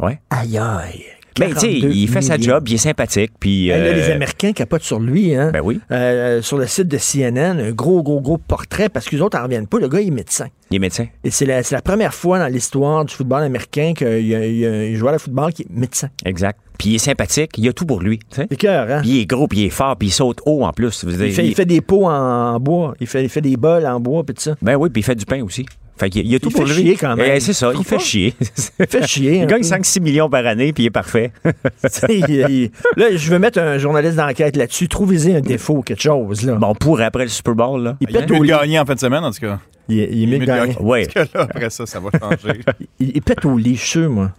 Oui. 0.00 0.12
Aïe, 0.30 0.58
aïe. 0.58 1.04
Ben, 1.38 1.48
tu 1.54 1.60
sais, 1.60 1.66
42 1.80 1.90
il 1.90 2.08
fait 2.08 2.22
sa 2.22 2.36
job, 2.38 2.68
il 2.68 2.74
est 2.74 2.78
sympathique. 2.78 3.32
Puis, 3.40 3.68
Hey, 3.68 3.80
là, 3.80 3.86
euh, 3.88 3.94
les 3.94 4.10
Américains 4.10 4.52
capotent 4.52 4.82
sur 4.82 5.00
lui. 5.00 5.34
Hein? 5.34 5.50
Ben 5.52 5.60
oui. 5.62 5.80
Euh, 5.90 6.42
sur 6.42 6.58
le 6.58 6.66
site 6.66 6.88
de 6.88 6.98
CNN, 6.98 7.58
un 7.60 7.70
gros, 7.72 8.02
gros, 8.02 8.20
gros 8.20 8.38
portrait, 8.38 8.88
parce 8.88 9.08
que 9.08 9.16
les 9.16 9.22
autres 9.22 9.38
n'en 9.38 9.44
reviennent 9.44 9.66
pas. 9.66 9.78
Le 9.78 9.88
gars, 9.88 10.00
il 10.00 10.08
est 10.08 10.10
médecin. 10.10 10.46
Il 10.70 10.76
est 10.76 10.78
médecin. 10.78 11.06
Et 11.24 11.30
c'est 11.30 11.46
la, 11.46 11.62
c'est 11.62 11.74
la 11.74 11.82
première 11.82 12.14
fois 12.14 12.38
dans 12.38 12.46
l'histoire 12.48 13.04
du 13.04 13.14
football 13.14 13.42
américain 13.42 13.92
qu'il 13.96 14.26
y 14.26 14.34
a, 14.34 14.46
il 14.46 14.56
y 14.58 14.66
a 14.66 14.70
un 14.70 14.94
joueur 14.94 15.12
de 15.14 15.18
football 15.18 15.52
qui 15.52 15.62
est 15.62 15.70
médecin. 15.70 16.08
Exact. 16.24 16.58
Puis 16.78 16.90
il 16.90 16.94
est 16.96 16.98
sympathique, 16.98 17.50
il 17.58 17.68
a 17.68 17.72
tout 17.72 17.86
pour 17.86 18.00
lui. 18.00 18.18
C'est 18.30 18.48
cœur, 18.56 18.90
hein? 18.90 19.00
Puis 19.02 19.10
il 19.10 19.20
est 19.20 19.26
gros, 19.26 19.46
puis 19.46 19.60
il 19.60 19.64
est 19.66 19.70
fort, 19.70 19.96
puis 19.96 20.08
il 20.08 20.10
saute 20.10 20.40
haut 20.46 20.64
en 20.64 20.72
plus. 20.72 21.04
Dire, 21.04 21.26
Il 21.26 21.32
fait, 21.32 21.46
il 21.46 21.54
fait 21.54 21.66
des 21.66 21.80
pots 21.80 22.06
en 22.06 22.58
bois. 22.58 22.94
Il 23.00 23.06
fait, 23.06 23.22
il 23.22 23.28
fait 23.28 23.40
des 23.40 23.56
bols 23.56 23.86
en 23.86 24.00
bois, 24.00 24.24
puis 24.24 24.34
tout 24.34 24.42
ça. 24.42 24.56
Ben 24.62 24.74
oui, 24.76 24.90
puis 24.90 25.00
il 25.00 25.04
fait 25.04 25.14
du 25.14 25.24
pain 25.26 25.42
aussi. 25.42 25.64
Fait 25.98 26.10
qu'il 26.10 26.26
il 26.26 26.34
a 26.34 26.38
tout 26.38 26.48
Il 26.48 26.52
pour 26.54 26.66
fait 26.66 26.74
lui. 26.74 26.82
chier 26.82 26.96
quand 26.96 27.14
même. 27.16 27.32
Eh, 27.36 27.40
c'est 27.40 27.52
ça, 27.52 27.70
il 27.76 27.84
fait 27.84 27.98
chier. 27.98 28.34
Il 28.80 28.86
fait 28.86 29.06
chier. 29.06 29.36
Il 29.36 29.42
un 29.42 29.46
gagne 29.46 29.60
peu. 29.60 29.66
5-6 29.66 30.00
millions 30.00 30.28
par 30.30 30.44
année, 30.46 30.72
puis 30.72 30.84
il 30.84 30.86
est 30.86 30.90
parfait. 30.90 31.32
Il- 32.08 32.24
il- 32.48 32.70
là, 32.96 33.14
je 33.14 33.30
veux 33.30 33.38
mettre 33.38 33.58
un 33.60 33.78
journaliste 33.78 34.16
d'enquête 34.16 34.56
là-dessus. 34.56 34.88
Trouvez-y 34.88 35.34
un 35.36 35.40
défaut, 35.40 35.82
quelque 35.82 36.02
chose. 36.02 36.42
Là. 36.44 36.54
Bon, 36.54 36.74
pour 36.74 37.00
après 37.00 37.24
le 37.24 37.28
Super 37.28 37.54
Bowl, 37.54 37.82
là. 37.82 37.96
Il 38.00 38.08
Il 38.10 38.16
pète 38.16 38.30
au 38.30 38.40
gagner 38.40 38.78
en 38.78 38.84
fin 38.86 38.94
de 38.94 39.00
semaine, 39.00 39.22
en 39.24 39.30
tout 39.30 39.40
cas. 39.40 39.58
Il, 39.88 39.98
il 39.98 40.28
mieux 40.28 40.38
de 40.38 40.44
gagner. 40.44 40.76
Oui. 40.80 41.06
Parce 41.12 41.28
que 41.28 41.36
là, 41.38 41.44
après 41.50 41.70
ça, 41.70 41.86
ça 41.86 42.00
va 42.00 42.10
changer. 42.18 42.60
Il, 43.00 43.12
il 43.16 43.22
pète 43.22 43.44
au 43.44 43.56
lit, 43.58 43.74
je 43.76 43.80
suis 43.80 43.88
sûr, 43.90 44.10
moi. 44.10 44.30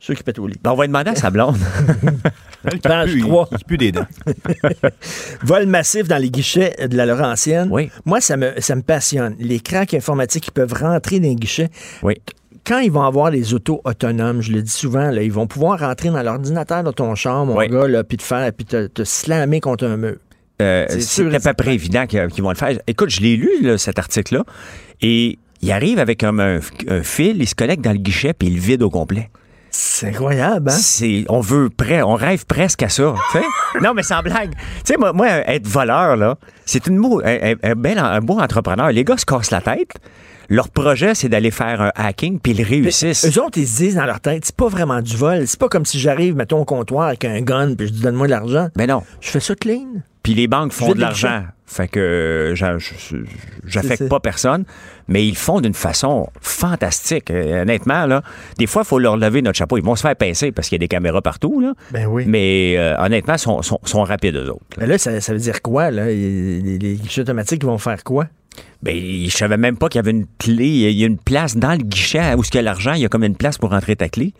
Je 0.00 0.04
suis 0.06 0.12
sûr 0.12 0.14
qu'il 0.16 0.24
pète 0.24 0.38
au 0.38 0.46
lit. 0.46 0.56
Ben, 0.64 0.72
on 0.72 0.76
va 0.76 0.86
demander 0.86 1.10
à 1.10 1.14
sa 1.14 1.30
blonde. 1.30 1.56
Page 2.82 3.10
il, 3.14 3.20
3. 3.20 3.48
il 3.52 3.64
pue 3.66 3.76
des 3.76 3.92
dents. 3.92 4.06
Vol 5.42 5.66
massif 5.66 6.08
dans 6.08 6.16
les 6.16 6.30
guichets 6.30 6.74
de 6.88 6.96
la 6.96 7.04
Laurentienne. 7.06 7.68
Oui. 7.70 7.90
Moi, 8.06 8.20
ça 8.22 8.36
me, 8.38 8.52
ça 8.60 8.74
me 8.76 8.82
passionne. 8.82 9.36
Les 9.38 9.60
cracks 9.60 9.92
informatiques 9.94 10.44
qui 10.44 10.50
peuvent 10.50 10.72
rentrer 10.72 11.20
dans 11.20 11.28
les 11.28 11.34
guichets. 11.34 11.68
Oui. 12.02 12.14
Quand 12.64 12.78
ils 12.78 12.90
vont 12.92 13.02
avoir 13.02 13.30
les 13.30 13.52
autos 13.54 13.80
autonomes, 13.84 14.40
je 14.42 14.52
le 14.52 14.62
dis 14.62 14.70
souvent, 14.72 15.10
là, 15.10 15.22
ils 15.22 15.32
vont 15.32 15.46
pouvoir 15.46 15.80
rentrer 15.80 16.08
dans 16.10 16.22
l'ordinateur 16.22 16.82
de 16.82 16.90
ton 16.92 17.14
char, 17.14 17.44
mon 17.46 17.56
Oui. 17.58 17.68
gars, 17.68 17.86
là, 17.88 18.02
puis 18.04 18.16
te 18.16 18.22
faire, 18.22 18.50
puis 18.52 18.64
te, 18.66 18.86
te 18.86 19.04
slammer 19.04 19.60
contre 19.60 19.84
un 19.86 19.96
mur. 19.96 20.16
Euh, 20.62 20.86
C'est 20.98 21.34
à 21.34 21.40
peu 21.40 21.54
près 21.62 21.74
évident 21.74 22.06
qu'ils 22.06 22.42
vont 22.42 22.50
le 22.50 22.56
faire. 22.56 22.78
Écoute, 22.86 23.08
je 23.10 23.20
l'ai 23.22 23.36
lu, 23.36 23.50
là, 23.62 23.76
cet 23.78 23.98
article-là, 23.98 24.44
et 25.00 25.38
il 25.62 25.72
arrive 25.72 25.98
avec 25.98 26.22
un, 26.22 26.38
un 26.38 27.02
fil, 27.02 27.36
il 27.40 27.46
se 27.48 27.54
connecte 27.54 27.82
dans 27.82 27.92
le 27.92 27.98
guichet, 27.98 28.34
puis 28.34 28.48
il 28.48 28.54
le 28.56 28.60
vide 28.60 28.82
au 28.82 28.90
complet. 28.90 29.30
C'est 29.82 30.08
incroyable, 30.08 30.68
hein? 30.70 30.74
C'est, 30.78 31.24
on 31.30 31.40
veut 31.40 31.70
près, 31.70 32.02
on 32.02 32.14
rêve 32.14 32.44
presque 32.44 32.82
à 32.82 32.90
ça. 32.90 33.14
non, 33.82 33.94
mais 33.94 34.02
sans 34.02 34.20
blague. 34.22 34.50
Tu 34.52 34.92
sais, 34.92 34.96
moi, 34.98 35.14
moi, 35.14 35.26
être 35.28 35.66
voleur, 35.66 36.16
là, 36.16 36.36
c'est 36.66 36.86
une 36.86 36.98
un, 37.24 37.54
un- 37.62 37.74
bel, 37.74 37.98
un 37.98 38.20
beau 38.20 38.38
entrepreneur. 38.38 38.92
Les 38.92 39.04
gars 39.04 39.16
se 39.16 39.24
cassent 39.24 39.50
la 39.50 39.62
tête. 39.62 39.94
Leur 40.50 40.68
projet, 40.68 41.14
c'est 41.14 41.28
d'aller 41.30 41.50
faire 41.50 41.80
un 41.80 41.92
hacking, 41.94 42.40
puis 42.40 42.52
ils 42.52 42.62
réussissent. 42.62 43.24
Eux 43.24 43.40
autres, 43.42 43.56
ils 43.56 43.66
se 43.68 43.76
disent 43.78 43.94
dans 43.94 44.04
leur 44.04 44.20
tête, 44.20 44.44
c'est 44.44 44.54
pas 44.56 44.68
vraiment 44.68 45.00
du 45.00 45.16
vol. 45.16 45.46
C'est 45.46 45.58
pas 45.58 45.68
comme 45.68 45.86
si 45.86 45.98
j'arrive, 45.98 46.34
mettons, 46.36 46.58
au 46.60 46.64
comptoir 46.66 47.06
avec 47.08 47.24
un 47.24 47.40
gun, 47.40 47.74
puis 47.74 47.86
je 47.86 47.92
dis 47.92 48.00
donne-moi 48.02 48.26
de 48.26 48.32
l'argent. 48.32 48.68
Mais 48.76 48.86
non. 48.86 49.02
Je 49.20 49.30
fais 49.30 49.40
ça 49.40 49.54
clean. 49.54 49.86
Puis 50.22 50.34
les 50.34 50.48
banques 50.48 50.72
font 50.72 50.92
de 50.92 51.00
l'argent. 51.00 51.44
Fait 51.66 51.86
que 51.86 52.00
euh, 52.00 52.54
j'affecte 53.64 54.08
pas 54.08 54.18
personne, 54.18 54.64
mais 55.06 55.24
ils 55.24 55.30
le 55.30 55.36
font 55.36 55.60
d'une 55.60 55.72
façon 55.74 56.28
fantastique. 56.40 57.30
Euh, 57.30 57.62
honnêtement, 57.62 58.06
là, 58.06 58.22
des 58.58 58.66
fois, 58.66 58.82
il 58.84 58.88
faut 58.88 58.98
leur 58.98 59.16
lever 59.16 59.40
notre 59.40 59.56
chapeau. 59.56 59.78
Ils 59.78 59.84
vont 59.84 59.94
se 59.94 60.02
faire 60.02 60.16
pincer 60.16 60.50
parce 60.50 60.68
qu'il 60.68 60.74
y 60.74 60.80
a 60.80 60.84
des 60.84 60.88
caméras 60.88 61.22
partout. 61.22 61.60
Là. 61.60 61.74
Ben 61.92 62.06
oui. 62.06 62.24
Mais 62.26 62.74
euh, 62.76 62.96
honnêtement, 62.98 63.34
ils 63.34 63.38
sont, 63.38 63.62
sont, 63.62 63.78
sont 63.84 64.02
rapides, 64.02 64.34
eux 64.34 64.50
autres. 64.50 64.64
Mais 64.78 64.88
là, 64.88 64.98
ça, 64.98 65.20
ça 65.20 65.32
veut 65.32 65.38
dire 65.38 65.62
quoi, 65.62 65.92
là? 65.92 66.06
Les 66.06 66.98
guichets 67.00 67.20
automatiques 67.20 67.64
vont 67.64 67.78
faire 67.78 68.02
quoi? 68.02 68.26
Ben, 68.82 68.96
je 68.96 69.30
savais 69.30 69.56
même 69.56 69.76
pas 69.76 69.88
qu'il 69.88 70.00
y 70.00 70.00
avait 70.00 70.10
une 70.10 70.26
clé. 70.38 70.66
Il 70.66 70.98
y 70.98 71.04
a 71.04 71.06
une 71.06 71.18
place 71.18 71.56
dans 71.56 71.72
le 71.72 71.84
guichet 71.84 72.34
où 72.34 72.42
il 72.42 72.54
y 72.54 72.58
a 72.58 72.62
l'argent. 72.62 72.94
Il 72.94 73.00
y 73.02 73.04
a 73.04 73.08
comme 73.08 73.24
une 73.24 73.36
place 73.36 73.58
pour 73.58 73.70
rentrer 73.70 73.94
ta 73.94 74.08
clé. 74.08 74.34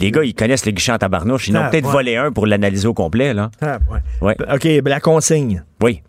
Les 0.00 0.10
gars, 0.10 0.22
ils 0.24 0.34
connaissent 0.34 0.64
le 0.66 0.72
guichet 0.72 0.92
en 0.92 0.98
tabarnouche. 0.98 1.48
Ils 1.48 1.56
en 1.56 1.62
Ah, 1.62 1.66
ont 1.66 1.70
peut-être 1.70 1.86
ouais. 1.86 1.92
volé 1.92 2.16
un 2.16 2.30
pour 2.32 2.46
l'analyser 2.46 2.86
au 2.86 2.94
complet. 2.94 3.34
Là. 3.34 3.50
Ah, 3.60 3.78
ouais. 3.90 4.00
Ouais. 4.20 4.36
OK, 4.54 4.62
ben, 4.82 4.90
la 4.90 5.00
consigne. 5.00 5.62
Oui. 5.82 6.02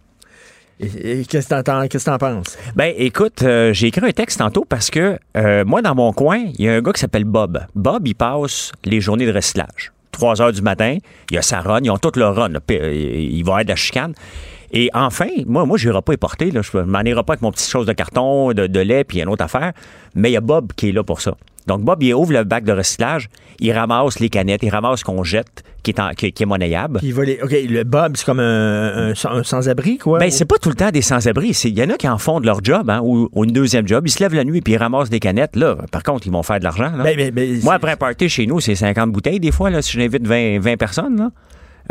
Et, 0.79 1.21
et 1.21 1.25
qu'est-ce 1.25 1.49
que 1.49 2.03
t'en 2.05 2.17
penses? 2.17 2.57
Ben, 2.75 2.93
écoute, 2.97 3.43
euh, 3.43 3.73
j'ai 3.73 3.87
écrit 3.87 4.05
un 4.05 4.11
texte 4.11 4.39
tantôt 4.39 4.65
parce 4.67 4.89
que 4.89 5.17
euh, 5.35 5.65
moi, 5.65 5.81
dans 5.81 5.95
mon 5.95 6.13
coin, 6.13 6.37
il 6.57 6.65
y 6.65 6.69
a 6.69 6.73
un 6.73 6.81
gars 6.81 6.93
qui 6.93 7.01
s'appelle 7.01 7.25
Bob. 7.25 7.59
Bob, 7.75 8.07
il 8.07 8.15
passe 8.15 8.71
les 8.85 9.01
journées 9.01 9.25
de 9.25 9.33
recyclage. 9.33 9.91
3 10.11 10.41
heures 10.41 10.51
du 10.53 10.61
matin, 10.61 10.97
il 11.31 11.35
y 11.35 11.37
a 11.37 11.41
sa 11.41 11.59
run, 11.61 11.79
ils 11.83 11.91
ont 11.91 11.97
toute 11.97 12.15
leur 12.17 12.35
run. 12.35 12.49
là. 12.49 12.59
Euh, 12.71 12.93
Il 12.93 13.43
va 13.43 13.51
y 13.51 13.53
avoir 13.53 13.63
de 13.63 13.69
la 13.69 13.75
chicane. 13.75 14.13
Et 14.71 14.89
enfin, 14.93 15.27
moi, 15.47 15.65
moi, 15.65 15.77
je 15.77 15.89
n'irai 15.89 16.01
pas 16.01 16.13
y 16.13 16.17
porter. 16.17 16.51
Là. 16.51 16.61
Je 16.61 16.77
m'en 16.77 17.01
irai 17.01 17.23
pas 17.23 17.33
avec 17.33 17.41
mon 17.41 17.51
petit 17.51 17.69
chose 17.69 17.85
de 17.85 17.93
carton, 17.93 18.53
de, 18.53 18.67
de 18.67 18.79
lait, 18.79 19.03
puis 19.03 19.19
une 19.21 19.27
autre 19.29 19.43
affaire. 19.43 19.73
Mais 20.15 20.29
il 20.29 20.33
y 20.33 20.37
a 20.37 20.41
Bob 20.41 20.73
qui 20.75 20.89
est 20.89 20.91
là 20.91 21.03
pour 21.03 21.21
ça. 21.21 21.35
Donc, 21.69 21.81
Bob, 21.83 22.01
il 22.01 22.13
ouvre 22.15 22.33
le 22.33 22.43
bac 22.43 22.63
de 22.63 22.71
recyclage, 22.73 23.29
il 23.59 23.71
ramasse 23.71 24.19
les 24.19 24.29
canettes, 24.29 24.63
il 24.63 24.69
ramasse 24.69 24.99
ce 25.01 25.05
qu'on 25.05 25.23
jette, 25.23 25.63
qui 25.83 25.91
est, 25.91 25.99
en- 25.99 26.09
qui, 26.11 26.31
qui 26.33 26.43
est 26.43 26.45
monnayable. 26.47 26.99
Il 27.03 27.13
va 27.13 27.23
les- 27.25 27.39
OK, 27.43 27.51
le 27.51 27.83
Bob, 27.83 28.17
c'est 28.17 28.25
comme 28.25 28.39
un, 28.39 29.09
un 29.11 29.15
sans- 29.15 29.29
un 29.29 29.43
sans-abri, 29.43 29.99
quoi? 29.99 30.17
Ben, 30.17 30.31
c'est 30.31 30.45
pas 30.45 30.57
tout 30.57 30.69
le 30.69 30.75
temps 30.75 30.89
des 30.89 31.01
sans-abri. 31.03 31.53
C'est- 31.53 31.69
Il 31.69 31.77
y 31.77 31.83
en 31.83 31.89
a 31.91 31.95
qui 31.97 32.07
en 32.09 32.17
font 32.17 32.39
de 32.39 32.47
leur 32.47 32.63
job, 32.63 32.89
hein, 32.89 33.01
ou, 33.03 33.29
ou 33.33 33.43
une 33.45 33.51
deuxième 33.51 33.87
job. 33.87 34.03
Ils 34.07 34.11
se 34.11 34.19
lèvent 34.23 34.33
la 34.33 34.43
nuit 34.43 34.61
puis 34.61 34.73
ils 34.73 34.77
ramassent 34.77 35.09
des 35.11 35.19
canettes. 35.19 35.55
Là, 35.55 35.77
par 35.91 36.01
contre, 36.03 36.25
ils 36.25 36.33
vont 36.33 36.41
faire 36.43 36.57
de 36.59 36.63
l'argent. 36.63 36.91
Ben, 37.03 37.15
ben, 37.15 37.31
ben, 37.31 37.59
Moi, 37.63 37.75
après 37.75 37.91
un 37.91 37.97
party 37.97 38.27
chez 38.29 38.47
nous, 38.47 38.59
c'est 38.59 38.73
50 38.75 39.11
bouteilles 39.11 39.39
des 39.39 39.51
fois. 39.51 39.69
Là, 39.69 39.81
si 39.83 39.91
j'invite 39.97 40.25
20, 40.25 40.59
20 40.59 40.75
personnes, 40.77 41.17
là, 41.17 41.29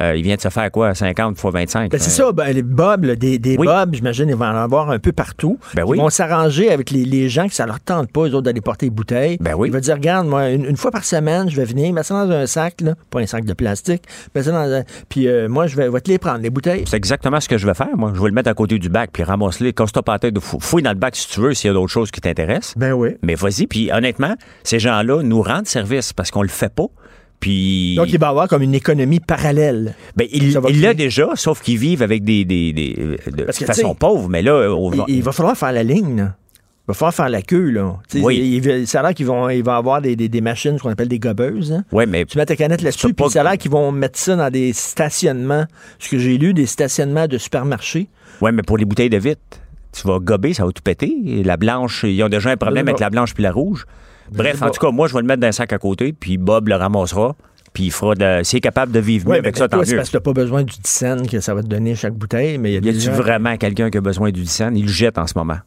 euh, 0.00 0.14
il 0.16 0.22
vient 0.22 0.36
de 0.36 0.40
se 0.40 0.48
faire 0.48 0.70
quoi? 0.70 0.94
50 0.94 1.38
fois 1.38 1.50
25? 1.50 1.90
Ben, 1.90 1.98
c'est 1.98 2.20
Euh, 2.22 2.26
ça, 2.26 2.32
ben, 2.32 2.52
les 2.52 2.62
Bob, 2.62 3.04
là, 3.04 3.16
des, 3.16 3.38
des 3.38 3.56
Oui. 3.58 3.66
J'imagine, 3.92 4.28
ils 4.28 4.34
vont 4.36 4.44
en 4.46 4.56
avoir 4.56 4.90
un 4.90 4.98
peu 4.98 5.12
partout. 5.12 5.58
Ben 5.74 5.82
ils 5.86 5.90
oui. 5.90 5.98
vont 5.98 6.10
s'arranger 6.10 6.70
avec 6.70 6.90
les, 6.90 7.04
les 7.04 7.28
gens 7.28 7.48
que 7.48 7.54
ça 7.54 7.66
leur 7.66 7.80
tente 7.80 8.10
pas, 8.12 8.20
eux 8.22 8.34
autres, 8.34 8.42
d'aller 8.42 8.60
porter 8.60 8.86
des 8.86 8.90
bouteilles. 8.90 9.36
Ben 9.40 9.54
oui. 9.56 9.68
Ils 9.68 9.72
vont 9.74 9.80
dire, 9.80 9.94
regarde, 9.94 10.26
moi, 10.26 10.50
une, 10.50 10.64
une 10.64 10.76
fois 10.76 10.90
par 10.90 11.04
semaine, 11.04 11.48
je 11.50 11.56
vais 11.56 11.64
venir, 11.64 11.92
mettre 11.92 12.06
ça 12.08 12.26
dans 12.26 12.32
un 12.32 12.46
sac, 12.46 12.80
là, 12.80 12.94
pas 13.10 13.20
un 13.20 13.26
sac 13.26 13.44
de 13.44 13.52
plastique, 13.52 14.02
mettre 14.34 14.46
ça 14.46 14.52
dans 14.52 14.72
un- 14.72 14.84
Puis 15.08 15.26
euh, 15.28 15.48
moi, 15.48 15.66
je 15.66 15.76
vais, 15.76 15.88
vais 15.88 16.00
te 16.00 16.10
les 16.10 16.18
prendre, 16.18 16.38
les 16.40 16.50
bouteilles. 16.50 16.84
C'est 16.86 16.96
exactement 16.96 17.40
ce 17.40 17.48
que 17.48 17.58
je 17.58 17.66
vais 17.66 17.74
faire, 17.74 17.96
moi. 17.96 18.12
Je 18.14 18.20
vais 18.20 18.28
le 18.28 18.34
mettre 18.34 18.50
à 18.50 18.54
côté 18.54 18.78
du 18.78 18.88
bac, 18.88 19.10
puis 19.12 19.22
ramasse-les. 19.22 19.72
Casse-toi 19.72 20.02
pas 20.02 20.18
tête. 20.18 20.38
Fou- 20.38 20.58
Fouille 20.60 20.82
dans 20.82 20.90
le 20.92 20.96
bac 20.96 21.16
si 21.16 21.28
tu 21.28 21.40
veux, 21.40 21.54
s'il 21.54 21.68
y 21.68 21.70
a 21.70 21.74
d'autres 21.74 21.92
choses 21.92 22.10
qui 22.10 22.20
t'intéressent. 22.20 22.74
Ben 22.76 22.92
oui. 22.92 23.10
Mais 23.22 23.34
vas-y. 23.34 23.66
Puis 23.66 23.90
honnêtement, 23.92 24.34
ces 24.64 24.78
gens-là 24.78 25.22
nous 25.22 25.42
rendent 25.42 25.66
service 25.66 26.12
parce 26.12 26.30
qu'on 26.30 26.42
le 26.42 26.48
fait 26.48 26.72
pas. 26.72 26.86
Puis. 27.40 27.94
Donc, 27.96 28.08
il 28.12 28.18
va 28.18 28.26
y 28.26 28.30
avoir 28.30 28.48
comme 28.48 28.62
une 28.62 28.74
économie 28.74 29.20
parallèle. 29.20 29.94
Ben, 30.16 30.26
il 30.32 30.80
l'a 30.80 30.94
déjà, 30.94 31.28
sauf 31.36 31.60
qu'ils 31.62 31.78
vivent 31.78 32.02
avec 32.02 32.24
des, 32.24 32.44
des, 32.44 32.72
des- 32.72 32.96
euh, 32.98 33.30
de 33.30 33.44
Parce 33.44 33.58
que, 33.58 33.64
façon 33.64 33.94
pauvre. 33.94 34.28
Mais 34.28 34.42
là, 34.42 34.68
on 34.74 34.92
Il, 34.92 35.16
il 35.16 35.22
va 35.22 35.32
falloir 35.32 35.56
faire 35.56 35.72
la 35.72 35.82
ligne, 35.84 36.16
là. 36.16 36.34
Il 36.56 36.92
va 36.92 36.94
falloir 36.94 37.14
faire 37.14 37.28
la 37.28 37.42
queue, 37.42 37.68
là. 37.70 37.96
Oui. 38.14 38.60
il- 38.64 38.86
ça 38.86 39.00
a 39.00 39.02
l'air 39.02 39.14
qu'ils 39.14 39.26
vont, 39.26 39.48
il 39.50 39.62
va 39.62 39.76
avoir 39.76 40.00
des, 40.00 40.16
des- 40.16 40.28
des 40.30 40.40
machines, 40.40 40.78
ce 40.78 40.82
qu'on 40.82 40.88
appelle 40.90 41.08
des 41.08 41.18
gobeuses. 41.18 41.70
hein. 41.72 41.84
Mais 42.08 42.24
Tu 42.24 42.38
mets 42.38 42.46
ta 42.46 42.56
canette 42.56 42.80
là-dessus, 42.82 43.12
puis 43.14 43.28
ça 43.30 43.42
a 43.42 43.44
l'air 43.44 43.58
qu'ils 43.58 43.70
vont 43.70 43.92
mettre 43.92 44.18
ça 44.18 44.34
dans 44.36 44.50
des 44.50 44.72
stationnements. 44.72 45.66
Ce 45.98 46.08
que 46.08 46.18
j'ai 46.18 46.38
lu, 46.38 46.54
des 46.54 46.66
stationnements 46.66 47.26
de 47.28 47.36
supermarchés. 47.38 48.08
Ouais, 48.40 48.52
mais 48.52 48.62
pour 48.62 48.78
les 48.78 48.84
bouteilles 48.86 49.10
de 49.10 49.18
vitre, 49.18 49.40
tu 49.92 50.06
vas 50.08 50.18
gober, 50.18 50.54
ça 50.54 50.64
va 50.64 50.72
tout 50.72 50.82
péter. 50.82 51.14
La 51.44 51.56
blanche, 51.56 52.04
ils 52.08 52.22
ont 52.22 52.28
déjà 52.28 52.50
un 52.50 52.56
problème 52.56 52.88
avec 52.88 53.00
la 53.00 53.10
blanche 53.10 53.34
puis 53.34 53.42
la 53.42 53.52
rouge. 53.52 53.84
Bref, 54.32 54.58
sais 54.58 54.64
en 54.64 54.70
tout 54.70 54.80
cas, 54.80 54.90
moi, 54.90 55.08
je 55.08 55.14
vais 55.14 55.20
le 55.20 55.26
mettre 55.26 55.40
dans 55.40 55.48
un 55.48 55.52
sac 55.52 55.72
à 55.72 55.78
côté, 55.78 56.12
puis 56.12 56.36
Bob 56.38 56.68
le 56.68 56.74
ramassera, 56.76 57.34
puis 57.72 57.84
il 57.84 57.90
fera 57.92 58.14
de... 58.14 58.40
S'il 58.44 58.58
est 58.58 58.60
capable 58.60 58.92
de 58.92 58.98
vivre 59.00 59.28
mieux 59.30 59.36
avec 59.38 59.56
ça, 59.56 59.68
tant 59.68 59.76
toi, 59.78 59.84
c'est 59.86 59.92
mieux. 59.92 59.96
parce 59.98 60.08
que 60.10 60.16
t'as 60.16 60.22
pas 60.22 60.32
besoin 60.32 60.62
du 60.62 60.74
dixaine 60.74 61.26
que 61.28 61.40
ça 61.40 61.54
va 61.54 61.62
te 61.62 61.68
donner 61.68 61.94
chaque 61.94 62.14
bouteille, 62.14 62.58
mais 62.58 62.72
il 62.72 62.74
y 62.74 62.88
a 62.88 62.92
Y 62.92 62.96
a-tu 62.96 63.06
gens- 63.06 63.12
vraiment 63.12 63.56
quelqu'un 63.56 63.90
qui 63.90 63.98
a 63.98 64.00
besoin 64.00 64.30
du 64.30 64.42
10 64.42 64.62
Il 64.74 64.82
le 64.82 64.88
jette 64.88 65.18
en 65.18 65.26
ce 65.26 65.34
moment. 65.36 65.58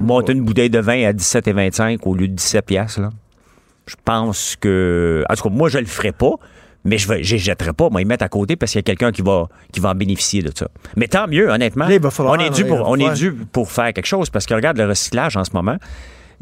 Monter 0.00 0.32
une 0.32 0.42
bouteille 0.44 0.70
de 0.70 0.80
vin 0.80 1.06
à 1.06 1.12
17,25 1.12 1.98
au 2.02 2.14
lieu 2.14 2.26
de 2.26 2.32
17 2.34 2.66
piastres, 2.66 3.00
là. 3.00 3.10
Je 3.86 3.94
pense 4.04 4.56
que... 4.58 5.22
En 5.28 5.34
tout 5.34 5.44
cas, 5.44 5.54
moi, 5.54 5.68
je 5.68 5.78
le 5.78 5.84
ferai 5.84 6.10
pas, 6.10 6.32
mais 6.84 6.96
je 6.98 7.12
ne 7.12 7.22
jetterai 7.22 7.74
pas. 7.74 7.90
Moi, 7.90 8.00
ils 8.00 8.06
mettre 8.06 8.24
à 8.24 8.28
côté 8.28 8.56
parce 8.56 8.72
qu'il 8.72 8.78
y 8.78 8.80
a 8.80 8.82
quelqu'un 8.82 9.12
qui 9.12 9.20
va, 9.22 9.48
qui 9.72 9.78
va 9.80 9.90
en 9.90 9.94
bénéficier 9.94 10.42
de 10.42 10.50
ça. 10.54 10.68
Mais 10.96 11.06
tant 11.06 11.28
mieux, 11.28 11.50
honnêtement. 11.50 11.86
Là, 11.86 12.10
falloir- 12.10 12.34
on 12.34 12.38
est 12.42 12.50
dû 12.50 12.64
pour, 12.64 12.88
on 12.88 12.96
est 12.96 13.12
dû 13.14 13.32
pour 13.32 13.70
faire 13.70 13.92
quelque 13.92 14.06
chose 14.06 14.30
parce 14.30 14.46
que 14.46 14.54
regarde 14.54 14.78
le 14.78 14.86
recyclage 14.86 15.36
en 15.36 15.44
ce 15.44 15.50
moment. 15.52 15.76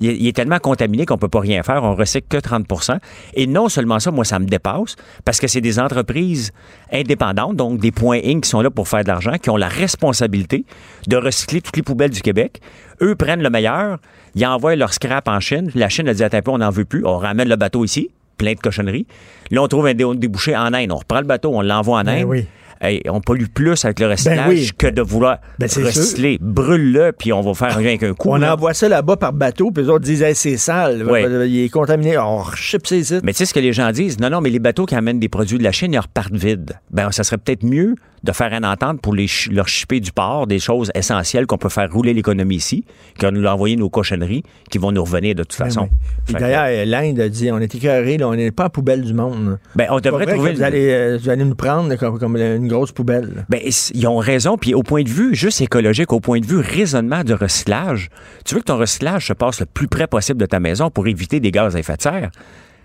Il 0.02 0.10
est, 0.10 0.16
il 0.16 0.26
est 0.26 0.32
tellement 0.34 0.58
contaminé 0.58 1.06
qu'on 1.06 1.16
peut 1.18 1.28
pas 1.28 1.40
rien 1.40 1.62
faire. 1.62 1.82
On 1.84 1.94
recycle 1.94 2.26
que 2.28 2.36
30% 2.38 2.98
Et 3.34 3.46
non 3.46 3.68
seulement 3.68 3.98
ça, 4.00 4.10
moi, 4.10 4.24
ça 4.24 4.38
me 4.38 4.46
dépasse 4.46 4.96
parce 5.24 5.38
que 5.40 5.46
c'est 5.46 5.60
des 5.60 5.78
entreprises 5.78 6.50
indépendantes, 6.92 7.56
donc 7.56 7.78
des 7.80 7.92
points 7.92 8.18
Inc. 8.24 8.42
qui 8.42 8.48
sont 8.50 8.60
là 8.60 8.70
pour 8.70 8.88
faire 8.88 9.02
de 9.02 9.08
l'argent, 9.08 9.32
qui 9.40 9.50
ont 9.50 9.56
la 9.56 9.68
responsabilité 9.68 10.64
de 11.06 11.16
recycler 11.16 11.60
toutes 11.60 11.76
les 11.76 11.82
poubelles 11.82 12.10
du 12.10 12.20
Québec. 12.20 12.60
Eux 13.00 13.14
prennent 13.14 13.42
le 13.42 13.50
meilleur, 13.50 13.98
ils 14.34 14.44
envoient 14.46 14.76
leur 14.76 14.92
scrap 14.92 15.28
en 15.28 15.40
Chine. 15.40 15.70
La 15.74 15.88
Chine 15.88 16.08
a 16.08 16.14
dit, 16.14 16.22
attends 16.24 16.38
un 16.38 16.42
peu, 16.42 16.50
on 16.50 16.58
n'en 16.58 16.70
veut 16.70 16.84
plus. 16.84 17.04
On 17.06 17.18
ramène 17.18 17.48
le 17.48 17.56
bateau 17.56 17.84
ici, 17.84 18.10
plein 18.38 18.52
de 18.54 18.60
cochonneries. 18.60 19.06
Là, 19.50 19.62
on 19.62 19.68
trouve 19.68 19.86
un 19.86 19.94
dé- 19.94 20.04
débouché 20.16 20.56
en 20.56 20.72
Inde. 20.74 20.90
On 20.92 20.96
reprend 20.96 21.20
le 21.20 21.26
bateau, 21.26 21.50
on 21.54 21.62
l'envoie 21.62 22.00
en 22.00 22.04
Ben 22.04 22.22
Inde. 22.22 22.28
oui. 22.28 22.46
Hey, 22.84 23.00
on 23.08 23.20
pollue 23.20 23.44
plus 23.46 23.84
avec 23.84 24.00
le 24.00 24.08
recyclage 24.08 24.48
oui. 24.48 24.70
que 24.76 24.88
de 24.88 25.02
vouloir 25.02 25.38
Ben, 25.60 25.66
recycler. 25.66 26.36
Brûle-le, 26.40 27.12
puis 27.12 27.32
on 27.32 27.40
va 27.40 27.54
faire 27.54 27.76
rien 27.76 27.96
qu'un 27.96 28.12
coup. 28.12 28.28
On 28.30 28.36
là. 28.36 28.54
envoie 28.54 28.74
ça 28.74 28.88
là-bas 28.88 29.16
par 29.16 29.32
bateau, 29.32 29.70
puis 29.70 29.84
les 29.84 29.88
autres 29.88 30.04
disent 30.04 30.22
hey, 30.22 30.34
c'est 30.34 30.56
sale, 30.56 31.08
Ouais. 31.08 31.24
il 31.48 31.60
est 31.64 31.68
contaminé, 31.68 32.18
on 32.18 32.42
chip 32.56 32.84
ses 32.86 33.04
sites. 33.04 33.22
Mais 33.22 33.32
tu 33.32 33.38
sais 33.38 33.46
ce 33.46 33.54
que 33.54 33.60
les 33.60 33.72
gens 33.72 33.90
disent? 33.92 34.18
Non, 34.18 34.30
non, 34.30 34.40
mais 34.40 34.50
les 34.50 34.58
bateaux 34.58 34.84
qui 34.84 34.96
amènent 34.96 35.20
des 35.20 35.28
produits 35.28 35.58
de 35.58 35.62
la 35.62 35.70
Chine, 35.70 35.92
ils 35.92 35.98
repartent 36.00 36.34
vides. 36.34 36.72
Ben, 36.90 37.12
ça 37.12 37.22
serait 37.22 37.38
peut-être 37.38 37.62
mieux 37.64 37.94
de 38.24 38.32
faire 38.32 38.52
une 38.52 38.64
entente 38.64 39.00
pour 39.00 39.14
les 39.14 39.26
leur 39.50 39.68
shipper 39.68 40.00
du 40.00 40.12
port, 40.12 40.46
des 40.46 40.58
choses 40.58 40.90
essentielles 40.94 41.46
qu'on 41.46 41.58
peut 41.58 41.68
faire 41.68 41.90
rouler 41.92 42.14
l'économie 42.14 42.56
ici, 42.56 42.84
que 43.18 43.26
nous 43.26 43.44
envoyer 43.46 43.76
nos 43.76 43.90
cochonneries 43.90 44.42
qui 44.70 44.78
vont 44.78 44.92
nous 44.92 45.02
revenir 45.02 45.34
de 45.34 45.42
toute 45.42 45.58
Ben 45.58 45.64
façon. 45.66 45.88
oui. 46.28 46.34
D'ailleurs, 46.38 46.86
l'Inde 46.86 47.18
a 47.20 47.28
dit 47.28 47.50
on 47.50 47.58
est 47.58 47.74
écœurés, 47.74 48.18
là, 48.18 48.28
on 48.28 48.34
n'est 48.34 48.50
pas 48.50 48.64
à 48.64 48.68
poubelle 48.70 49.02
du 49.02 49.14
monde. 49.14 49.58
Ben, 49.74 49.86
on 49.90 49.98
devrait 50.00 50.24
vrai 50.24 50.34
trouver 50.34 50.52
Vous 50.52 50.62
allez, 50.62 50.90
euh, 50.92 51.18
vous 51.20 51.28
allez 51.28 51.44
nous 51.44 51.54
prendre 51.54 51.94
comme, 51.96 52.18
comme 52.18 52.36
une 52.36 52.68
grosse 52.68 52.92
poubelle. 52.92 53.44
Ben, 53.48 53.60
ils 53.94 54.06
ont 54.06 54.18
raison. 54.18 54.56
Puis 54.56 54.74
au 54.74 54.82
point 54.82 55.02
de 55.02 55.08
vue 55.08 55.34
juste 55.34 55.60
écologique, 55.60 56.12
au 56.12 56.20
point 56.20 56.38
de 56.40 56.46
vue 56.46 56.60
raisonnement 56.60 57.24
de 57.24 57.34
recyclage, 57.34 58.08
tu 58.44 58.54
veux 58.54 58.60
que 58.60 58.66
ton 58.66 58.78
recyclage 58.78 59.26
se 59.26 59.32
passe 59.32 59.60
le 59.60 59.66
plus 59.66 59.88
près 59.88 60.06
possible 60.06 60.38
de 60.40 60.46
ta 60.46 60.60
maison 60.60 60.90
pour 60.90 61.06
éviter 61.08 61.40
des 61.40 61.50
gaz 61.50 61.74
à 61.74 61.80
effet 61.80 61.96
de 61.96 62.02
serre? 62.02 62.30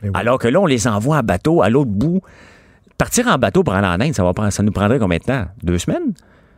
Ben 0.02 0.12
Alors 0.14 0.38
que 0.40 0.48
là, 0.48 0.60
on 0.60 0.66
les 0.66 0.88
envoie 0.88 1.18
en 1.18 1.24
bateau 1.24 1.62
à 1.62 1.70
l'autre 1.70 1.92
bout. 1.92 2.22
Partir 2.98 3.28
en 3.28 3.38
bateau 3.38 3.64
pour 3.64 3.76
aller 3.76 3.88
en 3.88 4.00
Inde, 4.02 4.16
ça, 4.16 4.24
va 4.24 4.52
ça 4.52 4.64
nous 4.64 4.72
prendrait 4.72 4.98
combien 4.98 5.20
de 5.20 5.24
temps? 5.24 5.46
Deux 5.62 5.78
semaines? 5.78 6.14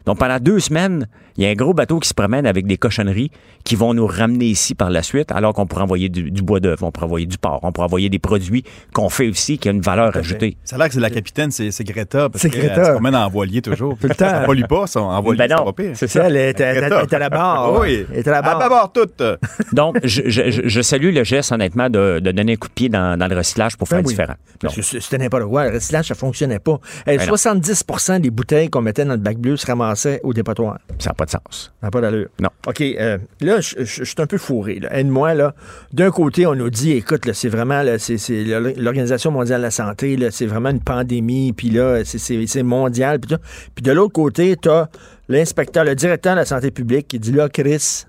Donc 0.10 0.18
pendant 0.18 0.40
deux 0.40 0.60
semaines, 0.60 1.08
il 1.38 1.44
y 1.44 1.46
a 1.46 1.52
un 1.52 1.54
gros 1.54 1.76
bateau 1.76 2.00
qui 2.00 2.10
se 2.10 2.16
promène 2.16 2.48
avec 2.48 2.66
des 2.66 2.78
cochonneries 2.78 3.30
qui 3.64 3.76
vont 3.76 3.94
nous 3.94 4.08
ramener 4.08 4.46
ici 4.48 4.74
par 4.74 4.90
la 4.90 5.04
suite, 5.04 5.32
alors 5.32 5.54
qu'on 5.54 5.68
pourrait 5.68 5.84
envoyer 5.84 6.10
du, 6.10 6.32
du 6.32 6.42
bois 6.42 6.60
d'œuvre, 6.60 6.84
on 6.84 6.92
pourrait 6.92 7.06
envoyer 7.06 7.28
du 7.28 7.38
porc, 7.38 7.60
on 7.62 7.72
pourrait 7.72 7.86
envoyer 7.86 8.10
des 8.10 8.18
produits 8.18 8.64
qu'on 8.92 9.10
fait 9.10 9.30
aussi 9.30 9.60
qui 9.60 9.70
ont 9.70 9.74
une 9.74 9.82
valeur 9.82 10.18
ajoutée. 10.18 10.58
Ça 10.64 10.78
a 10.78 10.80
l'air 10.80 10.88
que 10.88 10.96
c'est 10.96 11.00
la 11.00 11.12
capitaine, 11.12 11.52
c'est 11.52 11.70
Greta. 11.84 12.28
Parce 12.28 12.42
C'est 12.42 12.50
qu'elle, 12.50 12.62
Greta. 12.66 12.82
Elle 12.82 12.86
se 12.88 12.92
promène 12.94 13.16
en 13.16 13.30
voilier 13.30 13.62
toujours. 13.62 14.00
Tout 14.02 14.08
le 14.08 14.16
temps. 14.16 14.30
Ça 14.30 14.40
pollue 14.46 14.64
pas, 14.68 14.88
ça, 14.88 15.00
en 15.02 15.22
voilier, 15.22 15.48
Ben 15.48 15.56
non, 15.58 15.74
c'est 15.94 16.08
ça. 16.08 16.24
Elle 16.26 16.38
est, 16.38 16.60
elle- 16.60 16.78
elle- 16.78 16.82
Greta. 16.90 16.98
elle 17.02 17.04
est 17.08 17.14
à 17.14 17.20
la 17.20 17.30
barre. 17.30 17.74
Oui. 17.82 18.06
Elle 18.12 18.18
est 18.18 18.28
à 18.28 18.32
la 18.32 18.42
barre. 18.42 18.62
À 18.64 18.68
bord 18.70 18.92
toute. 18.92 19.22
Donc, 19.74 19.98
je, 20.04 20.24
je- 20.26 20.50
je- 20.50 20.62
je 20.68 20.82
salue 20.82 21.14
le 21.14 21.24
geste, 21.24 21.52
honnêtement, 21.52 21.92
de, 21.92 22.20
de 22.20 22.32
donner 22.32 22.54
un 22.54 22.56
coup 22.56 22.68
de 22.68 22.74
pied 22.74 22.90
dans, 22.90 23.18
dans 23.20 23.28
le 23.28 23.36
recyclage 23.38 23.78
pour 23.78 23.88
faire 23.88 24.00
Ben 24.00 24.08
oui. 24.08 24.14
différent. 24.14 24.34
Parce 24.60 24.76
Donc, 24.76 24.84
que 24.84 25.00
c'était 25.00 25.20
n'importe 25.20 25.44
quoi. 25.46 25.66
Le 25.70 25.76
recyclage, 25.76 26.08
ça 26.08 26.16
fonctionnait 26.16 26.58
pas. 26.60 26.80
Eh, 27.06 27.18
Ben 27.18 27.20
non. 27.20 27.36
70 27.38 27.86
des 28.22 28.32
bouteilles 28.32 28.70
qu'on 28.70 28.82
mettait 28.82 29.06
dans 29.06 29.12
le 29.12 29.18
bac 29.18 29.38
bleu 29.38 29.56
se 29.56 29.68
ramassaient 29.68 29.99
au 30.24 30.34
dépotoir. 30.34 30.80
ça 31.00 31.10
n'a 31.10 31.14
pas 31.14 31.26
de 31.26 31.32
sens. 31.32 31.72
Ça 31.80 31.88
n'a 31.88 31.92
pas 31.92 32.02
d'allure. 32.02 32.28
Non. 32.40 32.50
OK, 32.68 32.82
euh, 32.82 33.18
là, 33.42 33.60
je 33.62 33.76
je- 33.80 33.84
je 33.86 34.04
suis 34.04 34.16
un 34.20 34.26
peu 34.28 34.38
fourré. 34.38 34.80
là. 34.80 34.96
Aide-moi, 34.98 35.34
là. 35.34 35.54
D'un 35.94 36.12
côté, 36.12 36.46
on 36.46 36.56
nous 36.56 36.70
dit, 36.70 36.92
écoute, 36.92 37.26
là, 37.26 37.34
c'est 37.34 37.50
vraiment, 37.50 37.82
là, 37.84 37.98
c'est, 38.00 38.18
c'est 38.18 38.44
l'Or- 38.44 38.74
l'Organisation 38.78 39.32
mondiale 39.32 39.60
de 39.62 39.66
la 39.66 39.72
santé, 39.72 40.18
là, 40.18 40.32
c'est 40.32 40.46
vraiment 40.46 40.70
une 40.70 40.82
pandémie, 40.82 41.54
puis 41.54 41.70
là, 41.70 42.02
c'est, 42.06 42.64
mondial, 42.64 43.20
puis. 43.20 43.36
Puis 43.76 43.84
de 43.84 43.92
l'autre 43.92 44.14
côté, 44.14 44.56
tu 44.62 44.70
as 44.70 44.90
l'inspecteur, 45.28 45.84
le 45.84 45.96
directeur 45.96 46.34
de 46.34 46.40
la 46.40 46.46
santé 46.46 46.72
publique 46.72 47.08
qui 47.08 47.20
dit, 47.20 47.32
là, 47.32 47.50
Chris, 47.50 48.06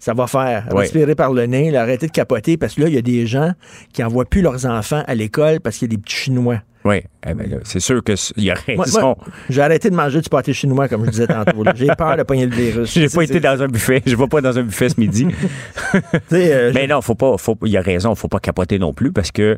Ça 0.00 0.14
va 0.14 0.28
faire. 0.28 0.68
Oui. 0.70 0.82
Respirer 0.82 1.16
par 1.16 1.32
le 1.32 1.46
nez, 1.46 1.72
là, 1.72 1.82
arrêter 1.82 2.06
de 2.06 2.12
capoter, 2.12 2.56
parce 2.56 2.74
que 2.76 2.82
là, 2.82 2.88
il 2.88 2.94
y 2.94 2.98
a 2.98 3.02
des 3.02 3.26
gens 3.26 3.50
qui 3.92 4.04
envoient 4.04 4.26
plus 4.26 4.42
leurs 4.42 4.64
enfants 4.64 5.02
à 5.08 5.14
l'école 5.16 5.58
parce 5.58 5.76
qu'il 5.76 5.90
y 5.90 5.92
a 5.92 5.96
des 5.96 6.00
petits 6.00 6.14
Chinois. 6.14 6.60
Oui, 6.84 7.02
eh 7.26 7.34
ben 7.34 7.60
c'est 7.64 7.80
sûr 7.80 8.02
qu'il 8.04 8.16
y 8.44 8.50
a 8.50 8.54
raison. 8.54 9.16
j'ai 9.50 9.60
arrêté 9.62 9.90
de 9.90 9.94
manger 9.96 10.20
du 10.20 10.28
pâté 10.28 10.52
chinois, 10.52 10.88
comme 10.88 11.04
je 11.06 11.10
disais 11.10 11.26
tantôt. 11.26 11.64
J'ai 11.74 11.88
peur 11.98 12.16
de 12.16 12.22
pogner 12.22 12.46
le 12.46 12.54
virus. 12.54 12.92
J'ai 12.94 13.04
pas 13.06 13.10
C'est- 13.10 13.24
été 13.24 13.40
dans 13.40 13.60
un 13.62 13.66
buffet. 13.66 14.02
Je 14.06 14.14
vais 14.16 14.26
pas 14.28 14.40
dans 14.40 14.56
un 14.58 14.62
buffet 14.62 14.88
ce 14.88 15.00
midi. 15.00 15.26
euh, 16.32 16.72
mais 16.74 16.86
non, 16.86 17.00
faut 17.02 17.14
pas. 17.14 17.36
Faut, 17.36 17.56
il 17.64 17.76
a 17.76 17.80
raison. 17.80 18.14
Faut 18.14 18.28
pas 18.28 18.40
capoter 18.40 18.78
non 18.78 18.92
plus 18.92 19.12
parce 19.12 19.32
que. 19.32 19.56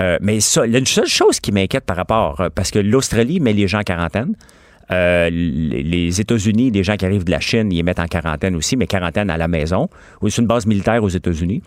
euh, 0.00 0.18
mais 0.22 0.40
ça, 0.40 0.64
il 0.66 0.72
y 0.72 0.76
a 0.76 0.78
une 0.78 0.86
seule 0.86 1.06
chose 1.06 1.40
qui 1.40 1.52
m'inquiète 1.52 1.84
par 1.84 1.96
rapport, 1.96 2.40
euh, 2.40 2.48
parce 2.54 2.70
que 2.70 2.78
l'Australie 2.78 3.40
met 3.40 3.52
les 3.52 3.68
gens 3.68 3.80
en 3.80 3.82
quarantaine. 3.82 4.34
Euh, 4.90 5.30
les 5.30 6.20
États-Unis, 6.20 6.70
les 6.70 6.84
gens 6.84 6.96
qui 6.96 7.06
arrivent 7.06 7.24
de 7.24 7.30
la 7.30 7.40
Chine, 7.40 7.72
ils 7.72 7.76
les 7.76 7.82
mettent 7.82 8.00
en 8.00 8.06
quarantaine 8.06 8.54
aussi, 8.56 8.76
mais 8.76 8.86
quarantaine 8.86 9.30
à 9.30 9.36
la 9.38 9.48
maison, 9.48 9.88
sur 10.28 10.40
une 10.42 10.46
base 10.46 10.66
militaire 10.66 11.02
aux 11.02 11.08
États-Unis. 11.08 11.62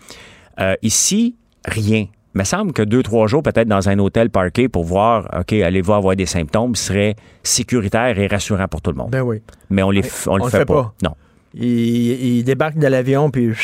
Euh, 0.60 0.74
ici, 0.82 1.34
rien. 1.66 2.06
Il 2.36 2.40
me 2.40 2.44
semble 2.44 2.74
que 2.74 2.82
deux, 2.82 3.02
trois 3.02 3.26
jours, 3.28 3.42
peut-être 3.42 3.66
dans 3.66 3.88
un 3.88 3.98
hôtel 3.98 4.28
parqué 4.28 4.68
pour 4.68 4.84
voir, 4.84 5.26
OK, 5.40 5.54
allez-vous 5.54 5.94
avoir 5.94 6.14
des 6.16 6.26
symptômes, 6.26 6.74
serait 6.74 7.16
sécuritaire 7.42 8.18
et 8.18 8.26
rassurant 8.26 8.68
pour 8.68 8.82
tout 8.82 8.90
le 8.90 8.98
monde. 8.98 9.08
Ben 9.10 9.22
oui. 9.22 9.40
Mais 9.70 9.82
on, 9.82 9.90
les, 9.90 10.02
on 10.26 10.36
le 10.36 10.50
fait, 10.50 10.66
pas. 10.66 10.92
Non. 11.02 11.14
Il, 11.54 11.64
il 11.64 12.44
débarque 12.44 12.76
de 12.76 12.88
l'avion, 12.88 13.30
puis... 13.30 13.54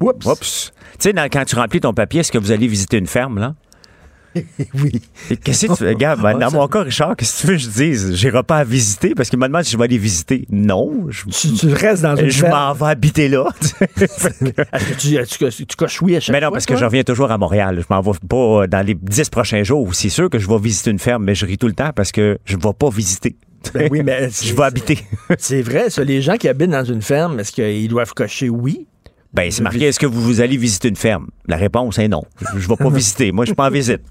Oups. 0.00 0.24
Oups. 0.24 0.72
Tu 0.98 1.10
sais, 1.10 1.28
quand 1.30 1.44
tu 1.44 1.56
remplis 1.56 1.80
ton 1.80 1.92
papier, 1.92 2.20
est-ce 2.20 2.32
que 2.32 2.38
vous 2.38 2.52
allez 2.52 2.68
visiter 2.68 2.96
une 2.96 3.06
ferme, 3.06 3.38
là? 3.38 3.54
oui. 4.74 4.92
Qu'est-ce 5.42 5.66
que 5.66 5.72
tu 5.72 5.78
fais? 5.78 5.88
Regarde, 5.90 6.20
dans 6.20 6.50
mon 6.50 6.68
cas, 6.68 6.82
Richard, 6.82 7.16
qu'est-ce 7.16 7.36
que 7.36 7.40
tu 7.40 7.46
veux 7.48 7.52
que 7.54 7.62
je 7.62 7.68
dise? 7.68 8.14
J'irai 8.14 8.42
pas 8.42 8.58
à 8.58 8.64
visiter 8.64 9.14
parce 9.14 9.28
qu'il 9.30 9.38
me 9.38 9.46
demande 9.46 9.64
si 9.64 9.72
je 9.72 9.78
vais 9.78 9.84
aller 9.84 9.98
visiter. 9.98 10.46
Non. 10.50 11.06
Je, 11.08 11.24
tu, 11.24 11.72
restes 11.72 12.02
dans 12.02 12.16
une 12.16 12.30
Je 12.30 12.40
ferme. 12.40 12.52
m'en 12.52 12.72
vais 12.72 12.90
habiter 12.92 13.28
là. 13.28 13.48
Est-ce 14.00 15.38
que 15.38 15.50
tu, 15.50 15.66
tu 15.66 15.76
coches 15.76 16.02
oui 16.02 16.16
à 16.16 16.20
chaque 16.20 16.32
mais 16.32 16.40
non, 16.40 16.48
fois, 16.48 16.56
parce 16.56 16.66
que 16.66 16.76
je 16.76 16.84
reviens 16.84 17.02
toujours 17.02 17.30
à 17.30 17.38
Montréal. 17.38 17.80
Je 17.80 17.94
m'en 17.94 18.00
vais 18.00 18.18
pas 18.28 18.36
euh, 18.36 18.66
dans 18.66 18.84
les 18.84 18.94
dix 18.94 19.28
prochains 19.28 19.62
jours. 19.62 19.94
C'est 19.94 20.08
sûr 20.08 20.30
que 20.30 20.38
je 20.38 20.48
vais 20.48 20.58
visiter 20.58 20.90
une 20.90 20.98
ferme, 20.98 21.24
mais 21.24 21.34
je 21.34 21.46
ris 21.46 21.58
tout 21.58 21.68
le 21.68 21.74
temps 21.74 21.90
parce 21.94 22.12
que 22.12 22.38
je 22.44 22.56
ne 22.56 22.62
vais 22.62 22.74
pas 22.78 22.90
visiter. 22.90 23.36
Ben 23.74 23.88
oui, 23.90 24.02
mais 24.04 24.28
je 24.42 24.54
vais 24.54 24.62
habiter. 24.62 24.98
C'est 25.38 25.62
vrai, 25.62 25.90
ça. 25.90 26.04
Les 26.04 26.22
gens 26.22 26.36
qui 26.36 26.48
habitent 26.48 26.70
dans 26.70 26.84
une 26.84 27.02
ferme, 27.02 27.40
est-ce 27.40 27.52
qu'ils 27.52 27.88
doivent 27.88 28.14
cocher 28.14 28.48
oui? 28.48 28.86
Ben, 29.36 29.50
c'est 29.50 29.62
marqué, 29.62 29.84
est-ce 29.84 30.00
que 30.00 30.06
vous, 30.06 30.22
vous 30.22 30.40
allez 30.40 30.56
visiter 30.56 30.88
une 30.88 30.96
ferme? 30.96 31.28
La 31.46 31.56
réponse 31.58 31.98
est 31.98 32.08
non. 32.08 32.22
Je 32.56 32.64
ne 32.64 32.68
vais 32.68 32.76
pas 32.76 32.88
visiter. 32.96 33.32
Moi, 33.32 33.44
je 33.44 33.50
suis 33.50 33.54
pas 33.54 33.66
en 33.66 33.70
visite. 33.70 34.00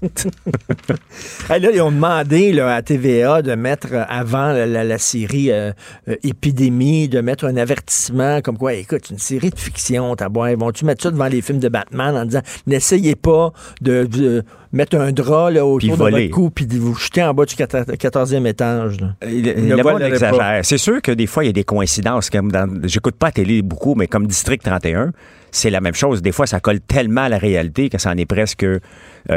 Hey, 1.48 1.60
là, 1.60 1.70
ils 1.72 1.80
ont 1.80 1.90
demandé 1.92 2.52
là, 2.52 2.74
à 2.74 2.82
TVA 2.82 3.40
de 3.42 3.54
mettre 3.54 3.88
avant 4.08 4.52
la, 4.52 4.66
la- 4.66 4.84
la 4.84 4.98
série 4.98 5.50
euh, 5.52 5.70
euh, 6.08 6.16
Épidémie, 6.24 7.08
de 7.08 7.20
mettre 7.20 7.44
un 7.44 7.56
avertissement 7.56 8.40
comme 8.40 8.58
quoi, 8.58 8.74
écoute, 8.74 9.10
une 9.10 9.18
série 9.18 9.50
de 9.50 9.58
fiction, 9.58 10.14
t'as 10.16 10.28
boire, 10.28 10.50
vont-tu 10.56 10.84
mettre 10.84 11.02
ça 11.04 11.10
devant 11.10 11.26
les 11.28 11.42
films 11.42 11.60
de 11.60 11.68
Batman 11.68 12.16
en 12.16 12.24
disant 12.24 12.42
n'essayez 12.66 13.14
pas 13.16 13.52
de, 13.80 14.04
de 14.04 14.44
mettre 14.72 14.96
un 14.96 15.12
drap 15.12 15.50
là, 15.50 15.60
Puis 15.78 15.90
autour 15.90 16.06
de 16.06 16.10
voler. 16.12 16.22
votre 16.28 16.34
cou 16.34 16.50
puis 16.50 16.66
vous 16.66 16.94
jeter 16.94 17.22
en 17.22 17.32
bas 17.34 17.44
du 17.44 17.54
14e 17.54 18.46
étage. 18.46 19.00
là. 19.00 19.14
Le, 19.22 19.28
Ne 19.54 19.70
le 19.70 19.76
monde 19.76 19.82
volerait 19.82 20.08
exagère. 20.10 20.60
C'est 20.64 20.78
sûr 20.78 21.00
que 21.02 21.12
des 21.12 21.26
fois, 21.26 21.44
il 21.44 21.48
y 21.48 21.50
a 21.50 21.52
des 21.52 21.64
coïncidences. 21.64 22.30
Comme 22.30 22.50
dans, 22.52 22.68
j'écoute 22.84 23.16
pas 23.16 23.26
la 23.28 23.32
télé 23.32 23.62
beaucoup, 23.62 23.94
mais 23.94 24.06
comme 24.06 24.26
District 24.26 24.62
31, 24.62 25.12
c'est 25.50 25.70
la 25.70 25.80
même 25.80 25.94
chose. 25.94 26.22
Des 26.22 26.32
fois, 26.32 26.46
ça 26.46 26.60
colle 26.60 26.80
tellement 26.80 27.22
à 27.22 27.28
la 27.28 27.38
réalité 27.38 27.88
que 27.88 27.98
ça 27.98 28.10
en 28.10 28.16
est 28.16 28.26
presque. 28.26 28.64
Euh, 28.64 28.78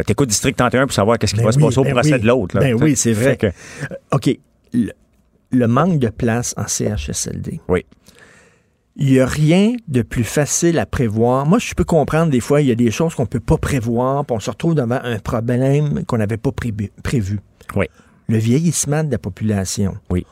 T'écoutes 0.06 0.30
District 0.30 0.56
31 0.58 0.86
pour 0.88 0.94
savoir 0.94 1.18
qu'est-ce 1.18 1.34
qui 1.34 1.40
Ben 1.40 1.46
va 1.46 1.52
se 1.52 1.60
passer 1.60 1.80
au 1.80 1.84
ben 1.84 1.94
procès 1.94 2.14
oui. 2.14 2.20
de 2.20 2.28
l'autre. 2.28 2.60
Ben 2.60 2.76
oui, 2.82 2.96
c'est 2.96 3.14
vrai. 3.14 3.38
Que- 3.38 3.48
Euh, 3.48 3.96
OK. 4.14 4.38
Le, 4.74 4.92
le 5.52 5.68
manque 5.68 5.98
de 6.00 6.10
place 6.10 6.54
en 6.58 6.68
CHSLD. 6.68 7.60
Oui. 7.68 7.86
Il 9.02 9.12
n'y 9.14 9.20
a 9.22 9.26
rien 9.26 9.76
de 9.88 10.02
plus 10.02 10.26
facile 10.26 10.78
à 10.78 10.86
prévoir. 10.86 11.46
Moi, 11.46 11.58
je 11.60 11.74
peux 11.74 11.86
comprendre 11.86 12.30
des 12.32 12.42
fois, 12.42 12.62
il 12.62 12.68
y 12.68 12.72
a 12.72 12.76
des 12.76 12.92
choses 12.92 13.16
qu'on 13.16 13.24
ne 13.24 13.28
peut 13.28 13.40
pas 13.40 13.58
prévoir, 13.58 14.26
puis 14.26 14.36
on 14.36 14.40
se 14.42 14.50
retrouve 14.50 14.76
devant 14.76 15.00
un 15.02 15.20
problème 15.20 16.04
qu'on 16.06 16.18
n'avait 16.18 16.36
pas 16.38 16.52
prévu- 16.52 16.92
prévu. 17.02 17.40
Oui. 17.76 17.86
Le 18.28 18.38
vieillissement 18.38 19.04
de 19.06 19.12
la 19.12 19.18
population. 19.18 19.96
Oui. 20.10 20.26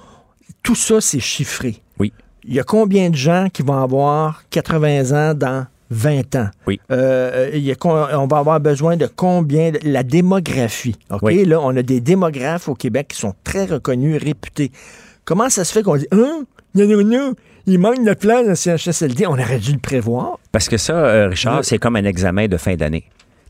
Tout 0.64 0.76
ça, 0.76 1.00
c'est 1.00 1.22
chiffré. 1.22 1.82
Oui. 1.98 2.12
Il 2.44 2.54
y 2.54 2.60
a 2.60 2.64
combien 2.64 3.10
de 3.10 3.16
gens 3.16 3.48
qui 3.52 3.62
vont 3.62 3.82
avoir 3.82 4.44
80 4.50 5.12
ans 5.32 5.34
dans 5.34 5.66
20 5.90 6.36
ans? 6.36 6.50
Oui. 6.68 6.80
Euh, 6.92 7.50
y 7.54 7.72
a 7.72 7.76
on 7.86 8.28
va 8.28 8.38
avoir 8.38 8.60
besoin 8.60 8.98
de 8.98 9.08
combien? 9.08 9.72
de- 9.72 9.80
la 9.84 10.04
démographie. 10.04 10.96
OK? 11.10 11.22
Oui. 11.24 11.46
Là, 11.46 11.62
on 11.62 11.76
a 11.78 11.82
des 11.84 12.02
démographes 12.02 12.68
au 12.68 12.76
Québec 12.76 13.08
qui 13.10 13.18
sont 13.18 13.34
très 13.46 13.64
reconnus, 13.66 14.22
réputés. 14.22 14.72
Comment 15.24 15.50
ça 15.50 15.64
se 15.64 15.72
fait 15.72 15.84
qu'on 15.84 15.96
dit, 15.96 16.08
hein? 16.12 16.44
Non, 16.76 16.86
non, 16.86 17.04
non, 17.04 17.34
il 17.68 17.80
manque 17.80 18.04
de 18.04 18.14
dans 18.28 18.48
le 18.48 18.56
CHSLD. 18.56 19.28
On 19.28 19.34
aurait 19.34 19.60
dû 19.60 19.74
le 19.74 19.80
prévoir. 19.80 20.40
Parce 20.52 20.70
que 20.70 20.78
ça, 20.78 20.94
euh, 20.94 21.28
Richard, 21.28 21.58
Oui. 21.60 21.64
c'est 21.64 21.78
comme 21.78 21.98
un 21.98 22.06
examen 22.06 22.48
de 22.48 22.58
fin 22.58 22.76
d'année. 22.76 23.04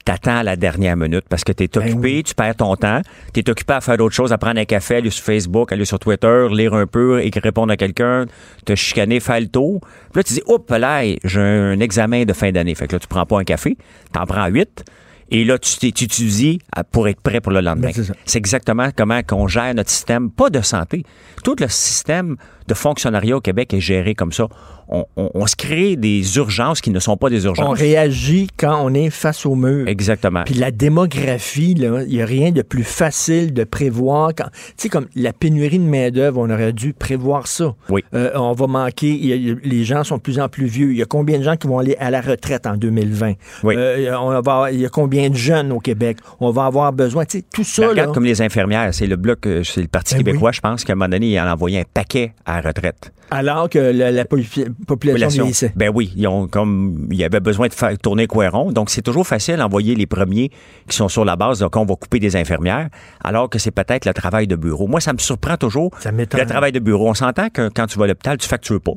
T'attends 0.03 0.38
à 0.38 0.44
la 0.44 0.56
dernière 0.56 0.95
minute 0.95 1.26
parce 1.30 1.44
que 1.44 1.52
t'es 1.52 1.68
Ben 1.68 1.81
occupé, 1.81 2.23
tu 2.23 2.34
perds 2.34 2.56
ton 2.56 2.76
temps, 2.77 3.02
t'es 3.34 3.48
occupé 3.49 3.73
à 3.73 3.81
faire 3.81 3.98
d'autres 3.98 4.15
choses, 4.15 4.31
à 4.31 4.38
prendre 4.38 4.57
un 4.60 4.65
café, 4.65 4.95
aller 4.95 5.10
sur 5.10 5.23
Facebook, 5.23 5.72
aller 5.72 5.84
sur 5.84 5.99
Twitter, 5.99 6.48
lire 6.49 6.73
un 6.73 6.88
peu, 6.88 7.22
écrire, 7.22 7.44
répondre 7.44 7.73
à 7.73 7.77
quelqu'un, 7.77 8.26
te 8.65 8.73
chicaner, 8.73 9.19
faire 9.19 9.39
le 9.41 9.48
tour. 9.48 9.81
Puis 9.81 10.19
là, 10.19 10.23
tu 10.23 10.34
dis, 10.35 10.41
oups, 10.48 10.69
là, 10.72 11.03
j'ai 11.26 11.41
un 11.41 11.80
examen 11.81 12.23
de 12.23 12.31
fin 12.34 12.52
d'année. 12.52 12.73
Fait 12.73 12.88
que 12.88 12.94
là, 12.94 12.99
tu 12.99 13.07
prends 13.07 13.26
pas 13.26 13.39
un 13.39 13.44
café, 13.44 13.77
t'en 14.14 14.26
prends 14.26 14.48
huit. 14.48 14.85
Et 15.30 15.44
là, 15.44 15.60
tu 15.60 15.77
tu 15.77 15.91
t'étudies 15.91 16.60
pour 16.91 17.10
être 17.10 17.19
prêt 17.19 17.41
pour 17.41 17.52
le 17.52 17.60
lendemain. 17.60 17.91
Ben. 17.94 18.06
C'est 18.26 18.38
exactement 18.38 18.89
comment 18.95 19.22
qu'on 19.23 19.48
gère 19.49 19.76
notre 19.76 19.89
système, 19.89 20.31
pas 20.31 20.49
de 20.49 20.61
santé. 20.61 21.03
Tout 21.44 21.56
le 21.60 21.68
système 21.68 22.38
de 22.68 22.73
fonctionnariat 22.73 23.38
au 23.38 23.41
Québec 23.41 23.73
est 23.73 23.80
géré 23.80 24.15
comme 24.15 24.31
ça. 24.31 24.48
On, 24.89 25.06
on- 25.18 25.31
on 25.34 25.48
se 25.48 25.56
crée 25.57 25.98
des 25.98 26.38
urgences 26.38 26.80
qui 26.80 26.91
ne 26.91 26.99
sont 26.99 27.18
pas 27.18 27.30
des 27.30 27.45
On 27.45 27.49
urgences. 27.49 27.77
réagit 27.80 28.48
quand 28.57 28.80
on 28.84 28.94
est 28.94 29.10
face 29.10 29.45
au 29.45 29.56
mur. 29.56 29.85
Exactement. 29.88 30.44
Puis 30.45 30.56
la 30.56 30.72
démographie, 30.72 31.72
il 31.77 31.91
n'y 32.07 32.22
a 32.22 32.26
rien 32.26 32.52
de 32.52 32.61
plus 32.61 32.84
facile 32.84 33.53
de 33.53 33.64
prévoir. 33.64 34.34
Tu 34.34 34.44
sais, 34.77 34.89
comme 34.89 35.07
la 35.15 35.34
pénurie 35.34 35.80
de 35.80 35.84
main-d'œuvre, 35.84 36.39
on 36.39 36.49
aurait 36.49 36.72
dû 36.73 36.94
prévoir 36.94 37.48
ça. 37.48 37.76
Oui. 37.89 38.03
Euh, 38.14 38.31
on 38.35 38.53
va 38.53 38.68
manquer, 38.68 39.10
il 39.10 39.26
y 39.26 39.34
a- 39.34 39.35
il 39.35 39.48
y 39.48 39.52
a- 39.52 39.56
les 39.64 39.84
gens 39.84 40.03
sont 40.06 40.18
de 40.18 40.22
plus 40.22 40.39
en 40.39 40.48
plus 40.49 40.65
vieux. 40.68 40.91
Il 40.91 40.98
y 40.98 41.02
a 41.02 41.06
combien 41.06 41.38
de 41.38 41.44
gens 41.44 41.56
qui 41.57 41.68
vont 41.68 41.80
aller 41.80 41.95
à 41.99 42.10
la 42.10 42.22
retraite 42.22 42.65
en 42.65 42.77
2020? 42.77 43.34
Oui. 43.64 43.76
Euh, 43.77 44.14
on 44.19 44.30
va 44.30 44.38
avoir- 44.38 44.69
il 44.69 44.80
y 44.80 44.85
a 44.85 44.89
combien 44.89 45.30
de 45.30 45.35
jeunes 45.35 45.72
au 45.72 45.80
Québec? 45.80 46.18
On 46.39 46.52
va 46.52 46.65
avoir 46.65 46.94
besoin, 46.94 47.26
tu 47.26 47.39
sais, 47.39 47.44
tout 47.53 47.64
ça. 47.64 47.81
Ben, 47.81 47.88
là, 47.88 47.91
regarde 47.94 48.14
comme 48.14 48.23
les 48.26 48.41
infirmières, 48.41 48.94
c'est 48.94 49.07
le 49.07 49.15
bloc, 49.18 49.45
euh, 49.48 49.64
c'est 49.64 49.81
le 49.81 49.88
Parti 49.88 50.15
Ben 50.15 50.23
québécois, 50.23 50.52
je 50.52 50.61
pense, 50.61 50.84
qu'à 50.84 50.94
un 50.94 50.95
moment 50.95 51.10
donné, 51.10 51.27
il 51.27 51.39
en 51.39 51.45
a 51.45 51.53
envoyé 51.53 51.80
un 51.80 51.85
paquet 51.94 52.34
à 52.45 52.57
la 52.62 52.68
retraite. 52.68 53.12
alors 53.32 53.70
que 53.70 53.80
la, 53.80 54.12
la 54.12 54.26
population 54.26 54.74
Population. 54.86 55.44
vieillissait. 55.44 55.74
Ben 55.76 55.92
oui, 55.94 56.12
ils 56.16 56.28
ont 56.28 56.48
comme 56.48 57.08
il 57.12 57.18
y 57.18 57.24
avait 57.24 57.40
besoin 57.40 57.68
de 57.68 57.74
faire 57.74 57.98
tourner 57.98 58.28
Coiron, 58.28 58.72
donc 58.72 58.90
c'est 58.90 59.02
toujours 59.02 59.26
facile 59.28 59.58
d'envoyer 59.58 59.96
les 59.96 60.06
premiers 60.06 60.50
qui 60.88 60.96
sont 60.96 61.10
sur 61.10 61.26
la 61.26 61.36
base, 61.36 61.60
donc 61.60 61.76
on 61.76 61.86
va 61.86 61.96
couper 61.96 62.20
des 62.20 62.36
infirmières, 62.36 62.90
alors 63.24 63.50
que 63.50 63.60
c'est 63.60 63.72
peut-être 63.72 64.06
le 64.06 64.14
travail 64.14 64.48
de 64.48 64.56
bureau. 64.56 64.88
Moi, 64.88 65.00
ça 65.02 65.14
me 65.14 65.18
surprend 65.20 65.58
toujours. 65.58 65.92
Ça. 66.00 66.12
Le 66.12 66.26
travail 66.46 66.72
de 66.72 66.80
bureau, 66.80 67.10
on 67.10 67.14
s'entend 67.14 67.50
que 67.50 67.70
quand 67.70 67.88
tu 67.88 67.98
vas 68.00 68.06
à 68.06 68.08
l'hôpital, 68.08 68.38
tu 68.38 68.48
factures 68.48 68.82
pas. 68.82 68.94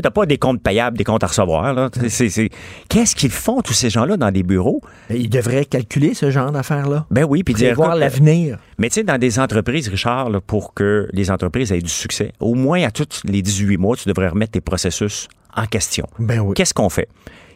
Tu 0.00 0.06
n'as 0.06 0.10
pas 0.10 0.26
des 0.26 0.38
comptes 0.38 0.62
payables, 0.62 0.98
des 0.98 1.04
comptes 1.04 1.22
à 1.22 1.28
recevoir. 1.28 1.90
Qu'est-ce 2.88 3.14
qu'ils 3.14 3.30
font, 3.30 3.60
tous 3.60 3.74
ces 3.74 3.90
gens-là, 3.90 4.16
dans 4.16 4.30
des 4.30 4.42
bureaux? 4.42 4.80
Ben, 5.08 5.16
Ils 5.16 5.30
devraient 5.30 5.64
calculer 5.64 6.14
ce 6.14 6.30
genre 6.30 6.50
d'affaires-là. 6.50 7.06
Ben 7.10 7.24
oui, 7.24 7.44
puis 7.44 7.54
dire, 7.54 7.72
écoute, 7.72 7.86
l'avenir. 7.96 8.58
Mais 8.78 8.88
tu 8.88 8.94
sais, 8.94 9.04
dans 9.04 9.18
des 9.18 9.38
entreprises, 9.38 9.88
Richard, 9.88 10.30
là, 10.30 10.40
pour 10.40 10.74
que 10.74 11.08
les 11.12 11.30
entreprises 11.30 11.70
aient 11.70 11.80
du 11.80 11.88
succès, 11.88 12.32
au 12.40 12.54
moins 12.54 12.82
à 12.82 12.90
tous 12.90 13.22
les 13.24 13.40
18 13.42 13.76
mois, 13.76 13.96
tu 13.96 14.08
devrais 14.08 14.28
remettre 14.28 14.52
tes 14.52 14.60
processus 14.60 15.28
en 15.56 15.66
question. 15.66 16.06
Ben 16.18 16.40
oui. 16.40 16.54
Qu'est-ce 16.54 16.74
qu'on 16.74 16.88
fait? 16.88 17.08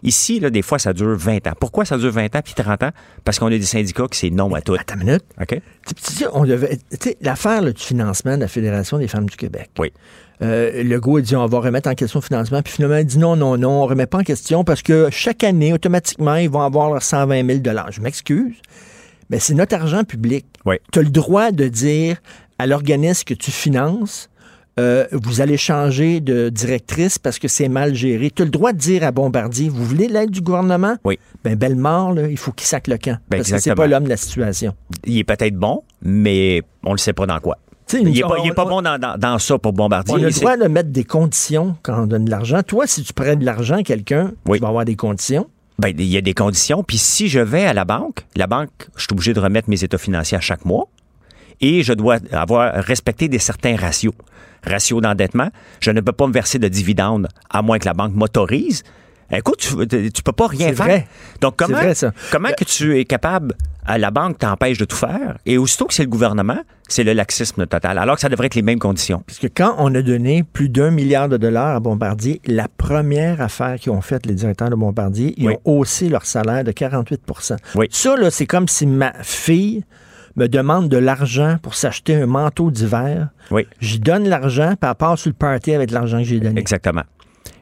Ici, 0.02 0.40
là, 0.40 0.50
des 0.50 0.62
fois, 0.62 0.78
ça 0.78 0.92
dure 0.92 1.16
20 1.16 1.46
ans. 1.46 1.52
Pourquoi 1.58 1.84
ça 1.84 1.98
dure 1.98 2.12
20 2.12 2.36
ans 2.36 2.40
puis 2.44 2.54
30 2.54 2.82
ans? 2.84 2.90
Parce 3.24 3.38
qu'on 3.38 3.46
a 3.46 3.50
des 3.50 3.62
syndicats 3.62 4.06
qui 4.10 4.18
c'est 4.18 4.30
non 4.30 4.52
à 4.54 4.60
tout. 4.60 4.74
Attends 4.74 4.94
une 4.94 5.06
minute. 5.06 5.24
OK? 5.40 5.60
Tu 5.86 6.12
sais, 6.12 6.26
on 6.32 6.44
devait. 6.44 6.78
Tu 6.90 6.96
sais, 7.00 7.16
l'affaire 7.20 7.62
du 7.62 7.82
financement 7.82 8.36
de 8.36 8.42
la 8.42 8.48
Fédération 8.48 8.98
des 8.98 9.08
femmes 9.08 9.28
du 9.28 9.36
Québec. 9.36 9.70
Oui. 9.78 9.92
Euh, 10.40 10.84
Legault 10.84 11.16
a 11.16 11.20
dit 11.20 11.34
on 11.34 11.46
va 11.46 11.58
remettre 11.58 11.88
en 11.88 11.94
question 11.94 12.20
le 12.20 12.24
financement, 12.24 12.62
puis 12.62 12.72
finalement 12.72 12.98
il 12.98 13.06
dit 13.06 13.18
non, 13.18 13.34
non, 13.34 13.56
non, 13.56 13.82
on 13.82 13.84
ne 13.84 13.90
remet 13.90 14.06
pas 14.06 14.18
en 14.18 14.22
question 14.22 14.62
parce 14.62 14.82
que 14.82 15.08
chaque 15.10 15.42
année, 15.42 15.72
automatiquement, 15.72 16.36
ils 16.36 16.48
vont 16.48 16.60
avoir 16.62 16.90
leurs 16.90 17.02
120 17.02 17.44
000 17.44 17.76
Je 17.90 18.00
m'excuse, 18.00 18.54
mais 19.30 19.40
c'est 19.40 19.54
notre 19.54 19.74
argent 19.74 20.04
public. 20.04 20.46
Oui. 20.64 20.76
Tu 20.92 21.00
as 21.00 21.02
le 21.02 21.10
droit 21.10 21.50
de 21.50 21.66
dire 21.66 22.18
à 22.58 22.66
l'organisme 22.66 23.24
que 23.24 23.34
tu 23.34 23.50
finances, 23.50 24.30
euh, 24.78 25.06
vous 25.12 25.40
allez 25.40 25.56
changer 25.56 26.20
de 26.20 26.48
directrice 26.48 27.18
parce 27.18 27.38
que 27.38 27.48
c'est 27.48 27.68
mal 27.68 27.94
géré. 27.94 28.30
Tu 28.30 28.42
as 28.42 28.44
le 28.44 28.50
droit 28.50 28.72
de 28.72 28.78
dire 28.78 29.04
à 29.04 29.10
Bombardier, 29.12 29.68
vous 29.68 29.84
voulez 29.84 30.08
l'aide 30.08 30.30
du 30.30 30.40
gouvernement? 30.40 30.96
Oui. 31.04 31.18
Ben, 31.44 31.54
Bellemare, 31.56 32.12
là, 32.12 32.28
il 32.28 32.36
faut 32.38 32.52
qu'il 32.52 32.66
sac 32.66 32.86
le 32.86 32.96
camp. 32.98 33.18
Ben, 33.30 33.38
parce 33.38 33.50
que 33.50 33.58
c'est 33.58 33.74
pas 33.74 33.86
l'homme 33.86 34.04
de 34.04 34.08
la 34.08 34.16
situation. 34.16 34.74
Il 35.04 35.18
est 35.18 35.24
peut-être 35.24 35.56
bon, 35.56 35.82
mais 36.02 36.62
on 36.84 36.92
le 36.92 36.98
sait 36.98 37.12
pas 37.12 37.26
dans 37.26 37.38
quoi. 37.40 37.58
Il 37.92 38.18
est 38.18 38.22
on- 38.24 38.28
pas, 38.54 38.64
bon 38.66 38.82
dans, 38.82 38.98
dans- 38.98 39.16
dans 39.18 39.38
ça 39.38 39.58
pour 39.58 39.72
Bombardier. 39.72 40.14
On 40.14 40.18
a 40.22 40.26
le 40.26 40.30
droit 40.30 40.56
de 40.58 40.68
mettre 40.68 40.90
des 40.90 41.04
conditions 41.04 41.74
quand 41.82 42.02
on 42.02 42.06
donne 42.06 42.26
de 42.26 42.30
l'argent. 42.30 42.62
Toi, 42.62 42.86
si 42.86 43.02
tu 43.02 43.14
prêtes 43.14 43.38
de 43.38 43.46
l'argent 43.46 43.76
à 43.78 43.82
quelqu'un, 43.82 44.32
Oui. 44.46 44.58
tu 44.58 44.62
vas 44.62 44.68
avoir 44.68 44.84
des 44.84 44.94
conditions. 44.96 45.46
Ben, 45.78 45.94
il 45.96 46.04
y 46.04 46.16
a 46.16 46.20
des 46.20 46.34
conditions. 46.34 46.82
Puis 46.82 46.98
si 46.98 47.28
je 47.28 47.40
vais 47.40 47.64
à 47.64 47.72
la 47.72 47.84
banque, 47.86 48.26
la 48.36 48.46
banque, 48.46 48.68
je 48.96 49.02
suis 49.02 49.08
obligé 49.12 49.32
de 49.32 49.40
remettre 49.40 49.70
mes 49.70 49.82
états 49.84 49.96
financiers 49.96 50.36
à 50.36 50.40
chaque 50.40 50.64
mois 50.66 50.88
et 51.60 51.82
je 51.82 51.92
dois 51.94 52.18
avoir 52.32 52.74
respecté 52.74 53.28
des 53.28 53.38
certains 53.38 53.76
ratios. 53.76 54.12
Ratio 54.64 55.00
d'endettement, 55.00 55.48
je 55.80 55.90
ne 55.90 56.00
peux 56.00 56.12
pas 56.12 56.26
me 56.26 56.32
verser 56.32 56.58
de 56.58 56.68
dividendes 56.68 57.28
à 57.50 57.62
moins 57.62 57.78
que 57.78 57.84
la 57.86 57.94
banque 57.94 58.14
m'autorise. 58.14 58.82
Écoute, 59.30 59.58
tu, 59.58 60.10
tu 60.10 60.22
peux 60.22 60.32
pas 60.32 60.46
rien 60.46 60.68
faire. 60.72 60.86
vrai. 60.86 61.06
Donc, 61.42 61.56
comment, 61.56 61.76
C'est 61.76 61.84
vrai, 61.84 61.94
ça. 61.94 62.12
comment 62.32 62.48
que 62.56 62.64
tu 62.64 62.98
es 62.98 63.04
capable, 63.04 63.54
à 63.84 63.98
la 63.98 64.10
banque 64.10 64.38
t'empêche 64.38 64.78
de 64.78 64.86
tout 64.86 64.96
faire, 64.96 65.36
et 65.44 65.58
aussitôt 65.58 65.84
que 65.84 65.92
c'est 65.92 66.04
le 66.04 66.08
gouvernement, 66.08 66.58
c'est 66.88 67.04
le 67.04 67.12
laxisme 67.12 67.66
total, 67.66 67.98
alors 67.98 68.14
que 68.14 68.22
ça 68.22 68.30
devrait 68.30 68.46
être 68.46 68.54
les 68.54 68.62
mêmes 68.62 68.78
conditions. 68.78 69.22
Parce 69.26 69.38
que 69.38 69.46
quand 69.46 69.74
on 69.78 69.94
a 69.94 70.00
donné 70.00 70.44
plus 70.44 70.70
d'un 70.70 70.90
milliard 70.90 71.28
de 71.28 71.36
dollars 71.36 71.76
à 71.76 71.80
Bombardier, 71.80 72.40
la 72.46 72.68
première 72.68 73.42
affaire 73.42 73.76
qu'ils 73.78 73.92
ont 73.92 74.00
faite, 74.00 74.24
les 74.24 74.32
directeurs 74.34 74.70
de 74.70 74.76
Bombardier, 74.76 75.34
ils 75.36 75.46
Oui. 75.48 75.54
ont 75.66 75.78
haussé 75.78 76.08
leur 76.08 76.24
salaire 76.24 76.64
de 76.64 76.72
48 76.72 77.20
Oui. 77.74 77.86
Ça, 77.90 78.16
là, 78.16 78.30
c'est 78.30 78.46
comme 78.46 78.66
si 78.66 78.86
ma 78.86 79.12
fille 79.22 79.84
me 80.38 80.48
demande 80.48 80.88
de 80.88 80.96
l'argent 80.96 81.56
pour 81.62 81.74
s'acheter 81.74 82.14
un 82.14 82.26
manteau 82.26 82.70
d'hiver. 82.70 83.28
Oui. 83.50 83.66
J'y 83.80 83.98
donne 83.98 84.28
l'argent, 84.28 84.74
puis 84.80 84.88
elle 84.88 84.94
part 84.96 85.18
sur 85.18 85.30
le 85.30 85.34
party 85.34 85.74
avec 85.74 85.90
l'argent 85.90 86.18
que 86.18 86.24
j'ai 86.24 86.40
donné. 86.40 86.60
Exactement. 86.60 87.02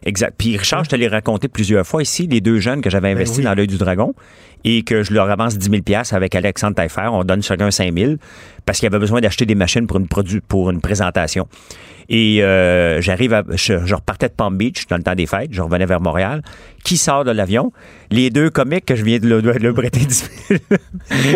Exact. 0.05 0.35
Puis 0.39 0.57
Richard, 0.57 0.85
je 0.85 0.90
te 0.90 0.97
l'ai 0.97 1.09
raconté 1.09 1.48
plusieurs 1.48 1.85
fois 1.86 2.03
ici, 2.03 2.28
les 2.28 2.40
deux 2.40 2.61
jeunes 2.61 2.81
que 2.81 2.90
j'avais 2.90 3.11
investis 3.11 3.39
Ben 3.39 3.43
oui. 3.43 3.44
dans 3.47 3.55
l'œil 3.57 3.66
du 3.66 3.77
dragon 3.78 4.15
et 4.65 4.82
que 4.85 5.03
je 5.03 5.12
leur 5.12 5.28
avance 5.31 5.59
10 5.59 5.82
000 5.89 6.01
avec 6.12 6.35
Alexandre 6.35 6.77
Taillefer. 6.77 7.09
On 7.11 7.24
donne 7.24 7.43
chacun 7.43 7.70
5 7.70 7.93
000 7.97 8.12
parce 8.65 8.78
qu'il 8.78 8.86
avait 8.86 8.98
besoin 9.01 9.20
d'acheter 9.20 9.47
des 9.47 9.55
machines 9.57 9.86
pour 9.86 9.98
une, 9.98 10.07
produ- 10.07 10.40
pour 10.40 10.70
une 10.70 10.81
présentation. 10.81 11.48
Et 12.09 12.43
euh, 12.43 13.01
j'arrive 13.01 13.33
à... 13.33 13.43
Je, 13.51 13.85
je 13.85 13.95
repartais 13.95 14.28
de 14.28 14.35
Palm 14.35 14.57
Beach 14.57 14.87
dans 14.89 14.97
le 14.97 15.03
temps 15.03 15.15
des 15.15 15.27
fêtes. 15.27 15.49
Je 15.53 15.62
revenais 15.62 15.87
vers 15.87 16.01
Montréal. 16.01 16.43
Qui 16.85 16.97
sort 16.97 17.24
de 17.24 17.31
l'avion? 17.31 17.73
Les 18.11 18.31
deux 18.31 18.51
comiques 18.51 18.87
que 18.87 18.95
je 18.95 19.05
viens 19.05 19.19
de 19.19 19.27
le, 19.27 19.43
de 19.43 19.51
le 19.51 19.74
prêter 19.74 20.01
10 20.01 20.31
000. 20.49 20.61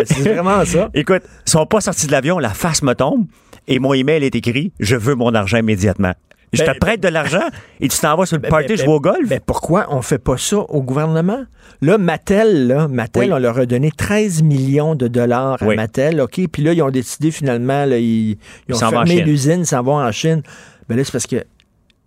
C'est 0.05 0.33
vraiment 0.33 0.63
ça. 0.65 0.89
Écoute, 0.93 1.23
ils 1.45 1.49
sont 1.49 1.65
pas 1.65 1.81
sortis 1.81 2.07
de 2.07 2.11
l'avion, 2.11 2.39
la 2.39 2.49
face 2.49 2.83
me 2.83 2.93
tombe 2.93 3.25
et 3.67 3.79
mon 3.79 3.93
email 3.93 4.23
est 4.23 4.35
écrit 4.35 4.71
«Je 4.79 4.95
veux 4.95 5.15
mon 5.15 5.33
argent 5.33 5.57
immédiatement». 5.57 6.13
Je 6.53 6.63
Ben, 6.65 6.73
te 6.73 6.79
prête 6.79 6.99
de 7.01 7.07
l'argent 7.07 7.43
et 7.79 7.87
tu 7.87 7.97
t'en 7.97 8.15
vas 8.17 8.25
sur 8.25 8.35
le 8.37 8.41
party 8.41 8.67
Ben, 8.67 8.77
jouer 8.77 8.85
ben, 8.87 8.91
au 8.93 8.99
golf? 8.99 9.29
ben, 9.29 9.39
pourquoi 9.45 9.87
on 9.89 10.01
fait 10.01 10.17
pas 10.19 10.37
ça 10.37 10.57
au 10.57 10.81
gouvernement? 10.83 11.43
Là, 11.81 11.97
Mattel, 11.97 12.67
là, 12.67 12.87
Mattel, 12.89 13.23
Oui. 13.27 13.33
on 13.33 13.39
leur 13.39 13.57
a 13.57 13.65
donné 13.65 13.89
13 13.91 14.43
millions 14.43 14.95
de 14.95 15.07
dollars 15.07 15.61
à. 15.63 15.65
Mattel, 15.75 16.19
OK? 16.19 16.41
Puis 16.51 16.61
là, 16.61 16.73
ils 16.73 16.81
ont 16.81 16.89
décidé 16.89 17.31
finalement, 17.31 17.85
là, 17.85 17.97
ils, 17.97 18.31
ils 18.31 18.37
Ils 18.69 18.75
ont 18.75 18.89
fermé 18.89 19.21
l'usine, 19.21 19.61
ils 19.61 19.65
s'en 19.65 19.81
vont 19.81 19.95
en 19.97 20.11
Chine. 20.11 20.41
Ben 20.89 20.97
là, 20.97 21.03
c'est 21.05 21.11
parce 21.13 21.27
que 21.27 21.37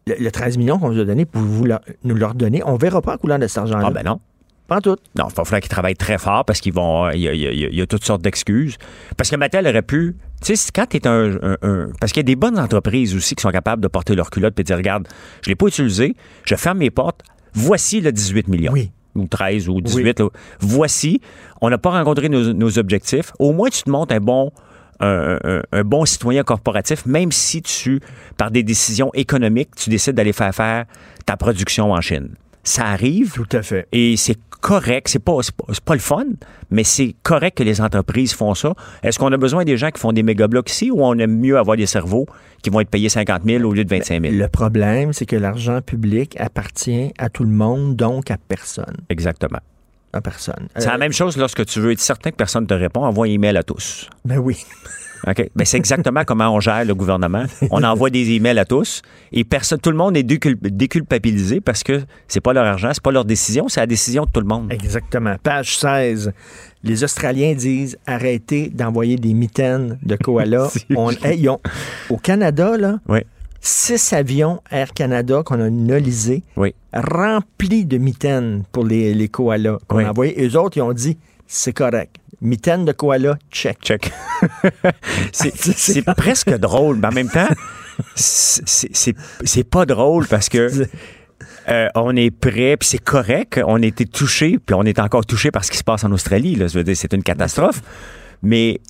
le, 0.06 0.14
le 0.18 0.30
13 0.30 0.58
millions 0.58 0.78
qu'on 0.78 0.90
nous 0.90 1.00
a 1.00 1.04
donné, 1.04 1.24
pour 1.24 1.40
vous 1.40 1.64
nous 2.04 2.14
leur 2.14 2.34
donner, 2.34 2.62
on 2.66 2.76
verra 2.76 3.00
pas 3.00 3.14
en 3.14 3.16
couleur 3.16 3.38
de 3.38 3.46
cet 3.46 3.58
argent-là. 3.58 3.86
Ah 3.86 3.90
ben 3.90 4.02
non. 4.04 4.20
Pas 4.68 4.76
en 4.76 4.80
tout. 4.80 4.96
Non, 5.18 5.26
il 5.30 5.34
va 5.34 5.44
falloir 5.44 5.60
qu'ils 5.60 5.68
travaillent 5.70 5.94
très 5.96 6.16
fort 6.18 6.44
parce 6.46 6.60
qu'ils 6.60 6.72
vont. 6.72 7.10
Il 7.10 7.20
y, 7.20 7.28
a- 7.28 7.32
il 7.34 7.40
y 7.40 7.46
a- 7.46 7.52
il 7.52 7.74
y 7.74 7.82
a 7.82 7.86
toutes 7.86 8.04
sortes 8.04 8.22
d'excuses. 8.22 8.76
Parce 9.16 9.30
que 9.30 9.36
Mattel 9.36 9.66
aurait 9.66 9.82
pu. 9.82 10.16
Tu 10.44 10.54
sais, 10.56 10.70
quand 10.74 10.86
tu 10.86 10.98
es 10.98 11.06
un, 11.06 11.36
un- 11.42 11.56
un- 11.62 11.88
Parce 12.00 12.12
qu'il 12.12 12.20
y 12.20 12.24
a 12.24 12.30
des 12.30 12.36
bonnes 12.36 12.58
entreprises 12.58 13.14
aussi 13.16 13.34
qui 13.34 13.42
sont 13.42 13.50
capables 13.50 13.82
de 13.82 13.88
porter 13.88 14.14
leur 14.14 14.30
culotte 14.30 14.58
et 14.58 14.62
de 14.62 14.66
dire 14.66 14.76
regarde, 14.76 15.08
je 15.42 15.48
ne 15.48 15.52
l'ai 15.52 15.56
pas 15.56 15.66
utilisé, 15.66 16.14
je 16.44 16.54
ferme 16.54 16.78
mes 16.78 16.90
portes, 16.90 17.22
voici 17.54 18.00
le 18.00 18.12
18 18.12 18.48
millions. 18.48 18.72
Oui. 18.72 18.90
Ou 19.14 19.26
13 19.26 19.68
ou 19.68 19.80
18. 19.80 20.20
là. 20.20 20.26
Voici, 20.60 21.20
on 21.60 21.70
n'a 21.70 21.78
pas 21.78 21.90
rencontré 21.90 22.28
nos, 22.28 22.52
nos 22.52 22.78
objectifs. 22.78 23.32
Au 23.38 23.52
moins, 23.52 23.70
tu 23.70 23.82
te 23.84 23.90
montres 23.90 24.14
un 24.14 24.20
bon. 24.20 24.52
Un, 25.00 25.38
un- 25.42 25.62
un 25.72 25.82
bon 25.82 26.04
citoyen 26.04 26.44
corporatif, 26.44 27.04
même 27.04 27.32
si 27.32 27.60
tu, 27.62 27.98
par 28.36 28.52
des 28.52 28.62
décisions 28.62 29.10
économiques, 29.12 29.70
tu 29.76 29.90
décides 29.90 30.14
d'aller 30.14 30.32
faire 30.32 30.54
faire 30.54 30.84
ta 31.26 31.36
production 31.36 31.90
en 31.90 32.00
Chine. 32.00 32.28
Ça 32.64 32.86
arrive. 32.86 33.32
Tout 33.32 33.48
à 33.52 33.62
fait. 33.62 33.86
Et 33.92 34.16
c'est 34.16 34.36
correct, 34.60 35.08
c'est 35.08 35.18
pas, 35.18 35.36
pas, 35.56 35.72
pas 35.84 35.94
le 35.94 36.00
fun, 36.00 36.24
mais 36.70 36.84
c'est 36.84 37.14
correct 37.22 37.58
que 37.58 37.62
les 37.62 37.82
entreprises 37.82 38.32
font 38.32 38.54
ça. 38.54 38.72
Est-ce 39.02 39.18
qu'on 39.18 39.30
a 39.30 39.36
besoin 39.36 39.64
des 39.64 39.76
gens 39.76 39.90
qui 39.90 40.00
font 40.00 40.12
des 40.12 40.22
méga 40.22 40.48
blocs 40.48 40.70
ici 40.70 40.90
ou 40.90 41.04
on 41.04 41.18
aime 41.18 41.38
mieux 41.38 41.58
avoir 41.58 41.76
des 41.76 41.84
cerveaux 41.84 42.26
qui 42.62 42.70
vont 42.70 42.80
être 42.80 42.88
payés 42.88 43.10
50 43.10 43.42
000 43.44 43.62
au 43.64 43.74
lieu 43.74 43.84
de 43.84 43.90
25 43.90 44.22
000? 44.22 44.34
Le 44.34 44.48
problème, 44.48 45.12
c'est 45.12 45.26
que 45.26 45.36
l'argent 45.36 45.82
public 45.82 46.34
appartient 46.40 47.12
à 47.18 47.28
tout 47.28 47.44
le 47.44 47.50
monde, 47.50 47.94
donc 47.96 48.30
à 48.30 48.38
personne. 48.38 48.96
Exactement. 49.10 49.60
À 50.14 50.22
personne. 50.22 50.68
C'est 50.76 50.88
Euh, 50.88 50.92
la 50.92 50.98
même 50.98 51.12
chose 51.12 51.36
lorsque 51.36 51.66
tu 51.66 51.80
veux 51.80 51.92
être 51.92 52.00
certain 52.00 52.30
que 52.30 52.36
personne 52.36 52.66
te 52.66 52.72
répond, 52.72 53.04
envoie 53.04 53.26
un 53.26 53.30
email 53.30 53.58
à 53.58 53.62
tous. 53.62 54.08
Ben 54.24 54.38
oui. 54.38 54.64
OK? 55.26 55.50
Ben, 55.56 55.64
c'est 55.64 55.76
exactement 55.76 56.22
comment 56.24 56.50
on 56.54 56.60
gère 56.60 56.84
le 56.84 56.94
gouvernement. 56.94 57.44
On 57.70 57.82
envoie 57.82 58.10
des 58.10 58.30
emails 58.32 58.58
à 58.58 58.64
tous 58.64 59.02
et 59.32 59.44
personne, 59.44 59.78
tout 59.78 59.90
le 59.90 59.96
monde 59.96 60.16
est 60.16 60.22
décul- 60.22 60.58
déculpabilisé 60.60 61.60
parce 61.60 61.82
que 61.82 62.02
c'est 62.28 62.40
pas 62.40 62.52
leur 62.52 62.64
argent, 62.66 62.90
c'est 62.92 63.02
pas 63.02 63.10
leur 63.12 63.24
décision, 63.24 63.68
c'est 63.68 63.80
la 63.80 63.86
décision 63.86 64.24
de 64.26 64.30
tout 64.30 64.40
le 64.40 64.46
monde. 64.46 64.72
Exactement. 64.72 65.36
Page 65.42 65.78
16. 65.78 66.32
Les 66.82 67.02
Australiens 67.04 67.54
disent 67.54 67.96
arrêtez 68.06 68.68
d'envoyer 68.68 69.16
des 69.16 69.32
mitaines 69.34 69.98
de 70.02 70.16
koala. 70.16 70.68
On- 70.96 71.10
hey, 71.10 71.38
ils 71.40 71.48
ont- 71.48 71.60
au 72.10 72.18
Canada, 72.18 72.76
là, 72.76 72.98
Oui. 73.08 73.20
six 73.60 74.12
avions 74.12 74.60
Air 74.70 74.92
Canada 74.92 75.42
qu'on 75.44 75.60
a 75.60 75.70
nolisés, 75.70 76.42
Oui. 76.58 76.74
remplis 76.92 77.86
de 77.86 77.96
mitaines 77.98 78.64
pour 78.72 78.84
les, 78.84 79.14
les 79.14 79.28
koalas 79.28 79.78
qu'on 79.88 79.96
Oui. 79.98 80.04
a 80.04 80.10
envoyés. 80.10 80.34
Eux 80.46 80.58
autres, 80.58 80.76
ils 80.76 80.82
ont 80.82 80.92
dit 80.92 81.16
c'est 81.46 81.72
correct. 81.72 82.16
Mitaines 82.40 82.84
de 82.84 82.92
koala, 82.92 83.36
check. 83.50 83.78
Check. 83.80 84.10
c'est 85.32 86.02
presque 86.16 86.50
drôle, 86.58 86.96
mais 86.98 87.08
en 87.08 87.12
même 87.12 87.30
temps, 87.30 87.48
c'est- 88.14 89.64
pas 89.70 89.86
drôle 89.86 90.26
parce 90.26 90.48
que 90.48 90.68
euh, 91.68 91.88
on 91.94 92.14
est 92.16 92.30
prêt, 92.30 92.76
puis 92.76 92.88
c'est 92.88 93.02
correct. 93.02 93.60
On 93.66 93.82
a 93.82 93.86
été 93.86 94.04
touché, 94.06 94.58
puis 94.58 94.74
on 94.74 94.82
est 94.82 94.98
encore 94.98 95.24
touché 95.26 95.50
par 95.50 95.64
ce 95.64 95.70
qui 95.70 95.78
se 95.78 95.84
passe 95.84 96.04
en 96.04 96.12
Australie. 96.12 96.56
Là. 96.56 96.66
Je 96.66 96.78
veux 96.78 96.84
dire, 96.84 96.96
c'est 96.96 97.12
une 97.12 97.22
catastrophe. 97.22 97.80
Mais 98.42 98.80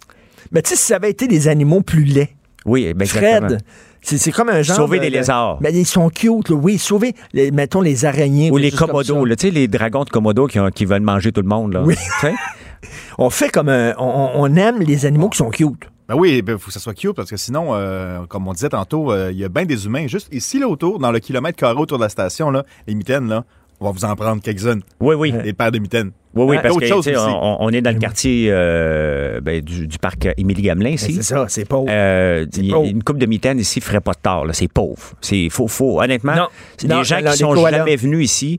Mais 0.50 0.62
tu 0.62 0.70
sais, 0.70 0.76
si 0.76 0.86
ça 0.86 0.96
avait 0.96 1.10
été 1.10 1.28
des 1.28 1.48
animaux 1.48 1.82
plus 1.82 2.04
laids, 2.04 2.34
oui, 2.64 2.92
ben, 2.94 3.02
exactement. 3.02 3.48
Fred, 3.48 3.60
c'est 4.02 4.18
c'est 4.18 4.32
comme 4.32 4.48
un 4.50 4.62
genre. 4.62 4.76
Sauver 4.76 4.98
de- 4.98 5.04
des 5.04 5.10
de- 5.10 5.16
lézards. 5.16 5.58
Mais 5.60 5.72
ils 5.72 5.86
sont 5.86 6.08
cute, 6.10 6.48
là. 6.50 6.56
oui. 6.56 6.78
Sauver, 6.78 7.14
les- 7.32 7.50
mettons, 7.50 7.80
les 7.80 8.04
araignées. 8.04 8.50
Ou 8.50 8.56
les 8.56 8.70
commodos, 8.70 9.26
tu 9.28 9.34
sais, 9.38 9.50
les 9.50 9.68
dragons 9.68 10.04
de 10.04 10.10
Komodo 10.10 10.46
qui, 10.46 10.58
ont- 10.60 10.70
qui 10.70 10.84
veulent 10.84 11.00
manger 11.02 11.32
tout 11.32 11.42
le 11.42 11.48
monde. 11.48 11.72
Là. 11.74 11.82
Oui. 11.82 11.94
On 13.18 13.30
fait 13.30 13.48
comme 13.50 13.68
un. 13.68 13.94
On, 13.98 14.30
on 14.34 14.56
aime 14.56 14.80
les 14.80 15.06
animaux 15.06 15.28
qui 15.28 15.38
sont 15.38 15.50
cute. 15.50 15.88
Ben 16.06 16.16
oui, 16.16 16.42
il 16.46 16.58
faut 16.58 16.66
que 16.66 16.72
ça 16.72 16.80
soit 16.80 16.92
cute 16.92 17.12
parce 17.14 17.30
que 17.30 17.36
sinon, 17.38 17.68
euh, 17.70 18.26
comme 18.28 18.46
on 18.46 18.52
disait 18.52 18.68
tantôt, 18.68 19.10
euh, 19.10 19.30
il 19.32 19.38
y 19.38 19.44
a 19.44 19.48
bien 19.48 19.64
des 19.64 19.86
humains 19.86 20.06
juste 20.06 20.28
ici 20.34 20.58
là 20.58 20.68
autour, 20.68 20.98
dans 20.98 21.10
le 21.10 21.18
kilomètre 21.18 21.56
carré 21.56 21.78
autour 21.78 21.96
de 21.96 22.02
la 22.02 22.10
station, 22.10 22.50
là, 22.50 22.64
les 22.86 22.94
mitaines, 22.94 23.26
là, 23.26 23.44
on 23.80 23.86
va 23.86 23.90
vous 23.92 24.04
en 24.04 24.14
prendre 24.16 24.42
quelques-unes. 24.42 24.82
Oui, 25.00 25.14
oui. 25.14 25.32
Des 25.32 25.52
paires 25.52 25.72
de 25.72 25.78
mitaines. 25.78 26.10
Oui, 26.34 26.44
oui, 26.48 26.56
Hein, 26.56 26.60
parce 26.64 26.76
que 26.76 27.16
on, 27.16 27.56
on 27.60 27.68
est 27.70 27.80
dans 27.80 27.92
le 27.94 27.98
quartier 28.00 28.48
euh, 28.50 29.40
ben, 29.40 29.60
du, 29.60 29.86
du 29.86 29.98
parc 29.98 30.28
Émilie-Gamelin 30.36 30.90
ici. 30.90 31.12
Ben, 31.12 31.22
c'est 31.22 31.34
ça, 31.34 31.46
c'est 31.48 31.64
pauvre. 31.64 31.86
Euh, 31.88 32.44
pauvre. 32.70 32.86
une 32.88 33.04
coupe 33.04 33.18
de 33.18 33.26
mitaines 33.26 33.58
ici 33.60 33.80
ferait 33.80 34.00
pas 34.00 34.12
de 34.12 34.18
tort. 34.20 34.44
là. 34.44 34.52
C'est 34.52 34.66
pauvre. 34.66 35.12
C'est 35.20 35.48
faux, 35.48 35.68
faux. 35.68 36.00
Honnêtement, 36.02 36.34
Non. 36.34 36.46
c'est 36.76 36.88
Non, 36.88 36.98
les 36.98 37.04
gens 37.04 37.20
non, 37.20 37.30
qui 37.30 37.38
sont 37.38 37.54
jamais 37.66 37.94
venus 37.96 38.24
ici. 38.24 38.58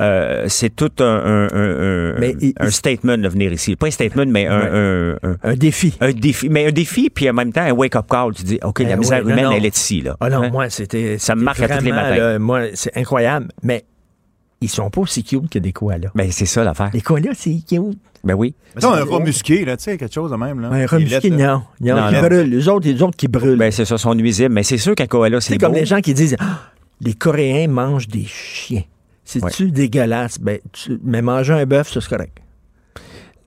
euh, 0.00 0.46
c'est 0.48 0.74
tout 0.74 0.90
un, 0.98 1.04
un, 1.04 1.48
un- 1.52 2.14
un- 2.14 2.18
Mais 2.18 2.34
il- 2.40 2.52
un 2.58 2.68
statement 2.70 3.16
de 3.16 3.28
venir 3.28 3.52
ici. 3.52 3.74
Pas 3.76 3.86
un 3.86 3.90
statement, 3.92 4.26
mais 4.26 4.46
un, 4.46 4.58
un- 4.60 5.12
un- 5.22 5.36
Un 5.44 5.54
défi. 5.54 5.94
un 6.00 6.10
défi. 6.12 6.48
Mais 6.50 6.66
un 6.66 6.72
défi, 6.72 7.08
puis 7.10 7.30
en 7.30 7.32
même 7.32 7.52
temps, 7.52 7.62
un 7.62 7.72
wake-up 7.72 8.04
call. 8.10 8.34
Tu 8.34 8.42
dis, 8.42 8.58
OK, 8.64 8.80
la 8.80 8.86
Ben 8.86 8.98
misère 8.98 9.18
ouais, 9.18 9.24
non, 9.24 9.30
humaine, 9.30 9.44
non. 9.46 9.52
elle 9.52 9.64
est 9.66 9.76
ici. 9.76 10.00
Là. 10.02 10.16
Ah 10.20 10.28
non, 10.28 10.42
Hein? 10.42 10.50
moi, 10.50 10.68
c'était. 10.68 11.16
Ça 11.18 11.34
me 11.36 11.42
marque 11.42 11.60
à 11.60 11.68
tous 11.78 11.84
les 11.84 11.92
matins. 11.92 12.16
là, 12.16 12.38
moi, 12.38 12.62
c'est 12.74 12.94
incroyable. 12.98 13.48
Mais 13.62 13.84
ils 14.64 14.68
sont 14.68 14.90
pas 14.90 15.00
aussi 15.00 15.22
cute 15.24 15.48
que 15.48 15.58
des 15.58 15.72
koalas. 15.72 16.10
Ben, 16.14 16.30
c'est 16.30 16.46
ça 16.46 16.64
l'affaire. 16.64 16.90
Les 16.92 17.00
koalas, 17.00 17.34
c'est 17.34 17.58
cute. 17.66 17.98
Ben 18.24 18.34
oui. 18.34 18.54
Mais 18.74 18.80
ça, 18.80 18.90
un 18.92 19.04
rat 19.04 19.20
musqué, 19.20 19.64
là, 19.64 19.76
tu 19.76 19.84
sais, 19.84 19.98
quelque 19.98 20.12
chose 20.14 20.30
de 20.30 20.36
même. 20.36 20.60
Là. 20.60 20.68
Un 20.70 20.98
laid, 20.98 21.28
là. 21.30 21.36
non. 21.36 21.62
Non, 21.80 21.96
Non, 22.00 22.08
qui 22.08 22.14
non. 22.14 22.20
brûlent. 22.22 22.50
Les 22.50 22.68
autres, 22.68 22.86
les 22.88 23.02
autres 23.02 23.16
qui 23.16 23.28
brûlent. 23.28 23.58
Ben, 23.58 23.70
c'est 23.70 23.84
ça, 23.84 23.98
sont 23.98 24.14
nuisibles. 24.14 24.52
Mais 24.54 24.62
c'est 24.62 24.78
sûr 24.78 24.94
qu'un 24.94 25.06
koala, 25.06 25.40
c'est 25.40 25.52
c'est 25.54 25.58
comme 25.58 25.72
beau. 25.72 25.78
les 25.78 25.84
gens 25.86 26.00
qui 26.00 26.14
disent 26.14 26.36
Ah, 26.38 26.60
les 27.00 27.12
Coréens 27.14 27.68
mangent 27.68 28.08
des 28.08 28.24
chiens. 28.24 28.82
C'est-tu 29.24 29.70
dégueulasse? 29.70 30.38
Ben, 30.40 30.58
tu- 30.72 30.98
mais 31.04 31.22
manger 31.22 31.52
un 31.54 31.66
bœuf, 31.66 31.92
ça, 31.92 32.00
c'est 32.00 32.08
correct. 32.08 32.38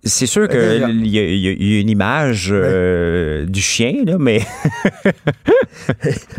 C'est 0.03 0.25
sûr 0.27 0.47
qu'il 0.47 0.59
y, 0.59 1.09
y 1.09 1.19
a- 1.19 1.23
il 1.23 1.63
y 1.73 1.77
a 1.77 1.81
une 1.81 1.89
image 1.89 2.49
euh, 2.51 3.45
du 3.45 3.59
chien, 3.61 4.03
là, 4.05 4.17
mais, 4.19 4.41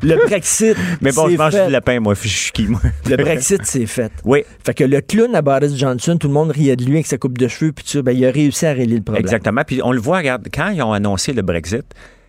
Le 0.03 0.17
Brexit. 0.27 0.77
mais 1.01 1.13
bon, 1.13 1.29
je 1.29 1.37
mange 1.37 1.53
fait. 1.53 1.67
du 1.67 1.73
lapin, 1.73 2.01
moi. 2.01 2.15
Je 2.21 2.29
suis 2.29 2.53
qui, 2.53 2.67
moi. 2.67 2.81
Le 3.09 3.17
Brexit, 3.17 3.61
c'est 3.65 3.87
fait. 3.87 4.13
Oui, 4.25 4.45
Fait 4.65 4.75
que 4.75 4.85
le 4.85 5.01
clown 5.01 5.35
à 5.35 5.43
Boris 5.43 5.77
Johnson, 5.77 6.17
tout 6.19 6.29
le 6.29 6.35
monde 6.35 6.51
riait 6.51 6.77
de 6.77 6.85
lui 6.85 6.95
avec 6.95 7.07
sa 7.07 7.19
coupe 7.19 7.37
de 7.39 7.49
cheveux, 7.49 7.73
puis 7.73 7.85
ça, 7.87 8.03
ben, 8.03 8.13
il 8.13 8.25
a 8.25 8.31
réussi 8.31 8.67
à 8.67 8.73
régler 8.73 8.97
le 8.97 9.03
problème. 9.03 9.23
exactement. 9.25 9.63
Puis 9.67 9.81
on 9.83 9.93
le 9.93 10.01
voit, 10.01 10.19
regarde, 10.19 10.49
quand 10.53 10.71
ils 10.71 10.83
ont 10.83 10.93
annoncé 10.93 11.33
le 11.33 11.43
Brexit, 11.43 11.85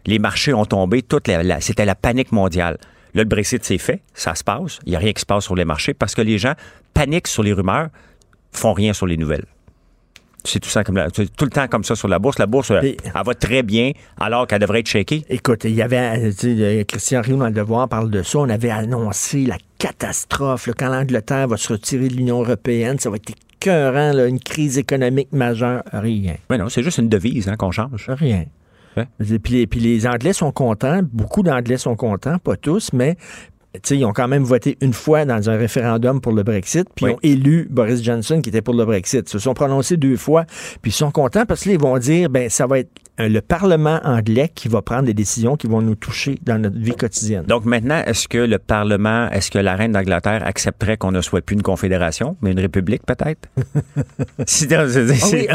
les 0.06 0.20
marchés 0.20 0.54
ont 0.54 0.66
tombé, 0.66 1.02
toute 1.02 1.28
la- 1.28 1.44
la- 1.44 1.62
c'était 1.62 1.86
la 1.86 1.96
panique 1.96 2.32
mondiale. 2.32 2.78
Là, 3.16 3.24
le 3.24 3.30
Brexit, 3.30 3.64
c'est 3.64 3.78
fait, 3.78 4.02
ça 4.14 4.36
se 4.36 4.44
passe, 4.44 4.80
il 4.86 4.92
n'y 4.92 4.96
a 4.96 5.00
rien 5.00 5.14
qui 5.14 5.22
se 5.22 5.26
passe 5.26 5.44
sur 5.46 5.56
les 5.56 5.66
marchés 5.66 5.94
parce 5.94 6.14
que 6.16 6.22
les 6.22 6.38
gens 6.38 6.54
paniquent 6.94 7.28
sur 7.28 7.44
les 7.44 7.54
rumeurs, 7.54 7.90
font 8.52 8.74
rien 8.74 8.94
sur 8.94 9.08
les 9.08 9.18
nouvelles. 9.18 9.46
C'est 10.46 10.60
tout, 10.60 10.70
ça 10.70 10.84
comme 10.84 10.96
la- 10.96 11.08
c'est 11.14 11.36
tout 11.36 11.46
le 11.46 11.52
temps 11.52 11.68
comme 11.68 11.84
ça 11.84 11.96
sur 11.96 12.08
la 12.08 12.18
bourse. 12.20 12.40
La 12.40 12.46
bourse, 12.48 12.72
elle, 12.72 12.80
Puis- 12.80 12.98
elle 13.04 13.12
va 13.26 13.34
très 13.34 13.62
bien 13.64 13.92
alors 14.20 14.48
qu'elle 14.48 14.60
devrait 14.60 14.80
être 14.80 14.88
shakée. 14.88 15.26
Écoute, 15.30 15.66
il 15.66 15.76
y 15.76 15.82
avait, 15.82 15.98
euh, 15.98 16.32
euh, 16.46 16.84
Christian 16.86 17.22
Rio 17.22 17.38
dans 17.38 17.48
le 17.48 17.52
Devoir 17.52 17.88
parle 17.90 18.10
de 18.10 18.24
ça. 18.24 18.40
On 18.40 18.50
avait 18.50 18.70
annoncé 18.70 19.46
la 19.46 19.58
catastrophe, 19.78 20.68
là, 20.68 20.74
quand 20.78 20.90
l'Angleterre 20.90 21.48
va 21.48 21.58
se 21.58 21.74
retirer 21.74 22.08
de 22.08 22.14
l'Union 22.16 22.42
européenne. 22.42 23.00
Ça 23.00 23.10
va 23.10 23.18
être 23.18 23.32
écœurant, 23.62 24.14
là, 24.14 24.28
une 24.28 24.40
crise 24.40 24.78
économique 24.78 25.32
majeure. 25.34 25.84
Rien. 25.92 26.36
Mais 26.50 26.58
non, 26.58 26.70
c'est 26.70 26.84
juste 26.84 26.98
une 27.00 27.10
devise 27.10 27.50
hein, 27.50 27.56
qu'on 27.58 27.72
change. 27.72 28.06
Rien. 28.10 28.46
Ouais. 28.98 29.06
Puis, 29.40 29.54
les, 29.54 29.68
puis 29.68 29.80
les 29.80 30.08
Anglais 30.08 30.34
sont 30.34 30.52
contents. 30.52 31.02
Beaucoup 31.12 31.44
d'Anglais 31.44 31.78
sont 31.78 31.96
contents, 31.96 32.38
pas 32.40 32.56
tous, 32.56 32.92
mais 32.94 33.18
ils 33.92 34.04
ont 34.06 34.14
quand 34.14 34.28
même 34.28 34.44
voté 34.44 34.78
une 34.82 34.94
fois 34.94 35.26
dans 35.26 35.50
un 35.50 35.56
référendum 35.58 36.22
pour 36.22 36.32
le 36.34 36.44
Brexit, 36.44 36.88
puis 36.96 37.06
Oui. 37.06 37.12
ils 37.12 37.16
ont 37.16 37.20
élu 37.40 37.68
Boris 37.70 38.04
Johnson 38.04 38.42
qui 38.42 38.50
était 38.50 38.62
pour 38.62 38.74
le 38.74 38.86
Brexit. 38.86 39.28
Ils 39.28 39.32
se 39.32 39.40
sont 39.40 39.54
prononcés 39.54 39.98
deux 39.98 40.18
fois, 40.18 40.46
puis 40.82 40.92
ils 40.92 40.94
sont 40.94 41.12
contents 41.12 41.46
parce 41.46 41.64
que 41.64 41.70
là, 41.70 41.76
ils 41.76 41.82
vont 41.82 41.98
dire, 41.98 42.30
ben 42.30 42.50
ça 42.50 42.66
va 42.68 42.80
être 42.80 42.90
euh, 43.20 43.28
le 43.30 43.42
Parlement 43.42 44.00
anglais 44.04 44.50
qui 44.54 44.70
va 44.70 44.82
prendre 44.82 45.04
des 45.04 45.14
décisions 45.14 45.56
qui 45.58 45.68
vont 45.68 45.82
nous 45.82 45.96
toucher 45.96 46.40
dans 46.44 46.58
notre 46.58 46.80
vie 46.80 46.96
quotidienne. 46.96 47.44
Donc 47.48 47.66
maintenant, 47.66 48.02
est-ce 48.06 48.28
que 48.28 48.38
le 48.38 48.58
Parlement, 48.58 49.30
est-ce 49.30 49.52
que 49.52 49.60
la 49.60 49.76
reine 49.76 49.92
d'Angleterre 49.92 50.42
accepterait 50.46 50.98
qu'on 50.98 51.12
ne 51.12 51.22
soit 51.22 51.42
plus 51.42 51.56
une 51.56 51.62
confédération, 51.62 52.38
mais 52.42 52.52
une 52.52 52.60
république 52.60 53.06
peut-être? 53.06 53.50
Si 54.46 54.68
oui, 54.68 55.48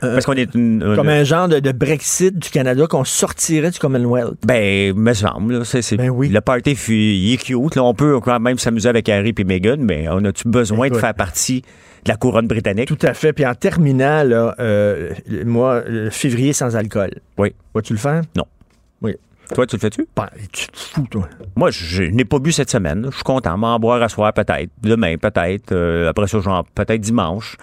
parce 0.00 0.24
qu'on 0.24 0.32
est 0.34 0.54
une, 0.54 0.92
Comme 0.96 1.08
un 1.08 1.24
genre 1.24 1.48
de, 1.48 1.58
de 1.60 1.72
Brexit 1.72 2.38
du 2.38 2.50
Canada 2.50 2.86
qu'on 2.86 3.04
sortirait 3.04 3.70
du 3.70 3.78
Commonwealth. 3.78 4.38
Ben, 4.46 4.94
me 4.94 5.12
semble. 5.12 5.64
c'est- 5.66 5.92
Le 5.96 6.38
party, 6.40 6.74
fut- 6.76 6.94
est 6.94 7.52
cute. 7.60 7.76
Là, 7.76 7.84
on 7.84 7.94
peut 7.94 8.20
quand 8.20 8.40
même 8.40 8.58
s'amuser 8.58 8.88
avec 8.88 9.08
Harry 9.08 9.34
et 9.36 9.44
Meghan, 9.44 9.76
mais 9.78 10.06
on 10.08 10.24
a-tu 10.24 10.48
besoin 10.48 10.86
Écoute. 10.86 10.96
de 10.96 11.00
faire 11.00 11.14
partie 11.14 11.62
de 12.04 12.10
la 12.10 12.16
couronne 12.16 12.46
britannique? 12.46 12.86
Tout 12.88 12.98
à 13.06 13.14
fait. 13.14 13.32
Puis 13.32 13.44
en 13.46 13.54
terminant, 13.54 14.22
là, 14.22 14.54
euh, 14.60 15.12
moi, 15.44 15.82
le 15.86 16.10
février 16.10 16.52
sans 16.52 16.76
alcool. 16.76 17.10
Oui. 17.36 17.54
Vas-tu 17.74 17.92
le 17.92 17.98
faire? 17.98 18.22
Non. 18.36 18.44
Oui. 19.02 19.14
Toi, 19.54 19.66
tu 19.66 19.76
le 19.76 19.80
fais-tu? 19.80 20.06
Ben, 20.14 20.28
tu 20.52 20.66
te 20.68 20.78
fous, 20.78 21.06
toi. 21.10 21.28
Moi, 21.56 21.70
je 21.70 22.02
n'ai 22.02 22.24
pas 22.26 22.38
bu 22.38 22.52
cette 22.52 22.70
semaine. 22.70 23.06
Je 23.10 23.14
suis 23.14 23.24
content. 23.24 23.56
M'en 23.56 23.78
boire 23.78 24.02
à 24.02 24.08
soir, 24.08 24.32
peut-être. 24.34 24.70
Demain, 24.82 25.16
peut-être. 25.16 25.72
Euh, 25.72 26.08
après 26.10 26.26
ça, 26.26 26.38
genre, 26.40 26.64
peut-être 26.74 27.00
dimanche. 27.00 27.56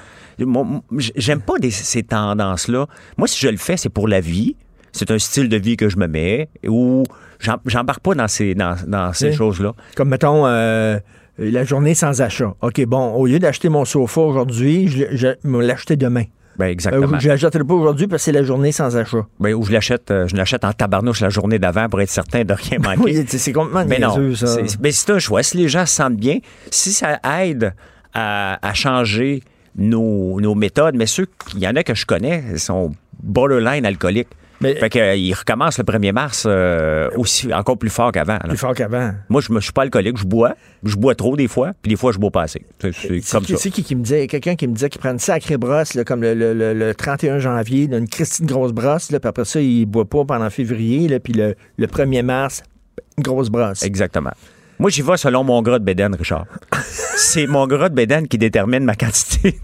J'aime 1.16 1.42
pas 1.42 1.58
des- 1.60 1.72
ces 1.72 2.04
tendances-là. 2.04 2.88
Moi, 3.18 3.28
si 3.28 3.40
je 3.40 3.50
le 3.50 3.58
fais, 3.58 3.78
c'est 3.78 3.90
pour 3.90 4.08
la 4.08 4.20
vie. 4.20 4.56
C'est 4.92 5.12
un 5.12 5.20
style 5.20 5.50
de 5.50 5.58
vie 5.58 5.78
que 5.78 5.90
je 5.90 5.98
me 5.98 6.08
mets 6.08 6.50
ou 6.68 7.04
j'embarque 7.40 8.00
pas 8.02 8.16
dans 8.16 8.28
ces, 8.28 8.56
dans, 8.56 8.76
dans 8.88 9.14
ces 9.14 9.30
Oui. 9.30 9.36
choses-là. 9.36 9.74
Comme, 9.96 10.10
mettons, 10.10 10.46
euh, 10.46 11.00
la 11.38 11.64
journée 11.64 11.94
sans 11.96 12.22
achat. 12.22 12.54
OK, 12.62 12.84
bon, 12.86 13.14
au 13.14 13.26
lieu 13.26 13.40
d'acheter 13.40 13.70
mon 13.70 13.86
sofa 13.86 14.22
aujourd'hui, 14.22 14.88
je, 14.88 15.28
vais 15.28 15.66
l'acheter 15.66 15.96
demain. 15.96 16.24
Ben, 16.58 16.68
exactement. 16.68 17.18
Euh, 17.18 17.20
je 17.20 17.28
l'achèterai 17.28 17.66
pas 17.66 17.74
aujourd'hui 17.74 18.08
parce 18.08 18.22
que 18.22 18.26
c'est 18.26 18.32
la 18.32 18.44
journée 18.44 18.72
sans 18.72 18.96
achat. 18.96 19.26
Ben, 19.42 19.54
ou 19.54 19.64
je 19.64 19.74
l'achète, 19.74 20.10
euh, 20.10 20.26
je 20.30 20.38
l'achète 20.38 20.64
en 20.64 20.72
tabarnouche 20.72 21.20
la 21.20 21.30
journée 21.30 21.60
d'avant 21.60 21.90
pour 21.90 22.00
être 22.00 22.10
certain 22.10 22.46
de 22.46 22.54
rien 22.54 22.80
manquer. 22.84 23.02
Oui, 23.02 23.26
c'est 23.28 23.52
complètement 23.52 23.84
Mais 23.86 24.00
non, 24.00 24.34
ça. 24.36 24.48
c'est 24.48 24.80
ben, 24.80 24.92
c'est 24.94 25.10
un 25.12 25.20
choix. 25.20 25.44
Si 25.44 25.58
les 25.58 25.68
gens 25.68 25.86
se 25.86 25.96
sentent 25.96 26.16
bien, 26.16 26.38
si 26.72 26.94
ça 26.94 27.20
aide 27.42 27.74
à, 28.14 28.58
à 28.66 28.74
changer 28.74 29.44
nos, 29.76 30.40
nos 30.40 30.56
méthodes, 30.56 30.96
mais 30.96 31.06
ceux, 31.08 31.28
il 31.56 31.60
y 31.60 31.68
en 31.68 31.76
a 31.76 31.84
que 31.84 31.94
je 31.94 32.06
connais, 32.06 32.42
ils 32.54 32.60
sont 32.60 32.94
borderline 33.22 33.86
alcooliques. 33.86 34.30
Fait 34.62 34.90
que, 34.90 35.00
euh, 35.00 35.16
ils 35.16 35.34
recommencent 35.34 35.78
le 35.78 35.84
1er 35.84 36.12
mars 36.14 36.46
euh, 36.48 37.10
aussi 37.18 37.54
encore 37.54 37.78
plus 37.78 37.90
fort 37.90 38.12
qu'avant. 38.12 38.38
Plus 38.40 38.58
fort 38.58 38.74
qu'avant. 38.74 39.12
Moi, 39.30 39.42
je 39.42 39.52
ne 39.52 39.60
suis 39.60 39.72
pas 39.72 39.84
alcoolique, 39.84 40.18
je 40.18 40.26
bois. 40.26 40.56
Je 40.84 40.96
bois 40.96 41.16
trop 41.16 41.36
des 41.36 41.48
fois, 41.48 41.72
puis 41.82 41.90
des 41.90 41.96
fois, 41.96 42.12
je 42.12 42.18
bois 42.20 42.32
pas 42.32 42.44
assez. 42.44 42.66
C'est 42.80 42.94
C'est 42.94 43.22
comme 43.32 43.44
qui, 43.44 43.54
ça. 43.54 43.58
c'est 43.60 43.70
qui 43.72 43.84
qui 43.84 43.96
me 43.96 44.02
disait, 44.04 44.28
quelqu'un 44.28 44.56
qui 44.56 44.68
me 44.68 44.74
disait 44.74 44.90
qu'il 44.90 45.02
prend 45.02 45.12
une 45.12 45.20
sacrée 45.20 45.58
brosse, 45.58 45.94
là, 45.94 46.04
comme 46.04 46.22
le, 46.22 46.34
le- 46.34 46.54
le- 46.54 46.74
le 46.74 46.96
31 46.96 47.40
janvier, 47.40 47.88
là, 47.88 47.98
une 47.98 48.08
Christine 48.08 48.46
grosse 48.46 48.72
brosse, 48.72 49.12
là, 49.12 49.20
puis 49.20 49.28
après 49.30 49.46
ça, 49.46 49.60
il 49.62 49.86
boit 49.86 50.06
pas 50.06 50.24
pendant 50.26 50.50
février, 50.50 51.08
là, 51.08 51.20
puis 51.20 51.34
le, 51.34 51.56
le 51.78 51.88
1er 51.88 52.24
mars, 52.24 52.64
une 53.18 53.24
grosse 53.24 53.50
brosse. 53.50 53.84
Exactement. 53.84 54.32
Moi, 54.78 54.90
j'y 54.90 55.02
vais 55.02 55.16
selon 55.18 55.44
mon 55.44 55.62
gras 55.62 55.80
de 55.80 55.84
bédaine, 55.86 56.14
Richard. 56.16 56.46
C'est 57.18 57.48
mon 57.48 57.66
gras 57.66 57.88
de 57.90 57.96
bédaine 57.96 58.28
qui 58.28 58.38
détermine 58.38 58.84
ma 58.84 58.96
quantité 58.96 59.58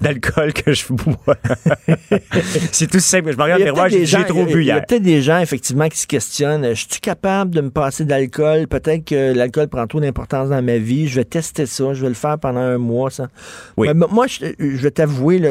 d'alcool 0.00 0.52
que 0.52 0.72
je 0.72 0.84
bois. 0.92 1.36
c'est 2.72 2.88
tout 2.88 3.00
simple. 3.00 3.32
Je 3.32 3.36
me 3.36 3.42
regarde 3.42 3.60
Il 3.60 3.62
y 3.62 3.64
le 3.64 3.70
a 3.70 3.72
miroir, 3.72 3.88
j'ai 3.88 4.24
trop 4.24 4.44
il 4.46 4.48
y 4.48 4.52
a- 4.52 4.54
bu 4.54 4.62
Il 4.62 4.66
y 4.66 4.70
a 4.70 4.80
peut-être 4.80 5.02
des 5.02 5.20
gens, 5.20 5.38
effectivement, 5.40 5.88
qui 5.88 5.98
se 5.98 6.06
questionnent. 6.06 6.68
Je 6.74 6.86
suis 6.88 7.00
capable 7.00 7.54
de 7.54 7.60
me 7.60 7.70
passer 7.70 8.04
d'alcool? 8.04 8.68
Peut-être 8.68 9.04
que 9.04 9.32
l'alcool 9.34 9.68
prend 9.68 9.86
trop 9.88 10.00
d'importance 10.00 10.48
dans 10.50 10.62
ma 10.62 10.78
vie. 10.78 11.08
Je 11.08 11.16
vais 11.16 11.24
tester 11.24 11.66
ça. 11.66 11.92
Je 11.94 12.02
vais 12.02 12.08
le 12.08 12.14
faire 12.14 12.38
pendant 12.38 12.60
un 12.60 12.78
mois. 12.78 13.10
Ça. 13.10 13.28
Oui. 13.76 13.88
Mais 13.94 14.06
moi, 14.10 14.26
je, 14.28 14.46
je 14.58 14.76
vais 14.76 14.90
t'avouer, 14.92 15.38
là, 15.40 15.50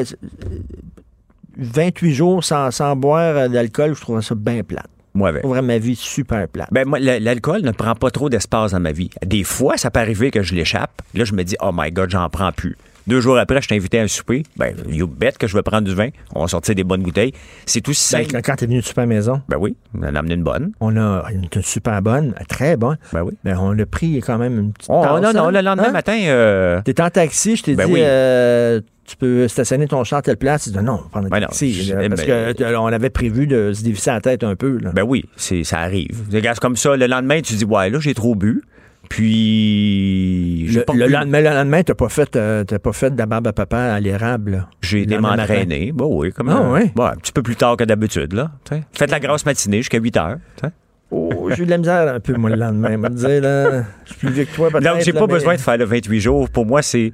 28 1.58 2.12
jours 2.14 2.44
sans, 2.44 2.70
sans 2.70 2.96
boire 2.96 3.36
euh, 3.36 3.48
d'alcool, 3.48 3.94
je 3.94 4.00
trouve 4.00 4.20
ça 4.20 4.34
bien 4.34 4.62
plate. 4.62 4.86
Moi, 5.16 5.30
avec. 5.30 5.42
Trouverais 5.42 5.62
ma 5.62 5.78
vie 5.78 5.96
super 5.96 6.46
plate. 6.46 6.68
Ben, 6.70 6.86
moi, 6.86 6.98
l'alcool 7.00 7.62
ne 7.62 7.70
prend 7.72 7.94
pas 7.94 8.10
trop 8.10 8.28
d'espace 8.28 8.72
dans 8.72 8.80
ma 8.80 8.92
vie. 8.92 9.10
Des 9.24 9.44
fois, 9.44 9.76
ça 9.76 9.90
peut 9.90 10.00
arriver 10.00 10.30
que 10.30 10.42
je 10.42 10.54
l'échappe. 10.54 11.02
Là, 11.14 11.24
je 11.24 11.32
me 11.32 11.42
dis, 11.42 11.56
oh 11.60 11.70
my 11.74 11.90
God, 11.90 12.10
j'en 12.10 12.28
prends 12.28 12.52
plus. 12.52 12.76
Deux 13.06 13.20
jours 13.20 13.38
après, 13.38 13.62
je 13.62 13.68
t'ai 13.68 13.76
invité 13.76 14.00
à 14.00 14.02
un 14.02 14.08
souper. 14.08 14.42
Ben, 14.56 14.74
you 14.88 15.06
bet 15.06 15.32
que 15.38 15.46
je 15.46 15.56
vais 15.56 15.62
prendre 15.62 15.86
du 15.86 15.94
vin. 15.94 16.08
On 16.34 16.40
va 16.42 16.48
sortir 16.48 16.74
des 16.74 16.82
bonnes 16.82 17.02
bouteilles. 17.02 17.32
C'est 17.64 17.80
tout 17.80 17.92
Ben, 17.92 17.94
simple. 17.94 18.26
quand 18.32 18.40
quand 18.44 18.56
t'es 18.56 18.66
venu 18.66 18.80
de 18.80 18.84
super 18.84 19.06
maison, 19.06 19.40
Ben 19.48 19.56
oui, 19.60 19.76
on 19.94 20.02
en 20.02 20.14
a 20.14 20.18
amené 20.18 20.34
une 20.34 20.42
bonne. 20.42 20.72
on 20.80 20.96
a 20.96 21.24
une, 21.32 21.46
une 21.54 21.62
super 21.62 22.02
bonne, 22.02 22.34
très 22.48 22.76
bonne. 22.76 22.98
Ben 23.12 23.22
oui. 23.22 23.34
Ben, 23.44 23.56
on 23.60 23.78
a 23.78 23.86
pris 23.86 24.18
quand 24.26 24.38
même 24.38 24.58
une 24.58 24.72
petite 24.72 24.90
Oh, 24.92 25.02
tasse, 25.04 25.22
non, 25.22 25.32
non, 25.32 25.48
hein? 25.48 25.50
le 25.52 25.60
lendemain 25.60 25.86
Hein? 25.88 25.92
matin, 25.92 26.18
euh, 26.26 26.80
T'es 26.84 27.00
en 27.00 27.08
taxi, 27.08 27.54
je 27.54 27.62
t'ai 27.62 27.74
Ben 27.76 27.86
dit, 27.86 27.92
oui. 27.92 28.00
euh, 28.02 28.80
tu 29.06 29.16
peux 29.16 29.46
stationner 29.48 29.86
ton 29.86 30.02
char 30.04 30.18
à 30.18 30.22
telle 30.22 30.36
place. 30.36 30.64
Tu 30.64 30.70
dis, 30.70 30.84
non, 30.84 31.00
Ben 31.14 31.20
non, 31.22 31.28
taxi. 31.46 31.72
je- 31.72 31.94
là, 31.94 32.08
parce 32.08 32.24
ben- 32.26 32.54
que 32.54 32.74
on 32.76 32.86
avait 32.86 33.10
prévu 33.10 33.46
de 33.46 33.72
se 33.72 33.82
dévisser 33.84 34.10
la 34.10 34.20
tête 34.20 34.42
un 34.44 34.56
peu. 34.56 34.78
Là. 34.78 34.90
ben 34.92 35.02
oui, 35.02 35.24
c'est, 35.36 35.62
ça 35.64 35.78
arrive. 35.80 36.28
Des 36.28 36.42
comme 36.60 36.76
ça, 36.76 36.96
le 36.96 37.06
lendemain, 37.06 37.40
tu 37.40 37.54
dis, 37.54 37.64
ouais, 37.64 37.90
là, 37.90 37.98
j'ai 38.00 38.14
trop 38.14 38.34
bu. 38.34 38.62
Puis, 39.08 40.66
le, 40.72 40.84
le 40.94 41.06
lendemain, 41.08 41.40
le 41.40 41.50
lendemain, 41.50 41.82
t'as 41.82 41.94
pas 41.94 42.08
fait, 42.08 42.34
euh, 42.36 42.64
pas 42.64 42.92
fait 42.92 43.10
de 43.10 43.18
la 43.18 43.26
barbe 43.26 43.46
à 43.46 43.52
papa 43.52 43.78
à 43.78 44.00
l'érable. 44.00 44.66
J'ai 44.82 45.02
été 45.02 45.18
m'entraîner. 45.18 45.92
Ben 45.92 46.06
oui, 46.08 46.32
comme 46.32 46.48
Ah 46.48 46.62
euh, 46.64 46.72
ouais? 46.72 46.92
bon, 46.94 47.04
un 47.04 47.16
petit 47.16 47.32
peu 47.32 47.42
plus 47.42 47.56
tard 47.56 47.76
que 47.76 47.84
d'habitude, 47.84 48.32
là. 48.32 48.50
t'sais. 48.64 48.82
Faites 48.92 49.10
la 49.10 49.20
grosse 49.20 49.44
matinée 49.46 49.78
jusqu'à 49.78 49.98
8 49.98 50.16
heures. 50.16 50.36
t'sais. 50.56 50.68
Oh, 51.10 51.50
j'ai 51.54 51.62
eu 51.62 51.66
de 51.66 51.70
la 51.70 51.78
misère 51.78 52.14
un 52.14 52.20
peu, 52.20 52.34
moi, 52.34 52.50
le 52.50 52.56
lendemain. 52.56 52.90
Je 52.92 52.96
me 52.96 53.08
disais, 53.10 53.40
là, 53.40 53.84
je 54.04 54.10
suis 54.10 54.18
plus 54.18 54.30
vieux 54.30 54.44
que 54.44 54.54
toi, 54.54 54.70
peut-être. 54.70 54.82
Donc, 54.92 55.02
j'ai 55.02 55.12
pas 55.12 55.20
mais- 55.20 55.34
besoin 55.34 55.54
de 55.54 55.60
faire 55.60 55.76
le 55.78 55.84
28 55.84 56.20
jours. 56.20 56.50
Pour 56.50 56.66
moi, 56.66 56.82
c'est 56.82 57.12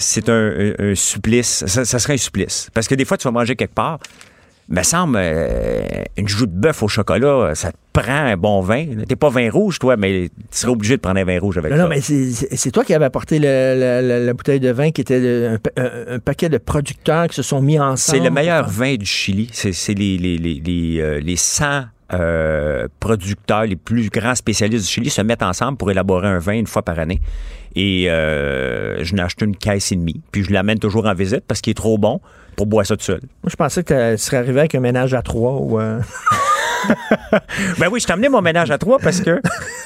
c'est 0.00 0.28
un, 0.28 0.52
un- 0.78 0.90
un 0.90 0.94
supplice. 0.94 1.64
Ça, 1.66 1.84
ça 1.84 1.98
serait 1.98 2.14
un 2.14 2.18
supplice. 2.18 2.68
Parce 2.74 2.88
que 2.88 2.94
des 2.94 3.04
fois, 3.04 3.16
tu 3.16 3.24
vas 3.28 3.30
manger 3.32 3.54
quelque 3.56 3.74
part. 3.74 3.98
Me 4.72 4.84
semble, 4.84 5.18
euh, 5.20 5.82
une 6.16 6.28
joue 6.28 6.46
de 6.46 6.52
bœuf 6.52 6.80
au 6.84 6.86
chocolat, 6.86 7.56
ça 7.56 7.72
te 7.72 7.76
prend 7.92 8.12
un 8.26 8.36
bon 8.36 8.60
vin. 8.60 8.86
T'es 9.08 9.16
pas 9.16 9.28
vin 9.28 9.50
rouge, 9.50 9.80
toi, 9.80 9.96
mais 9.96 10.28
tu 10.52 10.58
serais 10.58 10.70
obligé 10.70 10.96
de 10.96 11.00
prendre 11.00 11.18
un 11.18 11.24
vin 11.24 11.40
rouge 11.40 11.58
avec 11.58 11.72
Non, 11.72 11.76
ça. 11.76 11.82
non, 11.82 11.88
mais 11.88 12.00
c'est- 12.00 12.70
toi 12.70 12.84
qui 12.84 12.94
avais 12.94 13.04
apporté 13.06 13.40
le- 13.40 13.46
le- 13.46 14.06
le- 14.20 14.26
la 14.26 14.32
bouteille 14.32 14.60
de 14.60 14.70
vin 14.70 14.92
qui 14.92 15.00
était 15.00 15.18
le- 15.18 15.48
un, 15.54 15.58
pa- 15.58 15.70
un- 15.76 16.14
un 16.14 16.18
paquet 16.20 16.48
de 16.48 16.58
producteurs 16.58 17.26
qui 17.26 17.34
se 17.34 17.42
sont 17.42 17.60
mis 17.60 17.80
ensemble. 17.80 18.18
C'est 18.18 18.22
le 18.24 18.30
meilleur 18.30 18.68
vin 18.68 18.94
du 18.94 19.06
Chili. 19.06 19.50
C'est 19.52 19.72
c'est 19.72 19.94
les, 19.94 20.16
les, 20.18 20.38
les, 20.38 20.62
les, 20.64 21.00
euh, 21.00 21.18
les 21.20 21.34
100 21.36 21.86
euh, 22.12 22.86
producteurs, 23.00 23.64
les 23.66 23.74
plus 23.76 24.08
grands 24.08 24.36
spécialistes 24.36 24.86
du 24.86 24.90
Chili 24.92 25.10
se 25.10 25.22
mettent 25.22 25.42
ensemble 25.42 25.78
pour 25.78 25.90
élaborer 25.90 26.28
un 26.28 26.38
vin 26.38 26.52
une 26.54 26.66
fois 26.68 26.82
par 26.82 26.98
année. 27.00 27.20
Et 27.76 28.10
euh, 28.10 29.02
je 29.04 29.14
n'ai 29.14 29.22
acheté 29.22 29.44
une 29.44 29.56
caisse 29.56 29.92
et 29.92 29.96
demie. 29.96 30.20
Puis 30.32 30.44
je 30.44 30.52
l'amène 30.52 30.78
toujours 30.78 31.06
en 31.06 31.14
visite 31.14 31.44
parce 31.46 31.60
qu'il 31.60 31.70
est 31.70 31.74
trop 31.74 31.98
bon 31.98 32.20
pour 32.56 32.66
boire 32.66 32.84
ça 32.84 32.96
tout 32.96 33.04
seul. 33.04 33.20
Moi, 33.42 33.50
je 33.50 33.56
pensais 33.56 33.82
que 33.84 34.12
tu 34.12 34.18
serais 34.18 34.38
arrivé 34.38 34.60
avec 34.60 34.74
un 34.74 34.80
ménage 34.80 35.14
à 35.14 35.22
trois 35.22 35.52
ou. 35.54 35.78
euh, 35.80 36.00
Ben 37.78 37.88
oui, 37.92 38.00
je 38.00 38.06
t'ai 38.06 38.12
amené 38.12 38.28
mon 38.28 38.40
ménage 38.40 38.70
à 38.70 38.78
trois 38.78 38.98
parce 38.98 39.20
que 39.20 39.40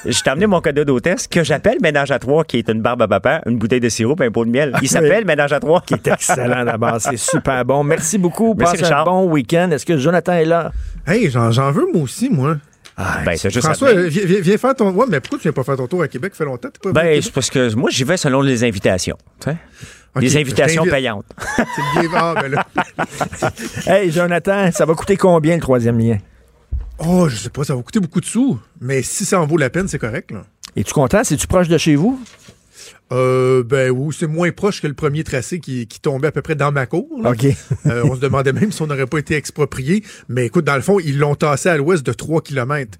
je 0.06 0.20
t'ai 0.22 0.30
amené 0.30 0.46
mon 0.46 0.60
cadeau 0.60 0.84
d'hôtesse 0.84 1.26
que 1.26 1.42
j'appelle 1.42 1.78
ménage 1.82 2.10
à 2.12 2.18
trois, 2.20 2.44
qui 2.44 2.58
est 2.58 2.68
une 2.68 2.80
barbe 2.82 3.02
à 3.02 3.08
papa, 3.08 3.42
une 3.46 3.58
bouteille 3.58 3.80
de 3.80 3.88
sirop 3.88 4.14
et 4.22 4.26
un 4.26 4.30
pot 4.30 4.44
de 4.44 4.50
miel. 4.50 4.72
Il 4.80 4.88
s'appelle 4.88 5.24
ménage 5.24 5.52
à 5.52 5.60
trois. 5.60 5.80
qui 5.80 5.94
est 5.94 6.06
excellent 6.06 6.64
d'abord. 6.64 7.00
C'est 7.00 7.16
super 7.16 7.64
bon. 7.64 7.82
Merci 7.84 8.16
beaucoup. 8.18 8.54
Merci, 8.56 8.74
Passe 8.78 8.82
un 8.82 8.86
Richard. 8.86 9.04
bon 9.06 9.24
week-end. 9.30 9.70
Est-ce 9.72 9.84
que 9.84 9.98
Jonathan 9.98 10.34
est 10.34 10.44
là? 10.44 10.72
Hey, 11.06 11.28
j'en 11.30 11.50
veux 11.72 11.86
moi 11.92 12.02
aussi, 12.02 12.30
moi. 12.30 12.56
Ben, 12.96 13.36
c'est 13.36 13.50
juste 13.50 13.66
François, 13.66 13.88
à- 13.88 13.94
viens, 13.94 14.40
viens- 14.40 14.58
faire 14.58 14.74
ton. 14.74 14.90
Ouais, 14.92 15.06
mais 15.08 15.20
pourquoi 15.20 15.38
tu 15.38 15.42
viens 15.44 15.52
pas 15.52 15.64
faire 15.64 15.76
ton 15.76 15.86
tour 15.88 16.02
à 16.02 16.08
Québec? 16.08 16.32
Ça 16.34 16.38
fait 16.38 16.44
longtemps 16.44 16.68
pas 16.82 16.92
Ben, 16.92 17.20
c'est 17.20 17.32
parce 17.32 17.50
que 17.50 17.74
moi, 17.74 17.90
j'y 17.90 18.04
vais 18.04 18.16
selon 18.16 18.40
les 18.40 18.62
invitations. 18.64 19.16
tu 19.40 19.50
sais. 19.50 19.56
Ok, 20.16 20.22
les 20.22 20.28
je 20.28 20.38
invitations 20.38 20.84
payantes. 20.84 21.26
C'est 21.56 22.02
le 22.02 22.08
ah, 22.14 22.34
ben 22.40 22.48
là. 22.52 22.66
Hey, 23.86 24.12
Jonathan, 24.12 24.70
ça 24.70 24.84
va 24.86 24.94
coûter 24.94 25.16
combien 25.16 25.56
le 25.56 25.60
troisième 25.60 25.98
lien? 25.98 26.18
Oh, 26.98 27.28
je 27.28 27.34
sais 27.36 27.50
pas, 27.50 27.64
ça 27.64 27.74
va 27.74 27.82
coûter 27.82 27.98
beaucoup 27.98 28.20
de 28.20 28.24
sous. 28.24 28.60
Mais 28.80 29.02
si 29.02 29.24
ça 29.24 29.40
en 29.40 29.46
vaut 29.46 29.56
la 29.56 29.70
peine, 29.70 29.88
c'est 29.88 29.98
correct, 29.98 30.30
là. 30.30 30.44
Es-tu 30.76 30.92
content? 30.92 31.24
C'est-tu 31.24 31.48
proche 31.48 31.66
de 31.66 31.78
chez 31.78 31.96
vous? 31.96 32.20
Euh, 33.12 33.62
ben 33.62 33.90
oui, 33.90 34.14
c'est 34.18 34.26
moins 34.26 34.50
proche 34.50 34.80
que 34.80 34.86
le 34.86 34.94
premier 34.94 35.24
tracé 35.24 35.60
qui, 35.60 35.86
qui 35.86 36.00
tombait 36.00 36.28
à 36.28 36.32
peu 36.32 36.42
près 36.42 36.54
dans 36.54 36.72
ma 36.72 36.86
cour. 36.86 37.08
là. 37.22 37.30
Euh, 37.86 38.02
on 38.04 38.14
se 38.14 38.20
demandait 38.20 38.52
même 38.52 38.72
si 38.72 38.80
on 38.82 38.86
n'aurait 38.86 39.06
pas 39.06 39.18
été 39.18 39.34
exproprié. 39.34 40.02
Mais 40.28 40.46
écoute, 40.46 40.64
dans 40.64 40.76
le 40.76 40.80
fond, 40.80 40.98
ils 41.00 41.18
l'ont 41.18 41.34
tassé 41.34 41.68
à 41.68 41.76
l'ouest 41.76 42.04
de 42.04 42.12
3 42.12 42.40
km. 42.40 42.98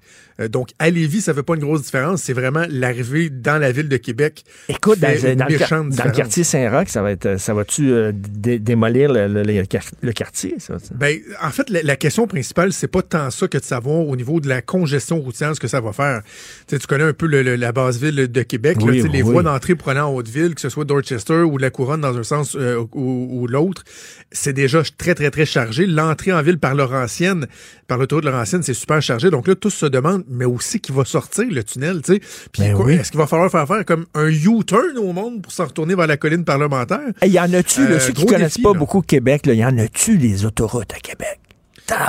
Donc, 0.49 0.69
à 0.79 0.89
Lévis, 0.89 1.21
ça 1.21 1.33
fait 1.33 1.43
pas 1.43 1.55
une 1.55 1.61
grosse 1.61 1.83
différence. 1.83 2.21
C'est 2.21 2.33
vraiment 2.33 2.65
l'arrivée 2.69 3.29
dans 3.29 3.57
la 3.57 3.71
ville 3.71 3.87
de 3.89 3.97
Québec. 3.97 4.43
Écoute, 4.67 4.95
qui 4.95 4.99
dans, 5.01 5.07
fait 5.09 5.31
une 5.33 5.39
dans 5.39 5.45
le, 5.47 5.57
méchante 5.57 5.89
dans 5.89 6.03
le 6.05 6.11
quartier 6.11 6.43
Saint-Roch, 6.43 6.87
ça 6.89 7.01
va 7.01 7.11
être, 7.11 7.39
ça 7.39 7.53
va-tu 7.53 7.91
euh, 7.91 8.11
dé- 8.13 8.59
démolir 8.59 9.11
le, 9.11 9.27
le- 9.27 9.43
le 9.43 9.63
quar- 9.63 9.91
le 10.01 10.11
quartier, 10.11 10.55
ça? 10.59 10.77
ça? 10.79 10.93
Ben, 10.95 11.17
en 11.41 11.49
fait, 11.51 11.69
la, 11.69 11.81
la 11.83 11.95
question 11.95 12.27
principale, 12.27 12.73
c'est 12.73 12.87
pas 12.89 13.01
tant 13.01 13.29
ça 13.31 13.47
que 13.47 13.57
de 13.57 13.63
savoir 13.63 14.05
au 14.07 14.15
niveau 14.15 14.39
de 14.41 14.49
la 14.49 14.61
congestion 14.61 15.19
routière 15.21 15.55
ce 15.55 15.59
que 15.59 15.67
ça 15.67 15.79
va 15.81 15.93
faire. 15.93 16.21
Tu 16.67 16.77
connais 16.79 17.03
un 17.05 17.13
peu 17.13 17.27
la 17.27 17.71
base 17.71 17.99
ville 18.01 18.15
de 18.29 18.41
Québec, 18.43 18.77
là, 18.81 18.87
Oui, 18.87 19.03
les 19.11 19.21
voies 19.21 19.43
d'entrée 19.43 19.73
allant 19.87 20.09
en 20.09 20.15
Haute-Ville, 20.15 20.55
que 20.55 20.61
ce 20.61 20.69
soit 20.69 20.83
Dorchester 20.85 21.41
ou 21.41 21.57
la 21.57 21.69
Couronne 21.69 22.01
dans 22.01 22.17
un 22.17 22.23
sens 22.23 22.55
euh, 22.59 22.83
ou, 22.93 23.27
ou 23.31 23.47
l'autre, 23.47 23.83
c'est 24.31 24.51
déjà 24.53 24.81
très, 24.97 25.15
très, 25.15 25.29
très 25.31 25.45
chargé. 25.45 25.85
L'entrée 25.85 26.33
en 26.33 26.41
ville 26.41 26.57
par 26.57 26.75
Laurentienne, 26.75 27.47
par 27.87 27.97
l'autoroute 27.97 28.25
de 28.25 28.29
Laurentienne, 28.29 28.63
c'est 28.63 28.73
super 28.73 29.01
chargé. 29.01 29.29
Donc 29.29 29.47
là, 29.47 29.55
tous 29.55 29.69
se 29.69 29.85
demandent, 29.85 30.24
mais 30.29 30.45
aussi 30.45 30.79
qui 30.79 30.91
va 30.91 31.05
sortir 31.05 31.45
le 31.49 31.63
tunnel, 31.63 32.01
tu 32.01 32.13
sais. 32.13 32.19
Puis 32.51 32.61
Ben 32.63 32.75
quoi, 32.75 32.85
oui. 32.85 32.93
est-ce 32.95 33.11
qu'il 33.11 33.19
va 33.19 33.27
falloir 33.27 33.49
faire 33.51 33.67
faire 33.67 33.85
comme 33.85 34.05
un 34.13 34.27
U-turn 34.29 34.97
au 34.97 35.13
monde 35.13 35.41
pour 35.41 35.51
s'en 35.51 35.65
retourner 35.65 35.95
vers 35.95 36.07
la 36.07 36.17
colline 36.17 36.43
parlementaire? 36.45 36.99
Il 37.23 37.31
y 37.31 37.39
en 37.39 37.51
a-tu, 37.53 37.81
Euh, 37.81 37.99
ceux 37.99 38.13
qui 38.13 38.25
connaissent 38.25 38.53
défi, 38.53 38.61
pas 38.63 38.73
là. 38.73 38.79
beaucoup 38.79 39.01
Québec, 39.01 39.43
il 39.45 39.53
y 39.53 39.65
en 39.65 39.77
a-tu 39.77 40.17
les 40.17 40.45
autoroutes 40.45 40.93
à 40.93 40.99
Québec? 40.99 41.39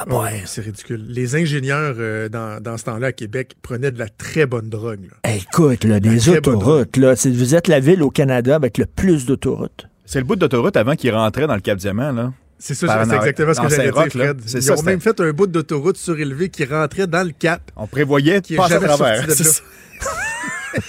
Ouais, 0.08 0.42
c'est 0.46 0.62
ridicule. 0.62 1.04
Les 1.06 1.36
ingénieurs 1.36 1.96
euh, 1.98 2.30
dans, 2.30 2.62
dans 2.62 2.78
ce 2.78 2.84
temps-là 2.84 3.08
à 3.08 3.12
Québec 3.12 3.56
prenaient 3.60 3.90
de 3.90 3.98
la 3.98 4.08
très 4.08 4.46
bonne 4.46 4.70
drogue. 4.70 5.00
là. 5.24 5.34
Écoute, 5.34 5.84
là, 5.84 6.00
des 6.00 6.30
autoroutes, 6.30 6.96
là, 6.96 7.14
vous 7.26 7.54
êtes 7.54 7.68
la 7.68 7.78
ville 7.80 8.02
au 8.02 8.08
Canada 8.10 8.54
avec 8.54 8.78
le 8.78 8.86
plus 8.86 9.26
d'autoroutes. 9.26 9.86
C'est 10.06 10.18
le 10.18 10.24
bout 10.24 10.36
d'autoroute 10.36 10.78
avant 10.78 10.94
qu'il 10.94 11.12
rentrait 11.14 11.46
dans 11.46 11.54
le 11.56 11.60
Cap 11.60 11.76
Diamant, 11.78 12.12
là. 12.12 12.32
C'est 12.58 12.74
ça, 12.74 13.04
c'est 13.04 13.12
en- 13.12 13.16
exactement 13.16 13.54
ce 13.54 13.60
que 13.60 13.68
j'allais 13.68 13.92
dire. 13.92 14.06
Fred. 14.10 14.40
Ils 14.54 14.62
ça, 14.62 14.74
ont 14.74 14.82
même 14.82 15.00
fait 15.00 15.20
un 15.20 15.30
bout 15.32 15.46
d'autoroute 15.46 15.96
surélevé 15.96 16.48
qui 16.48 16.64
rentrait 16.64 17.06
dans 17.06 17.26
le 17.26 17.32
Cap. 17.38 17.60
On 17.76 17.86
prévoyait 17.86 18.40
qui 18.40 18.56
passer 18.56 18.74
à 18.74 18.80
travers. 18.80 19.26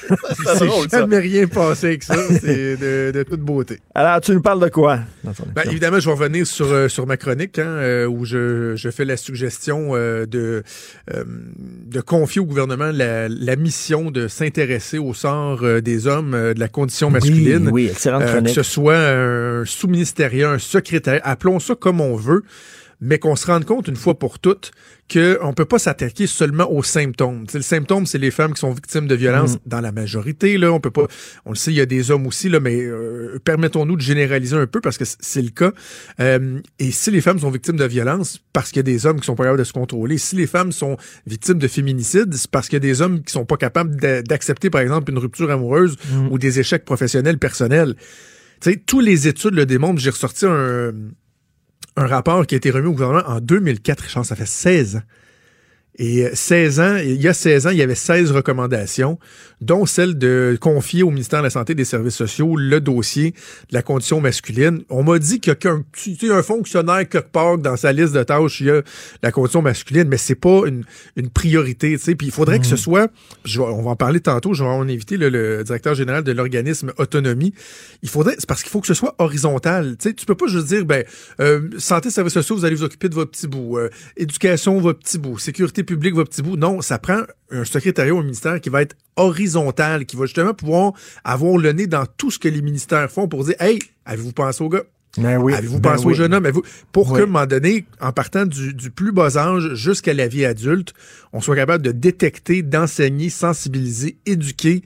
C'est 0.57 0.89
jamais 0.91 1.19
rien 1.19 1.47
passé 1.47 1.87
avec 1.87 2.03
ça. 2.03 2.15
C'est 2.41 2.77
de, 2.77 3.11
de 3.11 3.23
toute 3.23 3.41
beauté. 3.41 3.79
Alors, 3.95 4.21
tu 4.21 4.31
nous 4.31 4.41
parles 4.41 4.61
de 4.63 4.69
quoi? 4.69 4.99
Ben, 5.55 5.63
évidemment, 5.65 5.99
je 5.99 6.05
vais 6.09 6.15
revenir 6.15 6.45
sur, 6.47 6.67
euh, 6.71 6.87
sur 6.87 7.05
ma 7.07 7.17
chronique 7.17 7.59
hein, 7.59 7.65
euh, 7.67 8.05
où 8.07 8.25
je, 8.25 8.75
je 8.75 8.89
fais 8.89 9.05
la 9.05 9.17
suggestion 9.17 9.89
euh, 9.95 10.25
de, 10.25 10.63
euh, 11.13 11.23
de 11.85 12.01
confier 12.01 12.41
au 12.41 12.45
gouvernement 12.45 12.91
la, 12.93 13.27
la 13.29 13.55
mission 13.55 14.11
de 14.11 14.27
s'intéresser 14.27 14.97
au 14.97 15.13
sort 15.13 15.59
euh, 15.63 15.81
des 15.81 16.07
hommes 16.07 16.33
euh, 16.33 16.53
de 16.53 16.59
la 16.59 16.67
condition 16.67 17.09
masculine. 17.09 17.69
oui, 17.71 17.87
excellente 17.91 18.23
Euh, 18.23 18.31
chronique. 18.31 18.55
que 18.55 18.63
ce 18.63 18.69
soit 18.69 18.97
un 18.97 19.65
sous-ministériel, 19.65 20.45
un 20.47 20.59
secrétaire, 20.59 21.21
appelons 21.23 21.59
ça 21.59 21.75
comme 21.75 22.01
on 22.01 22.15
veut, 22.15 22.43
mais 22.99 23.19
qu'on 23.19 23.35
se 23.35 23.45
rende 23.47 23.63
compte 23.65 23.87
une 23.87 23.95
fois 23.95 24.17
pour 24.17 24.39
toutes 24.39 24.71
qu'on 25.11 25.19
ne 25.47 25.53
peut 25.53 25.65
pas 25.65 25.79
s'attaquer 25.79 26.27
seulement 26.27 26.69
aux 26.69 26.83
symptômes. 26.83 27.45
Tu 27.45 27.53
sais, 27.53 27.57
le 27.59 27.63
symptôme, 27.63 28.05
c'est 28.05 28.17
les 28.17 28.31
femmes 28.31 28.53
qui 28.53 28.59
sont 28.59 28.71
victimes 28.71 29.07
de 29.07 29.15
violences 29.15 29.53
Mm. 29.55 29.59
dans 29.67 29.79
la 29.81 29.91
majorité. 29.93 30.57
Là, 30.57 30.73
on 30.73 30.79
peut 30.81 30.91
pas. 30.91 31.07
On 31.45 31.51
le 31.51 31.55
sait, 31.55 31.71
il 31.71 31.77
y 31.77 31.81
a 31.81 31.85
des 31.85 32.11
hommes 32.11 32.27
aussi, 32.27 32.49
là, 32.49 32.59
mais 32.59 32.81
euh, 32.81 33.39
permettons-nous 33.43 33.95
de 33.95 34.01
généraliser 34.01 34.57
un 34.57 34.67
peu 34.67 34.81
parce 34.81 34.97
que 34.97 35.05
c'est 35.05 35.41
le 35.41 35.51
cas. 35.51 35.71
Euh, 36.19 36.59
et 36.79 36.91
si 36.91 37.09
les 37.11 37.21
femmes 37.21 37.39
sont 37.39 37.51
victimes 37.51 37.77
de 37.77 37.85
violences, 37.85 38.41
parce 38.51 38.69
qu'il 38.69 38.77
y 38.77 38.79
a 38.81 38.83
des 38.83 39.05
hommes 39.05 39.19
qui 39.19 39.25
sont 39.27 39.35
pas 39.35 39.43
capables 39.43 39.59
de 39.59 39.63
se 39.63 39.73
contrôler. 39.73 40.17
Si 40.17 40.35
les 40.35 40.47
femmes 40.47 40.71
sont 40.73 40.97
victimes 41.25 41.59
de 41.59 41.67
féminicide, 41.69 42.33
c'est 42.33 42.51
parce 42.51 42.67
qu'il 42.67 42.75
y 42.75 42.77
a 42.77 42.79
des 42.81 43.01
hommes 43.01 43.21
qui 43.23 43.31
sont 43.31 43.45
pas 43.45 43.57
capables 43.57 43.95
d'a- 43.95 44.21
d'accepter, 44.23 44.69
par 44.69 44.81
exemple, 44.81 45.11
une 45.11 45.19
rupture 45.19 45.49
amoureuse 45.51 45.95
Mm. 46.11 46.27
ou 46.31 46.37
des 46.39 46.59
échecs 46.59 46.83
professionnels 46.83 47.37
personnels. 47.37 47.95
Tous 48.87 48.99
les 48.99 49.27
études 49.27 49.53
le 49.53 49.65
démontrent. 49.65 49.99
J'ai 50.01 50.09
ressorti 50.09 50.45
un, 50.47 50.91
un 51.97 52.07
rapport 52.07 52.45
qui 52.45 52.55
a 52.55 52.57
été 52.57 52.69
remis 52.69 52.87
au 52.87 52.91
gouvernement 52.91 53.27
en 53.27 53.39
2004, 53.39 54.01
Richard, 54.01 54.25
ça 54.25 54.35
fait 54.35 54.45
16 54.45 54.97
ans. 54.97 55.01
Et 55.99 56.25
euh, 56.25 56.29
16 56.33 56.79
ans, 56.79 56.95
il 56.97 57.21
y 57.21 57.27
a 57.27 57.33
16 57.33 57.67
ans, 57.67 57.69
il 57.71 57.77
y 57.77 57.81
avait 57.81 57.95
16 57.95 58.31
recommandations, 58.31 59.17
dont 59.61 59.85
celle 59.85 60.17
de 60.17 60.55
confier 60.61 61.01
au 61.03 61.09
ministère 61.09 61.39
de 61.39 61.45
la 61.45 61.49
Santé 61.49 61.71
et 61.71 61.75
des 61.75 61.85
Services 61.85 62.13
sociaux 62.15 62.55
le 62.55 62.79
dossier 62.79 63.31
de 63.31 63.73
la 63.73 63.81
condition 63.81 64.21
masculine. 64.21 64.83
On 64.89 65.03
m'a 65.03 65.17
dit 65.17 65.39
qu'il 65.39 65.49
y 65.49 65.53
a 65.53 65.55
qu'un 65.55 65.81
petit- 65.91 66.15
tu 66.15 66.27
sais, 66.27 66.33
un 66.33 66.43
fonctionnaire 66.43 67.07
quelque 67.09 67.31
part 67.31 67.57
dans 67.57 67.75
sa 67.77 67.91
liste 67.91 68.13
de 68.13 68.21
tâches, 68.23 68.61
il 68.61 68.67
y 68.67 68.69
a 68.69 68.81
la 69.23 69.31
condition 69.31 69.61
masculine, 69.63 70.07
mais 70.07 70.17
c'est 70.17 70.35
pas 70.35 70.61
une, 70.67 70.83
une 71.15 71.29
priorité. 71.29 71.97
tu 71.97 72.03
sais. 72.03 72.15
Puis 72.15 72.27
il 72.27 72.33
faudrait 72.33 72.59
que 72.59 72.65
ce 72.67 72.75
soit, 72.75 73.07
puis 73.43 73.53
je 73.53 73.61
on 73.61 73.81
va 73.81 73.91
en 73.91 73.95
parler 73.95 74.19
tantôt, 74.19 74.53
je 74.53 74.63
vais 74.63 74.69
en 74.69 74.87
inviter 74.87 75.17
le, 75.17 75.29
le 75.29 75.63
directeur 75.63 75.95
général 75.95 76.23
de 76.23 76.31
l'organisme 76.31 76.93
Autonomie. 76.97 77.53
Il 78.03 78.09
faudrait, 78.09 78.35
c'est 78.37 78.47
parce 78.47 78.61
qu'il 78.61 78.71
faut 78.71 78.81
que 78.81 78.87
ce 78.87 78.93
soit 78.93 79.15
horizontal. 79.17 79.95
Tu 79.99 80.09
sais, 80.09 80.13
tu 80.15 80.25
peux 80.25 80.35
pas 80.35 80.47
juste 80.47 80.67
dire, 80.67 80.85
ben, 80.85 81.03
euh, 81.39 81.67
santé, 81.79 82.09
services 82.11 82.33
sociaux, 82.33 82.55
vous 82.55 82.65
allez 82.65 82.75
vous 82.75 82.83
occuper 82.83 83.09
de 83.09 83.15
votre 83.15 83.31
petit 83.31 83.47
bout. 83.47 83.77
Euh, 83.79 83.89
éducation, 84.15 84.79
votre 84.79 84.99
petit 84.99 85.17
bout. 85.17 85.37
Sécurité 85.39 85.83
publique, 85.87 86.13
votre 86.13 86.29
petit 86.29 86.43
bout. 86.43 86.55
Non, 86.57 86.81
ça 86.81 86.99
prend 86.99 87.21
un 87.49 87.65
secrétariat 87.65 88.13
au 88.13 88.21
ministère 88.21 88.61
qui 88.61 88.69
va 88.69 88.83
être 88.83 88.95
horizontal, 89.15 90.05
qui 90.05 90.15
va 90.15 90.25
justement 90.25 90.53
pouvoir 90.53 90.93
avoir 91.23 91.57
le 91.57 91.71
nez 91.71 91.87
dans 91.87 92.05
tout 92.17 92.29
ce 92.31 92.37
que 92.39 92.47
les 92.47 92.61
ministères 92.61 93.09
font 93.09 93.27
pour 93.27 93.43
dire, 93.43 93.55
hey, 93.59 93.79
avez-vous 94.05 94.33
pensé 94.33 94.63
au 94.63 94.69
gars? 94.69 94.83
Ben 95.17 95.37
oui, 95.39 95.53
Avez-vous 95.55 95.79
ben 95.79 95.93
pensé 95.93 96.05
oui. 96.05 96.11
au 96.11 96.15
jeune 96.15 96.33
homme? 96.35 96.45
Avez-vous- 96.45 96.61
Pour 96.91 97.09
Oui. 97.11 97.17
qu'à 97.17 97.23
un 97.23 97.25
moment 97.25 97.45
donné, 97.47 97.85
en 97.99 98.11
partant 98.11 98.45
du, 98.45 98.73
du 98.75 98.91
plus 98.91 99.11
bas 99.11 99.35
âge 99.37 99.73
jusqu'à 99.73 100.13
la 100.13 100.27
vie 100.27 100.45
adulte, 100.45 100.93
on 101.33 101.41
soit 101.41 101.55
capable 101.55 101.83
de 101.83 101.91
détecter, 101.91 102.61
d'enseigner, 102.61 103.29
sensibiliser, 103.31 104.17
éduquer, 104.27 104.83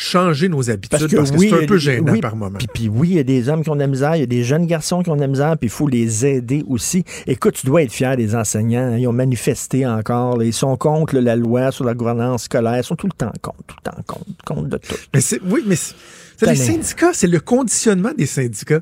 changer 0.00 0.48
nos 0.48 0.70
habitudes. 0.70 0.90
Parce 0.90 1.10
que, 1.10 1.16
oui, 1.36 1.48
c'est 1.50 1.56
il 1.56 1.60
y 1.60 1.64
un 1.64 1.66
peu 1.66 1.76
gênant 1.76 2.12
oui, 2.12 2.20
par 2.20 2.36
moment. 2.36 2.56
Puis, 2.58 2.68
puis 2.72 2.88
oui, 2.88 3.08
il 3.10 3.16
y 3.16 3.18
a 3.18 3.24
des 3.24 3.48
hommes 3.48 3.64
qui 3.64 3.70
ont 3.70 3.74
de 3.74 3.80
la 3.80 3.88
misère, 3.88 4.14
il 4.14 4.20
y 4.20 4.22
a 4.22 4.26
des 4.26 4.44
jeunes 4.44 4.64
garçons 4.66 5.02
qui 5.02 5.10
ont 5.10 5.16
de 5.16 5.20
la 5.20 5.26
misère, 5.26 5.56
puis 5.58 5.66
il 5.66 5.70
faut 5.70 5.88
les 5.88 6.24
aider 6.24 6.62
aussi. 6.68 7.02
Écoute, 7.26 7.54
tu 7.54 7.66
dois 7.66 7.82
être 7.82 7.90
fier 7.92 8.16
des 8.16 8.36
enseignants. 8.36 8.92
hein. 8.92 8.96
Ils 8.96 9.08
ont 9.08 9.12
manifesté 9.12 9.84
encore. 9.86 10.36
là. 10.36 10.44
Ils 10.44 10.52
sont 10.52 10.76
contre 10.76 11.16
là, 11.16 11.20
la 11.20 11.34
loi 11.36 11.72
sur 11.72 11.84
la 11.84 11.94
gouvernance 11.94 12.44
scolaire. 12.44 12.78
Ils 12.78 12.84
sont 12.84 12.94
tout 12.94 13.08
le 13.08 13.12
temps 13.12 13.32
contre, 13.42 13.58
tout 13.66 13.76
le 13.84 13.90
temps 13.90 14.02
contre, 14.06 14.24
contre 14.46 14.68
de 14.68 14.76
tout. 14.76 14.94
Mais 15.12 15.20
c'est, 15.20 15.40
oui, 15.44 15.64
mais 15.66 15.74
c'est- 15.74 15.94
c'est 16.36 16.46
les 16.46 16.54
syndicats, 16.54 17.10
c'est 17.12 17.26
le 17.26 17.40
conditionnement 17.40 18.12
des 18.16 18.26
syndicats. 18.26 18.80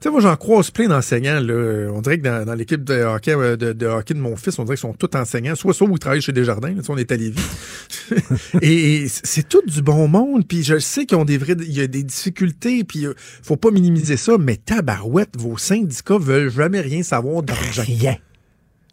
Tu 0.00 0.04
sais, 0.04 0.10
moi, 0.10 0.20
j'en 0.20 0.36
croise 0.36 0.70
plein 0.70 0.86
d'enseignants. 0.86 1.40
On 1.92 2.00
dirait 2.00 2.18
que 2.18 2.44
dans, 2.44 2.54
l'équipe 2.54 2.84
de 2.84 3.02
hockey, 3.02 3.34
euh, 3.34 3.56
de, 3.56 3.86
hockey 3.86 4.14
de 4.14 4.20
mon 4.20 4.36
fils, 4.36 4.56
on 4.60 4.62
dirait 4.62 4.76
qu'ils 4.76 4.82
sont 4.82 4.94
tous 4.94 5.16
enseignants. 5.16 5.56
Soit 5.56 5.74
soit 5.74 5.88
où 5.88 5.94
ils 5.94 5.98
travaillent 5.98 6.20
chez 6.20 6.30
Desjardins, 6.30 6.72
là, 6.72 6.82
on 6.88 6.96
est 6.96 7.10
à 7.10 7.16
Lévis. 7.16 7.42
et, 8.62 9.02
et 9.02 9.08
c'est 9.08 9.48
tout 9.48 9.62
du 9.66 9.82
bon 9.82 10.06
monde. 10.06 10.46
Puis 10.46 10.62
je 10.62 10.78
sais 10.78 11.04
qu'ils 11.04 11.18
ont 11.18 11.24
des 11.24 11.36
vrais, 11.36 11.56
il 11.58 11.72
y 11.72 11.80
a 11.80 11.88
des 11.88 12.04
difficultés. 12.04 12.84
Puis 12.84 13.06
euh, 13.06 13.14
faut 13.42 13.56
pas 13.56 13.72
minimiser 13.72 14.16
ça. 14.16 14.38
Mais 14.38 14.56
tabarouette, 14.56 15.36
vos 15.36 15.58
syndicats 15.58 16.18
veulent 16.18 16.50
jamais 16.50 16.80
rien 16.80 17.02
savoir 17.02 17.42
d'argent. 17.42 17.82
Rien. 17.84 18.18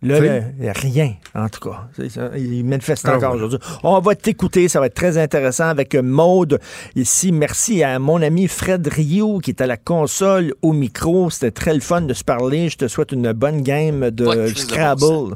Là, 0.05 0.19
là, 0.19 0.71
rien, 0.73 1.13
en 1.33 1.49
tout 1.49 1.69
cas. 1.69 1.87
C'est 1.95 2.09
ça. 2.09 2.29
Ils 2.37 2.63
manifestent 2.63 3.07
Ah, 3.07 3.17
encore 3.17 3.33
aujourd'hui. 3.35 3.59
On 3.83 3.99
va 3.99 4.15
t'écouter, 4.15 4.67
ça 4.67 4.79
va 4.79 4.85
être 4.87 4.93
très 4.93 5.17
intéressant 5.17 5.65
avec 5.67 5.95
Maude. 5.95 6.59
Ici, 6.95 7.31
merci 7.31 7.83
à 7.83 7.99
mon 7.99 8.21
ami 8.21 8.47
Fred 8.47 8.87
Rioux 8.87 9.39
qui 9.39 9.51
est 9.51 9.61
à 9.61 9.67
la 9.67 9.77
console 9.77 10.53
au 10.61 10.73
micro. 10.73 11.29
C'était 11.29 11.51
très 11.51 11.73
le 11.73 11.79
fun 11.79 12.01
de 12.01 12.13
se 12.13 12.23
parler. 12.23 12.69
Je 12.69 12.77
te 12.77 12.87
souhaite 12.87 13.11
une 13.11 13.31
bonne 13.33 13.61
game 13.61 14.11
de 14.11 14.47
Scrabble. 14.47 15.33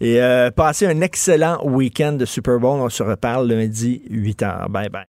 Et 0.00 0.20
euh, 0.20 0.50
passez 0.50 0.86
un 0.86 1.00
excellent 1.00 1.58
week-end 1.64 2.12
de 2.12 2.24
Super 2.24 2.58
Bowl. 2.58 2.80
On 2.80 2.88
se 2.88 3.02
reparle 3.02 3.48
lundi 3.48 4.02
8h. 4.10 4.70
Bye 4.70 4.88
bye. 4.88 5.02